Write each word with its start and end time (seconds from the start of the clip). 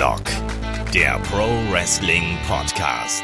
Headlock, 0.00 0.22
der 0.94 1.18
Pro 1.30 1.46
Wrestling 1.70 2.38
Podcast. 2.48 3.22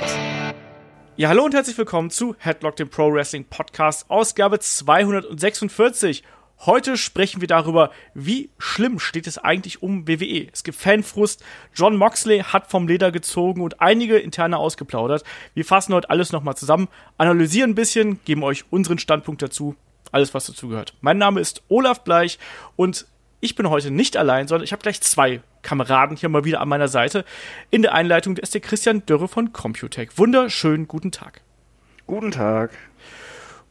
Ja, 1.17 1.31
hallo 1.31 1.47
und 1.47 1.54
herzlich 1.54 1.79
willkommen 1.79 2.11
zu 2.11 2.37
Headlock, 2.38 2.77
dem 2.77 2.91
Pro 2.91 3.11
Wrestling 3.11 3.47
Podcast, 3.47 4.10
Ausgabe 4.10 4.59
246. 4.59 6.23
Heute 6.67 6.99
sprechen 6.99 7.41
wir 7.41 7.49
darüber, 7.49 7.92
wie 8.13 8.51
schlimm 8.59 8.99
steht 8.99 9.27
es 9.27 9.38
eigentlich 9.38 9.83
um 9.83 10.06
WWE. 10.06 10.49
Es 10.53 10.65
gibt 10.65 10.77
Fanfrust, 10.77 11.42
John 11.74 11.97
Moxley 11.97 12.41
hat 12.41 12.71
vom 12.71 12.87
Leder 12.87 13.11
gezogen 13.11 13.63
und 13.63 13.81
einige 13.81 14.19
interne 14.19 14.58
ausgeplaudert. 14.58 15.24
Wir 15.54 15.65
fassen 15.65 15.95
heute 15.95 16.11
alles 16.11 16.30
nochmal 16.30 16.59
zusammen, 16.59 16.88
analysieren 17.16 17.70
ein 17.70 17.74
bisschen, 17.74 18.20
geben 18.27 18.43
euch 18.45 18.66
unseren 18.69 18.98
Standpunkt 18.98 19.41
dazu, 19.41 19.77
alles 20.12 20.34
was 20.34 20.45
dazu 20.45 20.69
gehört. 20.69 20.92
Mein 21.00 21.16
Name 21.16 21.41
ist 21.41 21.62
Olaf 21.69 22.05
Bleich 22.05 22.38
und 22.77 23.06
ich 23.40 23.54
bin 23.54 23.68
heute 23.68 23.90
nicht 23.90 24.16
allein, 24.16 24.48
sondern 24.48 24.64
ich 24.64 24.72
habe 24.72 24.82
gleich 24.82 25.00
zwei 25.00 25.40
Kameraden 25.62 26.16
hier 26.16 26.28
mal 26.28 26.44
wieder 26.44 26.60
an 26.60 26.68
meiner 26.68 26.88
Seite. 26.88 27.24
In 27.70 27.82
der 27.82 27.94
Einleitung 27.94 28.36
ist 28.36 28.54
der 28.54 28.60
Christian 28.60 29.04
Dörre 29.06 29.28
von 29.28 29.52
Computech. 29.52 30.10
Wunderschönen 30.16 30.88
guten 30.88 31.12
Tag. 31.12 31.42
Guten 32.06 32.30
Tag. 32.30 32.70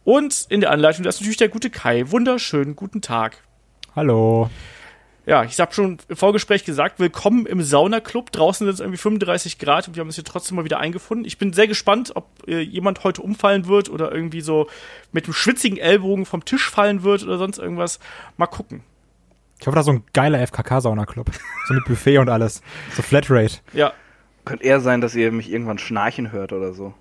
Und 0.03 0.45
in 0.49 0.61
der 0.61 0.71
Anleitung 0.71 1.05
ist 1.05 1.19
natürlich 1.19 1.37
der 1.37 1.49
gute 1.49 1.69
Kai. 1.69 2.11
Wunderschönen 2.11 2.75
guten 2.75 3.01
Tag. 3.01 3.37
Hallo. 3.95 4.49
Ja, 5.25 5.43
ich 5.43 5.59
habe 5.59 5.73
schon 5.73 5.97
im 6.07 6.15
Vorgespräch 6.15 6.65
gesagt, 6.65 6.99
willkommen 6.99 7.47
im 7.47 7.63
Saunaclub. 7.63 8.31
Draußen 8.31 8.67
sind 8.67 8.73
es 8.75 8.79
irgendwie 8.79 8.99
35 8.99 9.57
Grad 9.57 9.87
und 9.87 9.95
wir 9.95 10.01
haben 10.01 10.09
uns 10.09 10.15
hier 10.15 10.23
trotzdem 10.23 10.57
mal 10.57 10.65
wieder 10.65 10.79
eingefunden. 10.79 11.25
Ich 11.25 11.39
bin 11.39 11.51
sehr 11.51 11.67
gespannt, 11.67 12.11
ob 12.13 12.27
äh, 12.47 12.59
jemand 12.59 13.03
heute 13.03 13.23
umfallen 13.23 13.65
wird 13.65 13.89
oder 13.89 14.11
irgendwie 14.11 14.41
so 14.41 14.67
mit 15.11 15.25
einem 15.25 15.33
schwitzigen 15.33 15.79
Ellbogen 15.79 16.27
vom 16.27 16.45
Tisch 16.45 16.69
fallen 16.69 17.01
wird 17.01 17.23
oder 17.23 17.39
sonst 17.39 17.57
irgendwas. 17.57 17.99
Mal 18.37 18.45
gucken. 18.45 18.83
Ich 19.59 19.67
hoffe, 19.67 19.75
da 19.75 19.79
ist 19.81 19.85
so 19.85 19.93
ein 19.93 20.03
geiler 20.13 20.45
FKK-Sauna-Club. 20.45 21.31
So 21.67 21.73
mit 21.73 21.85
Buffet 21.85 22.19
und 22.19 22.29
alles. 22.29 22.61
So 22.93 23.01
Flatrate. 23.01 23.59
Ja. 23.73 23.93
Könnte 24.43 24.63
eher 24.63 24.79
sein, 24.79 25.01
dass 25.01 25.15
ihr 25.15 25.31
mich 25.31 25.51
irgendwann 25.51 25.79
schnarchen 25.79 26.31
hört 26.31 26.53
oder 26.53 26.71
so. 26.73 26.93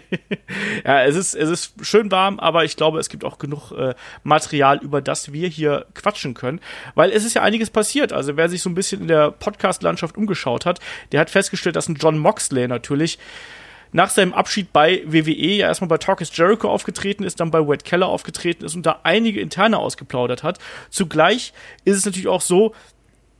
ja, 0.86 1.02
es 1.04 1.16
ist, 1.16 1.34
es 1.34 1.50
ist 1.50 1.74
schön 1.84 2.10
warm, 2.10 2.40
aber 2.40 2.64
ich 2.64 2.76
glaube, 2.76 2.98
es 2.98 3.10
gibt 3.10 3.26
auch 3.26 3.36
genug 3.36 3.72
äh, 3.72 3.94
Material, 4.22 4.78
über 4.78 5.02
das 5.02 5.34
wir 5.34 5.48
hier 5.48 5.84
quatschen 5.92 6.32
können. 6.32 6.60
Weil 6.94 7.10
es 7.10 7.26
ist 7.26 7.34
ja 7.34 7.42
einiges 7.42 7.68
passiert. 7.68 8.14
Also 8.14 8.38
wer 8.38 8.48
sich 8.48 8.62
so 8.62 8.70
ein 8.70 8.74
bisschen 8.74 9.02
in 9.02 9.08
der 9.08 9.32
Podcast-Landschaft 9.32 10.16
umgeschaut 10.16 10.64
hat, 10.64 10.80
der 11.12 11.20
hat 11.20 11.28
festgestellt, 11.28 11.76
dass 11.76 11.90
ein 11.90 11.96
John 11.96 12.16
Moxley 12.16 12.66
natürlich 12.66 13.18
nach 13.92 14.10
seinem 14.10 14.32
Abschied 14.32 14.72
bei 14.72 15.02
WWE 15.06 15.30
ja 15.30 15.68
erstmal 15.68 15.88
bei 15.88 15.98
Talk 15.98 16.20
is 16.20 16.34
Jericho 16.36 16.68
aufgetreten 16.68 17.24
ist, 17.24 17.40
dann 17.40 17.50
bei 17.50 17.60
Wade 17.60 17.84
Keller 17.84 18.08
aufgetreten 18.08 18.64
ist 18.64 18.74
und 18.74 18.84
da 18.84 19.00
einige 19.02 19.40
Interne 19.40 19.78
ausgeplaudert 19.78 20.42
hat. 20.42 20.58
Zugleich 20.90 21.52
ist 21.84 21.98
es 21.98 22.04
natürlich 22.04 22.28
auch 22.28 22.40
so, 22.40 22.74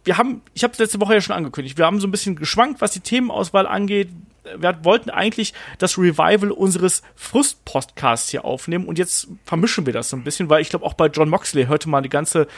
wir 0.04 0.18
haben, 0.18 0.42
ich 0.54 0.62
habe 0.62 0.72
es 0.72 0.78
letzte 0.78 1.00
Woche 1.00 1.14
ja 1.14 1.20
schon 1.20 1.36
angekündigt, 1.36 1.78
wir 1.78 1.86
haben 1.86 2.00
so 2.00 2.06
ein 2.06 2.10
bisschen 2.10 2.36
geschwankt, 2.36 2.80
was 2.80 2.92
die 2.92 3.00
Themenauswahl 3.00 3.66
angeht. 3.66 4.08
Wir 4.56 4.84
wollten 4.84 5.10
eigentlich 5.10 5.54
das 5.78 5.96
Revival 5.96 6.50
unseres 6.50 7.02
Frust-Podcasts 7.14 8.28
hier 8.30 8.44
aufnehmen 8.44 8.86
und 8.86 8.98
jetzt 8.98 9.28
vermischen 9.44 9.86
wir 9.86 9.92
das 9.92 10.10
so 10.10 10.16
ein 10.16 10.24
bisschen, 10.24 10.50
weil 10.50 10.60
ich 10.60 10.68
glaube, 10.68 10.84
auch 10.84 10.94
bei 10.94 11.06
John 11.06 11.28
Moxley 11.28 11.66
hörte 11.66 11.88
man 11.88 11.98
eine 11.98 12.08
ganze 12.08 12.48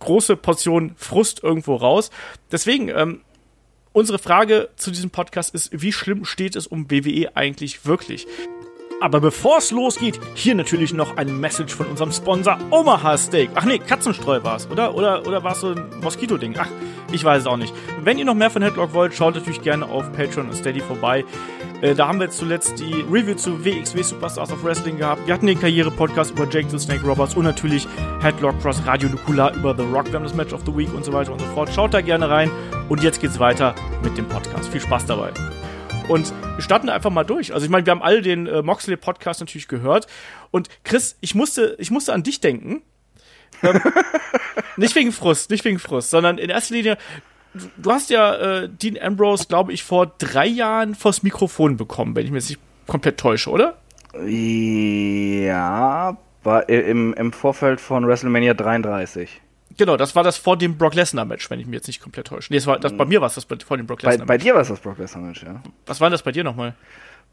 große 0.00 0.36
Portion 0.36 0.92
Frust 0.96 1.42
irgendwo 1.42 1.76
raus. 1.76 2.10
Deswegen, 2.52 2.88
ähm, 2.88 3.22
Unsere 3.94 4.18
Frage 4.18 4.70
zu 4.74 4.90
diesem 4.90 5.10
Podcast 5.10 5.54
ist, 5.54 5.70
wie 5.72 5.92
schlimm 5.92 6.24
steht 6.24 6.56
es 6.56 6.66
um 6.66 6.90
WWE 6.90 7.36
eigentlich 7.36 7.86
wirklich? 7.86 8.26
Aber 9.04 9.20
bevor 9.20 9.58
es 9.58 9.70
losgeht, 9.70 10.18
hier 10.32 10.54
natürlich 10.54 10.94
noch 10.94 11.18
ein 11.18 11.38
Message 11.38 11.74
von 11.74 11.84
unserem 11.84 12.10
Sponsor 12.10 12.56
Omaha 12.70 13.18
Steak. 13.18 13.50
Ach 13.54 13.66
nee, 13.66 13.78
Katzenstreu 13.78 14.42
war 14.42 14.56
es, 14.56 14.66
oder? 14.70 14.94
Oder, 14.94 15.26
oder 15.26 15.44
war 15.44 15.52
es 15.52 15.60
so 15.60 15.72
ein 15.72 15.90
Moskito-Ding? 16.00 16.54
Ach, 16.58 16.68
ich 17.12 17.22
weiß 17.22 17.42
es 17.42 17.46
auch 17.46 17.58
nicht. 17.58 17.74
Wenn 18.02 18.16
ihr 18.16 18.24
noch 18.24 18.32
mehr 18.32 18.48
von 18.48 18.62
Headlock 18.62 18.94
wollt, 18.94 19.12
schaut 19.12 19.34
natürlich 19.34 19.60
gerne 19.60 19.84
auf 19.84 20.10
Patreon 20.12 20.48
und 20.48 20.56
Steady 20.56 20.80
vorbei. 20.80 21.26
Äh, 21.82 21.94
da 21.94 22.08
haben 22.08 22.18
wir 22.18 22.24
jetzt 22.24 22.38
zuletzt 22.38 22.80
die 22.80 23.04
Review 23.12 23.34
zu 23.34 23.62
WXW 23.62 24.00
Superstars 24.00 24.50
of 24.50 24.64
Wrestling 24.64 24.96
gehabt. 24.96 25.26
Wir 25.26 25.34
hatten 25.34 25.48
den 25.48 25.60
Karriere-Podcast 25.60 26.30
über 26.30 26.48
Jake 26.50 26.70
the 26.70 26.78
Snake 26.78 27.06
Roberts 27.06 27.34
und 27.34 27.44
natürlich 27.44 27.86
Headlock 28.22 28.58
Cross 28.62 28.86
Radio 28.86 29.10
Nukular 29.10 29.54
über 29.54 29.76
The 29.76 29.82
Rock. 29.82 30.06
Wir 30.06 30.14
haben 30.14 30.24
das 30.24 30.34
Match 30.34 30.54
of 30.54 30.62
the 30.64 30.74
Week 30.74 30.88
und 30.94 31.04
so 31.04 31.12
weiter 31.12 31.30
und 31.30 31.42
so 31.42 31.46
fort. 31.48 31.68
Schaut 31.74 31.92
da 31.92 32.00
gerne 32.00 32.30
rein. 32.30 32.50
Und 32.88 33.02
jetzt 33.02 33.20
geht's 33.20 33.38
weiter 33.38 33.74
mit 34.02 34.16
dem 34.16 34.26
Podcast. 34.28 34.70
Viel 34.70 34.80
Spaß 34.80 35.04
dabei. 35.04 35.30
Und 36.08 36.32
wir 36.56 36.62
starten 36.62 36.90
einfach 36.90 37.10
mal 37.10 37.24
durch. 37.24 37.54
Also 37.54 37.64
ich 37.64 37.70
meine, 37.70 37.86
wir 37.86 37.90
haben 37.90 38.02
alle 38.02 38.20
den 38.20 38.46
äh, 38.46 38.62
Moxley 38.62 38.96
Podcast 38.96 39.40
natürlich 39.40 39.68
gehört. 39.68 40.06
Und 40.50 40.68
Chris, 40.84 41.16
ich 41.20 41.34
musste, 41.34 41.76
ich 41.78 41.90
musste 41.90 42.12
an 42.12 42.22
dich 42.22 42.40
denken. 42.40 42.82
Ähm, 43.62 43.80
nicht 44.76 44.94
wegen 44.94 45.12
Frust, 45.12 45.50
nicht 45.50 45.64
wegen 45.64 45.78
Frust, 45.78 46.10
sondern 46.10 46.36
in 46.38 46.50
erster 46.50 46.74
Linie, 46.74 46.98
du, 47.54 47.66
du 47.78 47.90
hast 47.90 48.10
ja 48.10 48.34
äh, 48.34 48.68
Dean 48.68 48.98
Ambrose, 49.00 49.46
glaube 49.48 49.72
ich, 49.72 49.82
vor 49.82 50.12
drei 50.18 50.46
Jahren 50.46 50.94
vors 50.94 51.22
Mikrofon 51.22 51.76
bekommen, 51.76 52.14
wenn 52.14 52.26
ich 52.26 52.30
mich 52.30 52.44
jetzt 52.44 52.50
nicht 52.50 52.60
komplett 52.86 53.18
täusche, 53.18 53.50
oder? 53.50 53.78
Ja, 54.26 56.18
war 56.42 56.68
im, 56.68 57.14
im 57.14 57.32
Vorfeld 57.32 57.80
von 57.80 58.06
WrestleMania 58.06 58.54
33. 58.54 59.40
Genau, 59.76 59.96
das 59.96 60.14
war 60.14 60.22
das 60.22 60.36
vor 60.36 60.56
dem 60.56 60.76
Brock 60.76 60.94
Lesnar-Match, 60.94 61.50
wenn 61.50 61.60
ich 61.60 61.66
mich 61.66 61.74
jetzt 61.74 61.86
nicht 61.86 62.00
komplett 62.00 62.26
täusche. 62.28 62.52
Nee, 62.52 62.58
das 62.58 62.66
war, 62.66 62.78
das, 62.78 62.96
bei 62.96 63.04
mir 63.04 63.20
war 63.20 63.28
es 63.28 63.34
das 63.34 63.44
vor 63.44 63.76
dem 63.76 63.86
Brock 63.86 64.02
Lesnar-Match. 64.02 64.26
Bei, 64.26 64.34
bei, 64.34 64.38
dir 64.38 64.54
war 64.54 64.60
es 64.60 64.68
das 64.68 64.80
Brock 64.80 64.98
Lesnar-Match, 64.98 65.42
ja. 65.42 65.62
Was 65.86 66.00
war 66.00 66.10
das 66.10 66.22
bei 66.22 66.32
dir 66.32 66.44
nochmal? 66.44 66.74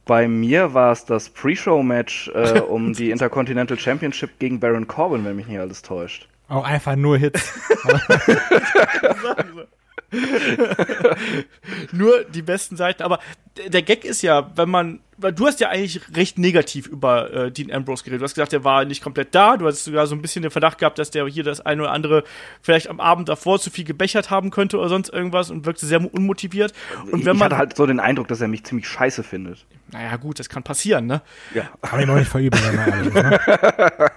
Bei 0.05 0.27
mir 0.27 0.73
war 0.73 0.91
es 0.91 1.05
das 1.05 1.29
Pre-Show-Match 1.29 2.31
äh, 2.33 2.59
um 2.59 2.93
die 2.93 3.11
Intercontinental 3.11 3.77
Championship 3.77 4.39
gegen 4.39 4.59
Baron 4.59 4.87
Corbin, 4.87 5.23
wenn 5.25 5.35
mich 5.35 5.47
nicht 5.47 5.59
alles 5.59 5.83
täuscht. 5.83 6.27
Auch 6.47 6.65
einfach 6.65 6.95
nur 6.95 7.17
Hits. 7.17 7.53
nur 11.91 12.23
die 12.25 12.41
besten 12.41 12.75
Seiten. 12.75 13.03
Aber 13.03 13.19
der 13.67 13.81
Gag 13.81 14.05
ist 14.05 14.21
ja, 14.21 14.51
wenn 14.55 14.69
man, 14.69 14.99
weil 15.17 15.33
du 15.33 15.45
hast 15.45 15.59
ja 15.59 15.69
eigentlich 15.69 16.01
recht 16.15 16.37
negativ 16.37 16.87
über 16.87 17.33
äh, 17.33 17.51
Dean 17.51 17.71
Ambrose 17.71 18.03
geredet. 18.03 18.21
Du 18.21 18.25
hast 18.25 18.33
gesagt, 18.33 18.51
der 18.51 18.63
war 18.63 18.85
nicht 18.85 19.03
komplett 19.03 19.35
da. 19.35 19.57
Du 19.57 19.67
hast 19.67 19.83
sogar 19.83 20.07
so 20.07 20.15
ein 20.15 20.21
bisschen 20.21 20.41
den 20.41 20.51
Verdacht 20.51 20.77
gehabt, 20.77 20.99
dass 20.99 21.11
der 21.11 21.25
hier 21.27 21.43
das 21.43 21.61
eine 21.61 21.83
oder 21.83 21.91
andere 21.91 22.23
vielleicht 22.61 22.89
am 22.89 22.99
Abend 22.99 23.29
davor 23.29 23.59
zu 23.59 23.69
viel 23.69 23.85
gebechert 23.85 24.29
haben 24.29 24.51
könnte 24.51 24.77
oder 24.77 24.89
sonst 24.89 25.09
irgendwas 25.09 25.49
und 25.49 25.65
wirkte 25.65 25.85
sehr 25.85 26.01
unmotiviert. 26.13 26.73
Und 27.11 27.25
wenn 27.25 27.33
ich 27.33 27.39
man 27.39 27.39
hatte 27.39 27.57
halt 27.57 27.75
so 27.75 27.85
den 27.85 27.99
Eindruck, 27.99 28.27
dass 28.27 28.41
er 28.41 28.47
mich 28.47 28.63
ziemlich 28.63 28.87
scheiße 28.87 29.23
findet. 29.23 29.65
Naja, 29.91 30.15
gut, 30.15 30.39
das 30.39 30.47
kann 30.47 30.63
passieren, 30.63 31.05
ne? 31.05 31.21
Ja. 31.53 31.69
Kann 31.81 31.99
ich 31.99 32.07
noch 32.07 32.15
nicht 32.15 32.33
ist, 32.33 33.13
ne? 33.13 33.39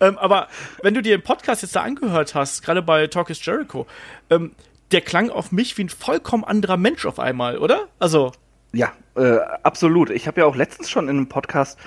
ähm, 0.00 0.18
aber 0.18 0.48
wenn 0.82 0.94
du 0.94 1.02
dir 1.02 1.18
den 1.18 1.24
Podcast 1.24 1.62
jetzt 1.62 1.74
da 1.74 1.82
angehört 1.82 2.34
hast, 2.36 2.62
gerade 2.62 2.82
bei 2.82 3.08
Talk 3.08 3.30
is 3.30 3.44
Jericho, 3.44 3.86
ähm, 4.30 4.52
der 4.92 5.00
klang 5.00 5.30
auf 5.30 5.52
mich 5.52 5.76
wie 5.78 5.84
ein 5.84 5.88
vollkommen 5.88 6.44
anderer 6.44 6.76
Mensch 6.76 7.06
auf 7.06 7.18
einmal, 7.18 7.58
oder? 7.58 7.88
Also. 7.98 8.32
Ja, 8.72 8.92
äh, 9.16 9.38
absolut. 9.62 10.10
Ich 10.10 10.26
habe 10.26 10.40
ja 10.40 10.46
auch 10.46 10.56
letztens 10.56 10.90
schon 10.90 11.08
in 11.08 11.16
einem 11.16 11.28
Podcast, 11.28 11.78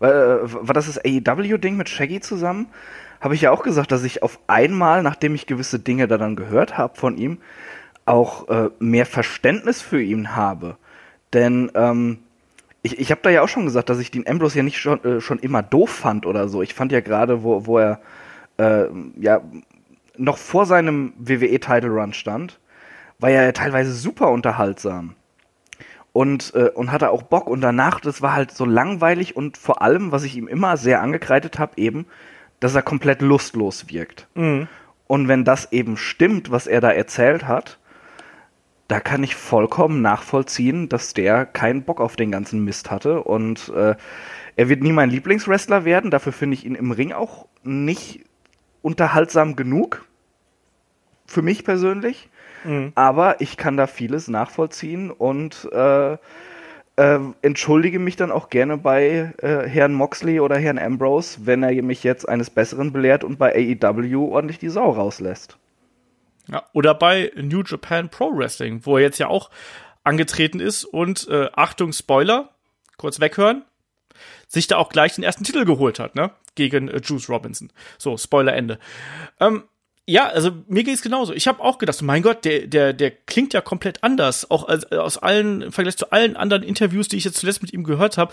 äh, 0.00 0.06
war 0.06 0.74
das 0.74 0.86
das 0.86 0.98
AEW-Ding 0.98 1.76
mit 1.76 1.88
Shaggy 1.88 2.20
zusammen, 2.20 2.66
habe 3.20 3.34
ich 3.34 3.42
ja 3.42 3.50
auch 3.50 3.62
gesagt, 3.62 3.92
dass 3.92 4.04
ich 4.04 4.22
auf 4.22 4.38
einmal, 4.48 5.02
nachdem 5.02 5.34
ich 5.34 5.46
gewisse 5.46 5.78
Dinge 5.78 6.08
da 6.08 6.18
dann 6.18 6.36
gehört 6.36 6.76
habe 6.76 6.96
von 6.96 7.16
ihm, 7.16 7.38
auch 8.04 8.48
äh, 8.48 8.70
mehr 8.80 9.06
Verständnis 9.06 9.80
für 9.80 10.02
ihn 10.02 10.36
habe. 10.36 10.76
Denn 11.32 11.70
ähm, 11.74 12.18
ich, 12.82 12.98
ich 12.98 13.10
habe 13.10 13.22
da 13.22 13.30
ja 13.30 13.42
auch 13.42 13.48
schon 13.48 13.64
gesagt, 13.64 13.88
dass 13.88 13.98
ich 13.98 14.10
den 14.10 14.28
Ambrose 14.28 14.58
ja 14.58 14.62
nicht 14.62 14.78
schon, 14.78 15.02
äh, 15.04 15.20
schon 15.20 15.38
immer 15.38 15.62
doof 15.62 15.90
fand 15.90 16.26
oder 16.26 16.48
so. 16.48 16.60
Ich 16.62 16.74
fand 16.74 16.92
ja 16.92 17.00
gerade, 17.00 17.42
wo, 17.42 17.66
wo 17.66 17.78
er 17.78 18.00
äh, 18.58 18.86
ja 19.18 19.40
noch 20.16 20.38
vor 20.38 20.66
seinem 20.66 21.12
WWE-Title-Run 21.18 22.12
stand, 22.12 22.60
war 23.18 23.30
er 23.30 23.44
ja 23.44 23.52
teilweise 23.52 23.92
super 23.92 24.30
unterhaltsam. 24.30 25.14
Und, 26.12 26.54
äh, 26.54 26.68
und 26.68 26.92
hatte 26.92 27.10
auch 27.10 27.22
Bock. 27.22 27.48
Und 27.48 27.60
danach, 27.60 28.00
das 28.00 28.22
war 28.22 28.34
halt 28.34 28.52
so 28.52 28.64
langweilig 28.64 29.36
und 29.36 29.56
vor 29.56 29.82
allem, 29.82 30.12
was 30.12 30.22
ich 30.22 30.36
ihm 30.36 30.46
immer 30.46 30.76
sehr 30.76 31.02
angekreidet 31.02 31.58
habe, 31.58 31.72
eben, 31.76 32.06
dass 32.60 32.74
er 32.74 32.82
komplett 32.82 33.20
lustlos 33.20 33.88
wirkt. 33.88 34.28
Mhm. 34.34 34.68
Und 35.06 35.28
wenn 35.28 35.44
das 35.44 35.72
eben 35.72 35.96
stimmt, 35.96 36.50
was 36.50 36.66
er 36.66 36.80
da 36.80 36.90
erzählt 36.90 37.48
hat, 37.48 37.78
da 38.88 39.00
kann 39.00 39.22
ich 39.22 39.34
vollkommen 39.34 40.02
nachvollziehen, 40.02 40.88
dass 40.88 41.14
der 41.14 41.46
keinen 41.46 41.82
Bock 41.82 42.00
auf 42.00 42.16
den 42.16 42.30
ganzen 42.30 42.64
Mist 42.64 42.90
hatte. 42.90 43.22
Und 43.22 43.70
äh, 43.70 43.96
er 44.56 44.68
wird 44.68 44.82
nie 44.82 44.92
mein 44.92 45.10
Lieblingswrestler 45.10 45.84
werden. 45.84 46.10
Dafür 46.10 46.32
finde 46.32 46.54
ich 46.54 46.64
ihn 46.64 46.74
im 46.74 46.90
Ring 46.90 47.12
auch 47.12 47.46
nicht 47.64 48.23
unterhaltsam 48.84 49.56
genug. 49.56 50.04
Für 51.26 51.42
mich 51.42 51.64
persönlich. 51.64 52.28
Mhm. 52.64 52.92
Aber 52.94 53.40
ich 53.40 53.56
kann 53.56 53.76
da 53.76 53.86
vieles 53.86 54.28
nachvollziehen 54.28 55.10
und 55.10 55.68
äh, 55.72 56.16
äh, 56.96 57.18
entschuldige 57.42 57.98
mich 57.98 58.16
dann 58.16 58.30
auch 58.30 58.50
gerne 58.50 58.76
bei 58.76 59.32
äh, 59.38 59.68
Herrn 59.68 59.94
Moxley 59.94 60.40
oder 60.40 60.56
Herrn 60.56 60.78
Ambrose, 60.78 61.40
wenn 61.44 61.62
er 61.62 61.82
mich 61.82 62.04
jetzt 62.04 62.28
eines 62.28 62.50
Besseren 62.50 62.92
belehrt 62.92 63.24
und 63.24 63.38
bei 63.38 63.54
AEW 63.54 64.32
ordentlich 64.32 64.58
die 64.58 64.68
Sau 64.68 64.90
rauslässt. 64.90 65.56
Ja, 66.46 66.62
oder 66.72 66.94
bei 66.94 67.32
New 67.36 67.62
Japan 67.62 68.10
Pro 68.10 68.36
Wrestling, 68.36 68.82
wo 68.84 68.98
er 68.98 69.02
jetzt 69.02 69.18
ja 69.18 69.28
auch 69.28 69.50
angetreten 70.04 70.60
ist 70.60 70.84
und 70.84 71.26
äh, 71.28 71.48
Achtung 71.54 71.92
Spoiler, 71.92 72.50
kurz 72.98 73.18
weghören, 73.18 73.64
sich 74.48 74.66
da 74.66 74.76
auch 74.76 74.90
gleich 74.90 75.14
den 75.14 75.24
ersten 75.24 75.44
Titel 75.44 75.64
geholt 75.64 75.98
hat, 75.98 76.14
ne? 76.14 76.30
Gegen 76.54 76.88
äh, 76.88 77.00
Juice 77.02 77.28
Robinson. 77.28 77.72
So, 77.98 78.16
Spoiler 78.16 78.54
Ende. 78.54 78.78
Ähm, 79.40 79.64
Ja, 80.06 80.26
also 80.28 80.50
mir 80.68 80.84
ging 80.84 80.92
es 80.92 81.00
genauso. 81.00 81.32
Ich 81.32 81.48
habe 81.48 81.62
auch 81.62 81.78
gedacht, 81.78 82.02
mein 82.02 82.20
Gott, 82.20 82.44
der, 82.44 82.66
der, 82.66 82.92
der 82.92 83.10
klingt 83.10 83.54
ja 83.54 83.62
komplett 83.62 84.04
anders. 84.04 84.50
Auch 84.50 84.68
als, 84.68 84.92
aus 84.92 85.16
allen, 85.16 85.62
im 85.62 85.72
Vergleich 85.72 85.96
zu 85.96 86.12
allen 86.12 86.36
anderen 86.36 86.62
Interviews, 86.62 87.08
die 87.08 87.16
ich 87.16 87.24
jetzt 87.24 87.38
zuletzt 87.38 87.62
mit 87.62 87.72
ihm 87.72 87.84
gehört 87.84 88.18
habe. 88.18 88.30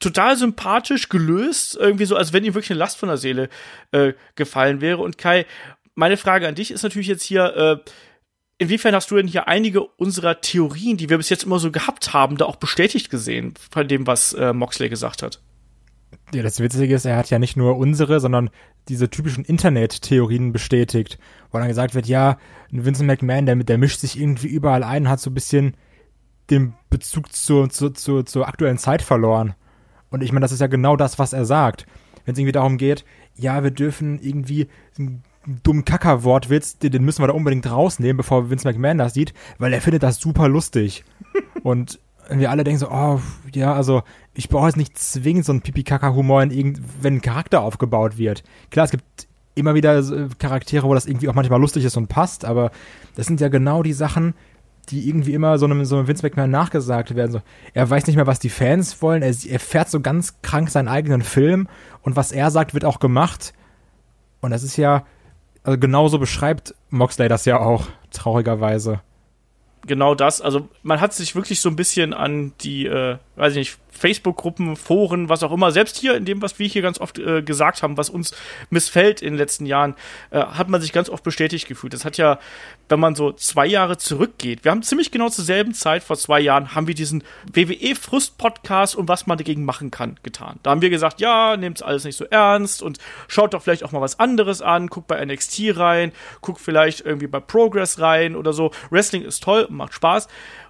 Total 0.00 0.36
sympathisch, 0.36 1.08
gelöst, 1.08 1.78
irgendwie 1.80 2.04
so, 2.04 2.14
als 2.14 2.34
wenn 2.34 2.44
ihm 2.44 2.52
wirklich 2.52 2.72
eine 2.72 2.78
Last 2.78 2.98
von 2.98 3.08
der 3.08 3.16
Seele 3.16 3.48
äh, 3.92 4.12
gefallen 4.36 4.82
wäre. 4.82 4.98
Und 4.98 5.16
Kai, 5.16 5.46
meine 5.94 6.18
Frage 6.18 6.46
an 6.46 6.56
dich 6.56 6.70
ist 6.70 6.82
natürlich 6.82 7.08
jetzt 7.08 7.24
hier, 7.24 7.56
äh, 7.56 7.90
inwiefern 8.58 8.94
hast 8.94 9.10
du 9.10 9.16
denn 9.16 9.26
hier 9.26 9.48
einige 9.48 9.82
unserer 9.82 10.40
Theorien, 10.40 10.96
die 10.96 11.10
wir 11.10 11.16
bis 11.16 11.28
jetzt 11.28 11.44
immer 11.44 11.58
so 11.58 11.70
gehabt 11.70 12.12
haben, 12.12 12.36
da 12.36 12.44
auch 12.46 12.56
bestätigt 12.56 13.10
gesehen, 13.10 13.54
von 13.70 13.88
dem, 13.88 14.06
was 14.06 14.32
äh, 14.34 14.52
Moxley 14.52 14.88
gesagt 14.88 15.22
hat? 15.22 15.40
Ja, 16.32 16.42
das 16.42 16.60
Witzige 16.60 16.94
ist, 16.94 17.04
er 17.04 17.16
hat 17.16 17.30
ja 17.30 17.38
nicht 17.38 17.56
nur 17.56 17.76
unsere, 17.76 18.20
sondern 18.20 18.50
diese 18.88 19.10
typischen 19.10 19.44
Internet-Theorien 19.44 20.52
bestätigt, 20.52 21.18
wo 21.50 21.58
dann 21.58 21.68
gesagt 21.68 21.94
wird, 21.94 22.06
ja, 22.06 22.38
Vincent 22.70 23.06
McMahon, 23.06 23.46
der, 23.46 23.56
der 23.56 23.78
mischt 23.78 24.00
sich 24.00 24.18
irgendwie 24.18 24.48
überall 24.48 24.82
ein, 24.82 25.08
hat 25.08 25.20
so 25.20 25.30
ein 25.30 25.34
bisschen 25.34 25.76
den 26.50 26.74
Bezug 26.90 27.32
zur, 27.32 27.70
zur, 27.70 27.94
zur, 27.94 28.26
zur 28.26 28.48
aktuellen 28.48 28.78
Zeit 28.78 29.02
verloren. 29.02 29.54
Und 30.10 30.22
ich 30.22 30.32
meine, 30.32 30.44
das 30.44 30.52
ist 30.52 30.60
ja 30.60 30.66
genau 30.66 30.96
das, 30.96 31.18
was 31.18 31.32
er 31.32 31.44
sagt. 31.44 31.86
Wenn 32.24 32.32
es 32.32 32.38
irgendwie 32.38 32.52
darum 32.52 32.78
geht, 32.78 33.04
ja, 33.34 33.62
wir 33.62 33.70
dürfen 33.70 34.18
irgendwie 34.20 34.68
dummen 35.62 35.84
Kacker-Wortwitz, 35.84 36.78
den, 36.78 36.92
den 36.92 37.04
müssen 37.04 37.22
wir 37.22 37.28
da 37.28 37.34
unbedingt 37.34 37.70
rausnehmen, 37.70 38.16
bevor 38.16 38.50
Vince 38.50 38.66
McMahon 38.66 38.98
das 38.98 39.14
sieht, 39.14 39.34
weil 39.58 39.72
er 39.72 39.80
findet 39.80 40.02
das 40.02 40.18
super 40.18 40.48
lustig. 40.48 41.04
Und 41.62 42.00
wir 42.30 42.50
alle 42.50 42.64
denken 42.64 42.78
so, 42.78 42.90
oh, 42.90 43.20
ja, 43.52 43.74
also 43.74 44.02
ich 44.32 44.48
brauche 44.48 44.66
jetzt 44.66 44.76
nicht 44.76 44.98
zwingend 44.98 45.44
so 45.44 45.52
einen 45.52 45.60
Pipi-Kaka-Humor, 45.60 46.44
irgend, 46.44 46.80
wenn 47.02 47.16
ein 47.16 47.22
Charakter 47.22 47.60
aufgebaut 47.60 48.16
wird. 48.16 48.42
Klar, 48.70 48.84
es 48.84 48.90
gibt 48.90 49.28
immer 49.54 49.74
wieder 49.74 50.02
Charaktere, 50.38 50.86
wo 50.86 50.94
das 50.94 51.06
irgendwie 51.06 51.28
auch 51.28 51.34
manchmal 51.34 51.60
lustig 51.60 51.84
ist 51.84 51.96
und 51.96 52.08
passt, 52.08 52.44
aber 52.44 52.70
das 53.14 53.26
sind 53.26 53.40
ja 53.40 53.48
genau 53.48 53.82
die 53.82 53.92
Sachen, 53.92 54.34
die 54.88 55.08
irgendwie 55.08 55.32
immer 55.32 55.58
so 55.58 55.66
einem, 55.66 55.84
so 55.84 55.96
einem 55.96 56.08
Vince 56.08 56.24
McMahon 56.24 56.50
nachgesagt 56.50 57.14
werden. 57.14 57.32
So, 57.32 57.40
er 57.72 57.88
weiß 57.88 58.06
nicht 58.06 58.16
mehr, 58.16 58.26
was 58.26 58.38
die 58.38 58.50
Fans 58.50 59.00
wollen, 59.00 59.22
er, 59.22 59.34
er 59.48 59.60
fährt 59.60 59.90
so 59.90 60.00
ganz 60.00 60.40
krank 60.42 60.70
seinen 60.70 60.88
eigenen 60.88 61.22
Film 61.22 61.68
und 62.02 62.16
was 62.16 62.32
er 62.32 62.50
sagt, 62.50 62.74
wird 62.74 62.84
auch 62.84 63.00
gemacht. 63.00 63.54
Und 64.40 64.50
das 64.50 64.62
ist 64.62 64.76
ja, 64.76 65.04
also 65.64 65.78
genauso 65.78 66.18
beschreibt 66.18 66.74
Moxley 66.90 67.28
das 67.28 67.44
ja 67.46 67.58
auch, 67.58 67.86
traurigerweise 68.10 69.00
genau 69.86 70.14
das. 70.14 70.40
Also 70.40 70.68
man 70.82 71.00
hat 71.00 71.14
sich 71.14 71.34
wirklich 71.34 71.60
so 71.60 71.68
ein 71.68 71.76
bisschen 71.76 72.12
an 72.12 72.52
die, 72.60 72.86
äh, 72.86 73.18
weiß 73.36 73.52
ich 73.52 73.58
nicht, 73.58 73.78
Facebook-Gruppen, 73.94 74.76
Foren, 74.76 75.28
was 75.28 75.42
auch 75.42 75.52
immer, 75.52 75.70
selbst 75.70 75.96
hier 75.98 76.16
in 76.16 76.24
dem, 76.24 76.42
was 76.42 76.58
wir 76.58 76.66
hier 76.66 76.82
ganz 76.82 77.00
oft 77.00 77.18
äh, 77.18 77.42
gesagt 77.42 77.82
haben, 77.82 77.96
was 77.96 78.10
uns 78.10 78.34
missfällt 78.68 79.22
in 79.22 79.34
den 79.34 79.38
letzten 79.38 79.66
Jahren, 79.66 79.94
äh, 80.30 80.40
hat 80.40 80.68
man 80.68 80.80
sich 80.80 80.92
ganz 80.92 81.08
oft 81.08 81.22
bestätigt 81.22 81.68
gefühlt. 81.68 81.94
Das 81.94 82.04
hat 82.04 82.18
ja, 82.18 82.38
wenn 82.88 83.00
man 83.00 83.14
so 83.14 83.32
zwei 83.32 83.66
Jahre 83.66 83.96
zurückgeht, 83.96 84.64
wir 84.64 84.72
haben 84.72 84.82
ziemlich 84.82 85.10
genau 85.10 85.28
zur 85.28 85.44
selben 85.44 85.74
Zeit, 85.74 86.02
vor 86.02 86.16
zwei 86.16 86.40
Jahren, 86.40 86.74
haben 86.74 86.88
wir 86.88 86.94
diesen 86.94 87.22
WWE-Frust-Podcast 87.52 88.96
und 88.96 89.08
was 89.08 89.26
man 89.26 89.38
dagegen 89.38 89.64
machen 89.64 89.90
kann, 89.90 90.18
getan. 90.22 90.58
Da 90.62 90.70
haben 90.70 90.82
wir 90.82 90.90
gesagt, 90.90 91.20
ja, 91.20 91.56
nehmt's 91.56 91.82
alles 91.82 92.04
nicht 92.04 92.16
so 92.16 92.24
ernst 92.24 92.82
und 92.82 92.98
schaut 93.28 93.54
doch 93.54 93.62
vielleicht 93.62 93.84
auch 93.84 93.92
mal 93.92 94.00
was 94.00 94.18
anderes 94.18 94.60
an, 94.60 94.88
guckt 94.88 95.06
bei 95.06 95.24
NXT 95.24 95.76
rein, 95.76 96.12
guckt 96.40 96.60
vielleicht 96.60 97.00
irgendwie 97.00 97.28
bei 97.28 97.40
Progress 97.40 98.00
rein 98.00 98.34
oder 98.34 98.52
so. 98.52 98.72
Wrestling 98.90 99.22
ist 99.22 99.42
toll 99.42 99.68
macht 99.76 99.94
Spaß. 99.94 100.28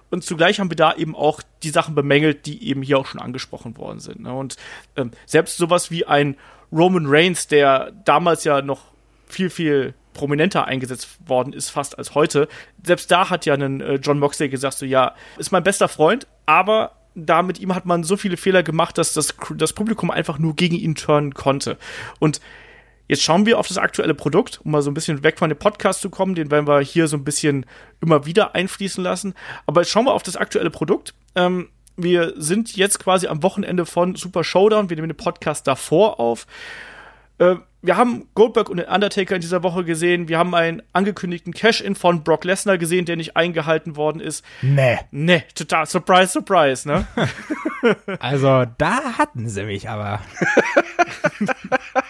Und 0.09 0.23
zugleich 0.23 0.59
haben 0.59 0.69
wir 0.69 0.77
da 0.77 0.93
eben 0.95 1.15
auch 1.15 1.41
die 1.63 1.69
Sachen 1.69 1.95
bemängelt, 1.95 2.45
die 2.45 2.67
eben 2.67 2.81
hier 2.81 2.99
auch 2.99 3.07
schon 3.07 3.21
angesprochen 3.21 3.77
worden 3.77 3.99
sind. 3.99 4.21
Ne? 4.21 4.33
Und 4.33 4.55
ähm, 4.95 5.11
selbst 5.25 5.57
sowas 5.57 5.91
wie 5.91 6.05
ein 6.05 6.37
Roman 6.71 7.05
Reigns, 7.07 7.47
der 7.47 7.91
damals 8.05 8.43
ja 8.43 8.61
noch 8.61 8.81
viel, 9.27 9.49
viel 9.49 9.93
prominenter 10.13 10.65
eingesetzt 10.65 11.19
worden 11.27 11.53
ist, 11.53 11.69
fast 11.69 11.97
als 11.97 12.15
heute. 12.15 12.47
Selbst 12.83 13.11
da 13.11 13.29
hat 13.29 13.45
ja 13.45 13.55
ein 13.55 13.81
äh, 13.81 13.95
John 13.95 14.19
Moxley 14.19 14.49
gesagt, 14.49 14.77
so 14.77 14.85
ja, 14.85 15.15
ist 15.37 15.51
mein 15.51 15.63
bester 15.63 15.87
Freund, 15.87 16.27
aber 16.45 16.91
da 17.15 17.41
mit 17.41 17.59
ihm 17.59 17.73
hat 17.73 17.85
man 17.85 18.03
so 18.03 18.17
viele 18.17 18.37
Fehler 18.37 18.63
gemacht, 18.63 18.97
dass 18.97 19.13
das, 19.13 19.35
das 19.55 19.73
Publikum 19.73 20.11
einfach 20.11 20.37
nur 20.37 20.55
gegen 20.55 20.75
ihn 20.75 20.95
turnen 20.95 21.33
konnte. 21.33 21.77
Und 22.19 22.41
Jetzt 23.07 23.23
schauen 23.23 23.45
wir 23.45 23.59
auf 23.59 23.67
das 23.67 23.77
aktuelle 23.77 24.15
Produkt, 24.15 24.61
um 24.63 24.71
mal 24.71 24.81
so 24.81 24.89
ein 24.89 24.93
bisschen 24.95 25.23
weg 25.23 25.37
von 25.37 25.49
dem 25.49 25.59
Podcast 25.59 26.01
zu 26.01 26.09
kommen. 26.09 26.35
Den 26.35 26.49
werden 26.49 26.67
wir 26.67 26.79
hier 26.81 27.07
so 27.07 27.17
ein 27.17 27.23
bisschen 27.23 27.65
immer 28.01 28.25
wieder 28.25 28.55
einfließen 28.55 29.03
lassen. 29.03 29.33
Aber 29.67 29.81
jetzt 29.81 29.91
schauen 29.91 30.05
wir 30.05 30.13
auf 30.13 30.23
das 30.23 30.37
aktuelle 30.37 30.71
Produkt. 30.71 31.13
Ähm, 31.35 31.69
wir 31.97 32.33
sind 32.35 32.75
jetzt 32.75 32.99
quasi 32.99 33.27
am 33.27 33.43
Wochenende 33.43 33.85
von 33.85 34.15
Super 34.15 34.43
Showdown. 34.43 34.89
Wir 34.89 34.97
nehmen 34.97 35.09
den 35.09 35.17
Podcast 35.17 35.67
davor 35.67 36.19
auf. 36.19 36.47
Äh, 37.37 37.55
wir 37.85 37.97
haben 37.97 38.27
Goldberg 38.33 38.69
und 38.69 38.77
den 38.77 38.87
Undertaker 38.87 39.35
in 39.35 39.41
dieser 39.41 39.61
Woche 39.61 39.83
gesehen. 39.83 40.27
Wir 40.27 40.39
haben 40.39 40.55
einen 40.55 40.81
angekündigten 40.93 41.53
Cash-In 41.53 41.95
von 41.95 42.23
Brock 42.23 42.43
Lesnar 42.43 42.79
gesehen, 42.79 43.05
der 43.05 43.15
nicht 43.15 43.37
eingehalten 43.37 43.95
worden 43.95 44.19
ist. 44.19 44.43
Nee. 44.63 44.97
Nee, 45.11 45.43
total. 45.53 45.85
Surprise, 45.85 46.31
surprise, 46.31 46.87
ne? 46.87 47.05
also, 48.19 48.65
da 48.79 49.17
hatten 49.19 49.47
sie 49.47 49.65
mich 49.65 49.87
aber. 49.87 50.21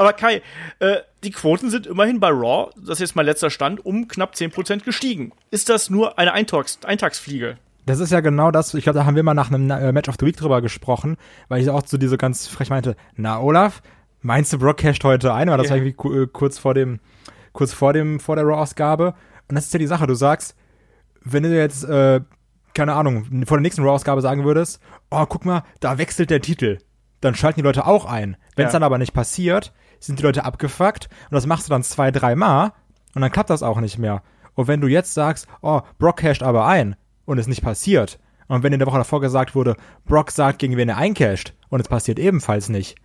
Aber 0.00 0.14
Kai, 0.14 0.40
äh, 0.78 0.96
die 1.24 1.30
Quoten 1.30 1.68
sind 1.68 1.86
immerhin 1.86 2.20
bei 2.20 2.30
Raw, 2.30 2.70
das 2.74 2.92
ist 2.92 3.00
jetzt 3.00 3.16
mein 3.16 3.26
letzter 3.26 3.50
Stand, 3.50 3.84
um 3.84 4.08
knapp 4.08 4.32
10% 4.32 4.82
gestiegen. 4.82 5.32
Ist 5.50 5.68
das 5.68 5.90
nur 5.90 6.18
eine 6.18 6.32
Eintags 6.32 6.78
Eintagsfliege? 6.86 7.58
Das 7.84 8.00
ist 8.00 8.10
ja 8.10 8.20
genau 8.20 8.50
das, 8.50 8.72
ich 8.72 8.84
glaube, 8.84 8.98
da 8.98 9.04
haben 9.04 9.14
wir 9.14 9.22
mal 9.22 9.34
nach 9.34 9.50
einem 9.50 9.70
äh, 9.70 9.92
Match 9.92 10.08
of 10.08 10.14
the 10.18 10.24
Week 10.24 10.38
drüber 10.38 10.62
gesprochen, 10.62 11.18
weil 11.48 11.60
ich 11.60 11.68
auch 11.68 11.82
so 11.84 11.98
diese 11.98 12.16
ganz 12.16 12.46
frech 12.46 12.70
meinte, 12.70 12.96
na 13.14 13.42
Olaf, 13.42 13.82
meinst 14.22 14.54
du 14.54 14.58
Brock 14.58 14.78
casht 14.78 15.04
heute 15.04 15.34
ein? 15.34 15.50
Weil 15.50 15.58
das 15.58 15.66
yeah. 15.66 15.76
war 15.76 15.84
irgendwie 15.84 16.22
äh, 16.22 16.26
kurz 16.32 16.56
vor 16.56 16.72
dem, 16.72 17.00
kurz 17.52 17.74
vor 17.74 17.92
dem, 17.92 18.20
vor 18.20 18.36
der 18.36 18.46
Raw-Ausgabe. 18.46 19.12
Und 19.48 19.54
das 19.54 19.66
ist 19.66 19.74
ja 19.74 19.78
die 19.78 19.86
Sache, 19.86 20.06
du 20.06 20.14
sagst, 20.14 20.56
wenn 21.22 21.42
du 21.42 21.54
jetzt, 21.54 21.84
äh, 21.84 22.22
keine 22.72 22.94
Ahnung, 22.94 23.44
vor 23.44 23.58
der 23.58 23.62
nächsten 23.62 23.82
Raw-Ausgabe 23.82 24.22
sagen 24.22 24.44
würdest, 24.44 24.80
oh, 25.10 25.26
guck 25.26 25.44
mal, 25.44 25.62
da 25.80 25.98
wechselt 25.98 26.30
der 26.30 26.40
Titel 26.40 26.78
dann 27.20 27.34
schalten 27.34 27.60
die 27.60 27.64
Leute 27.64 27.86
auch 27.86 28.04
ein. 28.04 28.36
Wenn 28.56 28.66
es 28.66 28.72
ja. 28.72 28.78
dann 28.78 28.82
aber 28.82 28.98
nicht 28.98 29.12
passiert, 29.12 29.72
sind 30.00 30.18
die 30.18 30.22
Leute 30.24 30.44
abgefuckt 30.44 31.08
und 31.30 31.34
das 31.34 31.46
machst 31.46 31.68
du 31.68 31.70
dann 31.70 31.82
zwei, 31.82 32.10
dreimal 32.10 32.72
und 33.14 33.22
dann 33.22 33.30
klappt 33.30 33.50
das 33.50 33.62
auch 33.62 33.80
nicht 33.80 33.98
mehr. 33.98 34.22
Und 34.54 34.66
wenn 34.66 34.80
du 34.80 34.88
jetzt 34.88 35.14
sagst, 35.14 35.46
oh, 35.62 35.82
Brock 35.98 36.18
casht 36.18 36.42
aber 36.42 36.66
ein 36.66 36.96
und 37.24 37.38
es 37.38 37.46
nicht 37.46 37.62
passiert, 37.62 38.18
und 38.48 38.64
wenn 38.64 38.72
in 38.72 38.80
der 38.80 38.88
Woche 38.88 38.98
davor 38.98 39.20
gesagt 39.20 39.54
wurde, 39.54 39.76
Brock 40.06 40.32
sagt, 40.32 40.58
gegen 40.58 40.76
wen 40.76 40.88
er 40.88 40.96
eincasht 40.96 41.54
und 41.68 41.78
es 41.78 41.86
passiert 41.86 42.18
ebenfalls 42.18 42.68
nicht, 42.68 42.96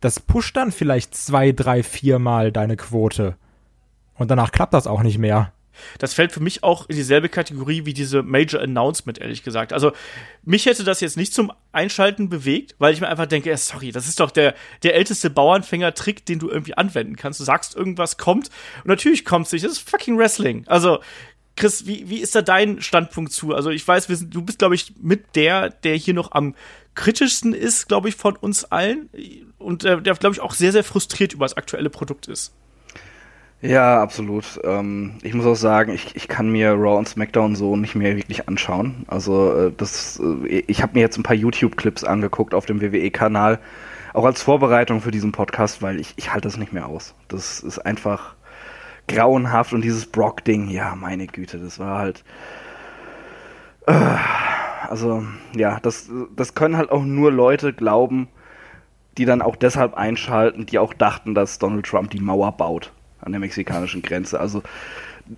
das 0.00 0.18
pusht 0.18 0.56
dann 0.56 0.72
vielleicht 0.72 1.14
zwei, 1.14 1.52
drei, 1.52 1.84
viermal 1.84 2.50
deine 2.50 2.76
Quote. 2.76 3.36
Und 4.14 4.32
danach 4.32 4.50
klappt 4.50 4.74
das 4.74 4.88
auch 4.88 5.04
nicht 5.04 5.18
mehr. 5.18 5.52
Das 5.98 6.14
fällt 6.14 6.32
für 6.32 6.40
mich 6.40 6.62
auch 6.62 6.88
in 6.88 6.96
dieselbe 6.96 7.28
Kategorie 7.28 7.84
wie 7.84 7.94
diese 7.94 8.22
Major 8.22 8.60
Announcement, 8.60 9.18
ehrlich 9.18 9.42
gesagt. 9.42 9.72
Also, 9.72 9.92
mich 10.44 10.66
hätte 10.66 10.84
das 10.84 11.00
jetzt 11.00 11.16
nicht 11.16 11.34
zum 11.34 11.52
Einschalten 11.72 12.28
bewegt, 12.28 12.74
weil 12.78 12.92
ich 12.92 13.00
mir 13.00 13.08
einfach 13.08 13.26
denke, 13.26 13.56
sorry, 13.56 13.92
das 13.92 14.08
ist 14.08 14.20
doch 14.20 14.30
der, 14.30 14.54
der 14.82 14.94
älteste 14.94 15.30
Bauernfänger-Trick, 15.30 16.26
den 16.26 16.38
du 16.38 16.50
irgendwie 16.50 16.74
anwenden 16.74 17.16
kannst. 17.16 17.40
Du 17.40 17.44
sagst, 17.44 17.74
irgendwas 17.76 18.16
kommt 18.16 18.48
und 18.84 18.88
natürlich 18.88 19.24
kommt 19.24 19.46
es 19.46 19.52
nicht. 19.52 19.64
Das 19.64 19.72
ist 19.72 19.88
fucking 19.88 20.18
Wrestling. 20.18 20.64
Also, 20.66 21.00
Chris, 21.54 21.86
wie, 21.86 22.08
wie 22.08 22.18
ist 22.18 22.34
da 22.34 22.42
dein 22.42 22.80
Standpunkt 22.80 23.32
zu? 23.32 23.54
Also, 23.54 23.70
ich 23.70 23.86
weiß, 23.86 24.06
sind, 24.06 24.34
du 24.34 24.42
bist, 24.42 24.58
glaube 24.58 24.74
ich, 24.74 24.94
mit 25.00 25.36
der, 25.36 25.70
der 25.70 25.96
hier 25.96 26.14
noch 26.14 26.32
am 26.32 26.54
kritischsten 26.94 27.54
ist, 27.54 27.88
glaube 27.88 28.08
ich, 28.08 28.16
von 28.16 28.36
uns 28.36 28.64
allen 28.64 29.08
und 29.58 29.82
der, 29.82 30.00
der 30.00 30.14
glaube 30.14 30.34
ich, 30.34 30.40
auch 30.40 30.54
sehr, 30.54 30.72
sehr 30.72 30.84
frustriert 30.84 31.32
über 31.32 31.44
das 31.44 31.56
aktuelle 31.56 31.90
Produkt 31.90 32.28
ist. 32.28 32.52
Ja, 33.62 34.02
absolut. 34.02 34.60
Ähm, 34.64 35.18
ich 35.22 35.34
muss 35.34 35.46
auch 35.46 35.54
sagen, 35.54 35.92
ich, 35.92 36.16
ich 36.16 36.26
kann 36.26 36.50
mir 36.50 36.72
Raw 36.72 36.98
und 36.98 37.08
SmackDown 37.08 37.54
so 37.54 37.76
nicht 37.76 37.94
mehr 37.94 38.16
wirklich 38.16 38.48
anschauen. 38.48 39.04
Also 39.06 39.54
äh, 39.68 39.72
das, 39.76 40.20
äh, 40.20 40.64
ich 40.66 40.82
habe 40.82 40.94
mir 40.94 41.00
jetzt 41.00 41.16
ein 41.16 41.22
paar 41.22 41.36
YouTube-Clips 41.36 42.02
angeguckt 42.02 42.54
auf 42.54 42.66
dem 42.66 42.80
WWE-Kanal, 42.80 43.60
auch 44.14 44.24
als 44.24 44.42
Vorbereitung 44.42 45.00
für 45.00 45.12
diesen 45.12 45.30
Podcast, 45.30 45.80
weil 45.80 46.00
ich, 46.00 46.12
ich 46.16 46.32
halte 46.32 46.48
das 46.48 46.56
nicht 46.56 46.72
mehr 46.72 46.88
aus. 46.88 47.14
Das 47.28 47.60
ist 47.60 47.78
einfach 47.78 48.34
grauenhaft 49.08 49.72
und 49.72 49.82
dieses 49.82 50.06
Brock-Ding, 50.06 50.68
ja, 50.68 50.96
meine 50.96 51.28
Güte, 51.28 51.58
das 51.60 51.78
war 51.78 51.98
halt. 51.98 52.24
Äh, 53.86 53.92
also, 54.88 55.24
ja, 55.56 55.78
das, 55.80 56.10
das 56.34 56.54
können 56.54 56.76
halt 56.76 56.90
auch 56.90 57.04
nur 57.04 57.30
Leute 57.32 57.72
glauben, 57.72 58.28
die 59.18 59.24
dann 59.24 59.42
auch 59.42 59.56
deshalb 59.56 59.94
einschalten, 59.94 60.66
die 60.66 60.78
auch 60.80 60.94
dachten, 60.94 61.34
dass 61.34 61.58
Donald 61.58 61.86
Trump 61.86 62.10
die 62.10 62.20
Mauer 62.20 62.52
baut 62.56 62.92
an 63.22 63.32
der 63.32 63.40
mexikanischen 63.40 64.02
Grenze. 64.02 64.38
Also 64.38 64.62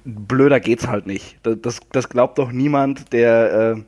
blöder 0.05 0.61
geht's 0.61 0.88
halt 0.88 1.07
nicht. 1.07 1.38
Das, 1.43 1.61
das, 1.61 1.81
das 1.93 2.09
glaubt 2.09 2.38
doch 2.38 2.50
niemand, 2.50 3.12
der 3.12 3.53
äh, 3.53 3.83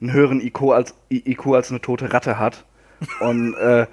einen 0.00 0.12
höheren 0.12 0.40
IQ 0.40 0.72
als, 0.72 0.94
IQ 1.10 1.54
als 1.54 1.70
eine 1.70 1.80
tote 1.80 2.12
Ratte 2.12 2.38
hat. 2.38 2.64
Und 3.20 3.54
äh, 3.54 3.86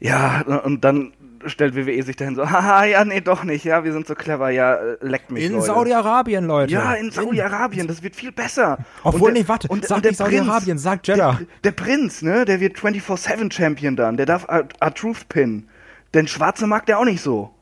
ja, 0.00 0.42
und 0.42 0.84
dann 0.84 1.12
stellt 1.46 1.74
WWE 1.74 2.02
sich 2.02 2.16
dahin 2.16 2.34
so, 2.34 2.50
haha, 2.50 2.84
ja, 2.84 3.04
nee, 3.04 3.20
doch 3.20 3.44
nicht, 3.44 3.64
ja, 3.64 3.84
wir 3.84 3.92
sind 3.92 4.06
so 4.06 4.14
clever, 4.14 4.50
ja, 4.50 4.78
leckt 5.00 5.30
mich, 5.30 5.44
In 5.44 5.60
Saudi-Arabien, 5.60 6.46
Leute. 6.46 6.72
Ja, 6.72 6.94
in 6.94 7.10
Saudi-Arabien, 7.10 7.86
das 7.86 8.02
wird 8.02 8.16
viel 8.16 8.32
besser. 8.32 8.78
Obwohl, 9.02 9.32
nee, 9.32 9.44
warte, 9.46 9.68
und, 9.68 9.86
sag 9.86 10.04
nicht 10.04 10.16
Saudi-Arabien, 10.16 10.78
sag 10.78 11.06
Jeddah. 11.06 11.38
Der, 11.38 11.46
der, 11.64 11.70
Prinz, 11.72 12.22
ne, 12.22 12.44
der 12.44 12.60
wird 12.60 12.76
24-7 12.76 13.52
Champion 13.52 13.96
dann, 13.96 14.16
der 14.16 14.26
darf 14.26 14.46
A-Truth 14.48 15.28
pinnen. 15.28 15.68
Denn 16.12 16.26
Schwarze 16.26 16.66
mag 16.66 16.86
der 16.86 16.98
auch 16.98 17.04
nicht 17.04 17.22
so. 17.22 17.54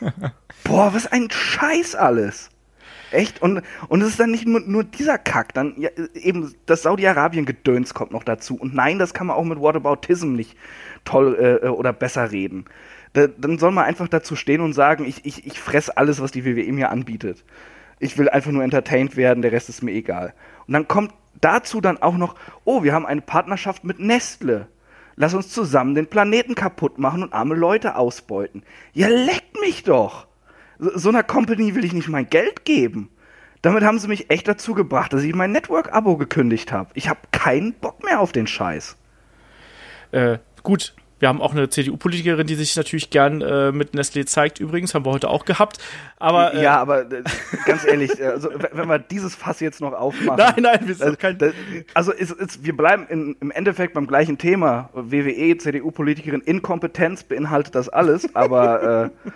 Boah, 0.64 0.94
was 0.94 1.06
ein 1.10 1.30
Scheiß 1.30 1.94
alles. 1.94 2.50
Echt? 3.10 3.40
Und, 3.40 3.62
und 3.88 4.02
es 4.02 4.08
ist 4.08 4.20
dann 4.20 4.30
nicht 4.30 4.46
nur, 4.46 4.60
nur 4.60 4.84
dieser 4.84 5.18
Kack, 5.18 5.54
dann 5.54 5.74
ja, 5.78 5.88
eben 6.14 6.54
das 6.66 6.82
Saudi-Arabien-Gedöns 6.82 7.94
kommt 7.94 8.12
noch 8.12 8.24
dazu. 8.24 8.56
Und 8.56 8.74
nein, 8.74 8.98
das 8.98 9.14
kann 9.14 9.28
man 9.28 9.36
auch 9.36 9.44
mit 9.44 9.60
Whataboutism 9.60 10.34
nicht 10.34 10.56
toll 11.04 11.60
äh, 11.62 11.68
oder 11.68 11.92
besser 11.92 12.30
reden. 12.30 12.66
Da, 13.14 13.26
dann 13.26 13.58
soll 13.58 13.70
man 13.70 13.84
einfach 13.84 14.08
dazu 14.08 14.36
stehen 14.36 14.60
und 14.60 14.74
sagen, 14.74 15.06
ich, 15.06 15.24
ich, 15.24 15.46
ich 15.46 15.58
fress 15.58 15.88
alles, 15.88 16.20
was 16.20 16.32
die 16.32 16.44
WWE 16.44 16.70
mir 16.72 16.90
anbietet. 16.90 17.44
Ich 17.98 18.18
will 18.18 18.28
einfach 18.28 18.50
nur 18.50 18.62
entertained 18.62 19.16
werden, 19.16 19.42
der 19.42 19.52
Rest 19.52 19.70
ist 19.70 19.82
mir 19.82 19.92
egal. 19.92 20.34
Und 20.66 20.74
dann 20.74 20.86
kommt 20.86 21.12
dazu 21.40 21.80
dann 21.80 21.98
auch 21.98 22.16
noch, 22.16 22.34
oh, 22.64 22.82
wir 22.82 22.92
haben 22.92 23.06
eine 23.06 23.22
Partnerschaft 23.22 23.84
mit 23.84 23.98
Nestle. 24.00 24.68
Lass 25.20 25.34
uns 25.34 25.48
zusammen 25.48 25.96
den 25.96 26.06
Planeten 26.06 26.54
kaputt 26.54 26.98
machen 26.98 27.24
und 27.24 27.32
arme 27.32 27.56
Leute 27.56 27.96
ausbeuten. 27.96 28.62
Ja, 28.92 29.08
leck 29.08 29.42
mich 29.60 29.82
doch! 29.82 30.28
So, 30.78 30.96
so 30.96 31.08
einer 31.08 31.24
Company 31.24 31.74
will 31.74 31.84
ich 31.84 31.92
nicht 31.92 32.08
mein 32.08 32.30
Geld 32.30 32.64
geben. 32.64 33.10
Damit 33.60 33.82
haben 33.82 33.98
sie 33.98 34.06
mich 34.06 34.30
echt 34.30 34.46
dazu 34.46 34.74
gebracht, 34.74 35.12
dass 35.12 35.24
ich 35.24 35.34
mein 35.34 35.50
Network-Abo 35.50 36.18
gekündigt 36.18 36.70
habe. 36.70 36.90
Ich 36.94 37.08
habe 37.08 37.18
keinen 37.32 37.72
Bock 37.72 38.04
mehr 38.04 38.20
auf 38.20 38.30
den 38.30 38.46
Scheiß. 38.46 38.96
Äh, 40.12 40.38
gut, 40.62 40.94
wir 41.18 41.28
haben 41.28 41.40
auch 41.40 41.52
eine 41.52 41.68
CDU-Politikerin, 41.68 42.46
die 42.46 42.54
sich 42.54 42.76
natürlich 42.76 43.10
gern 43.10 43.40
äh, 43.40 43.72
mit 43.72 43.94
Nestlé 43.94 44.26
zeigt, 44.26 44.60
übrigens, 44.60 44.94
haben 44.94 45.04
wir 45.04 45.12
heute 45.12 45.28
auch 45.28 45.44
gehabt. 45.44 45.78
Aber, 46.18 46.54
äh, 46.54 46.62
ja, 46.62 46.76
aber 46.80 47.10
äh, 47.10 47.22
ganz 47.66 47.84
ehrlich, 47.84 48.20
äh, 48.20 48.26
also, 48.26 48.50
wenn 48.72 48.88
wir 48.88 48.98
dieses 48.98 49.34
Fass 49.34 49.60
jetzt 49.60 49.80
noch 49.80 49.92
aufmachen. 49.92 50.38
Nein, 50.38 50.62
nein, 50.62 50.80
wir 50.88 50.94
sind 50.94 51.18
kein. 51.18 51.38
Also 51.94 52.12
ist, 52.12 52.32
ist, 52.32 52.64
wir 52.64 52.76
bleiben 52.76 53.06
in, 53.08 53.36
im 53.40 53.50
Endeffekt 53.50 53.94
beim 53.94 54.06
gleichen 54.06 54.38
Thema. 54.38 54.90
WWE, 54.94 55.56
CDU-Politikerin, 55.58 56.40
Inkompetenz 56.40 57.24
beinhaltet 57.24 57.74
das 57.74 57.88
alles, 57.88 58.34
aber 58.34 59.04
äh, 59.04 59.30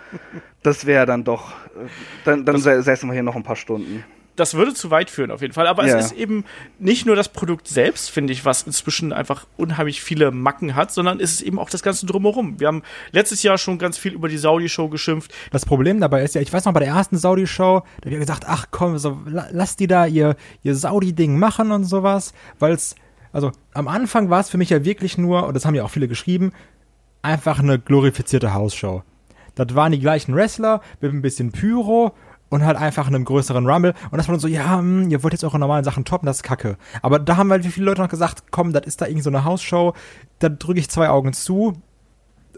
das 0.61 0.85
wäre 0.85 1.05
dann 1.05 1.23
doch, 1.23 1.51
äh, 1.51 1.87
dann, 2.25 2.45
dann 2.45 2.57
säßen 2.59 3.09
wir 3.09 3.13
hier 3.13 3.23
noch 3.23 3.35
ein 3.35 3.43
paar 3.43 3.55
Stunden 3.55 4.03
das 4.35 4.55
würde 4.55 4.73
zu 4.73 4.89
weit 4.89 5.09
führen 5.09 5.31
auf 5.31 5.41
jeden 5.41 5.53
Fall. 5.53 5.67
Aber 5.67 5.85
ja. 5.85 5.97
es 5.97 6.05
ist 6.05 6.11
eben 6.13 6.45
nicht 6.79 7.05
nur 7.05 7.15
das 7.15 7.29
Produkt 7.29 7.67
selbst, 7.67 8.09
finde 8.09 8.33
ich, 8.33 8.45
was 8.45 8.63
inzwischen 8.63 9.13
einfach 9.13 9.45
unheimlich 9.57 10.01
viele 10.01 10.31
Macken 10.31 10.75
hat, 10.75 10.91
sondern 10.91 11.19
es 11.19 11.33
ist 11.33 11.41
eben 11.41 11.59
auch 11.59 11.69
das 11.69 11.83
Ganze 11.83 12.05
drumherum. 12.05 12.59
Wir 12.59 12.67
haben 12.67 12.83
letztes 13.11 13.43
Jahr 13.43 13.57
schon 13.57 13.77
ganz 13.77 13.97
viel 13.97 14.13
über 14.13 14.29
die 14.29 14.37
Saudi-Show 14.37 14.89
geschimpft. 14.89 15.33
Das 15.51 15.65
Problem 15.65 15.99
dabei 15.99 16.23
ist 16.23 16.35
ja, 16.35 16.41
ich 16.41 16.51
weiß 16.51 16.65
noch, 16.65 16.73
bei 16.73 16.79
der 16.79 16.89
ersten 16.89 17.17
Saudi-Show, 17.17 17.83
da 18.01 18.05
haben 18.05 18.11
wir 18.11 18.19
gesagt, 18.19 18.45
ach 18.47 18.67
komm, 18.71 18.97
so, 18.97 19.19
lass 19.25 19.75
die 19.75 19.87
da 19.87 20.05
ihr, 20.05 20.35
ihr 20.63 20.75
Saudi-Ding 20.75 21.37
machen 21.37 21.71
und 21.71 21.83
sowas, 21.83 22.33
weil 22.59 22.73
es, 22.73 22.95
also 23.31 23.51
am 23.73 23.87
Anfang 23.87 24.29
war 24.29 24.39
es 24.39 24.49
für 24.49 24.57
mich 24.57 24.69
ja 24.69 24.83
wirklich 24.83 25.17
nur, 25.17 25.45
und 25.45 25.53
das 25.53 25.65
haben 25.65 25.75
ja 25.75 25.83
auch 25.83 25.91
viele 25.91 26.07
geschrieben, 26.07 26.53
einfach 27.21 27.59
eine 27.59 27.79
glorifizierte 27.79 28.53
Hausshow. 28.53 29.03
Das 29.55 29.75
waren 29.75 29.91
die 29.91 29.99
gleichen 29.99 30.35
Wrestler 30.35 30.81
mit 30.99 31.13
ein 31.13 31.21
bisschen 31.21 31.51
Pyro 31.51 32.13
und 32.49 32.65
halt 32.65 32.77
einfach 32.77 33.07
einem 33.07 33.25
größeren 33.25 33.65
Rumble. 33.67 33.93
Und 34.11 34.17
das 34.17 34.27
war 34.27 34.33
dann 34.33 34.39
so, 34.39 34.47
ja, 34.47 34.77
mh, 34.77 35.03
hm, 35.03 35.09
ihr 35.09 35.23
wollt 35.23 35.33
jetzt 35.33 35.43
eure 35.43 35.59
normalen 35.59 35.83
Sachen 35.83 36.05
toppen, 36.05 36.25
das 36.25 36.37
ist 36.37 36.43
kacke. 36.43 36.77
Aber 37.01 37.19
da 37.19 37.37
haben 37.37 37.51
halt 37.51 37.63
wie 37.63 37.69
viele 37.69 37.85
Leute 37.85 38.01
noch 38.01 38.09
gesagt, 38.09 38.51
komm, 38.51 38.73
das 38.73 38.85
ist 38.85 39.01
da 39.01 39.05
irgendwie 39.05 39.23
so 39.23 39.29
eine 39.29 39.43
Hausshow, 39.43 39.93
da 40.39 40.49
drücke 40.49 40.79
ich 40.79 40.89
zwei 40.89 41.09
Augen 41.09 41.33
zu. 41.33 41.73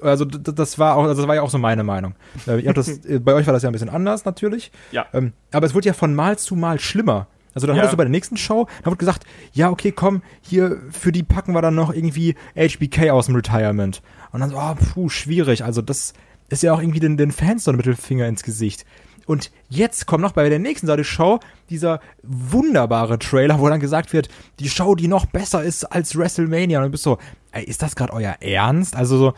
Also 0.01 0.25
das 0.25 0.77
war 0.77 0.98
auch, 0.98 1.04
also 1.06 1.22
das 1.22 1.27
war 1.27 1.36
ja 1.36 1.42
auch 1.42 1.50
so 1.50 1.58
meine 1.58 1.84
Meinung. 1.84 2.15
Äh, 2.46 2.74
das, 2.74 2.88
äh, 3.06 3.20
bei 3.20 3.34
euch 3.34 3.48
war 3.48 3.54
das 3.54 3.63
ja 3.63 3.70
ein 3.70 3.74
bisschen 3.74 3.89
anders 3.89 4.25
natürlich. 4.25 4.72
Ja. 4.92 5.06
Ähm, 5.13 5.32
aber 5.51 5.65
es 5.65 5.74
wurde 5.74 5.88
ja 5.88 5.94
von 5.94 6.13
Mal 6.13 6.38
zu 6.38 6.56
Mal 6.56 6.80
schlimmer. 6.80 7.27
Also 7.54 7.68
dann 7.68 7.77
ja. 7.77 7.82
hattest 7.82 7.94
du 7.94 7.98
bei 7.98 8.04
der 8.04 8.12
nächsten 8.12 8.36
Show, 8.36 8.68
da 8.82 8.88
wurde 8.88 8.98
gesagt, 8.98 9.25
ja, 9.54 9.70
okay, 9.70 9.94
komm, 9.94 10.22
hier, 10.42 10.82
für 10.92 11.13
die 11.13 11.24
packen 11.24 11.54
wir 11.54 11.62
dann 11.62 11.74
noch 11.74 11.94
irgendwie 11.94 12.36
HBK 12.58 13.12
aus 13.12 13.27
dem 13.27 13.36
Retirement. 13.36 14.01
Und 14.34 14.42
dann 14.42 14.50
so, 14.50 14.58
oh, 14.58 14.75
puh, 14.75 15.08
schwierig. 15.08 15.63
Also 15.63 15.82
das 15.82 16.13
ist 16.50 16.63
ja 16.63 16.74
auch 16.74 16.82
irgendwie 16.82 17.00
den, 17.00 17.15
den 17.15 17.32
Fans 17.32 17.63
so 17.63 17.72
ein 17.72 17.77
Mittelfinger 17.77 18.27
ins 18.27 18.44
Gesicht. 18.44 18.86
Und 19.25 19.51
jetzt 19.70 20.05
kommt 20.05 20.22
noch 20.22 20.34
bei 20.34 20.48
der 20.50 20.60
nächsten 20.60 20.88
Seite 20.88 21.03
Show 21.03 21.39
dieser 21.70 22.00
wunderbare 22.24 23.17
Trailer, 23.17 23.60
wo 23.60 23.67
dann 23.70 23.79
gesagt 23.79 24.13
wird, 24.13 24.29
die 24.60 24.70
Show, 24.70 24.96
die 24.96 25.08
noch 25.08 25.25
besser 25.25 25.63
ist 25.63 25.84
als 25.86 26.15
WrestleMania. 26.17 26.79
Und 26.79 26.86
du 26.86 26.91
bist 26.91 27.03
so, 27.03 27.17
ey, 27.51 27.63
ist 27.63 27.82
das 27.82 27.96
gerade 27.96 28.13
euer 28.13 28.36
Ernst? 28.39 28.96
Also 28.96 29.17
so, 29.17 29.34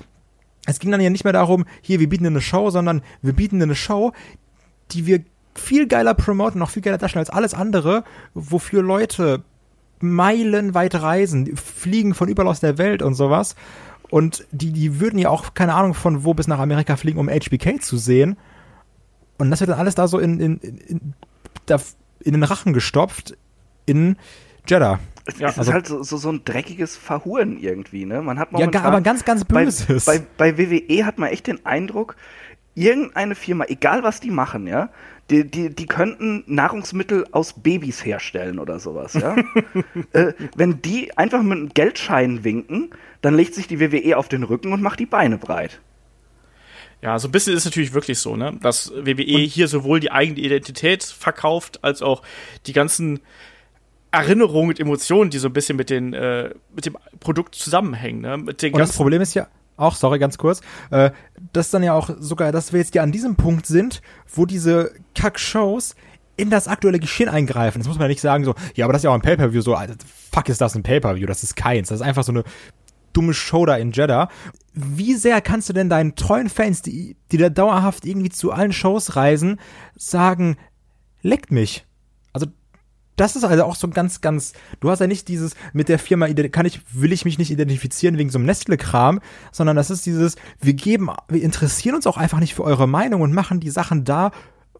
es 0.65 0.79
ging 0.79 0.91
dann 0.91 1.01
ja 1.01 1.09
nicht 1.09 1.23
mehr 1.23 1.33
darum, 1.33 1.65
hier, 1.81 1.99
wir 1.99 2.09
bieten 2.09 2.25
dir 2.25 2.29
eine 2.29 2.41
Show, 2.41 2.69
sondern 2.69 3.01
wir 3.21 3.33
bieten 3.33 3.59
dir 3.59 3.63
eine 3.63 3.75
Show, 3.75 4.11
die 4.91 5.05
wir 5.05 5.23
viel 5.55 5.87
geiler 5.87 6.13
promoten, 6.13 6.59
noch 6.59 6.69
viel 6.69 6.83
geiler 6.83 6.97
darstellen 6.97 7.25
als 7.25 7.29
alles 7.29 7.53
andere, 7.53 8.03
wofür 8.33 8.83
Leute 8.83 9.43
meilenweit 9.99 10.95
reisen, 10.95 11.55
fliegen 11.55 12.13
von 12.13 12.27
überall 12.27 12.49
aus 12.49 12.59
der 12.59 12.77
Welt 12.77 13.01
und 13.01 13.15
sowas. 13.15 13.55
Und 14.09 14.45
die, 14.51 14.71
die 14.71 14.99
würden 14.99 15.19
ja 15.19 15.29
auch, 15.29 15.53
keine 15.53 15.73
Ahnung, 15.73 15.93
von 15.93 16.23
wo 16.23 16.33
bis 16.33 16.47
nach 16.47 16.59
Amerika 16.59 16.95
fliegen, 16.95 17.19
um 17.19 17.29
HBK 17.29 17.81
zu 17.81 17.97
sehen. 17.97 18.37
Und 19.37 19.51
das 19.51 19.59
wird 19.59 19.69
dann 19.69 19.79
alles 19.79 19.95
da 19.95 20.07
so 20.07 20.19
in, 20.19 20.39
in, 20.39 20.57
in, 20.57 21.13
in 22.19 22.33
den 22.33 22.43
Rachen 22.43 22.73
gestopft 22.73 23.37
in 23.85 24.17
Jeddah. 24.67 24.99
Es, 25.25 25.39
ja, 25.39 25.49
es 25.49 25.57
also, 25.57 25.71
ist 25.71 25.73
halt 25.73 25.87
so, 25.87 26.03
so, 26.03 26.17
so, 26.17 26.29
ein 26.29 26.45
dreckiges 26.45 26.95
Verhuren 26.95 27.57
irgendwie, 27.59 28.05
ne? 28.05 28.21
Man 28.21 28.39
hat 28.39 28.51
momentan, 28.51 28.81
ja, 28.81 28.87
aber 28.87 29.01
ganz, 29.01 29.25
ganz 29.25 29.43
böses. 29.43 30.05
Bei, 30.05 30.19
bei, 30.37 30.53
bei 30.53 30.69
WWE 30.69 31.05
hat 31.05 31.17
man 31.17 31.29
echt 31.29 31.47
den 31.47 31.65
Eindruck, 31.65 32.15
irgendeine 32.75 33.35
Firma, 33.35 33.65
egal 33.67 34.03
was 34.03 34.19
die 34.21 34.31
machen, 34.31 34.67
ja, 34.67 34.89
die, 35.29 35.49
die, 35.49 35.69
die 35.69 35.85
könnten 35.87 36.43
Nahrungsmittel 36.47 37.25
aus 37.31 37.53
Babys 37.53 38.05
herstellen 38.05 38.59
oder 38.59 38.79
sowas, 38.79 39.13
ja. 39.15 39.35
äh, 40.13 40.33
wenn 40.55 40.81
die 40.81 41.17
einfach 41.17 41.41
mit 41.41 41.57
einem 41.57 41.69
Geldschein 41.69 42.43
winken, 42.45 42.91
dann 43.21 43.35
legt 43.35 43.53
sich 43.53 43.67
die 43.67 43.79
WWE 43.79 44.17
auf 44.17 44.29
den 44.29 44.43
Rücken 44.43 44.71
und 44.71 44.81
macht 44.81 44.99
die 44.99 45.05
Beine 45.05 45.37
breit. 45.37 45.81
Ja, 47.01 47.19
so 47.19 47.27
ein 47.27 47.31
bisschen 47.31 47.53
ist 47.53 47.59
es 47.59 47.65
natürlich 47.65 47.93
wirklich 47.93 48.19
so, 48.19 48.35
ne? 48.35 48.57
Dass 48.61 48.91
WWE 48.91 49.35
und 49.35 49.41
hier 49.41 49.67
sowohl 49.67 49.99
die 49.99 50.11
eigene 50.11 50.39
Identität 50.39 51.03
verkauft, 51.03 51.83
als 51.83 52.01
auch 52.01 52.23
die 52.65 52.73
ganzen 52.73 53.19
Erinnerungen 54.11 54.69
und 54.69 54.79
Emotionen, 54.79 55.29
die 55.29 55.37
so 55.37 55.47
ein 55.47 55.53
bisschen 55.53 55.75
mit, 55.75 55.89
den, 55.89 56.13
äh, 56.13 56.49
mit 56.73 56.85
dem 56.85 56.97
Produkt 57.19 57.55
zusammenhängen. 57.55 58.21
Ne? 58.21 58.37
Mit 58.37 58.61
den 58.61 58.73
und 58.73 58.79
das 58.79 58.93
Problem 58.93 59.21
ist 59.21 59.33
ja 59.33 59.47
auch, 59.75 59.95
sorry, 59.95 60.17
ganz 60.17 60.37
kurz, 60.37 60.61
äh, 60.89 61.11
dass 61.53 61.69
dann 61.69 61.83
ja 61.83 61.93
auch 61.93 62.09
sogar, 62.19 62.51
dass 62.51 62.73
wir 62.73 62.79
jetzt 62.79 62.95
ja 62.95 63.03
an 63.03 63.11
diesem 63.11 63.35
Punkt 63.35 63.67
sind, 63.67 64.01
wo 64.33 64.45
diese 64.45 64.91
Kack-Shows 65.13 65.95
in 66.35 66.49
das 66.49 66.67
aktuelle 66.67 66.99
Geschehen 66.99 67.29
eingreifen. 67.29 67.79
Das 67.79 67.87
muss 67.87 67.97
man 67.97 68.05
ja 68.05 68.09
nicht 68.09 68.21
sagen, 68.21 68.43
so, 68.43 68.55
ja, 68.75 68.85
aber 68.85 68.93
das 68.93 69.01
ist 69.01 69.03
ja 69.03 69.09
auch 69.11 69.15
ein 69.15 69.21
Pay-Per-View, 69.21 69.61
so, 69.61 69.77
fuck 70.31 70.49
ist 70.49 70.61
das 70.61 70.75
ein 70.75 70.83
Pay-Per-View, 70.83 71.27
das 71.27 71.43
ist 71.43 71.55
keins. 71.55 71.89
Das 71.89 71.99
ist 71.99 72.05
einfach 72.05 72.23
so 72.23 72.31
eine 72.31 72.43
dumme 73.17 73.33
Show 73.33 73.65
da 73.65 73.75
in 73.75 73.91
Jeddah. 73.91 74.29
Wie 74.73 75.15
sehr 75.15 75.41
kannst 75.41 75.67
du 75.69 75.73
denn 75.73 75.89
deinen 75.89 76.15
treuen 76.15 76.49
Fans, 76.49 76.83
die, 76.83 77.17
die 77.31 77.37
da 77.37 77.49
dauerhaft 77.49 78.05
irgendwie 78.05 78.29
zu 78.29 78.51
allen 78.51 78.71
Shows 78.71 79.15
reisen, 79.15 79.59
sagen, 79.95 80.55
leckt 81.23 81.51
mich? 81.51 81.85
Also, 82.31 82.45
das 83.15 83.35
ist 83.35 83.43
also 83.43 83.63
auch 83.63 83.75
so 83.75 83.87
ganz, 83.87 84.21
ganz, 84.21 84.53
du 84.79 84.91
hast 84.91 84.99
ja 84.99 85.07
nicht 85.07 85.27
dieses 85.27 85.55
mit 85.73 85.89
der 85.89 85.97
Firma, 85.97 86.27
kann 86.27 86.67
ich, 86.67 86.81
will 86.93 87.11
ich 87.11 87.25
mich 87.25 87.39
nicht 87.39 87.49
identifizieren 87.49 88.19
wegen 88.19 88.29
so 88.29 88.37
einem 88.37 88.45
Nestle-Kram, 88.45 89.19
sondern 89.51 89.75
das 89.75 89.89
ist 89.89 90.05
dieses, 90.05 90.35
wir 90.61 90.73
geben, 90.73 91.09
wir 91.27 91.41
interessieren 91.41 91.95
uns 91.95 92.05
auch 92.05 92.17
einfach 92.17 92.39
nicht 92.39 92.53
für 92.53 92.63
eure 92.63 92.87
Meinung 92.87 93.21
und 93.21 93.33
machen 93.33 93.59
die 93.59 93.71
Sachen 93.71 94.05
da, 94.05 94.29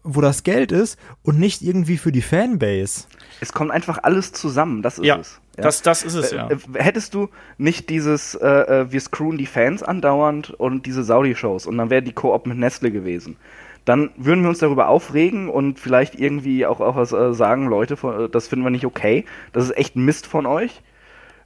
wo 0.08 0.20
das 0.20 0.42
Geld 0.42 0.72
ist 0.72 0.98
und 1.22 1.38
nicht 1.38 1.62
irgendwie 1.62 1.98
für 1.98 2.12
die 2.12 2.22
Fanbase. 2.22 3.04
Es 3.40 3.52
kommt 3.52 3.70
einfach 3.70 3.98
alles 4.02 4.32
zusammen, 4.32 4.82
das 4.82 4.98
ist 4.98 5.04
ja. 5.04 5.18
es. 5.18 5.40
Ja. 5.56 5.64
Das, 5.64 5.82
das 5.82 6.02
ist 6.04 6.14
es, 6.14 6.30
ja. 6.30 6.48
Äh, 6.48 6.56
hättest 6.74 7.14
du 7.14 7.28
nicht 7.58 7.90
dieses, 7.90 8.34
äh, 8.36 8.46
äh, 8.46 8.92
wir 8.92 9.00
screwen 9.00 9.38
die 9.38 9.46
Fans 9.46 9.82
andauernd 9.82 10.50
und 10.50 10.86
diese 10.86 11.02
Saudi-Shows 11.02 11.66
und 11.66 11.76
dann 11.78 11.90
wäre 11.90 12.02
die 12.02 12.12
Koop 12.12 12.46
mit 12.46 12.58
Nestle 12.58 12.90
gewesen, 12.90 13.36
dann 13.84 14.10
würden 14.16 14.42
wir 14.42 14.50
uns 14.50 14.58
darüber 14.58 14.88
aufregen 14.88 15.48
und 15.48 15.78
vielleicht 15.78 16.14
irgendwie 16.14 16.64
auch, 16.64 16.80
auch 16.80 16.96
was 16.96 17.12
äh, 17.12 17.34
sagen, 17.34 17.66
Leute, 17.66 17.94
äh, 17.94 18.28
das 18.28 18.48
finden 18.48 18.64
wir 18.64 18.70
nicht 18.70 18.86
okay, 18.86 19.24
das 19.52 19.64
ist 19.64 19.76
echt 19.76 19.96
Mist 19.96 20.26
von 20.26 20.46
euch. 20.46 20.82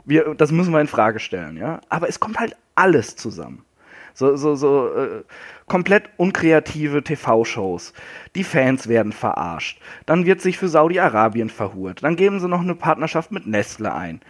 Wir, 0.05 0.35
das 0.35 0.51
müssen 0.51 0.73
wir 0.73 0.81
in 0.81 0.89
Frage 0.89 1.21
stellen, 1.21 1.57
ja. 1.57 1.81
Aber 1.89 2.09
es 2.09 2.21
kommt 2.21 2.39
halt 2.39 2.57
alles 2.75 3.17
zusammen. 3.17 3.65
So, 4.15 4.37
so, 4.37 4.55
so 4.55 4.95
äh, 4.95 5.23
komplett 5.67 6.11
unkreative 6.17 7.03
TV-Shows. 7.03 7.93
Die 8.35 8.45
Fans 8.45 8.89
werden 8.89 9.13
verarscht. 9.13 9.81
Dann 10.07 10.27
wird 10.27 10.41
sich 10.41 10.59
für 10.59 10.69
Saudi-Arabien 10.69 11.51
verhurt. 11.51 12.03
Dann 12.03 12.17
geben 12.17 12.41
sie 12.41 12.49
noch 12.49 12.61
eine 12.61 12.75
Partnerschaft 12.75 13.33
mit 13.33 13.47
Nestle 13.47 13.93
ein. 13.95 14.21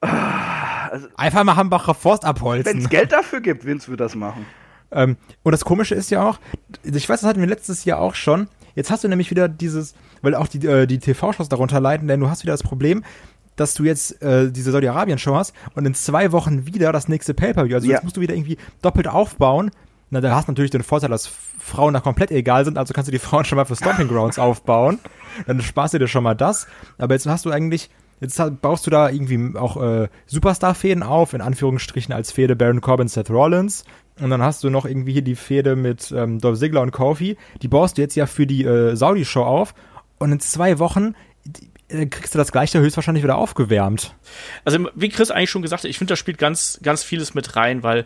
Also, 0.00 1.08
Einfach 1.16 1.44
mal 1.44 1.56
Hambacher 1.56 1.94
Forst 1.94 2.24
abholzen. 2.24 2.72
Wenn 2.72 2.82
es 2.82 2.88
Geld 2.88 3.12
dafür 3.12 3.40
gibt, 3.40 3.64
Vince 3.64 3.88
wird 3.88 4.00
das 4.00 4.14
machen. 4.14 4.46
Ähm, 4.90 5.16
und 5.42 5.52
das 5.52 5.64
Komische 5.64 5.94
ist 5.94 6.10
ja 6.10 6.22
auch, 6.22 6.38
ich 6.82 7.08
weiß, 7.08 7.20
das 7.20 7.28
hatten 7.28 7.40
wir 7.40 7.48
letztes 7.48 7.84
Jahr 7.84 7.98
auch 7.98 8.14
schon. 8.14 8.48
Jetzt 8.74 8.90
hast 8.90 9.04
du 9.04 9.08
nämlich 9.08 9.30
wieder 9.30 9.48
dieses, 9.48 9.94
weil 10.22 10.34
auch 10.34 10.46
die, 10.46 10.64
äh, 10.66 10.86
die 10.86 10.98
TV-Shows 10.98 11.48
darunter 11.48 11.80
leiden, 11.80 12.08
denn 12.08 12.20
du 12.20 12.30
hast 12.30 12.42
wieder 12.42 12.52
das 12.52 12.62
Problem, 12.62 13.04
dass 13.60 13.74
du 13.74 13.84
jetzt 13.84 14.22
äh, 14.22 14.50
diese 14.50 14.72
Saudi-Arabien-Show 14.72 15.34
hast 15.34 15.54
und 15.74 15.86
in 15.86 15.94
zwei 15.94 16.32
Wochen 16.32 16.66
wieder 16.66 16.92
das 16.92 17.08
nächste 17.08 17.34
Pay-Per-View. 17.34 17.74
Also 17.74 17.86
ja. 17.86 17.94
jetzt 17.94 18.04
musst 18.04 18.16
du 18.16 18.20
wieder 18.20 18.34
irgendwie 18.34 18.58
doppelt 18.82 19.08
aufbauen. 19.08 19.70
Na, 20.10 20.20
da 20.20 20.34
hast 20.34 20.48
du 20.48 20.52
natürlich 20.52 20.70
den 20.70 20.82
Vorteil, 20.82 21.10
dass 21.10 21.26
Frauen 21.26 21.92
da 21.92 22.00
komplett 22.00 22.30
egal 22.30 22.64
sind, 22.64 22.78
also 22.78 22.94
kannst 22.94 23.08
du 23.08 23.12
die 23.12 23.18
Frauen 23.20 23.44
schon 23.44 23.56
mal 23.56 23.64
für 23.64 23.76
Stomping 23.76 24.08
Grounds 24.08 24.38
aufbauen. 24.38 24.98
Dann 25.46 25.60
sparst 25.60 25.94
du 25.94 25.98
dir 25.98 26.08
schon 26.08 26.24
mal 26.24 26.34
das. 26.34 26.66
Aber 26.96 27.14
jetzt 27.14 27.26
hast 27.26 27.44
du 27.44 27.50
eigentlich 27.50 27.90
Jetzt 28.20 28.40
baust 28.60 28.86
du 28.86 28.90
da 28.90 29.08
irgendwie 29.10 29.56
auch 29.56 29.80
äh, 29.80 30.08
Superstar-Fäden 30.26 31.02
auf, 31.02 31.34
in 31.34 31.40
Anführungsstrichen 31.40 32.12
als 32.12 32.32
Fäde 32.32 32.56
Baron 32.56 32.80
Corbin, 32.80 33.08
Seth 33.08 33.30
Rollins. 33.30 33.84
Und 34.20 34.30
dann 34.30 34.42
hast 34.42 34.64
du 34.64 34.70
noch 34.70 34.84
irgendwie 34.84 35.12
hier 35.12 35.22
die 35.22 35.36
Fäde 35.36 35.76
mit 35.76 36.10
ähm, 36.10 36.40
Dolph 36.40 36.58
Ziggler 36.58 36.82
und 36.82 36.90
Kofi. 36.90 37.36
Die 37.62 37.68
baust 37.68 37.96
du 37.96 38.02
jetzt 38.02 38.16
ja 38.16 38.26
für 38.26 38.46
die 38.46 38.64
äh, 38.64 38.96
Saudi-Show 38.96 39.44
auf. 39.44 39.74
Und 40.18 40.32
in 40.32 40.40
zwei 40.40 40.80
Wochen 40.80 41.14
kriegst 41.88 42.34
du 42.34 42.38
das 42.38 42.52
gleiche 42.52 42.80
höchstwahrscheinlich 42.80 43.24
wieder 43.24 43.36
aufgewärmt. 43.36 44.14
Also 44.64 44.88
wie 44.94 45.08
Chris 45.08 45.30
eigentlich 45.30 45.50
schon 45.50 45.62
gesagt 45.62 45.84
hat, 45.84 45.90
ich 45.90 45.98
finde, 45.98 46.12
da 46.12 46.16
spielt 46.16 46.38
ganz, 46.38 46.78
ganz 46.82 47.02
vieles 47.02 47.34
mit 47.34 47.56
rein, 47.56 47.82
weil 47.82 48.04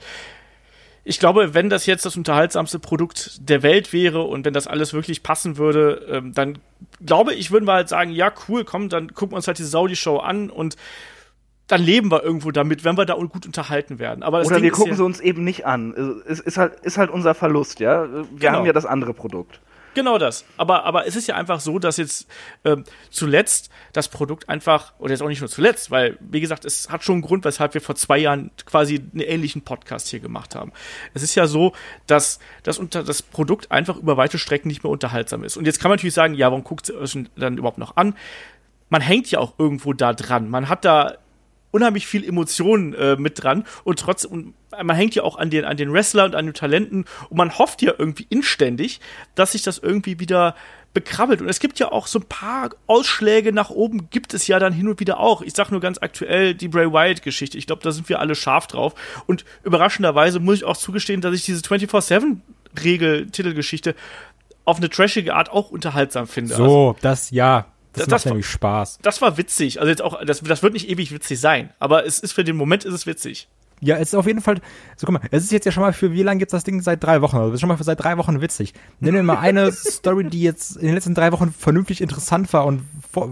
ich 1.05 1.19
glaube, 1.19 1.53
wenn 1.55 1.69
das 1.69 1.87
jetzt 1.87 2.07
das 2.07 2.17
unterhaltsamste 2.17 2.79
Produkt 2.79 3.49
der 3.49 3.65
Welt 3.65 3.93
wäre 3.93 4.23
und 4.23 4.45
wenn 4.45 4.55
das 4.55 4.69
alles 4.69 4.93
wirklich 4.93 5.25
passen 5.25 5.57
würde, 5.57 6.07
ähm, 6.09 6.33
dann 6.33 6.59
glaube 7.05 7.35
ich, 7.35 7.51
würden 7.51 7.67
wir 7.67 7.73
halt 7.73 7.89
sagen, 7.89 8.12
ja, 8.12 8.33
cool, 8.49 8.65
komm, 8.65 8.89
dann 8.89 9.12
gucken 9.12 9.33
wir 9.33 9.37
uns 9.37 9.49
halt 9.49 9.59
die 9.59 9.65
Saudi-Show 9.65 10.19
an 10.19 10.49
und 10.49 10.77
dann 11.67 11.83
leben 11.83 12.11
wir 12.11 12.23
irgendwo 12.23 12.51
damit, 12.51 12.85
wenn 12.85 12.97
wir 12.97 13.05
da 13.07 13.15
gut 13.15 13.47
unterhalten 13.47 13.99
werden. 13.99 14.23
Aber 14.23 14.41
Oder 14.41 14.57
Ding 14.57 14.65
wir 14.65 14.71
gucken 14.73 14.93
ja, 14.93 14.97
sie 14.97 15.05
uns 15.05 15.21
eben 15.21 15.43
nicht 15.43 15.67
an. 15.67 16.23
Es 16.27 16.39
ist 16.39 16.59
halt, 16.59 16.81
ist 16.81 16.99
halt 16.99 17.11
unser 17.11 17.35
Verlust, 17.35 17.81
ja. 17.81 18.12
Wir 18.12 18.27
genau. 18.39 18.59
haben 18.59 18.67
ja 18.67 18.73
das 18.73 18.85
andere 18.85 19.15
Produkt. 19.15 19.61
Genau 19.94 20.16
das. 20.18 20.44
Aber, 20.56 20.84
aber 20.84 21.06
es 21.06 21.16
ist 21.16 21.28
ja 21.28 21.37
einfach 21.37 21.61
so, 21.61 21.78
dass 21.78 21.99
jetzt 21.99 22.26
ähm, 22.64 22.84
zuletzt 23.11 23.70
das 23.92 24.08
Produkt 24.08 24.49
einfach, 24.49 24.94
oder 24.99 25.11
jetzt 25.11 25.22
auch 25.22 25.28
nicht 25.28 25.40
nur 25.40 25.50
zuletzt, 25.50 25.90
weil, 25.90 26.16
wie 26.20 26.40
gesagt, 26.40 26.64
es 26.64 26.88
hat 26.88 27.04
schon 27.04 27.16
einen 27.16 27.22
Grund, 27.22 27.44
weshalb 27.44 27.75
wir 27.75 27.80
vor 27.80 27.94
zwei 27.94 28.18
Jahren 28.18 28.50
quasi 28.64 28.96
einen 28.96 29.20
ähnlichen 29.20 29.62
Podcast 29.62 30.08
hier 30.08 30.20
gemacht 30.20 30.54
haben. 30.54 30.72
Es 31.12 31.22
ist 31.22 31.34
ja 31.34 31.46
so, 31.46 31.72
dass 32.06 32.38
das, 32.62 32.78
unter, 32.78 33.02
das 33.02 33.22
Produkt 33.22 33.70
einfach 33.70 33.96
über 33.96 34.16
weite 34.16 34.38
Strecken 34.38 34.68
nicht 34.68 34.82
mehr 34.82 34.90
unterhaltsam 34.90 35.44
ist. 35.44 35.56
Und 35.56 35.66
jetzt 35.66 35.78
kann 35.80 35.90
man 35.90 35.96
natürlich 35.96 36.14
sagen, 36.14 36.34
ja, 36.34 36.50
warum 36.50 36.64
guckt 36.64 36.88
es 36.88 37.18
dann 37.37 37.58
überhaupt 37.58 37.78
noch 37.78 37.96
an? 37.96 38.14
Man 38.88 39.02
hängt 39.02 39.30
ja 39.30 39.40
auch 39.40 39.54
irgendwo 39.58 39.92
da 39.92 40.12
dran. 40.14 40.49
Man 40.49 40.68
hat 40.68 40.84
da 40.84 41.16
unheimlich 41.73 42.07
viel 42.07 42.25
Emotionen 42.25 42.95
äh, 42.95 43.17
mit 43.17 43.43
dran 43.43 43.64
und 43.83 43.99
trotzdem, 43.99 44.55
man 44.71 44.97
hängt 44.97 45.17
ja 45.17 45.25
auch 45.25 45.37
an 45.37 45.50
den, 45.50 45.64
an 45.64 45.76
den 45.76 45.93
Wrestlern 45.93 46.31
und 46.31 46.37
an 46.37 46.47
den 46.47 46.55
Talenten 46.55 47.05
und 47.29 47.37
man 47.37 47.59
hofft 47.59 47.83
ja 47.83 47.93
irgendwie 47.99 48.26
inständig, 48.29 49.00
dass 49.35 49.52
sich 49.52 49.62
das 49.62 49.79
irgendwie 49.79 50.21
wieder 50.21 50.55
bekrabbelt. 50.95 51.41
Und 51.41 51.49
es 51.49 51.59
gibt 51.61 51.79
ja 51.79 51.91
auch 51.91 52.07
so 52.07 52.19
ein 52.19 52.26
paar 52.26 52.69
Ausschläge 52.87 53.50
nach 53.52 53.71
oben, 53.71 54.11
gibt 54.11 54.35
es 54.35 54.47
ja 54.47 54.59
dann 54.59 54.75
hin 54.75 54.88
und 54.88 55.00
wieder 55.00 55.19
auch. 55.21 55.41
Ich 55.43 55.55
sag 55.55 55.71
nur 55.71 55.81
ganz 55.81 55.99
aktuell 56.00 56.55
die 56.55 56.69
Bray 56.69 56.93
Wyatt-Geschichte. 56.93 57.59
Ich 57.59 57.67
glaube, 57.67 57.83
da 57.83 57.91
sind 57.93 58.09
wir 58.09 58.21
alle 58.21 58.35
scharf 58.35 58.67
drauf. 58.67 58.95
Und 59.26 59.45
überraschenderweise 59.64 60.41
muss 60.41 60.57
ich 60.57 60.64
auch 60.64 60.76
zugestehen, 60.76 61.23
dass 61.23 61.35
ich 61.35 61.45
diese 61.45 61.62
24-7-Regel-Titelgeschichte 61.62 63.95
auf 64.64 64.76
eine 64.76 64.88
trashige 64.91 65.35
Art 65.35 65.50
auch 65.50 65.71
unterhaltsam 65.71 66.26
finde. 66.26 66.55
So, 66.55 66.62
also, 66.62 66.97
das 67.00 67.31
ja. 67.31 67.67
Das, 67.92 68.06
das 68.06 68.11
macht 68.11 68.26
nämlich 68.26 68.46
Spaß. 68.46 68.99
Das 69.02 69.20
war 69.20 69.37
witzig. 69.37 69.80
Also 69.80 69.90
jetzt 69.90 70.02
auch, 70.02 70.25
das, 70.25 70.40
das 70.40 70.62
wird 70.62 70.72
nicht 70.72 70.88
ewig 70.88 71.12
witzig 71.12 71.40
sein, 71.40 71.70
aber 71.78 72.06
es 72.06 72.18
ist 72.18 72.32
für 72.32 72.44
den 72.44 72.56
Moment 72.56 72.84
ist 72.84 72.94
es 72.94 73.06
witzig. 73.06 73.49
Ja, 73.84 73.96
es 73.96 74.08
ist 74.08 74.14
auf 74.14 74.28
jeden 74.28 74.40
Fall, 74.40 74.61
so 74.96 75.06
guck 75.06 75.14
mal, 75.14 75.28
es 75.32 75.42
ist 75.42 75.50
jetzt 75.50 75.66
ja 75.66 75.72
schon 75.72 75.82
mal 75.82 75.92
für, 75.92 76.12
wie 76.12 76.22
lange 76.22 76.38
gibt's 76.38 76.52
das 76.52 76.62
Ding? 76.62 76.80
Seit 76.80 77.02
drei 77.02 77.20
Wochen. 77.20 77.37
Also 77.37 77.49
es 77.49 77.54
ist 77.54 77.61
schon 77.61 77.68
mal 77.68 77.76
für 77.76 77.84
seit 77.84 78.00
drei 78.00 78.16
Wochen 78.16 78.40
witzig. 78.40 78.75
Nenn 79.00 79.12
mir 79.12 79.25
mal 79.25 79.38
eine 79.38 79.72
Story, 79.72 80.25
die 80.25 80.40
jetzt 80.40 80.76
in 80.76 80.87
den 80.87 80.94
letzten 80.94 81.14
drei 81.14 81.32
Wochen 81.32 81.52
vernünftig 81.52 82.00
interessant 82.00 82.52
war 82.52 82.64
und 82.64 82.84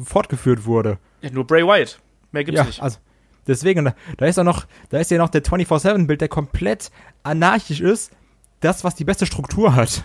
fortgeführt 0.04 0.66
wurde. 0.66 0.98
Ja, 1.22 1.30
nur 1.30 1.46
Bray 1.46 1.64
Wyatt. 1.64 2.00
Mehr 2.32 2.42
gibt's 2.42 2.58
ja, 2.58 2.64
nicht. 2.64 2.82
Also, 2.82 2.98
deswegen, 3.46 3.84
da, 3.84 3.94
da 4.16 4.26
ist 4.26 4.40
auch 4.40 4.44
noch, 4.44 4.66
da 4.90 4.98
ist 4.98 5.12
ja 5.12 5.18
noch 5.18 5.28
der 5.28 5.44
24-7-Bild, 5.44 6.20
der 6.20 6.28
komplett 6.28 6.90
anarchisch 7.22 7.80
ist. 7.80 8.10
Das, 8.58 8.82
was 8.82 8.96
die 8.96 9.04
beste 9.04 9.26
Struktur 9.26 9.74
hat. 9.76 10.04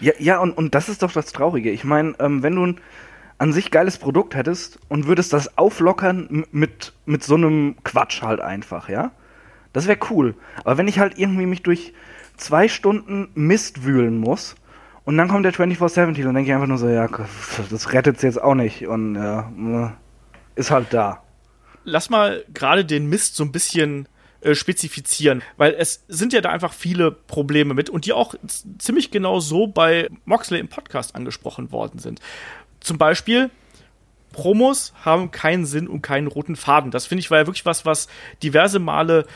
Ja, 0.00 0.12
ja, 0.18 0.38
und, 0.38 0.52
und 0.56 0.74
das 0.74 0.88
ist 0.88 1.02
doch 1.02 1.12
das 1.12 1.26
Traurige. 1.32 1.70
Ich 1.70 1.84
meine, 1.84 2.14
ähm, 2.20 2.42
wenn 2.42 2.54
du 2.54 2.66
ein 2.66 2.80
an 3.42 3.52
sich 3.52 3.72
geiles 3.72 3.98
Produkt 3.98 4.36
hättest 4.36 4.78
und 4.88 5.08
würdest 5.08 5.32
das 5.32 5.58
auflockern 5.58 6.46
mit, 6.52 6.92
mit 7.06 7.24
so 7.24 7.34
einem 7.34 7.74
Quatsch 7.82 8.22
halt 8.22 8.40
einfach, 8.40 8.88
ja? 8.88 9.10
Das 9.72 9.88
wäre 9.88 9.98
cool. 10.10 10.36
Aber 10.58 10.78
wenn 10.78 10.86
ich 10.86 11.00
halt 11.00 11.18
irgendwie 11.18 11.46
mich 11.46 11.64
durch 11.64 11.92
zwei 12.36 12.68
Stunden 12.68 13.30
Mist 13.34 13.84
wühlen 13.84 14.16
muss 14.16 14.54
und 15.04 15.16
dann 15.16 15.26
kommt 15.26 15.44
der 15.44 15.52
24-7 15.52 16.22
dann 16.22 16.34
denke 16.36 16.42
ich 16.42 16.54
einfach 16.54 16.68
nur 16.68 16.78
so, 16.78 16.88
ja, 16.88 17.08
das 17.68 17.92
rettet 17.92 18.22
jetzt 18.22 18.40
auch 18.40 18.54
nicht 18.54 18.86
und 18.86 19.16
ja, 19.16 19.50
äh, 19.58 19.90
ist 20.54 20.70
halt 20.70 20.94
da. 20.94 21.24
Lass 21.82 22.10
mal 22.10 22.44
gerade 22.54 22.84
den 22.84 23.08
Mist 23.08 23.34
so 23.34 23.42
ein 23.42 23.50
bisschen 23.50 24.06
äh, 24.42 24.54
spezifizieren, 24.54 25.42
weil 25.56 25.74
es 25.76 26.04
sind 26.06 26.32
ja 26.32 26.42
da 26.42 26.50
einfach 26.50 26.72
viele 26.72 27.10
Probleme 27.10 27.74
mit 27.74 27.90
und 27.90 28.06
die 28.06 28.12
auch 28.12 28.36
ziemlich 28.78 29.10
genau 29.10 29.40
so 29.40 29.66
bei 29.66 30.08
Moxley 30.26 30.60
im 30.60 30.68
Podcast 30.68 31.16
angesprochen 31.16 31.72
worden 31.72 31.98
sind 31.98 32.20
zum 32.82 32.98
Beispiel, 32.98 33.50
Promos 34.32 34.92
haben 35.04 35.30
keinen 35.30 35.66
Sinn 35.66 35.88
und 35.88 36.02
keinen 36.02 36.26
roten 36.26 36.56
Faden. 36.56 36.90
Das 36.90 37.06
finde 37.06 37.20
ich 37.20 37.30
war 37.30 37.38
ja 37.38 37.46
wirklich 37.46 37.66
was, 37.66 37.86
was 37.86 38.08
diverse 38.42 38.78
Male 38.78 39.26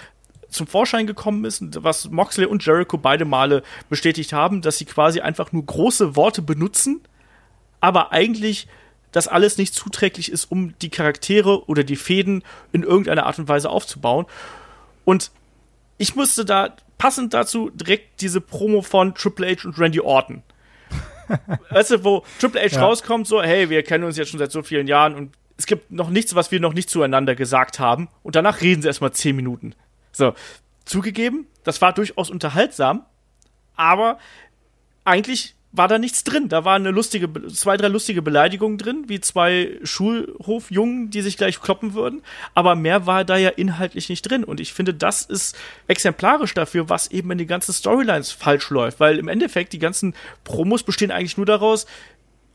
zum 0.49 0.67
Vorschein 0.67 1.07
gekommen 1.07 1.45
ist 1.45 1.61
und 1.61 1.83
was 1.85 2.11
Moxley 2.11 2.47
und 2.47 2.65
Jericho 2.65 2.97
beide 2.97 3.25
Male 3.25 3.63
bestätigt 3.89 4.33
haben, 4.33 4.63
dass 4.63 4.79
sie 4.79 4.85
quasi 4.85 5.21
einfach 5.21 5.53
nur 5.53 5.65
große 5.65 6.17
Worte 6.17 6.41
benutzen, 6.41 7.01
aber 7.81 8.13
eigentlich 8.13 8.69
das 9.13 9.29
alles 9.29 9.59
nicht 9.59 9.75
zuträglich 9.75 10.31
ist, 10.31 10.51
um 10.51 10.75
die 10.81 10.91
Charaktere 10.91 11.69
oder 11.69 11.85
die 11.85 11.97
Fäden 11.97 12.43
in 12.73 12.83
irgendeiner 12.83 13.27
Art 13.27 13.39
und 13.39 13.49
Weise 13.49 13.71
aufzubauen. 13.71 14.27
Und 15.05 15.31
ich 15.99 16.17
musste 16.17 16.45
da 16.45 16.75
passend 16.99 17.35
dazu 17.35 17.71
direkt 17.71 18.21
diese 18.21 18.41
Promo 18.41 18.83
von 18.83 19.15
Triple 19.15 19.47
H 19.49 19.67
und 19.67 19.79
Randy 19.79 20.01
Orton 20.01 20.43
weißt 21.71 21.93
du, 21.93 22.05
wo 22.05 22.25
Triple 22.39 22.61
H 22.61 22.77
ja. 22.77 22.83
rauskommt, 22.83 23.27
so, 23.27 23.43
hey, 23.43 23.71
wir 23.71 23.83
kennen 23.83 24.05
uns 24.05 24.17
jetzt 24.17 24.31
schon 24.31 24.39
seit 24.39 24.53
so 24.53 24.63
vielen 24.63 24.87
Jahren 24.87 25.15
und 25.15 25.35
es 25.57 25.67
gibt 25.67 25.91
noch 25.91 26.11
nichts, 26.11 26.35
was 26.35 26.51
wir 26.51 26.61
noch 26.61 26.75
nicht 26.75 26.91
zueinander 26.91 27.35
gesagt 27.35 27.79
haben. 27.79 28.09
Und 28.23 28.37
danach 28.37 28.61
reden 28.61 28.83
sie 28.83 28.89
erstmal 28.89 29.13
zehn 29.13 29.35
Minuten. 29.37 29.75
So, 30.13 30.35
zugegeben, 30.85 31.47
das 31.65 31.81
war 31.83 31.93
durchaus 31.93 32.31
unterhaltsam, 32.31 33.05
aber 33.75 34.19
eigentlich 35.05 35.56
war 35.77 35.89
da 35.89 35.99
nichts 35.99 36.25
drin. 36.25 36.49
Da 36.49 36.65
waren 36.65 36.83
eine 36.83 36.91
lustige, 36.91 37.31
zwei, 37.49 37.77
drei 37.77 37.89
lustige 37.89 38.23
Beleidigungen 38.23 38.79
drin, 38.79 39.05
wie 39.09 39.21
zwei 39.21 39.79
Schulhofjungen, 39.83 41.11
die 41.11 41.23
sich 41.23 41.37
gleich 41.37 41.61
kloppen 41.61 41.95
würden. 41.95 42.23
Aber 42.55 42.75
mehr 42.75 43.07
war 43.07 43.25
da 43.25 43.37
ja 43.37 43.51
inhaltlich 43.51 44.09
nicht 44.09 44.23
drin. 44.23 44.45
Und 44.45 44.61
ich 44.61 44.73
finde, 44.73 44.95
das 44.95 45.23
ist 45.23 45.57
exemplarisch 45.87 46.55
dafür, 46.55 46.89
was 46.89 47.11
eben 47.11 47.31
in 47.31 47.39
den 47.39 47.47
ganzen 47.47 47.73
Storylines 47.73 48.33
falsch 48.33 48.71
läuft. 48.71 49.01
Weil 49.01 49.19
im 49.19 49.29
Endeffekt 49.29 49.73
die 49.73 49.79
ganzen 49.79 50.15
Promos 50.45 50.83
bestehen 50.83 51.11
eigentlich 51.11 51.37
nur 51.37 51.47
daraus, 51.47 51.87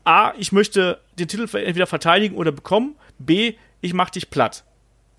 A, 0.04 0.32
ich 0.36 0.50
möchte 0.52 1.00
den 1.18 1.28
Titel 1.28 1.48
entweder 1.56 1.86
verteidigen 1.86 2.36
oder 2.36 2.50
bekommen. 2.50 2.96
B, 3.18 3.54
ich 3.80 3.94
mach 3.94 4.10
dich 4.10 4.30
platt. 4.30 4.64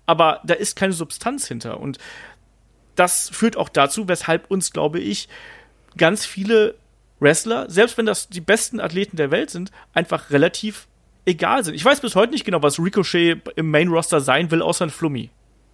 Aber 0.06 0.40
da 0.44 0.54
ist 0.54 0.76
keine 0.76 0.92
Substanz 0.92 1.48
hinter. 1.48 1.80
Und 1.80 1.98
das 2.94 3.30
führt 3.30 3.56
auch 3.56 3.68
dazu, 3.68 4.08
weshalb 4.08 4.50
uns, 4.50 4.72
glaube 4.72 5.00
ich, 5.00 5.28
ganz 5.96 6.26
viele 6.26 6.74
Wrestler, 7.24 7.68
selbst 7.68 7.98
wenn 7.98 8.06
das 8.06 8.28
die 8.28 8.40
besten 8.40 8.78
Athleten 8.78 9.16
der 9.16 9.32
Welt 9.32 9.50
sind, 9.50 9.72
einfach 9.94 10.30
relativ 10.30 10.86
egal 11.24 11.64
sind. 11.64 11.74
Ich 11.74 11.84
weiß 11.84 12.00
bis 12.00 12.14
heute 12.14 12.32
nicht 12.32 12.44
genau, 12.44 12.62
was 12.62 12.78
Ricochet 12.78 13.42
im 13.56 13.70
Main 13.70 13.88
Roster 13.88 14.20
sein 14.20 14.50
will, 14.50 14.62
außer 14.62 14.86
ein 14.86 14.90
Flummi. 14.90 15.30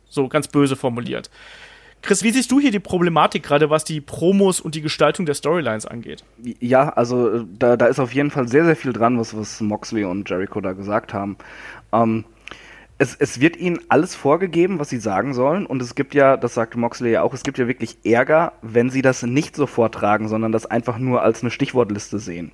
So 0.08 0.28
ganz 0.28 0.48
böse 0.48 0.76
formuliert. 0.76 1.30
Chris, 2.02 2.22
wie 2.22 2.30
siehst 2.30 2.50
du 2.50 2.58
hier 2.58 2.70
die 2.70 2.78
Problematik 2.78 3.42
gerade, 3.42 3.68
was 3.68 3.84
die 3.84 4.00
Promos 4.00 4.58
und 4.60 4.74
die 4.74 4.80
Gestaltung 4.80 5.26
der 5.26 5.34
Storylines 5.34 5.84
angeht? 5.84 6.24
Ja, 6.58 6.88
also 6.88 7.44
da, 7.44 7.76
da 7.76 7.86
ist 7.86 8.00
auf 8.00 8.14
jeden 8.14 8.30
Fall 8.30 8.48
sehr, 8.48 8.64
sehr 8.64 8.76
viel 8.76 8.94
dran, 8.94 9.18
was, 9.18 9.36
was 9.36 9.60
Moxley 9.60 10.04
und 10.04 10.28
Jericho 10.28 10.60
da 10.62 10.72
gesagt 10.72 11.12
haben. 11.12 11.36
Ähm, 11.92 12.24
es, 13.00 13.14
es 13.14 13.40
wird 13.40 13.56
ihnen 13.56 13.80
alles 13.88 14.14
vorgegeben, 14.14 14.78
was 14.78 14.90
sie 14.90 14.98
sagen 14.98 15.32
sollen. 15.32 15.64
Und 15.64 15.80
es 15.80 15.94
gibt 15.94 16.14
ja, 16.14 16.36
das 16.36 16.52
sagte 16.52 16.78
Moxley 16.78 17.12
ja 17.12 17.22
auch, 17.22 17.32
es 17.32 17.42
gibt 17.42 17.56
ja 17.56 17.66
wirklich 17.66 17.96
Ärger, 18.04 18.52
wenn 18.60 18.90
sie 18.90 19.00
das 19.00 19.22
nicht 19.22 19.56
so 19.56 19.66
vortragen, 19.66 20.28
sondern 20.28 20.52
das 20.52 20.66
einfach 20.66 20.98
nur 20.98 21.22
als 21.22 21.40
eine 21.40 21.50
Stichwortliste 21.50 22.18
sehen. 22.18 22.52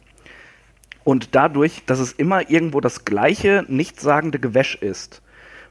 Und 1.02 1.34
dadurch, 1.34 1.82
dass 1.86 1.98
es 1.98 2.12
immer 2.12 2.48
irgendwo 2.48 2.80
das 2.80 3.04
gleiche, 3.04 3.64
nichtssagende 3.66 4.38
Gewäsch 4.38 4.76
ist, 4.76 5.20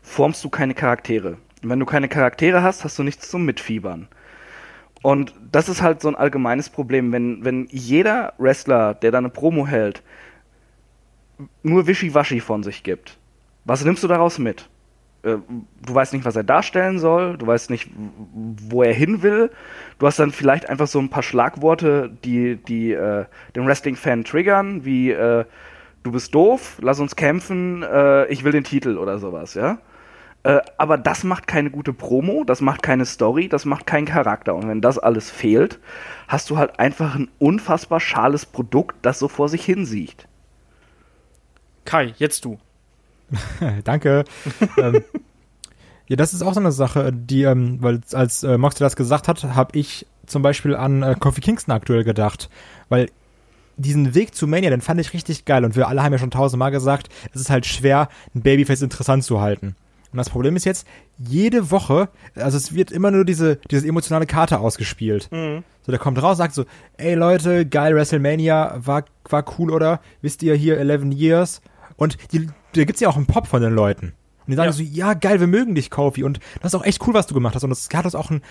formst 0.02 0.44
du 0.44 0.50
keine 0.50 0.74
Charaktere. 0.74 1.38
Und 1.64 1.70
wenn 1.70 1.80
du 1.80 1.86
keine 1.86 2.10
Charaktere 2.10 2.62
hast, 2.62 2.84
hast 2.84 3.00
du 3.00 3.04
nichts 3.04 3.30
zum 3.30 3.46
Mitfiebern. 3.46 4.10
Und 5.02 5.34
das 5.54 5.70
ist 5.70 5.82
halt 5.82 6.02
so 6.02 6.10
ein 6.10 6.16
allgemeines 6.16 6.70
Problem, 6.70 7.14
wenn, 7.14 7.46
wenn 7.46 7.70
jeder 7.72 8.34
Wrestler, 8.40 8.94
der 8.94 9.12
da 9.12 9.20
eine 9.20 9.30
Promo 9.30 9.68
hält, 9.68 10.04
nur 11.64 11.88
Wischiwaschi 11.88 12.42
von 12.42 12.62
sich 12.62 12.84
gibt 12.84 13.18
was 13.66 13.84
nimmst 13.84 14.04
du 14.04 14.08
daraus 14.08 14.40
mit? 14.40 14.70
Äh, 15.24 15.38
du 15.86 15.94
weißt 15.94 16.14
nicht, 16.14 16.26
was 16.26 16.36
er 16.36 16.44
darstellen 16.44 17.00
soll, 17.00 17.38
du 17.38 17.48
weißt 17.48 17.70
nicht, 17.70 17.90
wo 18.34 18.84
er 18.84 18.94
hin 18.94 19.24
will. 19.24 19.52
Du 20.00 20.08
hast 20.08 20.20
dann 20.20 20.32
vielleicht 20.32 20.70
einfach 20.70 20.88
so 20.88 21.00
ein 21.00 21.10
paar 21.10 21.24
Schlagworte, 21.24 22.12
die, 22.24 22.56
die 22.56 22.92
äh, 22.92 23.26
den 23.56 23.66
Wrestling-Fan 23.66 24.24
triggern, 24.24 24.86
wie 24.86 25.12
äh, 25.12 25.46
du 26.04 26.12
bist 26.12 26.34
doof, 26.36 26.78
lass 26.82 27.00
uns 27.00 27.16
kämpfen, 27.16 27.84
äh, 27.84 28.28
ich 28.28 28.44
will 28.44 28.52
den 28.52 28.64
Titel 28.64 28.98
oder 28.98 29.18
sowas, 29.18 29.56
ja. 29.56 29.80
Äh, 30.44 30.62
aber 30.78 31.00
das 31.00 31.24
macht 31.24 31.48
keine 31.48 31.72
gute 31.72 31.92
Promo, 31.92 32.44
das 32.44 32.62
macht 32.62 32.84
keine 32.84 33.06
Story, 33.06 33.50
das 33.50 33.66
macht 33.66 33.88
keinen 33.88 34.06
Charakter. 34.06 34.54
Und 34.54 34.68
wenn 34.68 34.80
das 34.80 35.00
alles 35.00 35.32
fehlt, 35.32 35.80
hast 36.28 36.52
du 36.52 36.58
halt 36.58 36.80
einfach 36.80 37.16
ein 37.16 37.30
unfassbar 37.40 38.00
schales 38.00 38.46
Produkt, 38.46 38.96
das 39.02 39.18
so 39.18 39.28
vor 39.28 39.50
sich 39.50 39.66
hin 39.66 39.86
sieht. 39.86 40.28
Kai, 41.84 42.14
jetzt 42.18 42.46
du. 42.46 42.60
Danke. 43.84 44.26
ähm, 44.78 45.04
ja, 46.08 46.16
das 46.16 46.34
ist 46.34 46.42
auch 46.42 46.54
so 46.54 46.60
eine 46.60 46.72
Sache, 46.72 47.12
die, 47.14 47.44
ähm, 47.44 47.78
weil 47.82 48.02
als 48.14 48.44
äh, 48.44 48.58
Moxley 48.58 48.86
das 48.86 48.96
gesagt 48.96 49.28
hat, 49.28 49.44
habe 49.44 49.78
ich 49.78 50.06
zum 50.26 50.42
Beispiel 50.42 50.76
an 50.76 51.04
äh, 51.04 51.16
Kofi 51.20 51.42
Kingston 51.42 51.74
aktuell 51.74 52.04
gedacht, 52.04 52.50
weil 52.90 53.10
diesen 53.78 54.16
Weg 54.16 54.36
zu 54.36 54.48
Mania, 54.48 54.70
den 54.70 54.82
fand 54.82 55.02
ich 55.02 55.14
richtig 55.14 55.46
geil 55.46 55.66
und 55.66 55.76
wir 55.76 55.88
alle 55.88 56.02
haben 56.02 56.14
ja 56.14 56.20
schon 56.20 56.32
tausendmal 56.32 56.72
gesagt, 56.72 57.10
es 57.34 57.42
ist 57.42 57.50
halt 57.50 57.66
schwer, 57.66 58.10
ein 58.34 58.42
Babyface 58.42 58.82
interessant 58.82 59.24
zu 59.24 59.42
halten. 59.42 59.76
Und 60.12 60.18
das 60.20 60.30
Problem 60.30 60.56
ist 60.56 60.64
jetzt, 60.64 60.88
jede 61.18 61.72
Woche, 61.72 62.08
also 62.36 62.56
es 62.56 62.74
wird 62.74 62.90
immer 62.90 63.12
nur 63.12 63.26
diese, 63.26 63.58
diese 63.70 63.86
emotionale 63.86 64.26
Karte 64.26 64.60
ausgespielt. 64.60 65.30
Mhm. 65.30 65.66
So, 65.86 65.92
der 65.92 66.00
kommt 66.00 66.22
raus, 66.22 66.38
sagt 66.38 66.54
so, 66.54 66.64
ey 66.96 67.16
Leute, 67.16 67.66
geil, 67.66 67.94
WrestleMania, 67.96 68.76
war, 68.78 69.04
war 69.30 69.44
cool, 69.60 69.72
oder? 69.72 70.00
Wisst 70.22 70.42
ihr 70.42 70.56
hier, 70.56 70.78
11 70.78 71.14
Years? 71.14 71.62
Und 71.98 72.18
die, 72.32 72.48
da 72.76 72.84
gibt's 72.84 73.02
ja 73.02 73.10
auch 73.10 73.18
einen 73.18 73.26
Pop 73.26 73.48
von 73.48 73.62
den 73.62 73.74
Leuten. 73.74 74.14
Und 74.46 74.52
die 74.52 74.56
sagen 74.56 74.68
ja. 74.68 74.74
so, 74.74 74.84
ja, 74.84 75.14
geil, 75.14 75.40
wir 75.40 75.48
mögen 75.48 75.76
dich, 75.76 75.90
Kofi. 75.90 76.24
Und 76.24 76.40
das 76.62 76.74
ist 76.74 76.80
auch 76.80 76.86
echt 76.86 77.06
cool, 77.08 77.14
was 77.14 77.28
du 77.28 77.34
gemacht 77.34 77.56
hast. 77.56 77.64
Und 77.64 77.72
es 77.72 77.90
hat 77.94 78.06
uns 78.06 78.16
auch 78.16 78.30
einen 78.30 78.42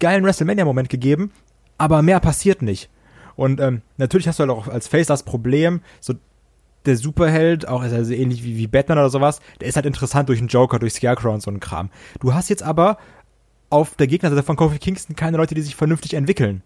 geilen 0.00 0.24
WrestleMania-Moment 0.24 0.88
gegeben, 0.88 1.30
aber 1.78 2.02
mehr 2.02 2.20
passiert 2.20 2.62
nicht. 2.62 2.90
Und 3.36 3.60
ähm, 3.60 3.82
natürlich 3.96 4.28
hast 4.28 4.38
du 4.38 4.42
halt 4.42 4.50
auch 4.50 4.68
als 4.68 4.88
Face 4.88 5.06
das 5.06 5.22
Problem, 5.22 5.80
so 6.00 6.14
der 6.86 6.96
Superheld, 6.96 7.66
auch 7.66 7.82
ist 7.82 7.92
also 7.92 8.12
ähnlich 8.12 8.44
wie, 8.44 8.56
wie 8.56 8.66
Batman 8.66 8.98
oder 8.98 9.10
sowas, 9.10 9.40
der 9.60 9.68
ist 9.68 9.76
halt 9.76 9.86
interessant 9.86 10.28
durch 10.28 10.38
einen 10.38 10.48
Joker, 10.48 10.78
durch 10.78 10.92
Scarecrow 10.92 11.32
und 11.32 11.40
so 11.40 11.50
einen 11.50 11.60
Kram. 11.60 11.90
Du 12.20 12.34
hast 12.34 12.50
jetzt 12.50 12.62
aber 12.62 12.98
auf 13.70 13.96
der 13.96 14.06
Gegnerseite 14.06 14.42
von 14.42 14.56
Kofi 14.56 14.78
Kingston 14.78 15.16
keine 15.16 15.36
Leute, 15.36 15.54
die 15.54 15.62
sich 15.62 15.76
vernünftig 15.76 16.14
entwickeln. 16.14 16.62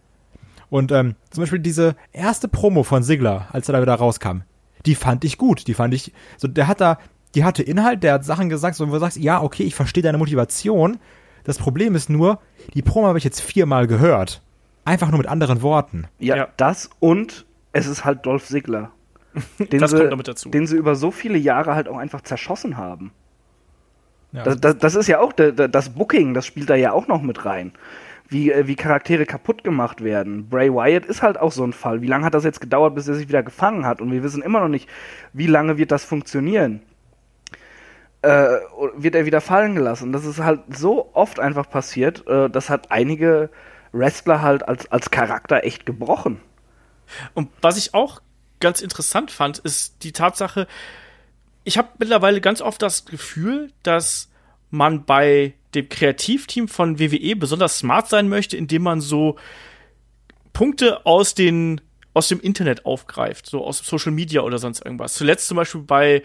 Und 0.70 0.92
ähm, 0.92 1.14
zum 1.31 1.42
Beispiel 1.42 1.61
diese 1.61 1.96
erste 2.12 2.48
Promo 2.48 2.83
von 2.83 3.02
Sigler, 3.02 3.48
als 3.52 3.68
er 3.68 3.74
da 3.74 3.83
wieder 3.83 3.94
rauskam, 3.94 4.42
die 4.86 4.94
fand 4.94 5.24
ich 5.24 5.38
gut. 5.38 5.66
Die 5.66 5.74
fand 5.74 5.94
ich, 5.94 6.12
so 6.36 6.48
der 6.48 6.66
hat 6.66 6.80
da, 6.80 6.98
die 7.34 7.44
hatte 7.44 7.62
Inhalt, 7.62 8.02
der 8.02 8.14
hat 8.14 8.24
Sachen 8.24 8.48
gesagt, 8.48 8.76
so 8.76 8.88
wo 8.88 8.92
du 8.92 8.98
sagst, 8.98 9.18
ja, 9.18 9.42
okay, 9.42 9.64
ich 9.64 9.74
verstehe 9.74 10.02
deine 10.02 10.18
Motivation. 10.18 10.98
Das 11.44 11.58
Problem 11.58 11.94
ist 11.94 12.10
nur, 12.10 12.40
die 12.74 12.82
Promo 12.82 13.08
habe 13.08 13.18
ich 13.18 13.24
jetzt 13.24 13.40
viermal 13.40 13.86
gehört. 13.86 14.42
Einfach 14.84 15.10
nur 15.10 15.18
mit 15.18 15.26
anderen 15.26 15.62
Worten. 15.62 16.06
Ja, 16.18 16.36
ja. 16.36 16.48
das 16.56 16.90
und 16.98 17.46
es 17.72 17.86
ist 17.86 18.04
halt 18.04 18.24
Dolph 18.26 18.46
Sigler. 18.46 18.90
Den 19.58 19.80
das 19.80 19.90
sie, 19.90 19.98
kommt 19.98 20.12
damit 20.12 20.28
dazu. 20.28 20.48
Den 20.48 20.66
sie 20.66 20.76
über 20.76 20.94
so 20.94 21.10
viele 21.10 21.38
Jahre 21.38 21.74
halt 21.74 21.88
auch 21.88 21.98
einfach 21.98 22.22
zerschossen 22.22 22.76
haben. 22.76 23.12
Ja, 24.32 24.42
das, 24.44 24.60
das, 24.60 24.78
das, 24.78 24.94
ist 24.94 25.06
ja 25.06 25.20
auch 25.20 25.32
das 25.32 25.88
Booking, 25.90 26.34
das 26.34 26.44
spielt 26.44 26.68
da 26.68 26.74
ja 26.74 26.92
auch 26.92 27.08
noch 27.08 27.22
mit 27.22 27.46
rein. 27.46 27.72
Wie, 28.28 28.52
äh, 28.52 28.66
wie 28.66 28.76
Charaktere 28.76 29.24
kaputt 29.24 29.64
gemacht 29.64 30.04
werden. 30.04 30.48
Bray 30.48 30.72
Wyatt 30.72 31.06
ist 31.06 31.22
halt 31.22 31.38
auch 31.38 31.52
so 31.52 31.64
ein 31.64 31.72
Fall. 31.72 32.02
Wie 32.02 32.06
lange 32.06 32.26
hat 32.26 32.34
das 32.34 32.44
jetzt 32.44 32.60
gedauert, 32.60 32.94
bis 32.94 33.08
er 33.08 33.14
sich 33.14 33.28
wieder 33.28 33.42
gefangen 33.42 33.86
hat? 33.86 34.00
Und 34.00 34.12
wir 34.12 34.22
wissen 34.22 34.42
immer 34.42 34.60
noch 34.60 34.68
nicht, 34.68 34.88
wie 35.32 35.46
lange 35.46 35.78
wird 35.78 35.90
das 35.90 36.04
funktionieren. 36.04 36.82
Äh, 38.20 38.58
wird 38.96 39.14
er 39.14 39.24
wieder 39.26 39.40
fallen 39.40 39.74
gelassen? 39.74 40.12
Das 40.12 40.24
ist 40.24 40.40
halt 40.40 40.60
so 40.68 41.10
oft 41.14 41.40
einfach 41.40 41.70
passiert. 41.70 42.26
Äh, 42.26 42.50
das 42.50 42.68
hat 42.68 42.90
einige 42.90 43.48
Wrestler 43.92 44.42
halt 44.42 44.66
als, 44.66 44.90
als 44.90 45.10
Charakter 45.10 45.64
echt 45.64 45.86
gebrochen. 45.86 46.40
Und 47.34 47.48
was 47.62 47.78
ich 47.78 47.94
auch 47.94 48.20
ganz 48.60 48.80
interessant 48.80 49.30
fand, 49.30 49.58
ist 49.58 50.02
die 50.02 50.12
Tatsache, 50.12 50.66
ich 51.64 51.78
habe 51.78 51.88
mittlerweile 51.98 52.40
ganz 52.40 52.60
oft 52.60 52.82
das 52.82 53.04
Gefühl, 53.04 53.72
dass 53.82 54.28
man 54.70 55.04
bei 55.04 55.54
dem 55.74 55.88
Kreativteam 55.88 56.68
von 56.68 56.98
WWE 56.98 57.37
besonders 57.37 57.78
smart 57.78 58.09
sein 58.09 58.28
möchte, 58.28 58.57
indem 58.57 58.83
man 58.83 59.00
so 59.00 59.37
Punkte 60.52 61.04
aus 61.07 61.35
den 61.35 61.81
aus 62.14 62.28
dem 62.28 62.40
Internet 62.40 62.85
aufgreift, 62.85 63.46
so 63.46 63.64
aus 63.64 63.78
Social 63.78 64.11
Media 64.11 64.40
oder 64.40 64.59
sonst 64.59 64.85
irgendwas. 64.85 65.14
Zuletzt 65.14 65.46
zum 65.46 65.57
Beispiel 65.57 65.83
bei 65.83 66.22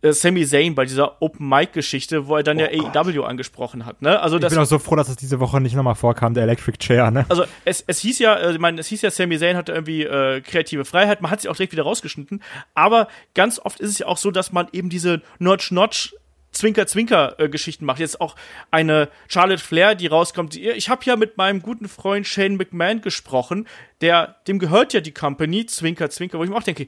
äh, 0.00 0.12
Sami 0.12 0.46
Zayn 0.46 0.74
bei 0.74 0.84
dieser 0.84 1.20
Open 1.20 1.48
Mic 1.48 1.72
Geschichte, 1.72 2.28
wo 2.28 2.36
er 2.36 2.42
dann 2.42 2.56
oh 2.58 2.60
ja 2.60 2.68
AEW 2.68 3.24
angesprochen 3.24 3.84
hat. 3.84 4.00
Ne? 4.00 4.18
Also 4.20 4.38
ich 4.38 4.48
bin 4.48 4.58
auch 4.58 4.64
so 4.64 4.78
froh, 4.78 4.96
dass 4.96 5.08
es 5.08 5.16
diese 5.16 5.40
Woche 5.40 5.60
nicht 5.60 5.74
nochmal 5.74 5.96
vorkam, 5.96 6.34
der 6.34 6.44
Electric 6.44 6.78
Chair. 6.78 7.10
Ne? 7.10 7.26
Also 7.28 7.44
es, 7.64 7.82
es 7.86 7.98
hieß 7.98 8.20
ja, 8.20 8.36
äh, 8.36 8.52
ich 8.52 8.58
meine, 8.58 8.80
es 8.80 8.86
hieß 8.86 9.02
ja, 9.02 9.10
Sami 9.10 9.38
Zayn 9.38 9.56
hatte 9.56 9.72
irgendwie 9.72 10.04
äh, 10.04 10.40
kreative 10.40 10.84
Freiheit. 10.84 11.20
Man 11.20 11.30
hat 11.30 11.40
sie 11.40 11.48
auch 11.48 11.56
direkt 11.56 11.72
wieder 11.72 11.82
rausgeschnitten. 11.82 12.42
Aber 12.74 13.08
ganz 13.34 13.58
oft 13.58 13.80
ist 13.80 13.90
es 13.90 13.98
ja 13.98 14.06
auch 14.06 14.18
so, 14.18 14.30
dass 14.30 14.52
man 14.52 14.68
eben 14.72 14.88
diese 14.88 15.20
Notch-Notch 15.40 16.14
Zwinker-Zwinker-Geschichten 16.52 17.84
macht. 17.84 18.00
Jetzt 18.00 18.20
auch 18.20 18.36
eine 18.70 19.08
Charlotte 19.28 19.62
Flair, 19.62 19.94
die 19.94 20.06
rauskommt. 20.06 20.56
Ich 20.56 20.88
habe 20.88 21.04
ja 21.04 21.16
mit 21.16 21.36
meinem 21.36 21.62
guten 21.62 21.88
Freund 21.88 22.26
Shane 22.26 22.56
McMahon 22.56 23.00
gesprochen, 23.00 23.66
der, 24.00 24.36
dem 24.46 24.58
gehört 24.58 24.92
ja 24.92 25.00
die 25.00 25.12
Company, 25.12 25.66
Zwinker, 25.66 26.10
Zwinker, 26.10 26.38
wo 26.38 26.44
ich 26.44 26.50
mir 26.50 26.56
auch 26.56 26.62
denke, 26.62 26.86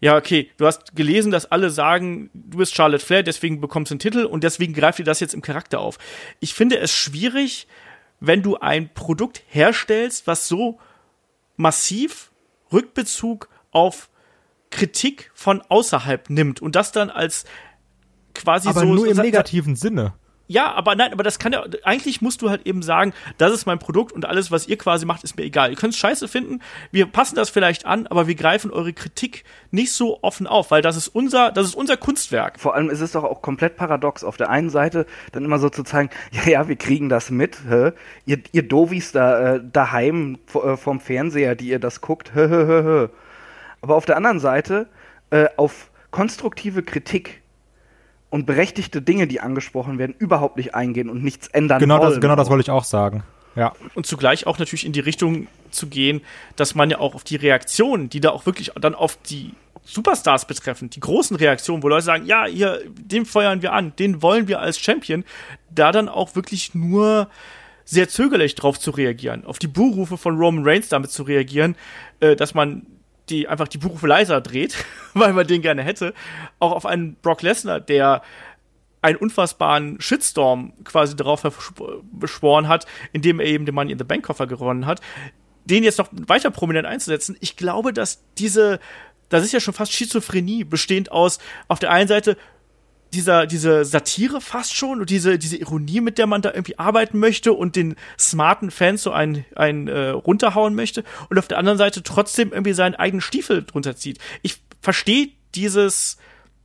ja, 0.00 0.16
okay, 0.16 0.50
du 0.56 0.66
hast 0.66 0.96
gelesen, 0.96 1.30
dass 1.30 1.46
alle 1.46 1.70
sagen, 1.70 2.28
du 2.34 2.58
bist 2.58 2.74
Charlotte 2.74 3.04
Flair, 3.04 3.22
deswegen 3.22 3.60
bekommst 3.60 3.90
du 3.90 3.94
einen 3.94 4.00
Titel 4.00 4.24
und 4.24 4.42
deswegen 4.42 4.72
greift 4.72 4.98
dir 4.98 5.04
das 5.04 5.20
jetzt 5.20 5.32
im 5.32 5.42
Charakter 5.42 5.78
auf. 5.78 5.98
Ich 6.40 6.54
finde 6.54 6.78
es 6.78 6.90
schwierig, 6.90 7.68
wenn 8.18 8.42
du 8.42 8.56
ein 8.56 8.92
Produkt 8.92 9.42
herstellst, 9.46 10.26
was 10.26 10.48
so 10.48 10.80
massiv 11.56 12.32
Rückbezug 12.72 13.48
auf 13.70 14.08
Kritik 14.70 15.30
von 15.34 15.62
außerhalb 15.62 16.30
nimmt 16.30 16.60
und 16.60 16.74
das 16.74 16.90
dann 16.90 17.10
als 17.10 17.44
quasi 18.42 18.68
aber 18.68 18.80
so. 18.80 18.86
nur 18.86 19.06
im 19.06 19.16
negativen 19.16 19.76
Sinne. 19.76 20.14
Ja, 20.48 20.72
aber 20.72 20.96
nein, 20.96 21.12
aber 21.12 21.22
das 21.22 21.38
kann 21.38 21.52
ja, 21.52 21.64
eigentlich 21.82 22.20
musst 22.20 22.42
du 22.42 22.50
halt 22.50 22.66
eben 22.66 22.82
sagen, 22.82 23.14
das 23.38 23.54
ist 23.54 23.64
mein 23.64 23.78
Produkt 23.78 24.12
und 24.12 24.26
alles, 24.26 24.50
was 24.50 24.68
ihr 24.68 24.76
quasi 24.76 25.06
macht, 25.06 25.24
ist 25.24 25.36
mir 25.36 25.44
egal. 25.44 25.70
Ihr 25.70 25.76
könnt 25.76 25.94
es 25.94 25.98
scheiße 25.98 26.28
finden, 26.28 26.60
wir 26.90 27.06
passen 27.06 27.36
das 27.36 27.48
vielleicht 27.48 27.86
an, 27.86 28.06
aber 28.06 28.26
wir 28.26 28.34
greifen 28.34 28.70
eure 28.70 28.92
Kritik 28.92 29.44
nicht 29.70 29.92
so 29.92 30.18
offen 30.22 30.46
auf, 30.46 30.70
weil 30.70 30.82
das 30.82 30.96
ist 30.96 31.08
unser, 31.08 31.52
das 31.52 31.68
ist 31.68 31.74
unser 31.74 31.96
Kunstwerk. 31.96 32.60
Vor 32.60 32.74
allem 32.74 32.90
ist 32.90 33.00
es 33.00 33.12
doch 33.12 33.24
auch 33.24 33.40
komplett 33.40 33.76
paradox. 33.76 34.24
Auf 34.24 34.36
der 34.36 34.50
einen 34.50 34.68
Seite 34.68 35.06
dann 35.30 35.44
immer 35.44 35.58
so 35.58 35.70
zu 35.70 35.84
zeigen, 35.84 36.10
ja, 36.32 36.42
ja, 36.44 36.68
wir 36.68 36.76
kriegen 36.76 37.08
das 37.08 37.30
mit, 37.30 37.58
hä? 37.68 37.92
Ihr, 38.26 38.42
ihr 38.52 38.68
Dovis 38.68 39.12
da, 39.12 39.54
äh, 39.54 39.60
daheim 39.72 40.38
äh, 40.54 40.76
vorm 40.76 41.00
Fernseher, 41.00 41.54
die 41.54 41.68
ihr 41.68 41.78
das 41.78 42.00
guckt, 42.00 42.32
hä, 42.34 42.48
hä, 42.48 42.66
hä, 42.66 42.82
hä. 42.82 43.08
Aber 43.80 43.96
auf 43.96 44.04
der 44.04 44.16
anderen 44.16 44.38
Seite, 44.38 44.88
äh, 45.30 45.46
auf 45.56 45.90
konstruktive 46.10 46.82
Kritik 46.82 47.41
und 48.32 48.46
berechtigte 48.46 49.02
Dinge, 49.02 49.26
die 49.26 49.40
angesprochen 49.40 49.98
werden, 49.98 50.14
überhaupt 50.18 50.56
nicht 50.56 50.74
eingehen 50.74 51.10
und 51.10 51.22
nichts 51.22 51.48
ändern 51.48 51.80
genau 51.80 51.98
wollen. 51.98 52.12
Das, 52.12 52.20
genau 52.20 52.34
das 52.34 52.48
wollte 52.48 52.62
ich 52.62 52.70
auch 52.70 52.84
sagen. 52.84 53.24
Ja. 53.56 53.74
Und 53.94 54.06
zugleich 54.06 54.46
auch 54.46 54.58
natürlich 54.58 54.86
in 54.86 54.92
die 54.92 55.00
Richtung 55.00 55.48
zu 55.70 55.86
gehen, 55.86 56.22
dass 56.56 56.74
man 56.74 56.88
ja 56.88 56.98
auch 56.98 57.14
auf 57.14 57.24
die 57.24 57.36
Reaktionen, 57.36 58.08
die 58.08 58.20
da 58.20 58.30
auch 58.30 58.46
wirklich 58.46 58.72
dann 58.80 58.94
auf 58.94 59.18
die 59.18 59.52
Superstars 59.84 60.46
betreffen, 60.46 60.88
die 60.88 61.00
großen 61.00 61.36
Reaktionen, 61.36 61.82
wo 61.82 61.88
Leute 61.88 62.06
sagen, 62.06 62.24
ja, 62.24 62.46
hier, 62.46 62.80
den 62.88 63.26
feuern 63.26 63.60
wir 63.60 63.74
an, 63.74 63.92
den 63.98 64.22
wollen 64.22 64.48
wir 64.48 64.60
als 64.60 64.78
Champion, 64.78 65.24
da 65.70 65.92
dann 65.92 66.08
auch 66.08 66.34
wirklich 66.34 66.74
nur 66.74 67.28
sehr 67.84 68.08
zögerlich 68.08 68.54
drauf 68.54 68.80
zu 68.80 68.92
reagieren, 68.92 69.44
auf 69.44 69.58
die 69.58 69.68
Buhrufe 69.68 70.16
von 70.16 70.38
Roman 70.38 70.64
Reigns 70.64 70.88
damit 70.88 71.10
zu 71.10 71.24
reagieren, 71.24 71.76
äh, 72.20 72.34
dass 72.34 72.54
man 72.54 72.86
die 73.32 73.48
einfach 73.48 73.66
die 73.66 73.78
Buchrufe 73.78 74.06
leiser 74.06 74.40
dreht, 74.40 74.84
weil 75.14 75.32
man 75.32 75.46
den 75.46 75.62
gerne 75.62 75.82
hätte, 75.82 76.14
auch 76.58 76.72
auf 76.72 76.86
einen 76.86 77.16
Brock 77.16 77.42
Lesnar, 77.42 77.80
der 77.80 78.22
einen 79.00 79.16
unfassbaren 79.16 80.00
Shitstorm 80.00 80.72
quasi 80.84 81.16
darauf 81.16 81.42
beschworen 82.12 82.68
hat, 82.68 82.86
indem 83.12 83.40
er 83.40 83.46
eben 83.46 83.66
den 83.66 83.74
Money 83.74 83.90
in 83.90 83.98
the 83.98 84.04
Bank 84.04 84.24
Koffer 84.24 84.46
gewonnen 84.46 84.86
hat, 84.86 85.00
den 85.64 85.82
jetzt 85.82 85.98
noch 85.98 86.08
weiter 86.12 86.52
prominent 86.52 86.86
einzusetzen. 86.86 87.36
Ich 87.40 87.56
glaube, 87.56 87.92
dass 87.92 88.22
diese, 88.38 88.78
das 89.28 89.42
ist 89.42 89.52
ja 89.52 89.58
schon 89.58 89.74
fast 89.74 89.92
Schizophrenie, 89.92 90.62
bestehend 90.62 91.10
aus 91.10 91.40
auf 91.66 91.80
der 91.80 91.90
einen 91.90 92.06
Seite 92.06 92.36
dieser, 93.12 93.46
diese 93.46 93.84
Satire 93.84 94.40
fast 94.40 94.74
schon 94.74 95.00
und 95.00 95.10
diese, 95.10 95.38
diese 95.38 95.56
Ironie, 95.56 96.00
mit 96.00 96.18
der 96.18 96.26
man 96.26 96.42
da 96.42 96.50
irgendwie 96.50 96.78
arbeiten 96.78 97.18
möchte 97.18 97.52
und 97.52 97.76
den 97.76 97.96
smarten 98.18 98.70
Fans 98.70 99.02
so 99.02 99.12
ein, 99.12 99.44
ein 99.54 99.88
äh, 99.88 100.08
runterhauen 100.08 100.74
möchte 100.74 101.04
und 101.28 101.38
auf 101.38 101.48
der 101.48 101.58
anderen 101.58 101.78
Seite 101.78 102.02
trotzdem 102.02 102.52
irgendwie 102.52 102.72
seinen 102.72 102.94
eigenen 102.94 103.20
Stiefel 103.20 103.64
drunter 103.64 103.96
zieht. 103.96 104.18
Ich 104.42 104.60
verstehe 104.80 105.28
dieses 105.54 106.16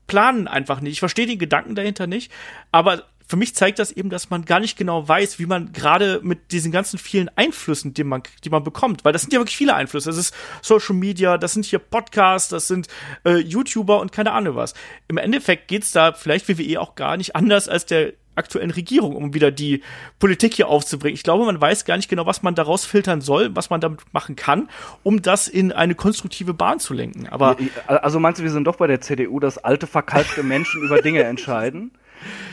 Planen 0.07 0.47
einfach 0.47 0.79
nicht. 0.79 0.93
Ich 0.93 0.99
verstehe 0.99 1.27
den 1.27 1.39
Gedanken 1.39 1.75
dahinter 1.75 2.07
nicht, 2.07 2.31
aber 2.71 3.03
für 3.27 3.35
mich 3.35 3.53
zeigt 3.55 3.79
das 3.79 3.91
eben, 3.91 4.09
dass 4.09 4.29
man 4.29 4.45
gar 4.45 4.59
nicht 4.59 4.77
genau 4.77 5.07
weiß, 5.07 5.37
wie 5.37 5.45
man 5.45 5.73
gerade 5.73 6.21
mit 6.23 6.51
diesen 6.51 6.71
ganzen 6.71 6.97
vielen 6.97 7.29
Einflüssen, 7.35 7.93
die 7.93 8.05
man, 8.05 8.23
die 8.43 8.49
man 8.49 8.63
bekommt, 8.63 9.03
weil 9.03 9.13
das 9.13 9.21
sind 9.21 9.33
ja 9.33 9.39
wirklich 9.39 9.57
viele 9.57 9.75
Einflüsse. 9.75 10.09
Das 10.09 10.17
ist 10.17 10.33
Social 10.61 10.95
Media, 10.95 11.37
das 11.37 11.53
sind 11.53 11.65
hier 11.65 11.79
Podcasts, 11.79 12.49
das 12.49 12.67
sind 12.67 12.87
äh, 13.25 13.37
YouTuber 13.37 13.99
und 13.99 14.11
keine 14.11 14.31
Ahnung 14.31 14.55
was. 14.55 14.73
Im 15.09 15.17
Endeffekt 15.17 15.67
geht's 15.67 15.91
da 15.91 16.13
vielleicht 16.13 16.47
WWE 16.47 16.79
auch 16.79 16.95
gar 16.95 17.17
nicht 17.17 17.35
anders 17.35 17.67
als 17.67 17.85
der 17.85 18.13
aktuellen 18.37 18.71
Regierung, 18.71 19.15
um 19.15 19.33
wieder 19.33 19.51
die 19.51 19.81
Politik 20.19 20.53
hier 20.53 20.67
aufzubringen. 20.67 21.15
Ich 21.15 21.23
glaube, 21.23 21.45
man 21.45 21.59
weiß 21.59 21.85
gar 21.85 21.97
nicht 21.97 22.07
genau, 22.07 22.25
was 22.25 22.43
man 22.43 22.55
daraus 22.55 22.85
filtern 22.85 23.19
soll, 23.19 23.55
was 23.55 23.69
man 23.69 23.81
damit 23.81 24.01
machen 24.13 24.35
kann, 24.35 24.69
um 25.03 25.21
das 25.21 25.47
in 25.47 25.71
eine 25.71 25.95
konstruktive 25.95 26.53
Bahn 26.53 26.79
zu 26.79 26.93
lenken. 26.93 27.27
Aber 27.27 27.57
also 27.87 28.19
meinst 28.19 28.39
du, 28.39 28.43
wir 28.43 28.51
sind 28.51 28.65
doch 28.65 28.77
bei 28.77 28.87
der 28.87 29.01
CDU, 29.01 29.39
dass 29.39 29.57
alte 29.57 29.87
verkalkte 29.87 30.43
Menschen 30.43 30.83
über 30.83 31.01
Dinge 31.01 31.23
entscheiden? 31.23 31.91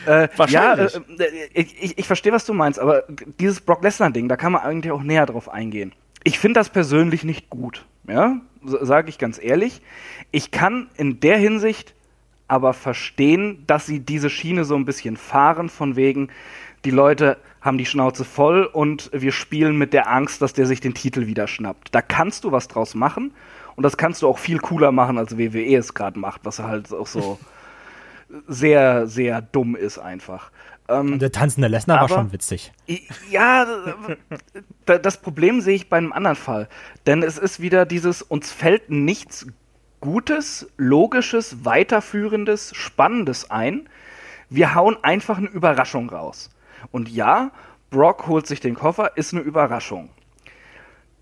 Äh, 0.05 0.27
Wahrscheinlich. 0.35 0.93
Ja, 0.93 1.01
äh, 1.19 1.23
äh, 1.23 1.47
ich, 1.53 1.83
ich, 1.83 1.97
ich 1.97 2.07
verstehe, 2.07 2.31
was 2.31 2.45
du 2.45 2.53
meinst, 2.53 2.79
aber 2.79 3.03
dieses 3.39 3.61
Brock 3.61 3.83
Lesnar-Ding, 3.83 4.29
da 4.29 4.37
kann 4.37 4.51
man 4.51 4.61
eigentlich 4.61 4.91
auch 4.91 5.03
näher 5.03 5.25
drauf 5.25 5.49
eingehen. 5.49 5.93
Ich 6.23 6.39
finde 6.39 6.59
das 6.59 6.69
persönlich 6.69 7.23
nicht 7.23 7.49
gut, 7.49 7.85
ja, 8.07 8.37
sage 8.63 9.09
ich 9.09 9.19
ganz 9.19 9.39
ehrlich. 9.41 9.81
Ich 10.31 10.51
kann 10.51 10.89
in 10.97 11.19
der 11.19 11.37
Hinsicht 11.37 11.93
aber 12.47 12.73
verstehen, 12.73 13.63
dass 13.67 13.85
sie 13.85 13.99
diese 13.99 14.29
Schiene 14.29 14.65
so 14.65 14.75
ein 14.75 14.85
bisschen 14.85 15.17
fahren, 15.17 15.69
von 15.69 15.95
wegen, 15.95 16.29
die 16.83 16.91
Leute 16.91 17.37
haben 17.61 17.79
die 17.79 17.85
Schnauze 17.85 18.23
voll 18.23 18.65
und 18.65 19.09
wir 19.11 19.31
spielen 19.31 19.77
mit 19.77 19.93
der 19.93 20.11
Angst, 20.11 20.41
dass 20.41 20.53
der 20.53 20.67
sich 20.67 20.81
den 20.81 20.93
Titel 20.93 21.25
wieder 21.25 21.47
schnappt. 21.47 21.89
Da 21.93 22.01
kannst 22.01 22.43
du 22.43 22.51
was 22.51 22.67
draus 22.67 22.93
machen 22.93 23.33
und 23.75 23.83
das 23.83 23.97
kannst 23.97 24.21
du 24.21 24.27
auch 24.27 24.37
viel 24.37 24.59
cooler 24.59 24.91
machen, 24.91 25.17
als 25.17 25.37
WWE 25.37 25.75
es 25.75 25.95
gerade 25.95 26.19
macht, 26.19 26.41
was 26.43 26.59
halt 26.59 26.93
auch 26.93 27.07
so 27.07 27.39
sehr, 28.47 29.07
sehr 29.07 29.41
dumm 29.41 29.75
ist 29.75 29.97
einfach. 29.97 30.51
Ähm, 30.87 31.17
der 31.19 31.31
tanzende 31.31 31.67
Lesnar 31.67 32.01
war 32.01 32.09
schon 32.09 32.31
witzig. 32.31 32.71
Ja, 33.29 33.65
das 34.85 35.17
Problem 35.17 35.61
sehe 35.61 35.75
ich 35.75 35.89
bei 35.89 35.97
einem 35.97 36.13
anderen 36.13 36.35
Fall. 36.35 36.67
Denn 37.07 37.23
es 37.23 37.37
ist 37.37 37.59
wieder 37.59 37.85
dieses, 37.85 38.21
uns 38.21 38.51
fällt 38.51 38.89
nichts 38.89 39.47
Gutes, 40.01 40.69
Logisches, 40.77 41.65
Weiterführendes, 41.65 42.75
Spannendes 42.75 43.49
ein. 43.49 43.89
Wir 44.49 44.75
hauen 44.75 44.97
einfach 45.01 45.39
eine 45.39 45.47
Überraschung 45.47 46.09
raus. 46.09 46.51
Und 46.91 47.09
ja, 47.09 47.51
Brock 47.89 48.27
holt 48.27 48.45
sich 48.45 48.59
den 48.59 48.75
Koffer, 48.75 49.17
ist 49.17 49.33
eine 49.33 49.41
Überraschung. 49.41 50.09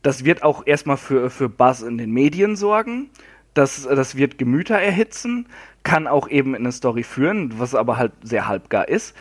Das 0.02 0.26
wird 0.26 0.44
auch 0.44 0.68
erstmal 0.68 0.98
für, 0.98 1.30
für 1.30 1.48
Buzz 1.48 1.82
in 1.82 1.98
den 1.98 2.12
Medien 2.12 2.58
sorgen. 2.58 3.10
Das, 3.54 3.84
das 3.84 4.16
wird 4.16 4.38
Gemüter 4.38 4.80
erhitzen, 4.80 5.48
kann 5.84 6.08
auch 6.08 6.28
eben 6.28 6.56
in 6.56 6.64
eine 6.64 6.72
Story 6.72 7.04
führen, 7.04 7.60
was 7.60 7.76
aber 7.76 7.98
halt 7.98 8.14
sehr 8.24 8.48
halbgar 8.48 8.88
ist. 8.88 9.16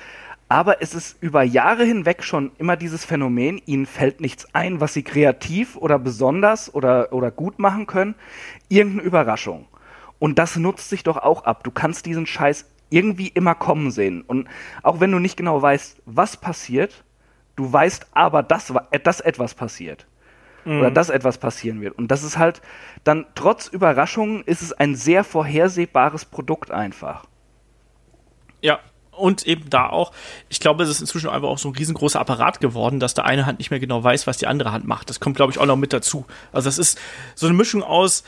Aber 0.48 0.82
es 0.82 0.94
ist 0.94 1.22
über 1.22 1.42
Jahre 1.42 1.84
hinweg 1.84 2.22
schon 2.22 2.52
immer 2.58 2.76
dieses 2.76 3.06
Phänomen, 3.06 3.60
ihnen 3.64 3.86
fällt 3.86 4.20
nichts 4.20 4.54
ein, 4.54 4.80
was 4.80 4.92
sie 4.92 5.02
kreativ 5.02 5.76
oder 5.76 5.98
besonders 5.98 6.74
oder, 6.74 7.12
oder 7.12 7.30
gut 7.30 7.58
machen 7.58 7.86
können. 7.86 8.14
Irgendeine 8.68 9.08
Überraschung. 9.08 9.66
Und 10.18 10.38
das 10.38 10.56
nutzt 10.56 10.90
sich 10.90 11.04
doch 11.04 11.16
auch 11.16 11.44
ab. 11.44 11.64
Du 11.64 11.70
kannst 11.70 12.04
diesen 12.04 12.26
Scheiß 12.26 12.66
irgendwie 12.90 13.28
immer 13.28 13.54
kommen 13.54 13.90
sehen. 13.90 14.20
Und 14.20 14.46
auch 14.82 15.00
wenn 15.00 15.10
du 15.10 15.18
nicht 15.18 15.36
genau 15.36 15.60
weißt, 15.60 16.02
was 16.04 16.36
passiert, 16.36 17.02
du 17.56 17.72
weißt 17.72 18.08
aber, 18.12 18.42
dass, 18.42 18.72
dass 19.04 19.20
etwas 19.20 19.54
passiert. 19.54 20.06
Mhm. 20.64 20.80
Oder 20.80 20.90
dass 20.90 21.10
etwas 21.10 21.38
passieren 21.38 21.80
wird. 21.80 21.96
Und 21.98 22.08
das 22.08 22.22
ist 22.22 22.38
halt 22.38 22.62
dann, 23.04 23.26
trotz 23.34 23.66
Überraschungen, 23.66 24.42
ist 24.44 24.62
es 24.62 24.72
ein 24.72 24.94
sehr 24.94 25.24
vorhersehbares 25.24 26.24
Produkt 26.24 26.70
einfach. 26.70 27.24
Ja, 28.60 28.80
und 29.10 29.46
eben 29.46 29.68
da 29.68 29.88
auch, 29.88 30.12
ich 30.48 30.60
glaube, 30.60 30.82
es 30.84 30.88
ist 30.88 31.00
inzwischen 31.00 31.28
einfach 31.28 31.48
auch 31.48 31.58
so 31.58 31.68
ein 31.68 31.74
riesengroßer 31.74 32.18
Apparat 32.18 32.60
geworden, 32.60 32.98
dass 32.98 33.14
der 33.14 33.26
eine 33.26 33.44
Hand 33.46 33.58
nicht 33.58 33.70
mehr 33.70 33.80
genau 33.80 34.02
weiß, 34.02 34.26
was 34.26 34.38
die 34.38 34.46
andere 34.46 34.72
Hand 34.72 34.86
macht. 34.86 35.10
Das 35.10 35.20
kommt, 35.20 35.36
glaube 35.36 35.52
ich, 35.52 35.58
auch 35.58 35.66
noch 35.66 35.76
mit 35.76 35.92
dazu. 35.92 36.26
Also 36.52 36.68
das 36.68 36.78
ist 36.78 36.98
so 37.34 37.46
eine 37.46 37.54
Mischung 37.54 37.82
aus, 37.82 38.24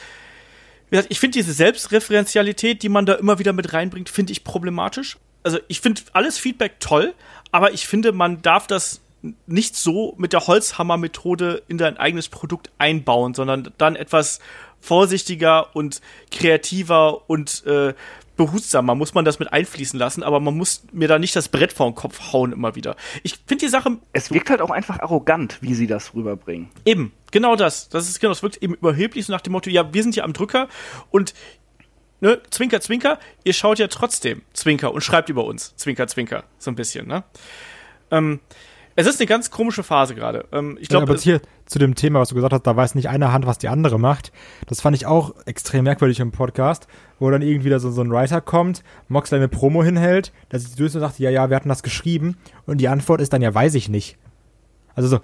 ich 1.08 1.18
finde 1.18 1.38
diese 1.38 1.52
Selbstreferenzialität, 1.52 2.82
die 2.82 2.88
man 2.88 3.06
da 3.06 3.14
immer 3.14 3.38
wieder 3.38 3.52
mit 3.52 3.72
reinbringt, 3.72 4.08
finde 4.08 4.32
ich 4.32 4.44
problematisch. 4.44 5.18
Also 5.42 5.58
ich 5.68 5.80
finde 5.80 6.02
alles 6.12 6.38
Feedback 6.38 6.78
toll, 6.78 7.14
aber 7.50 7.72
ich 7.72 7.86
finde, 7.86 8.12
man 8.12 8.42
darf 8.42 8.66
das 8.66 9.00
nicht 9.46 9.76
so 9.76 10.14
mit 10.18 10.32
der 10.32 10.46
Holzhammer-Methode 10.46 11.62
in 11.68 11.78
dein 11.78 11.96
eigenes 11.96 12.28
Produkt 12.28 12.70
einbauen, 12.78 13.34
sondern 13.34 13.72
dann 13.78 13.96
etwas 13.96 14.40
vorsichtiger 14.80 15.74
und 15.74 16.00
kreativer 16.30 17.28
und 17.28 17.64
äh, 17.66 17.94
behutsamer 18.36 18.94
muss 18.94 19.14
man 19.14 19.24
das 19.24 19.38
mit 19.38 19.52
einfließen 19.52 19.98
lassen, 19.98 20.22
aber 20.22 20.40
man 20.40 20.56
muss 20.56 20.84
mir 20.92 21.08
da 21.08 21.18
nicht 21.18 21.36
das 21.36 21.48
Brett 21.48 21.72
vor 21.72 21.88
den 21.88 21.94
Kopf 21.94 22.32
hauen 22.32 22.52
immer 22.52 22.74
wieder. 22.74 22.96
Ich 23.22 23.38
finde 23.46 23.64
die 23.64 23.70
Sache. 23.70 23.98
Es 24.12 24.32
wirkt 24.32 24.50
halt 24.50 24.60
auch 24.60 24.70
einfach 24.70 24.98
arrogant, 25.00 25.58
wie 25.60 25.74
sie 25.74 25.86
das 25.86 26.14
rüberbringen. 26.14 26.68
Eben, 26.84 27.12
genau 27.30 27.56
das. 27.56 27.88
Das 27.88 28.08
ist 28.08 28.20
genau, 28.20 28.32
es 28.32 28.42
wirkt 28.42 28.62
eben 28.62 28.74
überheblich 28.74 29.26
so 29.26 29.32
nach 29.32 29.40
dem 29.40 29.52
Motto, 29.52 29.70
ja, 29.70 29.94
wir 29.94 30.02
sind 30.02 30.14
hier 30.14 30.24
am 30.24 30.32
Drücker 30.32 30.68
und 31.10 31.32
ne, 32.20 32.40
Zwinker, 32.50 32.80
Zwinker, 32.80 33.18
ihr 33.44 33.52
schaut 33.52 33.78
ja 33.78 33.86
trotzdem 33.86 34.42
Zwinker 34.52 34.92
und 34.92 35.02
schreibt 35.02 35.28
über 35.28 35.44
uns. 35.44 35.74
Zwinker, 35.76 36.06
Zwinker. 36.08 36.44
So 36.58 36.70
ein 36.70 36.74
bisschen, 36.74 37.06
ne? 37.06 37.24
Ähm, 38.10 38.40
es 38.96 39.06
ist 39.06 39.20
eine 39.20 39.26
ganz 39.26 39.50
komische 39.50 39.82
Phase 39.82 40.14
gerade. 40.14 40.46
Ähm, 40.52 40.78
ich 40.80 40.88
glaube, 40.88 41.06
ja, 41.06 41.12
aber 41.12 41.20
hier 41.20 41.40
zu 41.66 41.78
dem 41.78 41.94
Thema, 41.94 42.20
was 42.20 42.28
du 42.28 42.34
gesagt 42.34 42.52
hast, 42.52 42.66
da 42.66 42.76
weiß 42.76 42.94
nicht 42.94 43.08
eine 43.08 43.32
Hand, 43.32 43.46
was 43.46 43.58
die 43.58 43.68
andere 43.68 43.98
macht. 43.98 44.32
Das 44.66 44.80
fand 44.80 44.96
ich 44.96 45.06
auch 45.06 45.34
extrem 45.46 45.84
merkwürdig 45.84 46.20
im 46.20 46.30
Podcast, 46.30 46.86
wo 47.18 47.30
dann 47.30 47.42
irgendwie 47.42 47.70
da 47.70 47.80
so, 47.80 47.90
so 47.90 48.02
ein 48.02 48.10
Writer 48.10 48.40
kommt, 48.40 48.84
Moxley 49.08 49.38
eine 49.38 49.48
Promo 49.48 49.82
hinhält, 49.82 50.32
dass 50.48 50.64
ich 50.64 50.76
durch 50.76 50.94
und 50.94 51.00
sagt, 51.00 51.18
ja, 51.18 51.30
ja, 51.30 51.50
wir 51.50 51.56
hatten 51.56 51.68
das 51.68 51.82
geschrieben. 51.82 52.36
Und 52.66 52.78
die 52.78 52.88
Antwort 52.88 53.20
ist 53.20 53.32
dann, 53.32 53.42
ja, 53.42 53.52
weiß 53.52 53.74
ich 53.74 53.88
nicht. 53.88 54.16
Also 54.94 55.08
so, 55.08 55.20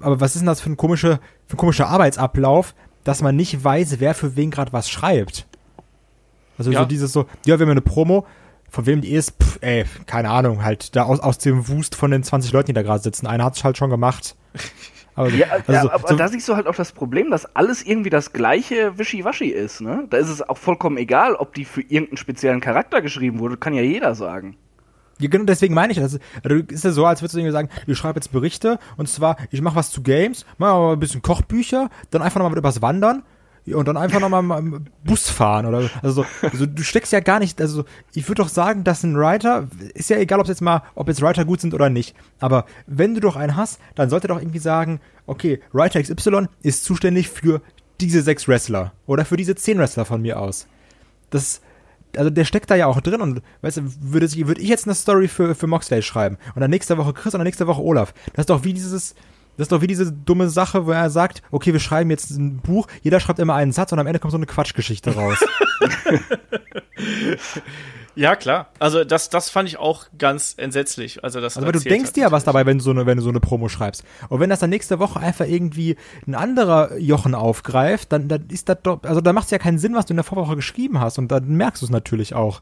aber 0.00 0.20
was 0.20 0.34
ist 0.34 0.40
denn 0.40 0.46
das 0.46 0.60
für 0.60 0.70
ein, 0.70 0.76
komische, 0.76 1.18
für 1.46 1.54
ein 1.54 1.58
komischer 1.58 1.88
Arbeitsablauf, 1.88 2.74
dass 3.04 3.22
man 3.22 3.36
nicht 3.36 3.62
weiß, 3.64 4.00
wer 4.00 4.14
für 4.14 4.36
wen 4.36 4.50
gerade 4.50 4.72
was 4.72 4.90
schreibt? 4.90 5.46
Also 6.58 6.70
ja. 6.70 6.80
so 6.80 6.84
dieses 6.84 7.12
so, 7.12 7.26
ja, 7.46 7.58
wir 7.58 7.64
haben 7.64 7.70
eine 7.70 7.80
Promo, 7.80 8.26
von 8.74 8.86
wem 8.86 9.00
die 9.00 9.12
ist, 9.12 9.32
pff, 9.40 9.58
ey, 9.60 9.84
keine 10.06 10.30
Ahnung, 10.30 10.64
halt 10.64 10.96
da 10.96 11.04
aus, 11.04 11.20
aus 11.20 11.38
dem 11.38 11.68
Wust 11.68 11.94
von 11.94 12.10
den 12.10 12.24
20 12.24 12.52
Leuten, 12.52 12.66
die 12.66 12.72
da 12.72 12.82
gerade 12.82 13.02
sitzen. 13.02 13.26
Einer 13.26 13.44
hat 13.44 13.56
es 13.56 13.64
halt 13.64 13.78
schon 13.78 13.88
gemacht. 13.88 14.36
Aber, 15.16 15.28
ja, 15.28 15.46
also 15.48 15.72
ja, 15.72 15.92
aber 15.92 16.08
so, 16.08 16.16
da 16.16 16.26
siehst 16.26 16.48
du 16.48 16.56
halt 16.56 16.66
auch 16.66 16.74
das 16.74 16.90
Problem, 16.90 17.30
dass 17.30 17.46
alles 17.54 17.86
irgendwie 17.86 18.10
das 18.10 18.32
gleiche 18.32 18.98
Wischiwaschi 18.98 19.46
ist, 19.46 19.80
ne? 19.80 20.08
Da 20.10 20.16
ist 20.16 20.28
es 20.28 20.42
auch 20.42 20.58
vollkommen 20.58 20.96
egal, 20.96 21.36
ob 21.36 21.54
die 21.54 21.64
für 21.64 21.82
irgendeinen 21.82 22.16
speziellen 22.16 22.60
Charakter 22.60 23.00
geschrieben 23.00 23.38
wurde, 23.38 23.56
kann 23.56 23.74
ja 23.74 23.82
jeder 23.82 24.16
sagen. 24.16 24.56
Ja, 25.20 25.28
genau 25.28 25.44
deswegen 25.44 25.72
meine 25.72 25.92
ich 25.92 26.00
das. 26.00 26.18
Also 26.42 26.56
ist 26.66 26.82
ja 26.82 26.90
so, 26.90 27.06
als 27.06 27.22
würdest 27.22 27.36
du 27.36 27.38
irgendwie 27.38 27.52
sagen, 27.52 27.68
ich 27.86 27.96
schreibe 27.96 28.16
jetzt 28.18 28.32
Berichte 28.32 28.80
und 28.96 29.08
zwar, 29.08 29.36
ich 29.52 29.60
mache 29.60 29.76
was 29.76 29.92
zu 29.92 30.02
Games, 30.02 30.44
mache 30.58 30.72
mal 30.72 30.92
ein 30.94 30.98
bisschen 30.98 31.22
Kochbücher, 31.22 31.90
dann 32.10 32.20
einfach 32.20 32.40
nochmal 32.40 32.58
übers 32.58 32.82
Wandern 32.82 33.22
und 33.72 33.88
dann 33.88 33.96
einfach 33.96 34.20
nochmal 34.20 34.42
Bus 35.04 35.30
fahren 35.30 35.64
oder 35.64 35.88
also, 36.02 36.26
also 36.42 36.66
du 36.66 36.82
steckst 36.82 37.12
ja 37.12 37.20
gar 37.20 37.38
nicht, 37.38 37.60
also 37.60 37.84
ich 38.12 38.28
würde 38.28 38.42
doch 38.42 38.50
sagen, 38.50 38.84
dass 38.84 39.02
ein 39.02 39.16
Writer, 39.16 39.68
ist 39.94 40.10
ja 40.10 40.18
egal, 40.18 40.40
ob 40.40 40.48
jetzt 40.48 40.60
mal, 40.60 40.82
ob 40.94 41.08
jetzt 41.08 41.22
Writer 41.22 41.46
gut 41.46 41.62
sind 41.62 41.72
oder 41.72 41.88
nicht, 41.88 42.14
aber 42.40 42.66
wenn 42.86 43.14
du 43.14 43.20
doch 43.20 43.36
einen 43.36 43.56
hast, 43.56 43.80
dann 43.94 44.10
sollte 44.10 44.28
doch 44.28 44.38
irgendwie 44.38 44.58
sagen, 44.58 45.00
okay, 45.26 45.60
Writer 45.72 46.02
XY 46.02 46.48
ist 46.62 46.84
zuständig 46.84 47.30
für 47.30 47.62
diese 48.00 48.20
sechs 48.22 48.46
Wrestler 48.48 48.92
oder 49.06 49.24
für 49.24 49.38
diese 49.38 49.54
zehn 49.54 49.78
Wrestler 49.78 50.04
von 50.04 50.20
mir 50.20 50.38
aus. 50.40 50.66
Das, 51.30 51.62
also 52.16 52.28
der 52.28 52.44
steckt 52.44 52.70
da 52.70 52.74
ja 52.74 52.86
auch 52.86 53.00
drin 53.00 53.22
und 53.22 53.40
weißt 53.62 53.78
du, 53.78 53.82
würde, 54.00 54.30
würde 54.46 54.60
ich 54.60 54.68
jetzt 54.68 54.86
eine 54.86 54.94
Story 54.94 55.28
für, 55.28 55.54
für 55.54 55.66
Moxley 55.66 56.02
schreiben 56.02 56.36
und 56.54 56.60
dann 56.60 56.70
nächste 56.70 56.98
Woche 56.98 57.14
Chris 57.14 57.34
und 57.34 57.38
dann 57.38 57.46
nächste 57.46 57.66
Woche 57.66 57.82
Olaf. 57.82 58.12
Das 58.34 58.42
ist 58.42 58.50
doch 58.50 58.64
wie 58.64 58.74
dieses, 58.74 59.14
das 59.56 59.66
ist 59.66 59.72
doch 59.72 59.80
wie 59.80 59.86
diese 59.86 60.12
dumme 60.12 60.48
Sache, 60.48 60.86
wo 60.86 60.90
er 60.90 61.10
sagt, 61.10 61.42
okay, 61.50 61.72
wir 61.72 61.80
schreiben 61.80 62.10
jetzt 62.10 62.30
ein 62.30 62.58
Buch, 62.58 62.86
jeder 63.02 63.20
schreibt 63.20 63.38
immer 63.38 63.54
einen 63.54 63.72
Satz 63.72 63.92
und 63.92 63.98
am 63.98 64.06
Ende 64.06 64.18
kommt 64.18 64.32
so 64.32 64.36
eine 64.38 64.46
Quatschgeschichte 64.46 65.14
raus. 65.14 65.38
ja, 68.14 68.36
klar. 68.36 68.68
Also 68.78 69.04
das, 69.04 69.30
das 69.30 69.50
fand 69.50 69.68
ich 69.68 69.78
auch 69.78 70.06
ganz 70.18 70.54
entsetzlich. 70.56 71.22
Also, 71.22 71.40
das 71.40 71.56
also 71.56 71.70
du 71.70 71.80
denkst 71.80 72.12
dir 72.12 72.22
ja 72.22 72.32
was 72.32 72.44
dabei, 72.44 72.66
wenn 72.66 72.78
du, 72.78 72.84
so 72.84 72.90
eine, 72.90 73.06
wenn 73.06 73.18
du 73.18 73.22
so 73.22 73.30
eine 73.30 73.40
Promo 73.40 73.68
schreibst. 73.68 74.04
Und 74.28 74.40
wenn 74.40 74.50
das 74.50 74.60
dann 74.60 74.70
nächste 74.70 74.98
Woche 74.98 75.20
einfach 75.20 75.46
irgendwie 75.46 75.96
ein 76.26 76.34
anderer 76.34 76.96
Jochen 76.96 77.34
aufgreift, 77.34 78.12
dann, 78.12 78.28
dann 78.28 78.46
ist 78.48 78.68
das 78.68 78.78
doch, 78.82 79.02
also 79.04 79.20
da 79.20 79.32
macht 79.32 79.46
es 79.46 79.50
ja 79.50 79.58
keinen 79.58 79.78
Sinn, 79.78 79.94
was 79.94 80.06
du 80.06 80.12
in 80.12 80.16
der 80.16 80.24
Vorwoche 80.24 80.56
geschrieben 80.56 81.00
hast 81.00 81.18
und 81.18 81.28
dann 81.28 81.48
merkst 81.48 81.82
du 81.82 81.86
es 81.86 81.90
natürlich 81.90 82.34
auch. 82.34 82.60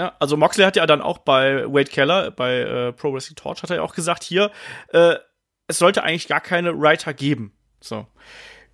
Ja, 0.00 0.12
also 0.20 0.36
Moxley 0.36 0.64
hat 0.64 0.76
ja 0.76 0.86
dann 0.86 1.02
auch 1.02 1.18
bei 1.18 1.64
Wade 1.66 1.90
Keller, 1.90 2.30
bei 2.30 2.60
äh, 2.60 2.92
Pro 2.92 3.12
Wrestling 3.12 3.34
Torch, 3.34 3.62
hat 3.62 3.70
er 3.70 3.76
ja 3.76 3.82
auch 3.82 3.94
gesagt, 3.94 4.22
hier, 4.22 4.52
äh, 4.92 5.16
es 5.68 5.78
sollte 5.78 6.02
eigentlich 6.02 6.26
gar 6.28 6.40
keine 6.40 6.78
Writer 6.78 7.14
geben. 7.14 7.52
So. 7.80 8.06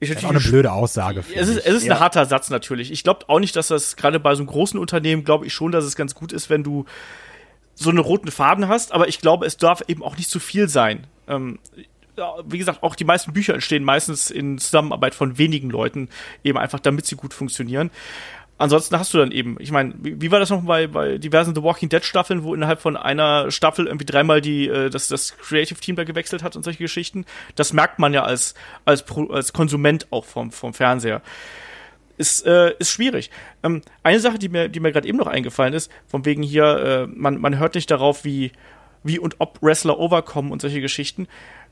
Ist 0.01 0.11
das 0.11 0.19
ist 0.19 0.25
auch 0.25 0.31
eine 0.31 0.41
blöde 0.41 0.73
Aussage. 0.73 1.25
Es 1.35 1.49
ist, 1.49 1.59
es 1.59 1.75
ist 1.75 1.85
ja. 1.85 1.95
ein 1.95 2.01
harter 2.01 2.25
Satz 2.27 2.51
natürlich. 2.51 2.91
Ich 2.91 3.05
glaube 3.05 3.29
auch 3.29 3.39
nicht, 3.39 3.55
dass 3.57 3.69
das 3.69 3.97
gerade 3.97 4.21
bei 4.21 4.35
so 4.35 4.43
einem 4.43 4.49
großen 4.49 4.79
Unternehmen, 4.79 5.25
glaube 5.25 5.47
ich 5.47 5.53
schon, 5.53 5.73
dass 5.73 5.85
es 5.85 5.97
ganz 5.97 6.15
gut 6.15 6.33
ist, 6.33 6.51
wenn 6.51 6.63
du 6.63 6.85
so 7.75 7.91
einen 7.91 7.99
roten 7.99 8.31
Faden 8.31 8.69
hast, 8.69 8.93
aber 8.93 9.09
ich 9.09 9.21
glaube, 9.21 9.47
es 9.47 9.57
darf 9.57 9.83
eben 9.89 10.03
auch 10.03 10.17
nicht 10.17 10.31
zu 10.31 10.41
viel 10.41 10.69
sein. 10.69 11.07
Ähm, 11.27 11.59
wie 12.45 12.59
gesagt, 12.59 12.85
auch 12.85 12.95
die 12.95 13.05
meisten 13.05 13.33
Bücher 13.33 13.55
entstehen 13.55 13.83
meistens 13.83 14.31
in 14.31 14.59
Zusammenarbeit 14.59 15.17
von 15.17 15.39
wenigen 15.39 15.71
Leuten, 15.71 16.09
eben 16.45 16.59
einfach 16.59 16.79
damit 16.79 17.07
sie 17.07 17.17
gut 17.17 17.35
funktionieren 17.35 17.91
ansonsten 18.59 18.99
hast 18.99 19.13
du 19.15 19.19
dann 19.19 19.33
eben, 19.33 19.57
ich 19.59 19.73
meine, 19.73 19.95
wie, 19.99 20.21
wie, 20.21 20.31
war 20.31 20.41
das 20.41 20.51
noch 20.51 20.63
bei, 20.63 20.87
bei 20.87 21.19
diversen 21.19 21.55
The 21.55 21.63
Walking 21.63 21.89
Dead 21.89 22.05
Staffeln, 22.05 22.45
wo 22.45 22.55
innerhalb 22.55 22.81
von 22.81 22.97
einer 22.97 23.51
Staffel 23.51 23.87
irgendwie 23.87 24.07
dreimal 24.07 24.41
die, 24.41 24.69
äh, 24.69 24.91
das, 24.91 25.09
das 25.09 25.37
Creative 25.37 25.79
Team 25.79 25.97
da 25.97 26.05
gewechselt 26.05 26.43
hat 26.43 26.57
und 26.57 26.63
solche 26.63 26.79
Geschichten? 26.83 27.25
Das 27.57 27.73
merkt 27.73 27.99
man 27.99 28.15
ja 28.15 28.25
als, 28.25 28.55
als, 28.85 29.05
Pro, 29.05 29.27
als 29.31 29.53
Konsument 29.53 30.07
auch 30.11 30.25
vom, 30.25 30.51
vom 30.53 30.75
Fernseher. 30.75 31.23
Ist, 32.17 32.47
äh, 32.47 32.75
ist 32.79 32.91
schwierig. 32.91 33.31
Ähm, 33.65 33.83
eine 34.05 34.21
Sache, 34.21 34.39
die 34.39 34.49
mir, 34.49 34.69
die 34.69 34.79
mir 34.79 34.93
gerade 34.93 35.09
eben 35.09 35.19
noch 35.19 35.27
eingefallen 35.27 35.75
ist, 35.75 35.91
von 36.07 36.25
wegen 36.25 36.45
hier, 36.45 36.65
äh, 36.65 37.07
man, 37.09 37.41
man 37.41 37.59
hört 37.59 37.75
nicht 37.75 37.91
darauf, 37.91 38.25
wie, 38.25 38.53
wie 39.03 39.19
und 39.19 39.37
ob 39.41 39.61
Wrestler 39.63 39.99
overkommen 39.99 40.53
und 40.53 40.61
solche 40.61 40.81
Geschichten. 40.81 41.27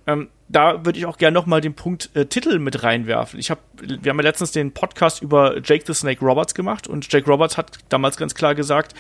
Ähm, 0.07 0.29
da 0.49 0.85
würde 0.85 0.99
ich 0.99 1.07
auch 1.07 1.17
gerne 1.17 1.35
nochmal 1.35 1.61
den 1.61 1.75
Punkt 1.75 2.11
äh, 2.15 2.27
Titel 2.27 2.59
mit 2.59 2.83
reinwerfen. 2.83 3.39
Ich 3.39 3.51
hab, 3.51 3.61
wir 3.81 4.11
haben 4.11 4.19
ja 4.19 4.25
letztens 4.25 4.53
den 4.53 4.73
Podcast 4.73 5.23
über 5.23 5.61
Jake 5.63 5.85
the 5.87 5.95
Snake 5.95 6.25
Roberts 6.25 6.55
gemacht 6.55 6.87
und 6.87 7.11
Jake 7.11 7.27
Roberts 7.31 7.57
hat 7.57 7.79
damals 7.89 8.17
ganz 8.17 8.35
klar 8.35 8.55
gesagt, 8.55 8.95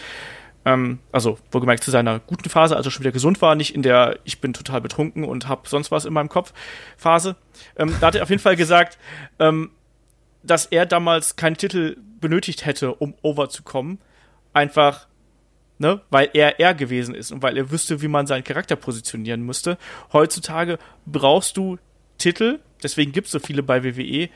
ähm, 0.64 1.00
also 1.10 1.38
wohlgemerkt 1.50 1.82
zu 1.82 1.90
seiner 1.90 2.20
guten 2.20 2.48
Phase, 2.48 2.76
also 2.76 2.90
schon 2.90 3.00
wieder 3.00 3.12
gesund 3.12 3.42
war, 3.42 3.54
nicht 3.54 3.74
in 3.74 3.82
der 3.82 4.18
ich 4.24 4.40
bin 4.40 4.52
total 4.52 4.80
betrunken 4.80 5.24
und 5.24 5.48
habe 5.48 5.68
sonst 5.68 5.90
was 5.90 6.04
in 6.04 6.12
meinem 6.12 6.28
Kopf 6.28 6.52
Phase. 6.96 7.36
Ähm, 7.76 7.94
da 8.00 8.08
hat 8.08 8.14
er 8.14 8.22
auf 8.22 8.30
jeden 8.30 8.42
Fall 8.42 8.56
gesagt, 8.56 8.98
ähm, 9.38 9.70
dass 10.42 10.66
er 10.66 10.86
damals 10.86 11.36
keinen 11.36 11.56
Titel 11.56 11.96
benötigt 12.20 12.64
hätte, 12.64 12.94
um 12.94 13.14
over 13.22 13.48
zu 13.48 13.62
kommen. 13.62 13.98
Einfach 14.52 15.06
ne, 15.82 16.00
weil 16.10 16.30
er 16.32 16.60
er 16.60 16.74
gewesen 16.74 17.14
ist 17.14 17.32
und 17.32 17.42
weil 17.42 17.58
er 17.58 17.70
wüsste, 17.70 18.00
wie 18.00 18.08
man 18.08 18.28
seinen 18.28 18.44
Charakter 18.44 18.76
positionieren 18.76 19.42
müsste. 19.42 19.76
Heutzutage 20.12 20.78
brauchst 21.04 21.56
du 21.56 21.76
Titel, 22.18 22.60
deswegen 22.82 23.10
gibt 23.10 23.26
es 23.26 23.32
so 23.32 23.40
viele 23.40 23.64
bei 23.64 23.82
WWE, 23.82 24.28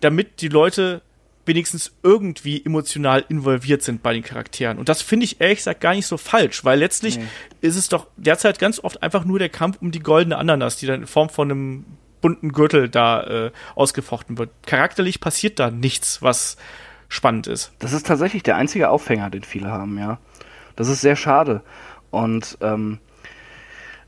damit 0.00 0.40
die 0.40 0.48
Leute 0.48 1.02
wenigstens 1.44 1.92
irgendwie 2.04 2.64
emotional 2.64 3.24
involviert 3.28 3.82
sind 3.82 4.00
bei 4.04 4.14
den 4.14 4.22
Charakteren. 4.22 4.78
Und 4.78 4.88
das 4.88 5.02
finde 5.02 5.24
ich 5.24 5.40
ehrlich 5.40 5.58
gesagt 5.58 5.80
gar 5.80 5.92
nicht 5.92 6.06
so 6.06 6.16
falsch, 6.16 6.64
weil 6.64 6.78
letztlich 6.78 7.18
nee. 7.18 7.24
ist 7.60 7.74
es 7.74 7.88
doch 7.88 8.06
derzeit 8.16 8.60
ganz 8.60 8.78
oft 8.78 9.02
einfach 9.02 9.24
nur 9.24 9.40
der 9.40 9.48
Kampf 9.48 9.78
um 9.80 9.90
die 9.90 9.98
goldene 9.98 10.38
Ananas, 10.38 10.76
die 10.76 10.86
dann 10.86 11.00
in 11.00 11.06
Form 11.08 11.30
von 11.30 11.50
einem 11.50 11.84
bunten 12.20 12.52
Gürtel 12.52 12.88
da 12.88 13.24
äh, 13.24 13.50
ausgefochten 13.74 14.38
wird. 14.38 14.50
Charakterlich 14.64 15.18
passiert 15.18 15.58
da 15.58 15.72
nichts, 15.72 16.22
was 16.22 16.56
spannend 17.08 17.48
ist. 17.48 17.72
Das 17.80 17.92
ist 17.92 18.06
tatsächlich 18.06 18.44
der 18.44 18.54
einzige 18.54 18.88
Aufhänger, 18.88 19.28
den 19.28 19.42
viele 19.42 19.66
haben, 19.66 19.98
ja. 19.98 20.18
Das 20.76 20.88
ist 20.88 21.00
sehr 21.00 21.16
schade. 21.16 21.62
Und 22.10 22.58
ähm, 22.60 22.98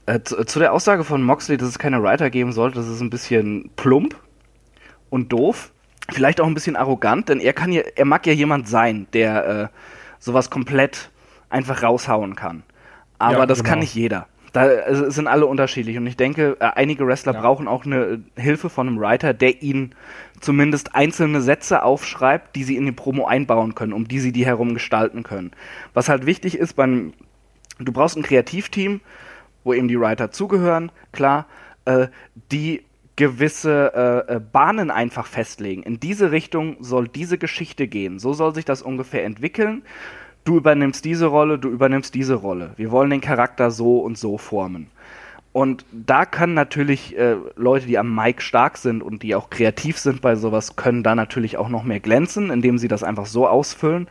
äh, 0.07 0.21
zu, 0.21 0.45
zu, 0.45 0.59
der 0.59 0.73
Aussage 0.73 1.05
von 1.05 1.23
Moxley, 1.23 1.57
dass 1.57 1.69
es 1.69 1.79
keine 1.79 2.03
Writer 2.03 2.31
geben 2.31 2.53
sollte, 2.53 2.79
das 2.79 2.89
ist 2.89 3.01
ein 3.01 3.11
bisschen 3.11 3.71
plump 3.77 4.17
und 5.11 5.33
doof 5.33 5.71
vielleicht 6.13 6.41
auch 6.41 6.47
ein 6.47 6.55
bisschen 6.55 6.77
arrogant, 6.77 7.29
denn 7.29 7.41
er 7.41 7.53
kann 7.53 7.73
ja, 7.73 7.83
er 7.95 8.05
mag 8.05 8.27
ja 8.27 8.33
jemand 8.33 8.69
sein, 8.69 9.07
der 9.13 9.47
äh, 9.47 9.69
sowas 10.19 10.51
komplett 10.51 11.11
einfach 11.51 11.83
raushauen 11.83 12.35
kann. 12.35 12.63
Aber 13.19 13.39
ja, 13.39 13.47
das 13.47 13.59
genau. 13.59 13.71
kann 13.71 13.79
nicht 13.79 13.95
jeder. 13.95 14.27
Da 14.55 14.63
also, 14.63 15.11
sind 15.11 15.27
alle 15.27 15.47
unterschiedlich 15.47 15.97
und 15.97 16.07
ich 16.07 16.17
denke, 16.17 16.57
äh, 16.61 16.65
einige 16.77 17.05
Wrestler 17.09 17.35
ja. 17.35 17.41
brauchen 17.41 17.67
auch 17.67 17.85
eine 17.85 18.23
Hilfe 18.37 18.71
von 18.71 18.87
einem 18.87 19.01
Writer, 19.01 19.35
der 19.35 19.63
ihnen 19.65 19.97
zumindest 20.41 20.95
einzelne 20.95 21.41
Sätze 21.41 21.83
aufschreibt, 21.83 22.55
die 22.55 22.63
sie 22.63 22.77
in 22.77 22.87
die 22.87 22.93
Promo 22.93 23.27
einbauen 23.27 23.75
können, 23.75 23.93
um 23.93 24.07
die 24.07 24.21
sie 24.21 24.31
die 24.31 24.47
herum 24.47 24.73
gestalten 24.73 25.25
können. 25.25 25.51
Was 25.93 26.09
halt 26.09 26.25
wichtig 26.25 26.57
ist 26.57 26.75
beim, 26.75 27.15
du 27.81 27.91
brauchst 27.91 28.17
ein 28.17 28.23
Kreativteam, 28.23 29.01
wo 29.65 29.75
eben 29.75 29.89
die 29.89 29.99
Writer 29.99 30.31
zugehören, 30.31 30.93
klar, 31.11 31.47
äh, 31.85 32.07
die 32.53 32.85
gewisse 33.17 34.25
äh, 34.29 34.35
äh, 34.37 34.41
Bahnen 34.41 34.93
einfach 34.93 35.27
festlegen. 35.27 35.83
In 35.83 35.99
diese 35.99 36.31
Richtung 36.31 36.77
soll 36.79 37.09
diese 37.09 37.39
Geschichte 37.39 37.89
gehen. 37.89 38.21
So 38.21 38.35
soll 38.35 38.55
sich 38.55 38.65
das 38.65 38.83
ungefähr 38.83 39.25
entwickeln. 39.25 39.83
Du 40.45 40.57
übernimmst 40.57 41.05
diese 41.05 41.27
Rolle, 41.27 41.59
du 41.59 41.71
übernimmst 41.71 42.15
diese 42.15 42.35
Rolle. 42.35 42.73
Wir 42.77 42.91
wollen 42.91 43.11
den 43.11 43.21
Charakter 43.21 43.71
so 43.71 43.99
und 43.99 44.19
so 44.19 44.39
formen. 44.39 44.89
Und 45.55 45.87
da 45.93 46.27
können 46.27 46.55
natürlich 46.55 47.17
äh, 47.17 47.37
Leute, 47.55 47.87
die 47.87 47.97
am 47.97 48.13
Mic 48.13 48.43
stark 48.43 48.77
sind 48.77 49.05
und 49.05 49.23
die 49.23 49.37
auch 49.37 49.51
kreativ 49.51 49.99
sind 49.99 50.21
bei 50.21 50.35
sowas, 50.35 50.75
können 50.75 51.05
da 51.05 51.15
natürlich 51.15 51.57
auch 51.57 51.69
noch 51.69 51.85
mehr 51.85 52.01
glänzen, 52.01 52.51
indem 52.51 52.77
sie 52.77 52.89
das 52.89 53.05
einfach 53.05 53.27
so 53.27 53.47
ausfüllen. 53.47 54.09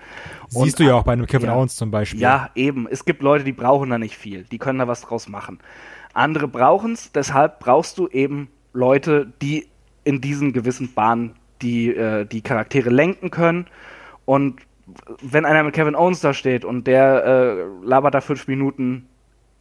Siehst 0.48 0.80
und, 0.80 0.80
du 0.80 0.84
ja 0.90 0.96
auch 0.96 1.04
bei 1.04 1.12
einem 1.12 1.26
Kevin 1.26 1.48
ja, 1.48 1.56
Owens 1.58 1.76
zum 1.76 1.92
Beispiel. 1.92 2.22
Ja, 2.22 2.50
eben. 2.56 2.88
Es 2.90 3.04
gibt 3.04 3.22
Leute, 3.22 3.44
die 3.44 3.52
brauchen 3.52 3.90
da 3.90 3.98
nicht 3.98 4.16
viel. 4.16 4.46
Die 4.46 4.58
können 4.58 4.80
da 4.80 4.88
was 4.88 5.02
draus 5.02 5.28
machen. 5.28 5.60
Andere 6.14 6.48
brauchen 6.48 6.94
es, 6.94 7.12
deshalb 7.12 7.60
brauchst 7.60 7.98
du 7.98 8.08
eben 8.08 8.48
Leute, 8.72 9.34
die 9.42 9.68
in 10.06 10.22
diesen 10.22 10.54
gewissen 10.54 10.94
Bahnen 10.94 11.34
die, 11.62 11.94
äh, 11.94 12.26
die 12.26 12.42
Charaktere 12.42 12.90
lenken 12.90 13.32
können. 13.32 13.68
Und 14.24 14.62
wenn 15.22 15.46
einer 15.46 15.64
mit 15.64 15.74
Kevin 15.74 15.96
Owens 15.96 16.22
da 16.22 16.34
steht 16.34 16.66
und 16.66 16.88
der 16.88 17.24
äh, 17.26 17.86
labert 17.86 18.14
da 18.14 18.22
fünf 18.22 18.48
Minuten 18.48 19.08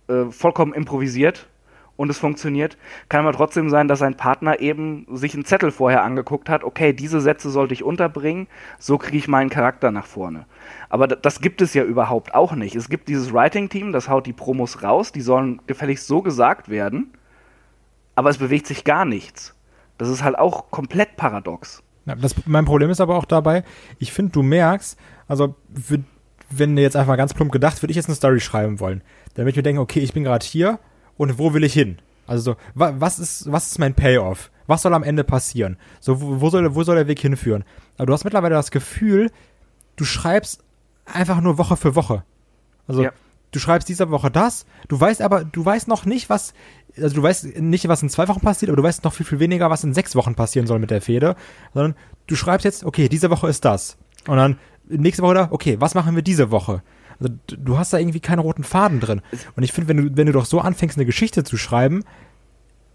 äh, 0.08 0.26
vollkommen 0.30 0.72
improvisiert 0.72 1.48
und 1.96 2.10
es 2.10 2.18
funktioniert, 2.18 2.78
kann 3.08 3.20
aber 3.20 3.36
trotzdem 3.36 3.68
sein, 3.68 3.86
dass 3.86 3.98
sein 3.98 4.16
Partner 4.16 4.60
eben 4.60 5.06
sich 5.12 5.34
einen 5.34 5.44
Zettel 5.44 5.70
vorher 5.70 6.02
angeguckt 6.02 6.48
hat, 6.48 6.64
okay, 6.64 6.92
diese 6.92 7.20
Sätze 7.20 7.50
sollte 7.50 7.74
ich 7.74 7.84
unterbringen, 7.84 8.48
so 8.78 8.98
kriege 8.98 9.18
ich 9.18 9.28
meinen 9.28 9.50
Charakter 9.50 9.90
nach 9.90 10.06
vorne. 10.06 10.46
Aber 10.88 11.06
das 11.06 11.40
gibt 11.40 11.60
es 11.60 11.74
ja 11.74 11.84
überhaupt 11.84 12.34
auch 12.34 12.54
nicht. 12.54 12.74
Es 12.74 12.88
gibt 12.88 13.08
dieses 13.08 13.32
Writing-Team, 13.32 13.92
das 13.92 14.08
haut 14.08 14.26
die 14.26 14.32
Promos 14.32 14.82
raus, 14.82 15.12
die 15.12 15.20
sollen 15.20 15.60
gefälligst 15.66 16.06
so 16.06 16.22
gesagt 16.22 16.68
werden 16.68 17.12
aber 18.14 18.30
es 18.30 18.38
bewegt 18.38 18.66
sich 18.66 18.84
gar 18.84 19.04
nichts. 19.04 19.54
Das 19.98 20.08
ist 20.08 20.22
halt 20.22 20.38
auch 20.38 20.70
komplett 20.70 21.16
paradox. 21.16 21.82
Ja, 22.06 22.16
das, 22.16 22.34
mein 22.46 22.64
Problem 22.64 22.90
ist 22.90 23.00
aber 23.00 23.16
auch 23.16 23.24
dabei, 23.24 23.62
ich 23.98 24.12
finde, 24.12 24.32
du 24.32 24.42
merkst, 24.42 24.98
also 25.32 25.54
für, 25.74 25.98
wenn 26.50 26.76
jetzt 26.76 26.94
einfach 26.94 27.16
ganz 27.16 27.32
plump 27.32 27.52
gedacht, 27.52 27.82
würde 27.82 27.90
ich 27.90 27.96
jetzt 27.96 28.08
eine 28.08 28.16
Story 28.16 28.38
schreiben 28.38 28.80
wollen, 28.80 29.02
damit 29.34 29.56
wir 29.56 29.62
denken, 29.62 29.80
okay, 29.80 30.00
ich 30.00 30.12
bin 30.12 30.24
gerade 30.24 30.44
hier 30.44 30.78
und 31.16 31.38
wo 31.38 31.54
will 31.54 31.64
ich 31.64 31.72
hin? 31.72 31.98
Also 32.26 32.52
so, 32.52 32.56
wa, 32.74 32.94
was 32.98 33.18
ist, 33.18 33.50
was 33.50 33.68
ist 33.68 33.78
mein 33.78 33.94
Payoff? 33.94 34.50
Was 34.66 34.82
soll 34.82 34.92
am 34.92 35.02
Ende 35.02 35.24
passieren? 35.24 35.78
So, 36.00 36.20
wo, 36.20 36.40
wo, 36.42 36.50
soll, 36.50 36.74
wo 36.74 36.82
soll 36.82 36.96
der 36.96 37.08
Weg 37.08 37.18
hinführen? 37.18 37.64
Aber 37.96 38.06
du 38.06 38.12
hast 38.12 38.24
mittlerweile 38.24 38.54
das 38.54 38.70
Gefühl, 38.70 39.30
du 39.96 40.04
schreibst 40.04 40.62
einfach 41.06 41.40
nur 41.40 41.56
Woche 41.56 41.76
für 41.76 41.94
Woche. 41.94 42.24
Also 42.86 43.04
ja 43.04 43.12
du 43.52 43.58
schreibst 43.58 43.88
diese 43.88 44.10
Woche 44.10 44.30
das, 44.30 44.66
du 44.88 44.98
weißt 44.98 45.22
aber, 45.22 45.44
du 45.44 45.64
weißt 45.64 45.86
noch 45.86 46.04
nicht, 46.04 46.28
was, 46.28 46.54
also 46.96 47.14
du 47.14 47.22
weißt 47.22 47.60
nicht, 47.60 47.86
was 47.86 48.02
in 48.02 48.08
zwei 48.08 48.26
Wochen 48.28 48.40
passiert, 48.40 48.70
aber 48.70 48.76
du 48.76 48.82
weißt 48.82 49.04
noch 49.04 49.12
viel, 49.12 49.26
viel 49.26 49.38
weniger, 49.38 49.70
was 49.70 49.84
in 49.84 49.94
sechs 49.94 50.16
Wochen 50.16 50.34
passieren 50.34 50.66
soll 50.66 50.78
mit 50.78 50.90
der 50.90 51.02
Fehde, 51.02 51.36
sondern 51.72 51.94
du 52.26 52.34
schreibst 52.34 52.64
jetzt, 52.64 52.84
okay, 52.84 53.08
diese 53.08 53.30
Woche 53.30 53.48
ist 53.48 53.64
das. 53.64 53.98
Und 54.26 54.36
dann 54.36 54.58
nächste 54.88 55.22
Woche 55.22 55.34
da, 55.34 55.48
okay, 55.50 55.76
was 55.80 55.94
machen 55.94 56.14
wir 56.14 56.22
diese 56.22 56.50
Woche? 56.50 56.82
Also 57.20 57.34
du 57.46 57.78
hast 57.78 57.92
da 57.92 57.98
irgendwie 57.98 58.20
keinen 58.20 58.40
roten 58.40 58.64
Faden 58.64 59.00
drin. 59.00 59.22
Und 59.54 59.62
ich 59.62 59.72
finde, 59.72 59.88
wenn 59.88 59.96
du, 59.96 60.16
wenn 60.16 60.26
du 60.26 60.32
doch 60.32 60.44
so 60.44 60.60
anfängst, 60.60 60.96
eine 60.96 61.06
Geschichte 61.06 61.44
zu 61.44 61.56
schreiben, 61.56 62.04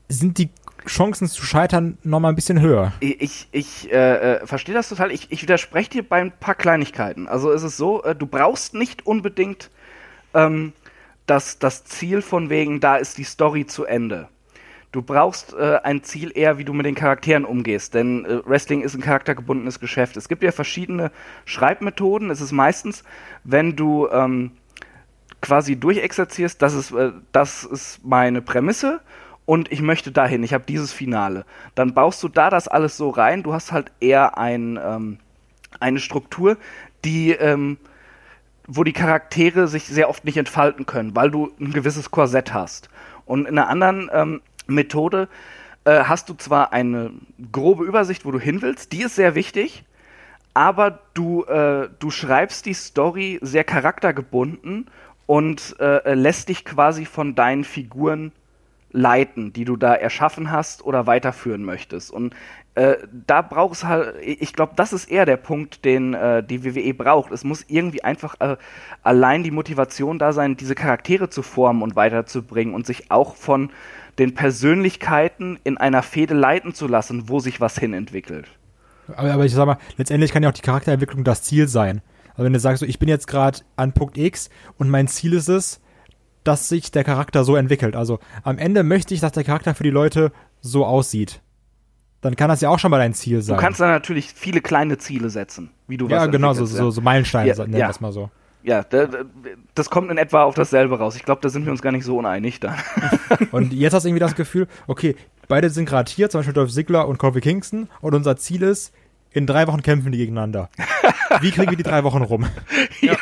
sind 0.10 0.38
die 0.38 0.50
Chancen 0.86 1.28
zu 1.28 1.44
scheitern 1.44 1.98
nochmal 2.04 2.32
ein 2.32 2.36
bisschen 2.36 2.62
höher. 2.62 2.94
Ich, 3.00 3.48
ich 3.52 3.92
äh, 3.92 4.36
äh, 4.36 4.48
verstehe 4.48 4.74
das 4.74 4.90
total. 4.90 5.12
Ich, 5.12 5.32
ich 5.32 5.42
widerspreche 5.42 5.90
dir 5.90 6.04
bei 6.08 6.22
ein 6.22 6.32
paar 6.32 6.56
Kleinigkeiten. 6.56 7.28
Also 7.28 7.52
es 7.52 7.64
ist 7.64 7.78
so, 7.78 8.04
äh, 8.04 8.16
du 8.16 8.26
brauchst 8.26 8.74
nicht 8.74 9.06
unbedingt 9.06 9.70
ähm, 10.34 10.74
das, 11.26 11.60
das 11.60 11.84
Ziel 11.84 12.22
von 12.22 12.50
wegen, 12.50 12.80
da 12.80 12.96
ist 12.96 13.18
die 13.18 13.26
Story 13.26 13.66
zu 13.66 13.86
Ende. 13.86 14.30
Du 14.92 15.02
brauchst 15.02 15.54
äh, 15.54 15.80
ein 15.84 16.04
Ziel 16.04 16.32
eher, 16.34 16.58
wie 16.58 16.64
du 16.64 16.74
mit 16.74 16.86
den 16.86 16.96
Charakteren 16.96 17.44
umgehst, 17.44 17.94
denn 17.94 18.26
äh, 18.26 18.46
Wrestling 18.46 18.82
ist 18.82 18.96
ein 18.96 19.02
charaktergebundenes 19.02 19.80
Geschäft. 19.80 20.16
Es 20.16 20.30
gibt 20.30 20.44
ja 20.44 20.52
verschiedene 20.52 21.12
Schreibmethoden. 21.46 22.30
Es 22.30 22.40
ist 22.40 22.54
meistens, 22.54 23.04
wenn 23.44 23.76
du 23.76 24.08
ähm, 24.10 24.52
quasi 25.42 25.76
durchexerzierst, 25.76 26.62
das 26.62 26.74
ist, 26.74 26.92
äh, 26.92 27.12
das 27.34 27.66
ist 27.66 28.06
meine 28.06 28.42
Prämisse 28.42 29.02
und 29.46 29.72
ich 29.72 29.82
möchte 29.82 30.12
dahin, 30.12 30.44
ich 30.44 30.54
habe 30.54 30.64
dieses 30.66 30.94
Finale. 30.94 31.46
Dann 31.76 31.94
baust 31.94 32.24
du 32.24 32.30
da 32.30 32.50
das 32.50 32.68
alles 32.68 32.96
so 32.96 33.10
rein. 33.10 33.44
Du 33.44 33.54
hast 33.54 33.74
halt 33.74 33.92
eher 34.00 34.38
ein, 34.38 34.80
ähm, 34.82 35.20
eine 35.80 36.00
Struktur, 36.00 36.58
die 37.04 37.32
ähm, 37.32 37.78
wo 38.68 38.84
die 38.84 38.94
Charaktere 38.94 39.68
sich 39.68 39.86
sehr 39.86 40.10
oft 40.10 40.26
nicht 40.26 40.38
entfalten 40.38 40.86
können, 40.86 41.16
weil 41.16 41.32
du 41.32 41.52
ein 41.60 41.72
gewisses 41.72 42.12
Korsett 42.12 42.54
hast. 42.54 42.90
Und 43.26 43.48
in 43.48 43.58
einer 43.58 43.70
anderen 43.70 44.10
ähm, 44.14 44.42
Methode 44.68 45.28
äh, 45.86 46.04
hast 46.04 46.30
du 46.30 46.34
zwar 46.34 46.74
eine 46.74 47.12
grobe 47.52 47.86
Übersicht, 47.86 48.26
wo 48.26 48.32
du 48.32 48.40
hin 48.40 48.62
willst, 48.62 48.92
die 48.92 49.04
ist 49.04 49.16
sehr 49.16 49.36
wichtig, 49.36 49.86
aber 50.54 51.00
du, 51.14 51.44
äh, 51.44 51.90
du 52.00 52.10
schreibst 52.10 52.66
die 52.66 52.74
Story 52.74 53.40
sehr 53.42 53.64
charaktergebunden 53.64 54.90
und 55.28 55.76
äh, 55.80 56.14
lässt 56.14 56.50
dich 56.50 56.66
quasi 56.66 57.06
von 57.06 57.36
deinen 57.36 57.64
Figuren 57.64 58.32
leiten, 58.92 59.54
die 59.54 59.66
du 59.66 59.76
da 59.76 59.94
erschaffen 59.94 60.52
hast 60.52 60.84
oder 60.84 61.06
weiterführen 61.06 61.64
möchtest. 61.64 62.12
Und 62.12 62.34
äh, 62.76 62.98
da 63.26 63.42
braucht 63.42 63.76
es 63.76 63.84
halt, 63.84 64.16
ich 64.22 64.54
glaube, 64.54 64.74
das 64.76 64.94
ist 64.94 65.10
eher 65.10 65.26
der 65.26 65.38
Punkt, 65.38 65.84
den 65.86 66.14
äh, 66.14 66.44
die 66.44 66.64
WWE 66.64 66.94
braucht. 66.94 67.32
Es 67.32 67.44
muss 67.44 67.66
irgendwie 67.68 68.04
einfach 68.04 68.36
äh, 68.40 68.58
allein 69.04 69.44
die 69.44 69.52
Motivation 69.52 70.20
da 70.20 70.34
sein, 70.34 70.58
diese 70.58 70.76
Charaktere 70.76 71.30
zu 71.30 71.42
formen 71.42 71.82
und 71.82 71.96
weiterzubringen 71.96 72.74
und 72.74 72.86
sich 72.86 73.12
auch 73.12 73.36
von 73.36 73.72
den 74.20 74.34
Persönlichkeiten 74.34 75.60
in 75.64 75.78
einer 75.78 76.04
Fehde 76.04 76.34
leiten 76.34 76.74
zu 76.74 76.88
lassen, 76.88 77.30
wo 77.30 77.40
sich 77.40 77.62
was 77.62 77.78
hin 77.78 77.94
entwickelt. 77.94 78.48
Aber, 79.16 79.32
aber 79.32 79.46
ich 79.46 79.54
sag 79.54 79.66
mal, 79.66 79.78
letztendlich 79.98 80.32
kann 80.32 80.44
ja 80.44 80.50
auch 80.50 80.54
die 80.54 80.62
Charakterentwicklung 80.62 81.24
das 81.24 81.44
Ziel 81.44 81.68
sein. 81.68 82.02
Also 82.32 82.44
wenn 82.44 82.54
du 82.54 82.60
sagst, 82.60 82.82
so, 82.82 82.86
ich 82.86 83.00
bin 83.00 83.10
jetzt 83.10 83.28
gerade 83.28 83.60
an 83.76 83.94
Punkt 83.94 84.18
X 84.18 84.50
und 84.78 84.90
mein 84.90 85.08
Ziel 85.08 85.34
ist 85.34 85.50
es, 85.50 85.82
dass 86.44 86.70
sich 86.70 86.92
der 86.92 87.04
Charakter 87.04 87.44
so 87.44 87.56
entwickelt. 87.56 87.96
Also 87.96 88.20
am 88.44 88.58
Ende 88.58 88.84
möchte 88.84 89.14
ich, 89.14 89.20
dass 89.20 89.32
der 89.32 89.44
Charakter 89.44 89.76
für 89.76 89.84
die 89.84 89.90
Leute 89.90 90.32
so 90.62 90.86
aussieht 90.86 91.42
dann 92.22 92.36
kann 92.36 92.50
das 92.50 92.62
ja 92.62 92.70
auch 92.70 92.80
schon 92.80 92.92
mal 92.92 92.98
dein 92.98 93.14
Ziel 93.14 93.42
sein. 93.42 93.56
Du 93.56 93.62
kannst 93.62 93.80
dann 93.80 93.90
natürlich 93.90 94.34
viele 94.34 94.62
kleine 94.62 94.98
Ziele 94.98 95.30
setzen, 95.30 95.72
wie 95.88 95.98
du 95.98 96.08
ja, 96.08 96.18
was 96.18 96.26
Ja, 96.26 96.32
genau, 96.32 96.54
so, 96.54 96.66
so, 96.66 96.92
so 96.92 97.02
Meilensteine, 97.02 97.50
ja, 97.50 97.56
nennen 97.58 97.74
wir 97.74 97.90
es 97.90 98.02
mal 98.02 98.12
so. 98.12 98.30
Ja, 98.68 98.84
das 99.76 99.90
kommt 99.90 100.12
in 100.12 100.18
etwa 100.18 100.44
auf 100.44 100.54
dasselbe 100.54 101.00
raus. 101.00 101.16
Ich 101.16 101.24
glaube, 101.24 101.40
da 101.42 101.48
sind 101.48 101.64
wir 101.64 101.72
uns 101.72 101.82
gar 101.82 101.94
nicht 101.94 102.04
so 102.04 102.18
uneinig 102.18 102.60
dann. 102.60 102.76
und 103.52 103.72
jetzt 103.72 103.94
hast 103.94 104.04
du 104.04 104.10
irgendwie 104.10 104.20
das 104.20 104.36
Gefühl, 104.36 104.68
okay, 104.88 105.16
beide 105.48 105.70
sind 105.70 105.86
gerade 105.86 106.12
hier, 106.12 106.30
zum 106.30 106.40
Beispiel 106.40 106.54
Dolph 106.54 106.74
Ziggler 106.74 107.08
und 107.08 107.18
Kofi 107.18 107.40
Kingston, 107.40 107.88
und 108.02 108.14
unser 108.14 108.36
Ziel 108.36 108.64
ist, 108.64 108.94
in 109.32 109.48
drei 109.48 109.68
Wochen 109.68 109.84
kämpfen 109.84 110.12
die 110.12 110.18
gegeneinander. 110.18 110.70
Wie 111.40 111.52
kriegen 111.52 111.70
wir 111.70 111.78
die 111.78 111.84
drei 111.84 112.04
Wochen 112.04 112.24
rum? 112.24 112.46
ja, 113.00 113.16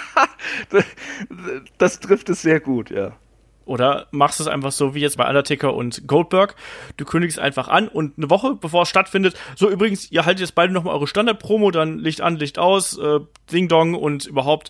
das, 0.70 0.84
das 1.78 2.00
trifft 2.00 2.30
es 2.30 2.42
sehr 2.42 2.60
gut, 2.60 2.90
ja. 2.90 3.12
Oder 3.66 4.08
machst 4.12 4.40
es 4.40 4.48
einfach 4.48 4.72
so 4.72 4.96
wie 4.96 5.02
jetzt 5.02 5.18
bei 5.18 5.28
Undertaker 5.28 5.74
und 5.74 6.08
Goldberg. 6.08 6.56
Du 6.98 7.06
kündigst 7.06 7.40
einfach 7.40 7.68
an 7.68 7.88
und 7.88 8.18
eine 8.18 8.30
Woche 8.30 8.56
bevor 8.56 8.84
es 8.84 8.90
stattfindet, 8.90 9.36
so 9.56 9.70
übrigens, 9.70 10.12
ihr 10.12 10.26
haltet 10.26 10.42
jetzt 10.42 10.56
beide 10.56 10.72
nochmal 10.72 10.94
eure 10.94 11.08
Standard-Promo, 11.08 11.72
dann 11.72 11.98
Licht 11.98 12.22
an, 12.22 12.38
Licht 12.38 12.60
aus, 12.60 12.98
äh, 12.98 13.20
Ding 13.52 13.68
Dong 13.68 13.96
und 13.96 14.26
überhaupt 14.26 14.70